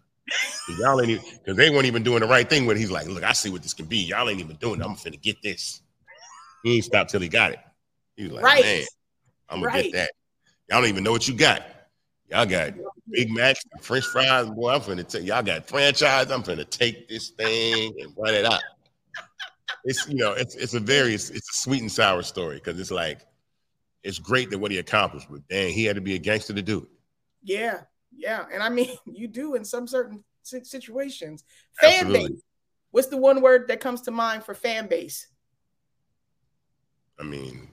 Y'all 0.78 1.00
ain't 1.02 1.22
because 1.38 1.56
they 1.56 1.70
weren't 1.70 1.86
even 1.86 2.02
doing 2.02 2.20
the 2.20 2.26
right 2.26 2.48
thing. 2.48 2.66
When 2.66 2.76
he's 2.76 2.90
like, 2.90 3.06
"Look, 3.06 3.22
I 3.22 3.32
see 3.32 3.50
what 3.50 3.62
this 3.62 3.74
can 3.74 3.84
be. 3.84 3.98
Y'all 3.98 4.28
ain't 4.28 4.40
even 4.40 4.56
doing 4.56 4.80
it. 4.80 4.84
I'm 4.84 4.94
finna 4.94 5.20
get 5.20 5.42
this." 5.42 5.82
He 6.62 6.76
ain't 6.76 6.84
stopped 6.84 7.10
till 7.10 7.20
he 7.20 7.28
got 7.28 7.52
it. 7.52 7.58
He 8.16 8.24
was 8.24 8.32
like, 8.32 8.44
right. 8.44 8.64
"Man, 8.64 8.84
I'm 9.50 9.60
gonna 9.60 9.66
right. 9.66 9.84
get 9.84 9.92
that." 9.92 10.10
Y'all 10.70 10.80
don't 10.80 10.88
even 10.88 11.04
know 11.04 11.12
what 11.12 11.28
you 11.28 11.34
got. 11.34 11.62
Y'all 12.30 12.46
got 12.46 12.72
Big 13.10 13.30
Macs, 13.30 13.60
French 13.82 14.06
fries. 14.06 14.48
Boy, 14.48 14.72
I'm 14.72 14.80
finna 14.80 15.06
take. 15.06 15.24
Y'all 15.24 15.42
got 15.42 15.68
franchise. 15.68 16.30
I'm 16.30 16.42
finna 16.42 16.68
take 16.68 17.06
this 17.06 17.30
thing 17.30 17.94
and 18.00 18.14
run 18.16 18.32
it 18.32 18.46
out. 18.46 18.62
It's 19.84 20.08
you 20.08 20.16
know, 20.16 20.32
it's 20.32 20.54
it's 20.54 20.74
a 20.74 20.80
very 20.80 21.14
it's, 21.14 21.30
it's 21.30 21.50
a 21.50 21.62
sweet 21.62 21.80
and 21.80 21.90
sour 21.90 22.22
story 22.22 22.56
because 22.56 22.78
it's 22.78 22.90
like 22.90 23.20
it's 24.02 24.18
great 24.18 24.50
that 24.50 24.58
what 24.58 24.70
he 24.70 24.78
accomplished, 24.78 25.26
but 25.30 25.46
dang, 25.48 25.72
he 25.72 25.84
had 25.84 25.96
to 25.96 26.02
be 26.02 26.14
a 26.14 26.18
gangster 26.18 26.52
to 26.52 26.62
do 26.62 26.78
it. 26.78 26.88
Yeah, 27.42 27.80
yeah, 28.16 28.44
and 28.52 28.62
I 28.62 28.68
mean, 28.68 28.96
you 29.06 29.28
do 29.28 29.54
in 29.54 29.64
some 29.64 29.86
certain 29.86 30.22
situations. 30.42 31.44
Fan 31.80 31.92
Absolutely. 31.92 32.28
base. 32.28 32.42
What's 32.90 33.08
the 33.08 33.16
one 33.16 33.40
word 33.42 33.66
that 33.68 33.80
comes 33.80 34.02
to 34.02 34.12
mind 34.12 34.44
for 34.44 34.54
Fanbase? 34.54 35.24
I 37.18 37.24
mean, 37.24 37.68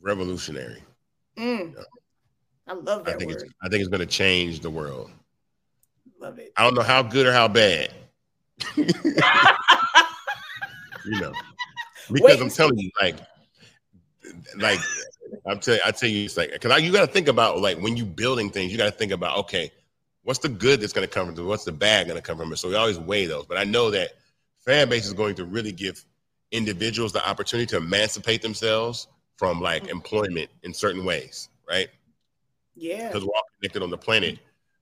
revolutionary. 0.00 0.82
Mm. 1.36 1.74
I 2.68 2.72
love 2.72 3.04
that 3.04 3.16
I 3.16 3.18
think 3.18 3.32
word. 3.32 3.42
It's, 3.42 3.52
I 3.62 3.68
think 3.68 3.80
it's 3.80 3.88
going 3.88 4.00
to 4.00 4.06
change 4.06 4.60
the 4.60 4.70
world. 4.70 5.10
Love 6.20 6.38
it. 6.38 6.52
I 6.56 6.62
don't 6.62 6.74
know 6.74 6.82
how 6.82 7.02
good 7.02 7.26
or 7.26 7.32
how 7.32 7.48
bad. 7.48 7.90
you 11.04 11.20
know, 11.20 11.32
because 12.12 12.36
Wait. 12.36 12.40
I'm 12.40 12.50
telling 12.50 12.78
you, 12.78 12.90
like, 13.00 13.16
like 14.56 14.78
I'm 15.46 15.60
tell 15.60 15.78
I 15.84 15.90
tell 15.90 16.08
you, 16.08 16.24
it's 16.24 16.36
like 16.36 16.52
because 16.52 16.82
you 16.82 16.92
got 16.92 17.06
to 17.06 17.12
think 17.12 17.28
about 17.28 17.60
like 17.60 17.78
when 17.78 17.96
you 17.96 18.04
building 18.04 18.50
things, 18.50 18.72
you 18.72 18.78
got 18.78 18.86
to 18.86 18.98
think 18.98 19.12
about 19.12 19.38
okay, 19.38 19.70
what's 20.22 20.40
the 20.40 20.48
good 20.48 20.80
that's 20.80 20.92
going 20.92 21.06
to 21.06 21.12
come 21.12 21.26
from 21.26 21.38
it? 21.38 21.48
What's 21.48 21.64
the 21.64 21.72
bad 21.72 22.06
going 22.06 22.20
to 22.20 22.22
come 22.22 22.38
from 22.38 22.52
it? 22.52 22.56
So 22.56 22.68
we 22.68 22.74
always 22.74 22.98
weigh 22.98 23.26
those. 23.26 23.46
But 23.46 23.58
I 23.58 23.64
know 23.64 23.90
that 23.90 24.12
Fanbase 24.66 25.04
is 25.04 25.12
going 25.12 25.34
to 25.36 25.44
really 25.44 25.72
give 25.72 26.04
individuals 26.50 27.12
the 27.12 27.26
opportunity 27.28 27.66
to 27.66 27.76
emancipate 27.78 28.42
themselves 28.42 29.08
from 29.36 29.60
like 29.60 29.82
mm-hmm. 29.82 29.92
employment 29.92 30.50
in 30.62 30.72
certain 30.72 31.04
ways, 31.04 31.48
right? 31.68 31.88
Yeah, 32.74 33.08
because 33.08 33.22
we're 33.22 33.34
all 33.34 33.44
connected 33.60 33.82
on 33.82 33.90
the 33.90 33.98
planet 33.98 34.38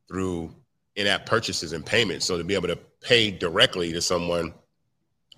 through 0.08 0.54
in-app 0.96 1.26
purchases 1.26 1.72
and 1.72 1.84
payments. 1.84 2.26
So 2.26 2.36
to 2.36 2.44
be 2.44 2.54
able 2.54 2.68
to 2.68 2.78
pay 3.00 3.30
directly 3.30 3.92
to 3.92 4.00
someone. 4.00 4.54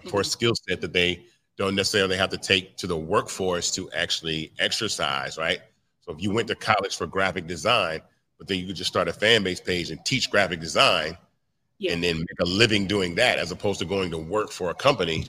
For 0.09 0.21
a 0.21 0.23
mm-hmm. 0.23 0.31
skill 0.31 0.55
set 0.55 0.81
that 0.81 0.93
they 0.93 1.25
don't 1.57 1.75
necessarily 1.75 2.17
have 2.17 2.31
to 2.31 2.39
take 2.39 2.77
to 2.79 2.87
the 2.87 2.97
workforce 2.97 3.71
to 3.73 3.91
actually 3.93 4.53
exercise, 4.59 5.39
right? 5.39 5.61
So 6.01 6.13
if 6.13 6.23
you 6.23 6.33
went 6.33 6.49
to 6.49 6.55
college 6.55 6.97
for 6.97 7.07
graphic 7.07 7.47
design, 7.47 8.01
but 8.39 8.49
then 8.49 8.59
you 8.59 8.67
could 8.67 8.77
just 8.77 8.91
start 8.91 9.09
a 9.09 9.13
Fanbase 9.13 9.65
page 9.65 9.91
and 9.91 10.05
teach 10.05 10.31
graphic 10.31 10.61
design 10.61 11.17
yeah. 11.79 11.93
and 11.93 12.03
then 12.03 12.19
make 12.19 12.41
a 12.41 12.45
living 12.45 12.87
doing 12.87 13.15
that 13.15 13.39
as 13.39 13.53
opposed 13.53 13.79
to 13.79 13.85
going 13.85 14.11
to 14.11 14.19
work 14.19 14.51
for 14.51 14.71
a 14.71 14.75
company, 14.75 15.27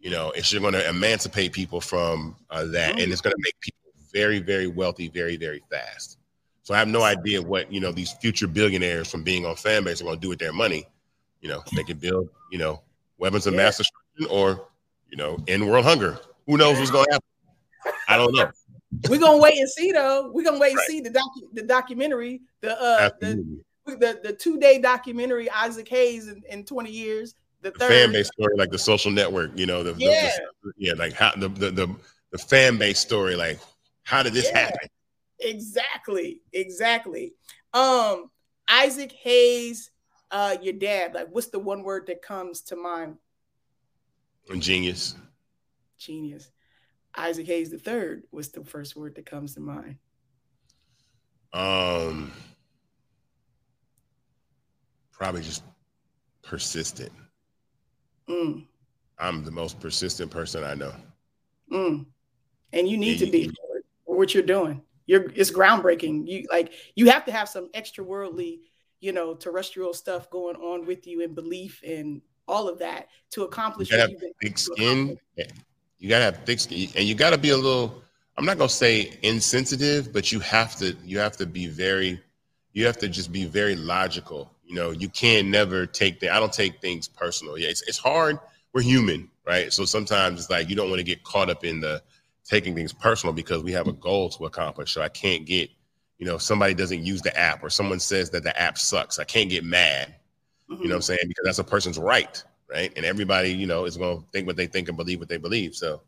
You 0.00 0.10
know, 0.10 0.30
it's 0.32 0.52
going 0.52 0.72
to 0.74 0.88
emancipate 0.88 1.52
people 1.52 1.80
from 1.80 2.36
uh, 2.50 2.66
that, 2.66 3.00
and 3.00 3.12
it's 3.12 3.20
going 3.20 3.34
to 3.34 3.42
make 3.42 3.58
people 3.60 3.92
very, 4.12 4.40
very 4.40 4.66
wealthy, 4.66 5.08
very, 5.08 5.36
very 5.36 5.62
fast. 5.70 6.18
So 6.64 6.74
I 6.74 6.78
have 6.78 6.88
no 6.88 7.02
idea 7.02 7.42
what 7.42 7.72
you 7.72 7.80
know 7.80 7.92
these 7.92 8.12
future 8.12 8.46
billionaires 8.46 9.10
from 9.10 9.24
being 9.24 9.46
on 9.46 9.56
Fanbase 9.56 10.00
are 10.00 10.04
going 10.04 10.16
to 10.16 10.20
do 10.20 10.28
with 10.28 10.38
their 10.38 10.52
money. 10.52 10.86
You 11.40 11.48
know, 11.48 11.62
they 11.74 11.82
can 11.82 11.98
build 11.98 12.28
you 12.52 12.58
know 12.58 12.82
weapons 13.18 13.46
of 13.46 13.54
yeah. 13.54 13.62
mass 13.62 13.78
destruction 13.78 14.01
or 14.30 14.68
you 15.10 15.16
know 15.16 15.38
end 15.48 15.68
world 15.68 15.84
hunger. 15.84 16.18
Who 16.46 16.56
knows 16.56 16.78
what's 16.78 16.90
going 16.90 17.06
to 17.06 17.12
happen? 17.12 17.98
I 18.08 18.16
don't 18.16 18.34
know. 18.34 18.50
We're 19.08 19.18
gonna 19.18 19.38
wait 19.38 19.58
and 19.58 19.68
see 19.68 19.92
though. 19.92 20.30
We're 20.32 20.44
gonna 20.44 20.58
wait 20.58 20.76
right. 20.76 20.84
and 20.88 20.90
see 20.90 21.00
the 21.00 21.10
docu- 21.10 21.54
the 21.54 21.62
documentary, 21.62 22.42
the 22.60 22.80
uh 22.80 23.10
the, 23.20 23.60
the, 23.86 24.20
the 24.22 24.32
two 24.32 24.58
day 24.58 24.78
documentary 24.78 25.50
Isaac 25.50 25.88
Hayes 25.88 26.28
in, 26.28 26.42
in 26.48 26.64
20 26.64 26.90
years. 26.90 27.34
The, 27.62 27.70
the 27.70 27.86
Fanbase 27.86 28.26
story, 28.26 28.54
like 28.56 28.70
the 28.70 28.78
social 28.78 29.10
network, 29.10 29.52
you 29.56 29.66
know, 29.66 29.82
the 29.82 29.94
yeah, 29.96 30.32
the, 30.62 30.72
yeah, 30.76 30.92
like 30.96 31.12
how 31.12 31.32
the, 31.36 31.48
the 31.48 31.70
the 31.70 31.96
the 32.32 32.38
Fanbase 32.38 32.96
story, 32.96 33.36
like 33.36 33.60
how 34.02 34.22
did 34.22 34.32
this 34.32 34.48
yeah. 34.50 34.58
happen? 34.58 34.88
Exactly, 35.38 36.40
exactly. 36.52 37.34
Um, 37.72 38.30
Isaac 38.68 39.12
Hayes, 39.12 39.90
uh, 40.30 40.56
your 40.60 40.74
dad, 40.74 41.14
like 41.14 41.28
what's 41.30 41.48
the 41.48 41.58
one 41.58 41.82
word 41.82 42.06
that 42.08 42.20
comes 42.20 42.62
to 42.62 42.76
mind? 42.76 43.16
Genius. 44.58 45.16
Genius. 45.98 46.50
Isaac 47.14 47.46
Hayes 47.46 47.70
the 47.70 47.78
third 47.78 48.24
was 48.32 48.50
the 48.50 48.64
first 48.64 48.96
word 48.96 49.14
that 49.16 49.26
comes 49.26 49.54
to 49.54 49.60
mind. 49.60 49.96
Um 51.52 52.32
probably 55.12 55.42
just 55.42 55.62
persistent. 56.42 57.12
Mm. 58.28 58.64
I'm 59.18 59.44
the 59.44 59.50
most 59.50 59.78
persistent 59.78 60.30
person 60.30 60.64
I 60.64 60.74
know. 60.74 60.92
Mm. 61.70 62.06
And 62.72 62.88
you 62.88 62.96
need 62.96 63.20
yeah, 63.20 63.26
to 63.26 63.32
be 63.32 63.50
for 64.06 64.16
what 64.16 64.34
you're 64.34 64.42
doing. 64.42 64.82
You're 65.06 65.30
it's 65.34 65.50
groundbreaking. 65.50 66.26
You 66.26 66.46
like 66.50 66.72
you 66.94 67.10
have 67.10 67.24
to 67.26 67.32
have 67.32 67.48
some 67.48 67.68
extra 67.74 68.02
worldly, 68.02 68.62
you 69.00 69.12
know, 69.12 69.34
terrestrial 69.34 69.94
stuff 69.94 70.30
going 70.30 70.56
on 70.56 70.86
with 70.86 71.06
you 71.06 71.22
and 71.22 71.34
belief 71.34 71.80
and 71.86 72.22
all 72.48 72.68
of 72.68 72.78
that 72.78 73.08
to 73.30 73.44
accomplish 73.44 73.90
you 73.90 73.96
gotta 73.96 74.12
have 74.12 74.20
thick 74.40 74.58
skin. 74.58 75.18
You 75.98 76.08
gotta 76.08 76.24
have 76.24 76.38
thick 76.44 76.60
skin 76.60 76.88
and 76.96 77.06
you 77.06 77.14
gotta 77.14 77.38
be 77.38 77.50
a 77.50 77.56
little 77.56 78.02
I'm 78.36 78.44
not 78.44 78.58
gonna 78.58 78.68
say 78.68 79.18
insensitive, 79.22 80.12
but 80.12 80.32
you 80.32 80.40
have 80.40 80.76
to 80.76 80.96
you 81.04 81.18
have 81.18 81.36
to 81.38 81.46
be 81.46 81.66
very 81.66 82.20
you 82.72 82.86
have 82.86 82.98
to 82.98 83.08
just 83.08 83.32
be 83.32 83.44
very 83.44 83.76
logical. 83.76 84.50
You 84.64 84.74
know, 84.74 84.90
you 84.90 85.08
can't 85.08 85.48
never 85.48 85.86
take 85.86 86.20
the 86.20 86.30
I 86.30 86.40
don't 86.40 86.52
take 86.52 86.80
things 86.80 87.08
personal. 87.08 87.58
Yeah, 87.58 87.68
it's 87.68 87.82
it's 87.82 87.98
hard. 87.98 88.38
We're 88.72 88.82
human, 88.82 89.30
right? 89.46 89.72
So 89.72 89.84
sometimes 89.84 90.40
it's 90.40 90.50
like 90.50 90.70
you 90.70 90.76
don't 90.76 90.88
want 90.88 91.00
to 91.00 91.04
get 91.04 91.24
caught 91.24 91.50
up 91.50 91.64
in 91.64 91.80
the 91.80 92.02
taking 92.44 92.74
things 92.74 92.92
personal 92.92 93.32
because 93.32 93.62
we 93.62 93.72
have 93.72 93.86
a 93.86 93.92
goal 93.92 94.28
to 94.30 94.46
accomplish. 94.46 94.92
So 94.92 95.02
I 95.02 95.08
can't 95.08 95.46
get, 95.46 95.70
you 96.18 96.26
know, 96.26 96.38
somebody 96.38 96.74
doesn't 96.74 97.04
use 97.04 97.22
the 97.22 97.36
app 97.38 97.62
or 97.62 97.70
someone 97.70 98.00
says 98.00 98.30
that 98.30 98.42
the 98.42 98.58
app 98.60 98.78
sucks. 98.78 99.18
I 99.18 99.24
can't 99.24 99.50
get 99.50 99.64
mad. 99.64 100.14
Mm-hmm. 100.72 100.82
You 100.82 100.88
know 100.88 100.94
what 100.94 100.98
I'm 100.98 101.02
saying? 101.02 101.20
Because 101.28 101.44
that's 101.44 101.58
a 101.58 101.64
person's 101.64 101.98
right, 101.98 102.42
right? 102.70 102.92
And 102.96 103.04
everybody, 103.04 103.50
you 103.50 103.66
know, 103.66 103.84
is 103.84 103.96
going 103.96 104.18
to 104.18 104.26
think 104.32 104.46
what 104.46 104.56
they 104.56 104.66
think 104.66 104.88
and 104.88 104.96
believe 104.96 105.18
what 105.18 105.28
they 105.28 105.36
believe. 105.36 105.74
So 105.74 106.02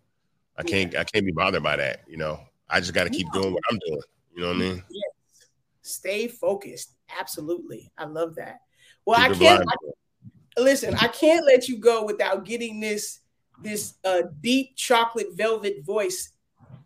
I 0.57 0.62
can't, 0.62 0.93
yeah. 0.93 1.01
I 1.01 1.05
can't 1.05 1.27
be 1.27 1.33
bothered 1.33 1.62
by 1.62 1.77
that. 1.77 2.03
You 2.09 2.17
know, 2.17 2.41
I 2.71 2.81
just 2.81 2.95
got 2.95 3.05
to 3.05 3.11
keep 3.11 3.31
doing 3.33 3.53
what 3.53 3.62
I'm 3.71 3.79
doing. 3.87 4.01
You 4.35 4.43
know 4.43 4.49
what 4.49 4.57
I 4.57 4.61
mean? 4.61 4.83
Yes. 4.89 5.49
Stay 5.83 6.29
focused. 6.29 6.95
Absolutely. 7.19 7.93
I 7.99 8.05
love 8.05 8.35
that. 8.37 8.61
Well, 9.05 9.19
keep 9.29 9.37
I 9.37 9.39
can't. 9.39 9.65
I, 9.69 10.61
listen, 10.61 10.95
I 10.95 11.09
can't 11.09 11.45
let 11.45 11.69
you 11.69 11.79
go 11.79 12.05
without 12.05 12.45
getting 12.45 12.81
this 12.81 13.21
this 13.62 13.95
uh, 14.05 14.23
deep 14.41 14.75
chocolate 14.77 15.29
velvet 15.35 15.85
voice 15.85 16.31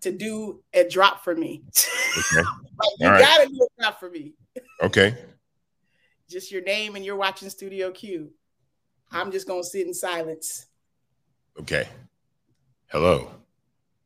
to 0.01 0.13
do 0.13 0.63
a 0.75 0.85
drop 0.89 1.25
for 1.25 1.35
me. 1.35 1.63
Okay. 2.33 2.41
like, 2.41 2.89
you 2.99 3.09
right. 3.09 3.21
gotta 3.21 3.49
do 3.49 3.63
a 3.63 3.81
drop 3.81 4.01
for 4.01 4.11
me. 4.11 4.33
Okay. 4.83 5.17
Just 6.29 6.53
your 6.53 6.63
name 6.63 6.95
and 6.95 7.05
you're 7.05 7.17
watching 7.17 7.49
Studio 7.49 7.91
Q. 7.91 8.31
I'm 9.11 9.33
just 9.33 9.49
gonna 9.49 9.65
sit 9.65 9.87
in 9.87 9.95
silence. 9.95 10.67
Okay. 11.59 11.89
Hello. 12.89 13.31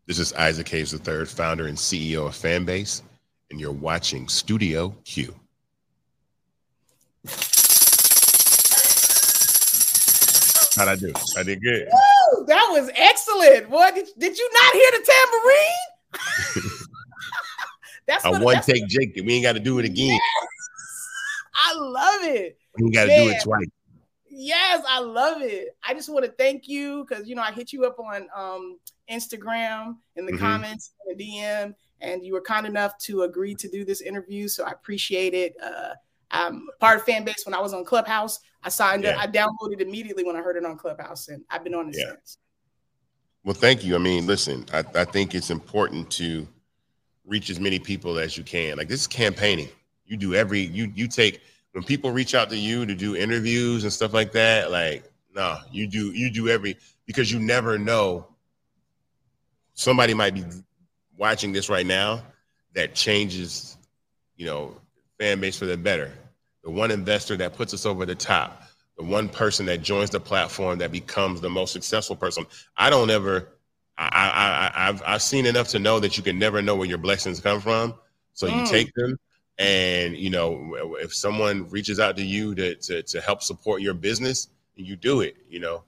This 0.06 0.18
is 0.18 0.32
Isaac 0.34 0.68
Hayes 0.68 0.92
III, 0.92 1.26
founder 1.26 1.66
and 1.66 1.76
CEO 1.76 2.26
of 2.26 2.32
Fanbase, 2.32 3.02
and 3.50 3.60
you're 3.60 3.72
watching 3.72 4.28
Studio 4.28 4.94
Q. 5.04 5.34
How'd 10.74 10.88
I 10.88 10.96
do? 10.96 11.12
I 11.36 11.42
did 11.42 11.62
good. 11.62 11.86
Woo, 11.86 12.46
that 12.46 12.68
was 12.70 12.90
excellent. 12.94 13.68
What 13.68 13.94
did, 13.94 14.08
did 14.18 14.38
you 14.38 14.50
not 14.52 14.72
hear 14.72 14.90
the 14.90 15.12
tambourine? 15.12 16.78
that's 18.06 18.24
a 18.24 18.40
one 18.42 18.62
take 18.62 18.86
Jake. 18.88 19.14
We 19.24 19.34
ain't 19.34 19.44
got 19.44 19.52
to 19.52 19.60
do 19.60 19.78
it 19.78 19.84
again. 19.84 20.18
I 21.72 21.78
love 21.78 22.24
it. 22.24 22.58
You 22.78 22.90
got 22.90 23.04
to 23.04 23.16
do 23.16 23.30
it 23.30 23.42
twice. 23.42 23.66
Yes, 24.28 24.82
I 24.88 25.00
love 25.00 25.42
it. 25.42 25.76
I 25.86 25.92
just 25.92 26.08
want 26.08 26.24
to 26.24 26.32
thank 26.32 26.66
you 26.66 27.04
because 27.06 27.28
you 27.28 27.34
know 27.34 27.42
I 27.42 27.52
hit 27.52 27.72
you 27.72 27.84
up 27.84 27.98
on 27.98 28.28
um, 28.34 28.78
Instagram 29.10 29.96
in 30.16 30.24
the 30.24 30.32
mm-hmm. 30.32 30.40
comments, 30.40 30.92
in 31.06 31.16
the 31.16 31.24
DM, 31.24 31.74
and 32.00 32.24
you 32.24 32.32
were 32.32 32.40
kind 32.40 32.66
enough 32.66 32.96
to 32.98 33.22
agree 33.22 33.54
to 33.54 33.68
do 33.68 33.84
this 33.84 34.00
interview. 34.00 34.48
So 34.48 34.64
I 34.64 34.70
appreciate 34.70 35.34
it. 35.34 35.54
Uh, 35.62 35.94
I'm 36.30 36.66
part 36.80 36.98
of 36.98 37.04
Fanbase 37.04 37.44
when 37.44 37.54
I 37.54 37.60
was 37.60 37.74
on 37.74 37.84
Clubhouse. 37.84 38.40
I 38.62 38.70
signed 38.70 39.04
yeah. 39.04 39.10
up. 39.10 39.22
I 39.22 39.26
downloaded 39.26 39.80
immediately 39.80 40.24
when 40.24 40.34
I 40.34 40.40
heard 40.40 40.56
it 40.56 40.64
on 40.64 40.78
Clubhouse, 40.78 41.28
and 41.28 41.44
I've 41.50 41.62
been 41.62 41.74
on 41.74 41.90
it 41.90 41.96
yeah. 41.98 42.10
since. 42.10 42.38
Well, 43.44 43.54
thank 43.54 43.84
you. 43.84 43.94
I 43.96 43.98
mean, 43.98 44.26
listen, 44.26 44.64
I, 44.72 44.84
I 44.94 45.04
think 45.04 45.34
it's 45.34 45.50
important 45.50 46.10
to 46.12 46.46
reach 47.26 47.50
as 47.50 47.60
many 47.60 47.78
people 47.78 48.18
as 48.18 48.36
you 48.36 48.44
can. 48.44 48.78
Like 48.78 48.88
this 48.88 49.00
is 49.00 49.06
campaigning. 49.06 49.68
You 50.06 50.16
do 50.16 50.34
every 50.34 50.60
you 50.60 50.92
you 50.94 51.08
take 51.08 51.42
when 51.72 51.84
people 51.84 52.10
reach 52.10 52.34
out 52.34 52.50
to 52.50 52.56
you 52.56 52.86
to 52.86 52.94
do 52.94 53.16
interviews 53.16 53.84
and 53.84 53.92
stuff 53.92 54.12
like 54.12 54.32
that. 54.32 54.70
Like, 54.70 55.04
no, 55.34 55.42
nah, 55.42 55.58
you 55.70 55.86
do 55.86 56.12
you 56.12 56.30
do 56.30 56.48
every 56.48 56.76
because 57.06 57.30
you 57.30 57.38
never 57.38 57.78
know. 57.78 58.26
Somebody 59.74 60.14
might 60.14 60.34
be 60.34 60.44
watching 61.16 61.52
this 61.52 61.68
right 61.68 61.86
now 61.86 62.22
that 62.74 62.94
changes, 62.94 63.76
you 64.36 64.46
know, 64.46 64.76
Fanbase 65.18 65.58
for 65.58 65.64
the 65.64 65.76
better 65.76 66.12
the 66.62 66.70
one 66.70 66.90
investor 66.90 67.36
that 67.36 67.54
puts 67.54 67.74
us 67.74 67.84
over 67.86 68.06
the 68.06 68.14
top, 68.14 68.62
the 68.96 69.04
one 69.04 69.28
person 69.28 69.66
that 69.66 69.82
joins 69.82 70.10
the 70.10 70.20
platform 70.20 70.78
that 70.78 70.92
becomes 70.92 71.40
the 71.40 71.50
most 71.50 71.72
successful 71.72 72.16
person. 72.16 72.46
I 72.76 72.90
don't 72.90 73.10
ever, 73.10 73.48
I, 73.98 74.70
I, 74.74 74.88
I've, 74.88 75.02
I've 75.04 75.22
seen 75.22 75.46
enough 75.46 75.68
to 75.68 75.78
know 75.78 76.00
that 76.00 76.16
you 76.16 76.22
can 76.22 76.38
never 76.38 76.62
know 76.62 76.76
where 76.76 76.88
your 76.88 76.98
blessings 76.98 77.40
come 77.40 77.60
from. 77.60 77.94
So 78.32 78.48
mm. 78.48 78.60
you 78.60 78.66
take 78.66 78.92
them, 78.94 79.18
and 79.58 80.16
you 80.16 80.30
know 80.30 80.76
if 81.00 81.14
someone 81.14 81.68
reaches 81.68 82.00
out 82.00 82.16
to 82.16 82.24
you 82.24 82.54
to, 82.54 82.74
to 82.76 83.02
to 83.02 83.20
help 83.20 83.42
support 83.42 83.82
your 83.82 83.94
business, 83.94 84.48
you 84.76 84.96
do 84.96 85.20
it. 85.20 85.36
You 85.48 85.60
know, 85.60 85.84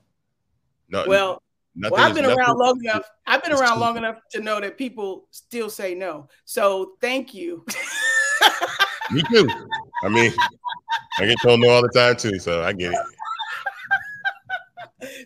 no, 0.89 1.05
well. 1.07 1.43
well, 1.77 1.97
I've 1.97 2.15
been 2.15 2.27
around 2.27 2.59
long 2.59 2.78
enough. 2.85 3.09
I've 3.27 3.43
been 3.43 3.53
around 3.53 3.81
long 3.81 3.97
enough 3.97 4.19
to 4.32 4.41
know 4.41 4.61
that 4.61 4.78
people 4.78 5.27
still 5.31 5.70
say 5.70 5.95
no. 5.95 6.28
So 6.45 6.93
thank 7.01 7.35
you. 7.35 7.65
Me 9.11 9.23
too. 9.31 9.49
I 10.03 10.09
mean, 10.09 10.32
I 11.19 11.27
get 11.27 11.36
told 11.43 11.61
no 11.61 11.69
all 11.70 11.82
the 11.82 11.89
time 11.89 12.16
too, 12.16 12.39
so 12.39 12.62
I 12.62 12.73
get 12.73 12.93
it. 12.93 12.99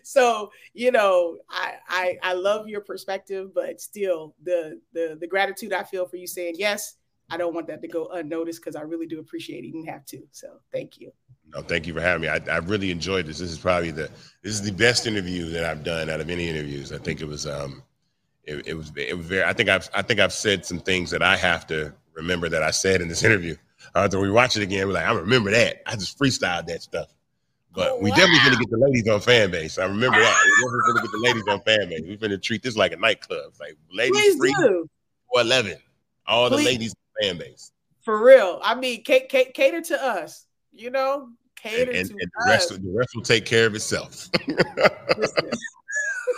So 0.03 0.51
you 0.73 0.91
know, 0.91 1.37
I, 1.49 1.75
I 1.87 2.17
I 2.21 2.33
love 2.33 2.67
your 2.67 2.81
perspective, 2.81 3.53
but 3.53 3.79
still, 3.79 4.35
the 4.43 4.81
the 4.91 5.17
the 5.19 5.27
gratitude 5.27 5.71
I 5.71 5.83
feel 5.83 6.05
for 6.05 6.17
you 6.17 6.27
saying 6.27 6.55
yes, 6.57 6.95
I 7.31 7.37
don't 7.37 7.53
want 7.53 7.67
that 7.67 7.81
to 7.81 7.87
go 7.87 8.07
unnoticed 8.07 8.61
because 8.61 8.75
I 8.75 8.81
really 8.81 9.05
do 9.05 9.19
appreciate 9.19 9.63
it. 9.63 9.67
You 9.67 9.73
didn't 9.73 9.89
have 9.89 10.05
to, 10.07 10.21
so 10.31 10.59
thank 10.71 10.99
you. 10.99 11.11
No, 11.53 11.61
thank 11.61 11.87
you 11.87 11.93
for 11.93 12.01
having 12.01 12.23
me. 12.23 12.27
I, 12.27 12.39
I 12.49 12.57
really 12.57 12.91
enjoyed 12.91 13.25
this. 13.25 13.39
This 13.39 13.51
is 13.51 13.57
probably 13.57 13.91
the 13.91 14.09
this 14.43 14.53
is 14.53 14.61
the 14.61 14.71
best 14.71 15.07
interview 15.07 15.49
that 15.49 15.63
I've 15.63 15.83
done 15.83 16.09
out 16.09 16.19
of 16.19 16.29
any 16.29 16.47
interviews. 16.47 16.91
I 16.91 16.97
think 16.97 17.21
it 17.21 17.27
was 17.27 17.47
um 17.47 17.83
it, 18.43 18.67
it 18.67 18.73
was 18.75 18.91
it 18.95 19.17
was 19.17 19.25
very 19.25 19.43
I 19.43 19.53
think 19.53 19.69
I've 19.69 19.89
I 19.93 20.01
think 20.01 20.19
I've 20.19 20.33
said 20.33 20.65
some 20.65 20.79
things 20.79 21.09
that 21.11 21.23
I 21.23 21.35
have 21.37 21.65
to 21.67 21.93
remember 22.13 22.49
that 22.49 22.63
I 22.63 22.71
said 22.71 23.01
in 23.01 23.07
this 23.07 23.23
interview. 23.29 23.55
So 24.11 24.19
we 24.19 24.29
watch 24.29 24.55
it 24.55 24.63
again. 24.63 24.87
We're 24.87 24.93
like, 24.93 25.07
I 25.07 25.13
remember 25.13 25.51
that. 25.51 25.81
I 25.87 25.95
just 25.95 26.19
freestyled 26.19 26.67
that 26.67 26.83
stuff. 26.83 27.07
But 27.73 27.91
oh, 27.91 27.99
we 27.99 28.09
wow. 28.09 28.17
definitely 28.17 28.39
gonna 28.43 28.57
get 28.57 28.69
the 28.69 28.77
ladies 28.77 29.07
on 29.07 29.19
Fanbase. 29.19 29.81
I 29.81 29.85
remember 29.85 30.19
that. 30.19 30.43
We 30.45 30.51
definitely 30.65 30.79
gonna 30.87 31.01
get 31.01 31.11
the 31.11 31.19
ladies 31.23 31.43
on 31.47 31.59
Fanbase. 31.61 32.07
We're 32.09 32.17
gonna 32.17 32.37
treat 32.37 32.63
this 32.63 32.75
like 32.75 32.91
a 32.91 32.97
nightclub. 32.97 33.53
Like 33.59 33.77
ladies 33.91 34.11
Please 34.11 34.37
free 34.37 34.55
do. 34.59 34.89
eleven. 35.35 35.77
All 36.27 36.49
Please. 36.49 36.57
the 36.57 36.63
ladies 36.63 36.95
Fanbase. 37.21 37.71
For 38.01 38.23
real. 38.23 38.59
I 38.63 38.75
mean, 38.75 39.03
cater, 39.03 39.51
cater 39.53 39.81
to 39.81 40.03
us. 40.03 40.45
You 40.71 40.91
know, 40.91 41.29
cater 41.55 41.91
and, 41.91 41.99
and, 41.99 42.09
to 42.09 42.13
and 42.13 42.31
the 42.31 42.51
rest. 42.51 42.69
The 42.69 42.91
rest 42.93 43.09
will 43.15 43.23
take 43.23 43.45
care 43.45 43.65
of 43.65 43.75
itself. 43.75 44.29
listen. 45.17 45.49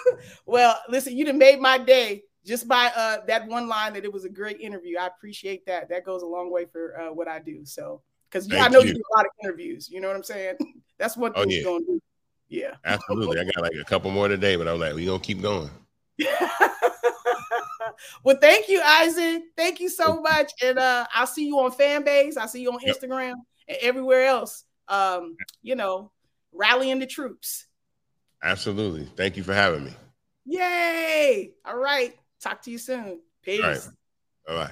well, 0.45 0.79
listen, 0.89 1.17
you 1.17 1.25
done 1.25 1.37
made 1.37 1.59
my 1.59 1.77
day 1.77 2.23
just 2.45 2.67
by 2.67 2.91
uh, 2.95 3.17
that 3.27 3.47
one 3.47 3.67
line 3.67 3.93
that 3.93 4.03
it 4.03 4.11
was 4.11 4.25
a 4.25 4.29
great 4.29 4.59
interview. 4.59 4.97
I 4.97 5.07
appreciate 5.07 5.65
that. 5.67 5.89
That 5.89 6.05
goes 6.05 6.23
a 6.23 6.27
long 6.27 6.51
way 6.51 6.65
for 6.65 6.99
uh, 6.99 7.13
what 7.13 7.27
I 7.27 7.39
do. 7.39 7.65
So, 7.65 8.01
because 8.29 8.51
I 8.51 8.67
know 8.67 8.79
you. 8.79 8.89
you. 8.89 8.93
do 8.95 9.01
a 9.13 9.17
lot 9.17 9.25
of 9.25 9.31
interviews. 9.43 9.89
You 9.89 10.01
know 10.01 10.07
what 10.07 10.17
I'm 10.17 10.23
saying? 10.23 10.55
That's 10.97 11.17
what 11.17 11.33
oh, 11.35 11.45
yeah. 11.47 11.63
going 11.63 11.85
to 11.85 11.91
do. 11.93 12.01
Yeah. 12.49 12.75
Absolutely. 12.85 13.39
I 13.39 13.43
got 13.45 13.61
like 13.61 13.71
a 13.79 13.85
couple 13.85 14.11
more 14.11 14.27
today, 14.27 14.55
but 14.55 14.67
I 14.67 14.73
was 14.73 14.81
like, 14.81 14.93
we 14.93 15.05
gonna 15.05 15.19
keep 15.19 15.41
going. 15.41 15.69
Well, 18.23 18.37
thank 18.39 18.67
you, 18.67 18.81
Isaac. 18.81 19.43
Thank 19.55 19.79
you 19.79 19.89
so 19.89 20.21
much. 20.21 20.51
And 20.63 20.79
uh 20.79 21.05
I'll 21.13 21.27
see 21.27 21.47
you 21.47 21.59
on 21.59 21.71
Fanbase. 21.71 22.37
I'll 22.37 22.47
see 22.47 22.61
you 22.61 22.71
on 22.71 22.79
yep. 22.81 22.95
Instagram 22.95 23.33
and 23.67 23.77
everywhere 23.81 24.25
else. 24.25 24.63
Um, 24.87 25.37
you 25.61 25.75
know, 25.75 26.11
rallying 26.51 26.99
the 26.99 27.05
troops. 27.05 27.65
Absolutely. 28.43 29.05
Thank 29.15 29.37
you 29.37 29.43
for 29.43 29.53
having 29.53 29.85
me. 29.85 29.93
Yay. 30.45 31.51
All 31.65 31.77
right. 31.77 32.17
Talk 32.41 32.61
to 32.63 32.71
you 32.71 32.77
soon. 32.77 33.19
Peace. 33.43 33.61
All 33.61 33.69
right. 33.69 33.87
Bye 34.47 34.53
bye. 34.53 34.71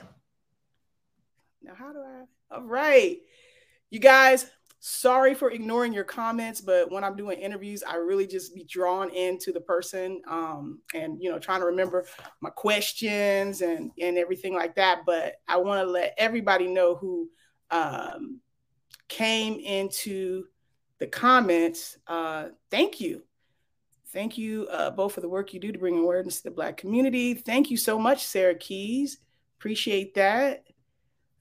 Now, 1.61 1.75
how 1.75 1.93
do 1.93 1.99
I? 1.99 2.55
All 2.55 2.63
right. 2.63 3.19
You 3.89 3.99
guys, 3.99 4.45
sorry 4.79 5.33
for 5.33 5.51
ignoring 5.51 5.93
your 5.93 6.05
comments, 6.05 6.61
but 6.61 6.89
when 6.91 7.03
I'm 7.03 7.15
doing 7.15 7.39
interviews, 7.39 7.83
I 7.83 7.95
really 7.95 8.25
just 8.25 8.55
be 8.55 8.63
drawn 8.63 9.09
into 9.09 9.51
the 9.51 9.61
person 9.61 10.21
um, 10.27 10.79
and, 10.93 11.21
you 11.21 11.29
know, 11.29 11.39
trying 11.39 11.59
to 11.59 11.65
remember 11.65 12.05
my 12.41 12.49
questions 12.49 13.61
and, 13.61 13.91
and 13.99 14.17
everything 14.17 14.53
like 14.53 14.75
that. 14.75 15.01
But 15.05 15.35
I 15.47 15.57
want 15.57 15.85
to 15.85 15.91
let 15.91 16.13
everybody 16.17 16.67
know 16.67 16.95
who 16.95 17.29
um, 17.71 18.39
came 19.09 19.59
into 19.59 20.45
the 20.99 21.07
comments. 21.07 21.97
Uh, 22.07 22.49
thank 22.71 23.01
you. 23.01 23.23
Thank 24.11 24.37
you 24.37 24.67
uh, 24.71 24.91
both 24.91 25.13
for 25.13 25.21
the 25.21 25.29
work 25.29 25.53
you 25.53 25.59
do 25.59 25.71
to 25.71 25.77
bring 25.77 25.97
awareness 25.97 26.37
to 26.37 26.43
the 26.45 26.51
Black 26.51 26.77
community. 26.77 27.33
Thank 27.33 27.69
you 27.69 27.77
so 27.77 27.99
much, 27.99 28.25
Sarah 28.25 28.55
Keys. 28.55 29.19
Appreciate 29.59 30.15
that. 30.15 30.68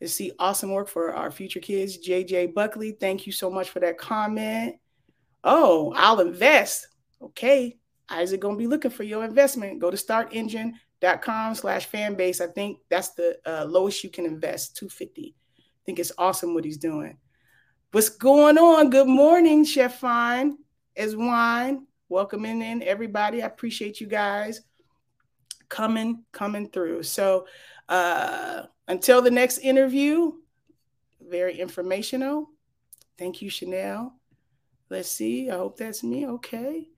See 0.07 0.33
awesome 0.39 0.71
work 0.71 0.89
for 0.89 1.13
our 1.13 1.31
future 1.31 1.61
kids. 1.61 1.99
JJ 1.99 2.55
Buckley, 2.55 2.93
thank 2.93 3.27
you 3.27 3.33
so 3.33 3.51
much 3.51 3.71
for 3.71 3.81
that 3.81 3.99
comment. 3.99 4.77
Oh, 5.43 5.93
I'll 5.97 6.21
invest. 6.21 6.87
Okay. 7.21 7.79
Isaac 8.09 8.41
gonna 8.41 8.57
be 8.57 8.67
looking 8.67 8.91
for 8.91 9.03
your 9.03 9.25
investment. 9.25 9.81
Go 9.81 9.91
to 9.91 9.97
startengine.com 9.97 11.55
slash 11.55 11.87
fan 11.87 12.15
base. 12.15 12.41
I 12.41 12.47
think 12.47 12.79
that's 12.89 13.11
the 13.11 13.39
uh, 13.45 13.65
lowest 13.65 14.05
you 14.05 14.11
can 14.11 14.25
invest, 14.25 14.77
250. 14.77 15.35
I 15.59 15.63
think 15.85 15.99
it's 15.99 16.13
awesome 16.17 16.55
what 16.55 16.65
he's 16.65 16.79
doing. 16.79 17.19
What's 17.91 18.09
going 18.09 18.57
on? 18.57 18.91
Good 18.91 19.09
morning, 19.09 19.65
Chef 19.65 19.99
Fine 19.99 20.59
as 20.97 21.17
wine. 21.17 21.87
Welcoming 22.09 22.63
in 22.63 22.83
everybody. 22.83 23.43
I 23.43 23.47
appreciate 23.47 24.01
you 24.01 24.07
guys 24.07 24.63
coming, 25.69 26.25
coming 26.33 26.71
through. 26.71 27.03
So 27.03 27.47
uh 27.89 28.63
until 28.89 29.23
the 29.23 29.31
next 29.31 29.59
interview, 29.59 30.33
very 31.21 31.59
informational. 31.59 32.51
Thank 33.19 33.43
you, 33.43 33.51
Chanel. 33.51 34.15
Let's 34.91 35.11
see. 35.11 35.51
I 35.51 35.57
hope 35.57 35.77
that's 35.77 36.03
me. 36.03 36.27
Okay. 36.27 36.89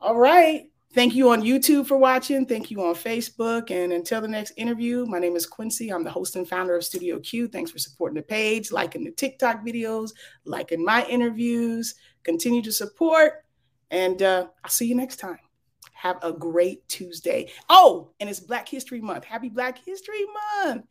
All 0.00 0.16
right. 0.16 0.70
Thank 0.92 1.14
you 1.14 1.30
on 1.30 1.42
YouTube 1.42 1.88
for 1.88 1.96
watching. 1.96 2.46
Thank 2.46 2.70
you 2.70 2.80
on 2.84 2.94
Facebook. 2.94 3.72
And 3.72 3.92
until 3.92 4.20
the 4.20 4.28
next 4.28 4.52
interview, 4.56 5.06
my 5.06 5.18
name 5.18 5.34
is 5.34 5.44
Quincy. 5.44 5.90
I'm 5.90 6.04
the 6.04 6.10
host 6.10 6.36
and 6.36 6.48
founder 6.48 6.76
of 6.76 6.84
Studio 6.84 7.18
Q. 7.18 7.48
Thanks 7.48 7.72
for 7.72 7.78
supporting 7.78 8.14
the 8.14 8.22
page, 8.22 8.70
liking 8.70 9.02
the 9.02 9.10
TikTok 9.10 9.66
videos, 9.66 10.10
liking 10.44 10.84
my 10.84 11.04
interviews. 11.06 11.96
Continue 12.22 12.62
to 12.62 12.70
support. 12.70 13.44
And 13.90 14.22
uh, 14.22 14.46
I'll 14.62 14.70
see 14.70 14.86
you 14.86 14.94
next 14.94 15.16
time. 15.16 15.38
Have 15.94 16.18
a 16.22 16.32
great 16.32 16.86
Tuesday. 16.88 17.50
Oh, 17.68 18.12
and 18.20 18.30
it's 18.30 18.40
Black 18.40 18.68
History 18.68 19.00
Month. 19.00 19.24
Happy 19.24 19.48
Black 19.48 19.78
History 19.84 20.24
Month. 20.62 20.84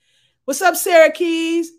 What's 0.46 0.62
up, 0.62 0.76
Sarah 0.76 1.10
Keys? 1.10 1.72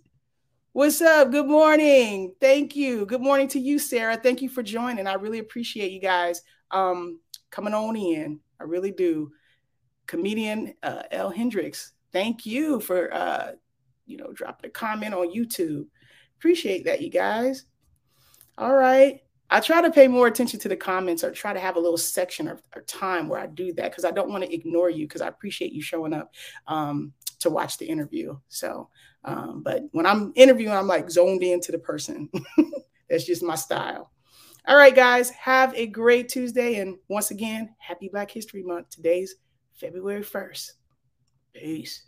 What's 0.72 1.02
up? 1.02 1.30
Good 1.30 1.46
morning. 1.46 2.34
Thank 2.40 2.74
you. 2.74 3.04
Good 3.04 3.20
morning 3.20 3.46
to 3.48 3.60
you, 3.60 3.78
Sarah. 3.78 4.16
Thank 4.16 4.40
you 4.40 4.48
for 4.48 4.62
joining. 4.62 5.06
I 5.06 5.14
really 5.14 5.38
appreciate 5.38 5.92
you 5.92 6.00
guys 6.00 6.40
um, 6.70 7.20
coming 7.50 7.74
on 7.74 7.94
in. 7.94 8.40
I 8.58 8.64
really 8.64 8.90
do. 8.90 9.30
Comedian 10.06 10.72
uh, 10.82 11.02
L. 11.10 11.28
Hendricks, 11.28 11.92
thank 12.10 12.46
you 12.46 12.80
for 12.80 13.12
uh, 13.12 13.52
you 14.06 14.16
know 14.16 14.32
dropping 14.32 14.70
a 14.70 14.72
comment 14.72 15.12
on 15.12 15.34
YouTube. 15.34 15.84
Appreciate 16.38 16.86
that, 16.86 17.02
you 17.02 17.10
guys. 17.10 17.66
All 18.56 18.74
right. 18.74 19.20
I 19.50 19.60
try 19.60 19.82
to 19.82 19.90
pay 19.90 20.08
more 20.08 20.26
attention 20.26 20.58
to 20.60 20.70
the 20.70 20.76
comments 20.76 21.22
or 21.22 21.32
try 21.32 21.52
to 21.52 21.60
have 21.60 21.76
a 21.76 21.80
little 21.80 21.98
section 21.98 22.48
or, 22.48 22.60
or 22.74 22.80
time 22.82 23.28
where 23.28 23.40
I 23.40 23.46
do 23.46 23.74
that 23.74 23.90
because 23.90 24.06
I 24.06 24.10
don't 24.10 24.30
want 24.30 24.42
to 24.42 24.54
ignore 24.54 24.88
you 24.88 25.06
because 25.06 25.20
I 25.20 25.28
appreciate 25.28 25.72
you 25.72 25.82
showing 25.82 26.14
up. 26.14 26.32
Um, 26.66 27.12
to 27.44 27.50
watch 27.50 27.78
the 27.78 27.86
interview. 27.86 28.36
So, 28.48 28.88
um, 29.24 29.62
but 29.62 29.84
when 29.92 30.04
I'm 30.06 30.32
interviewing, 30.34 30.74
I'm 30.74 30.88
like 30.88 31.10
zoned 31.10 31.42
into 31.42 31.72
the 31.72 31.78
person. 31.78 32.28
That's 33.08 33.24
just 33.24 33.42
my 33.42 33.54
style. 33.54 34.10
All 34.66 34.76
right, 34.76 34.94
guys, 34.94 35.30
have 35.30 35.74
a 35.74 35.86
great 35.86 36.28
Tuesday. 36.28 36.76
And 36.76 36.96
once 37.08 37.30
again, 37.30 37.74
happy 37.78 38.08
Black 38.08 38.30
History 38.30 38.62
Month. 38.62 38.90
Today's 38.90 39.36
February 39.74 40.22
1st. 40.22 40.72
Peace. 41.54 42.06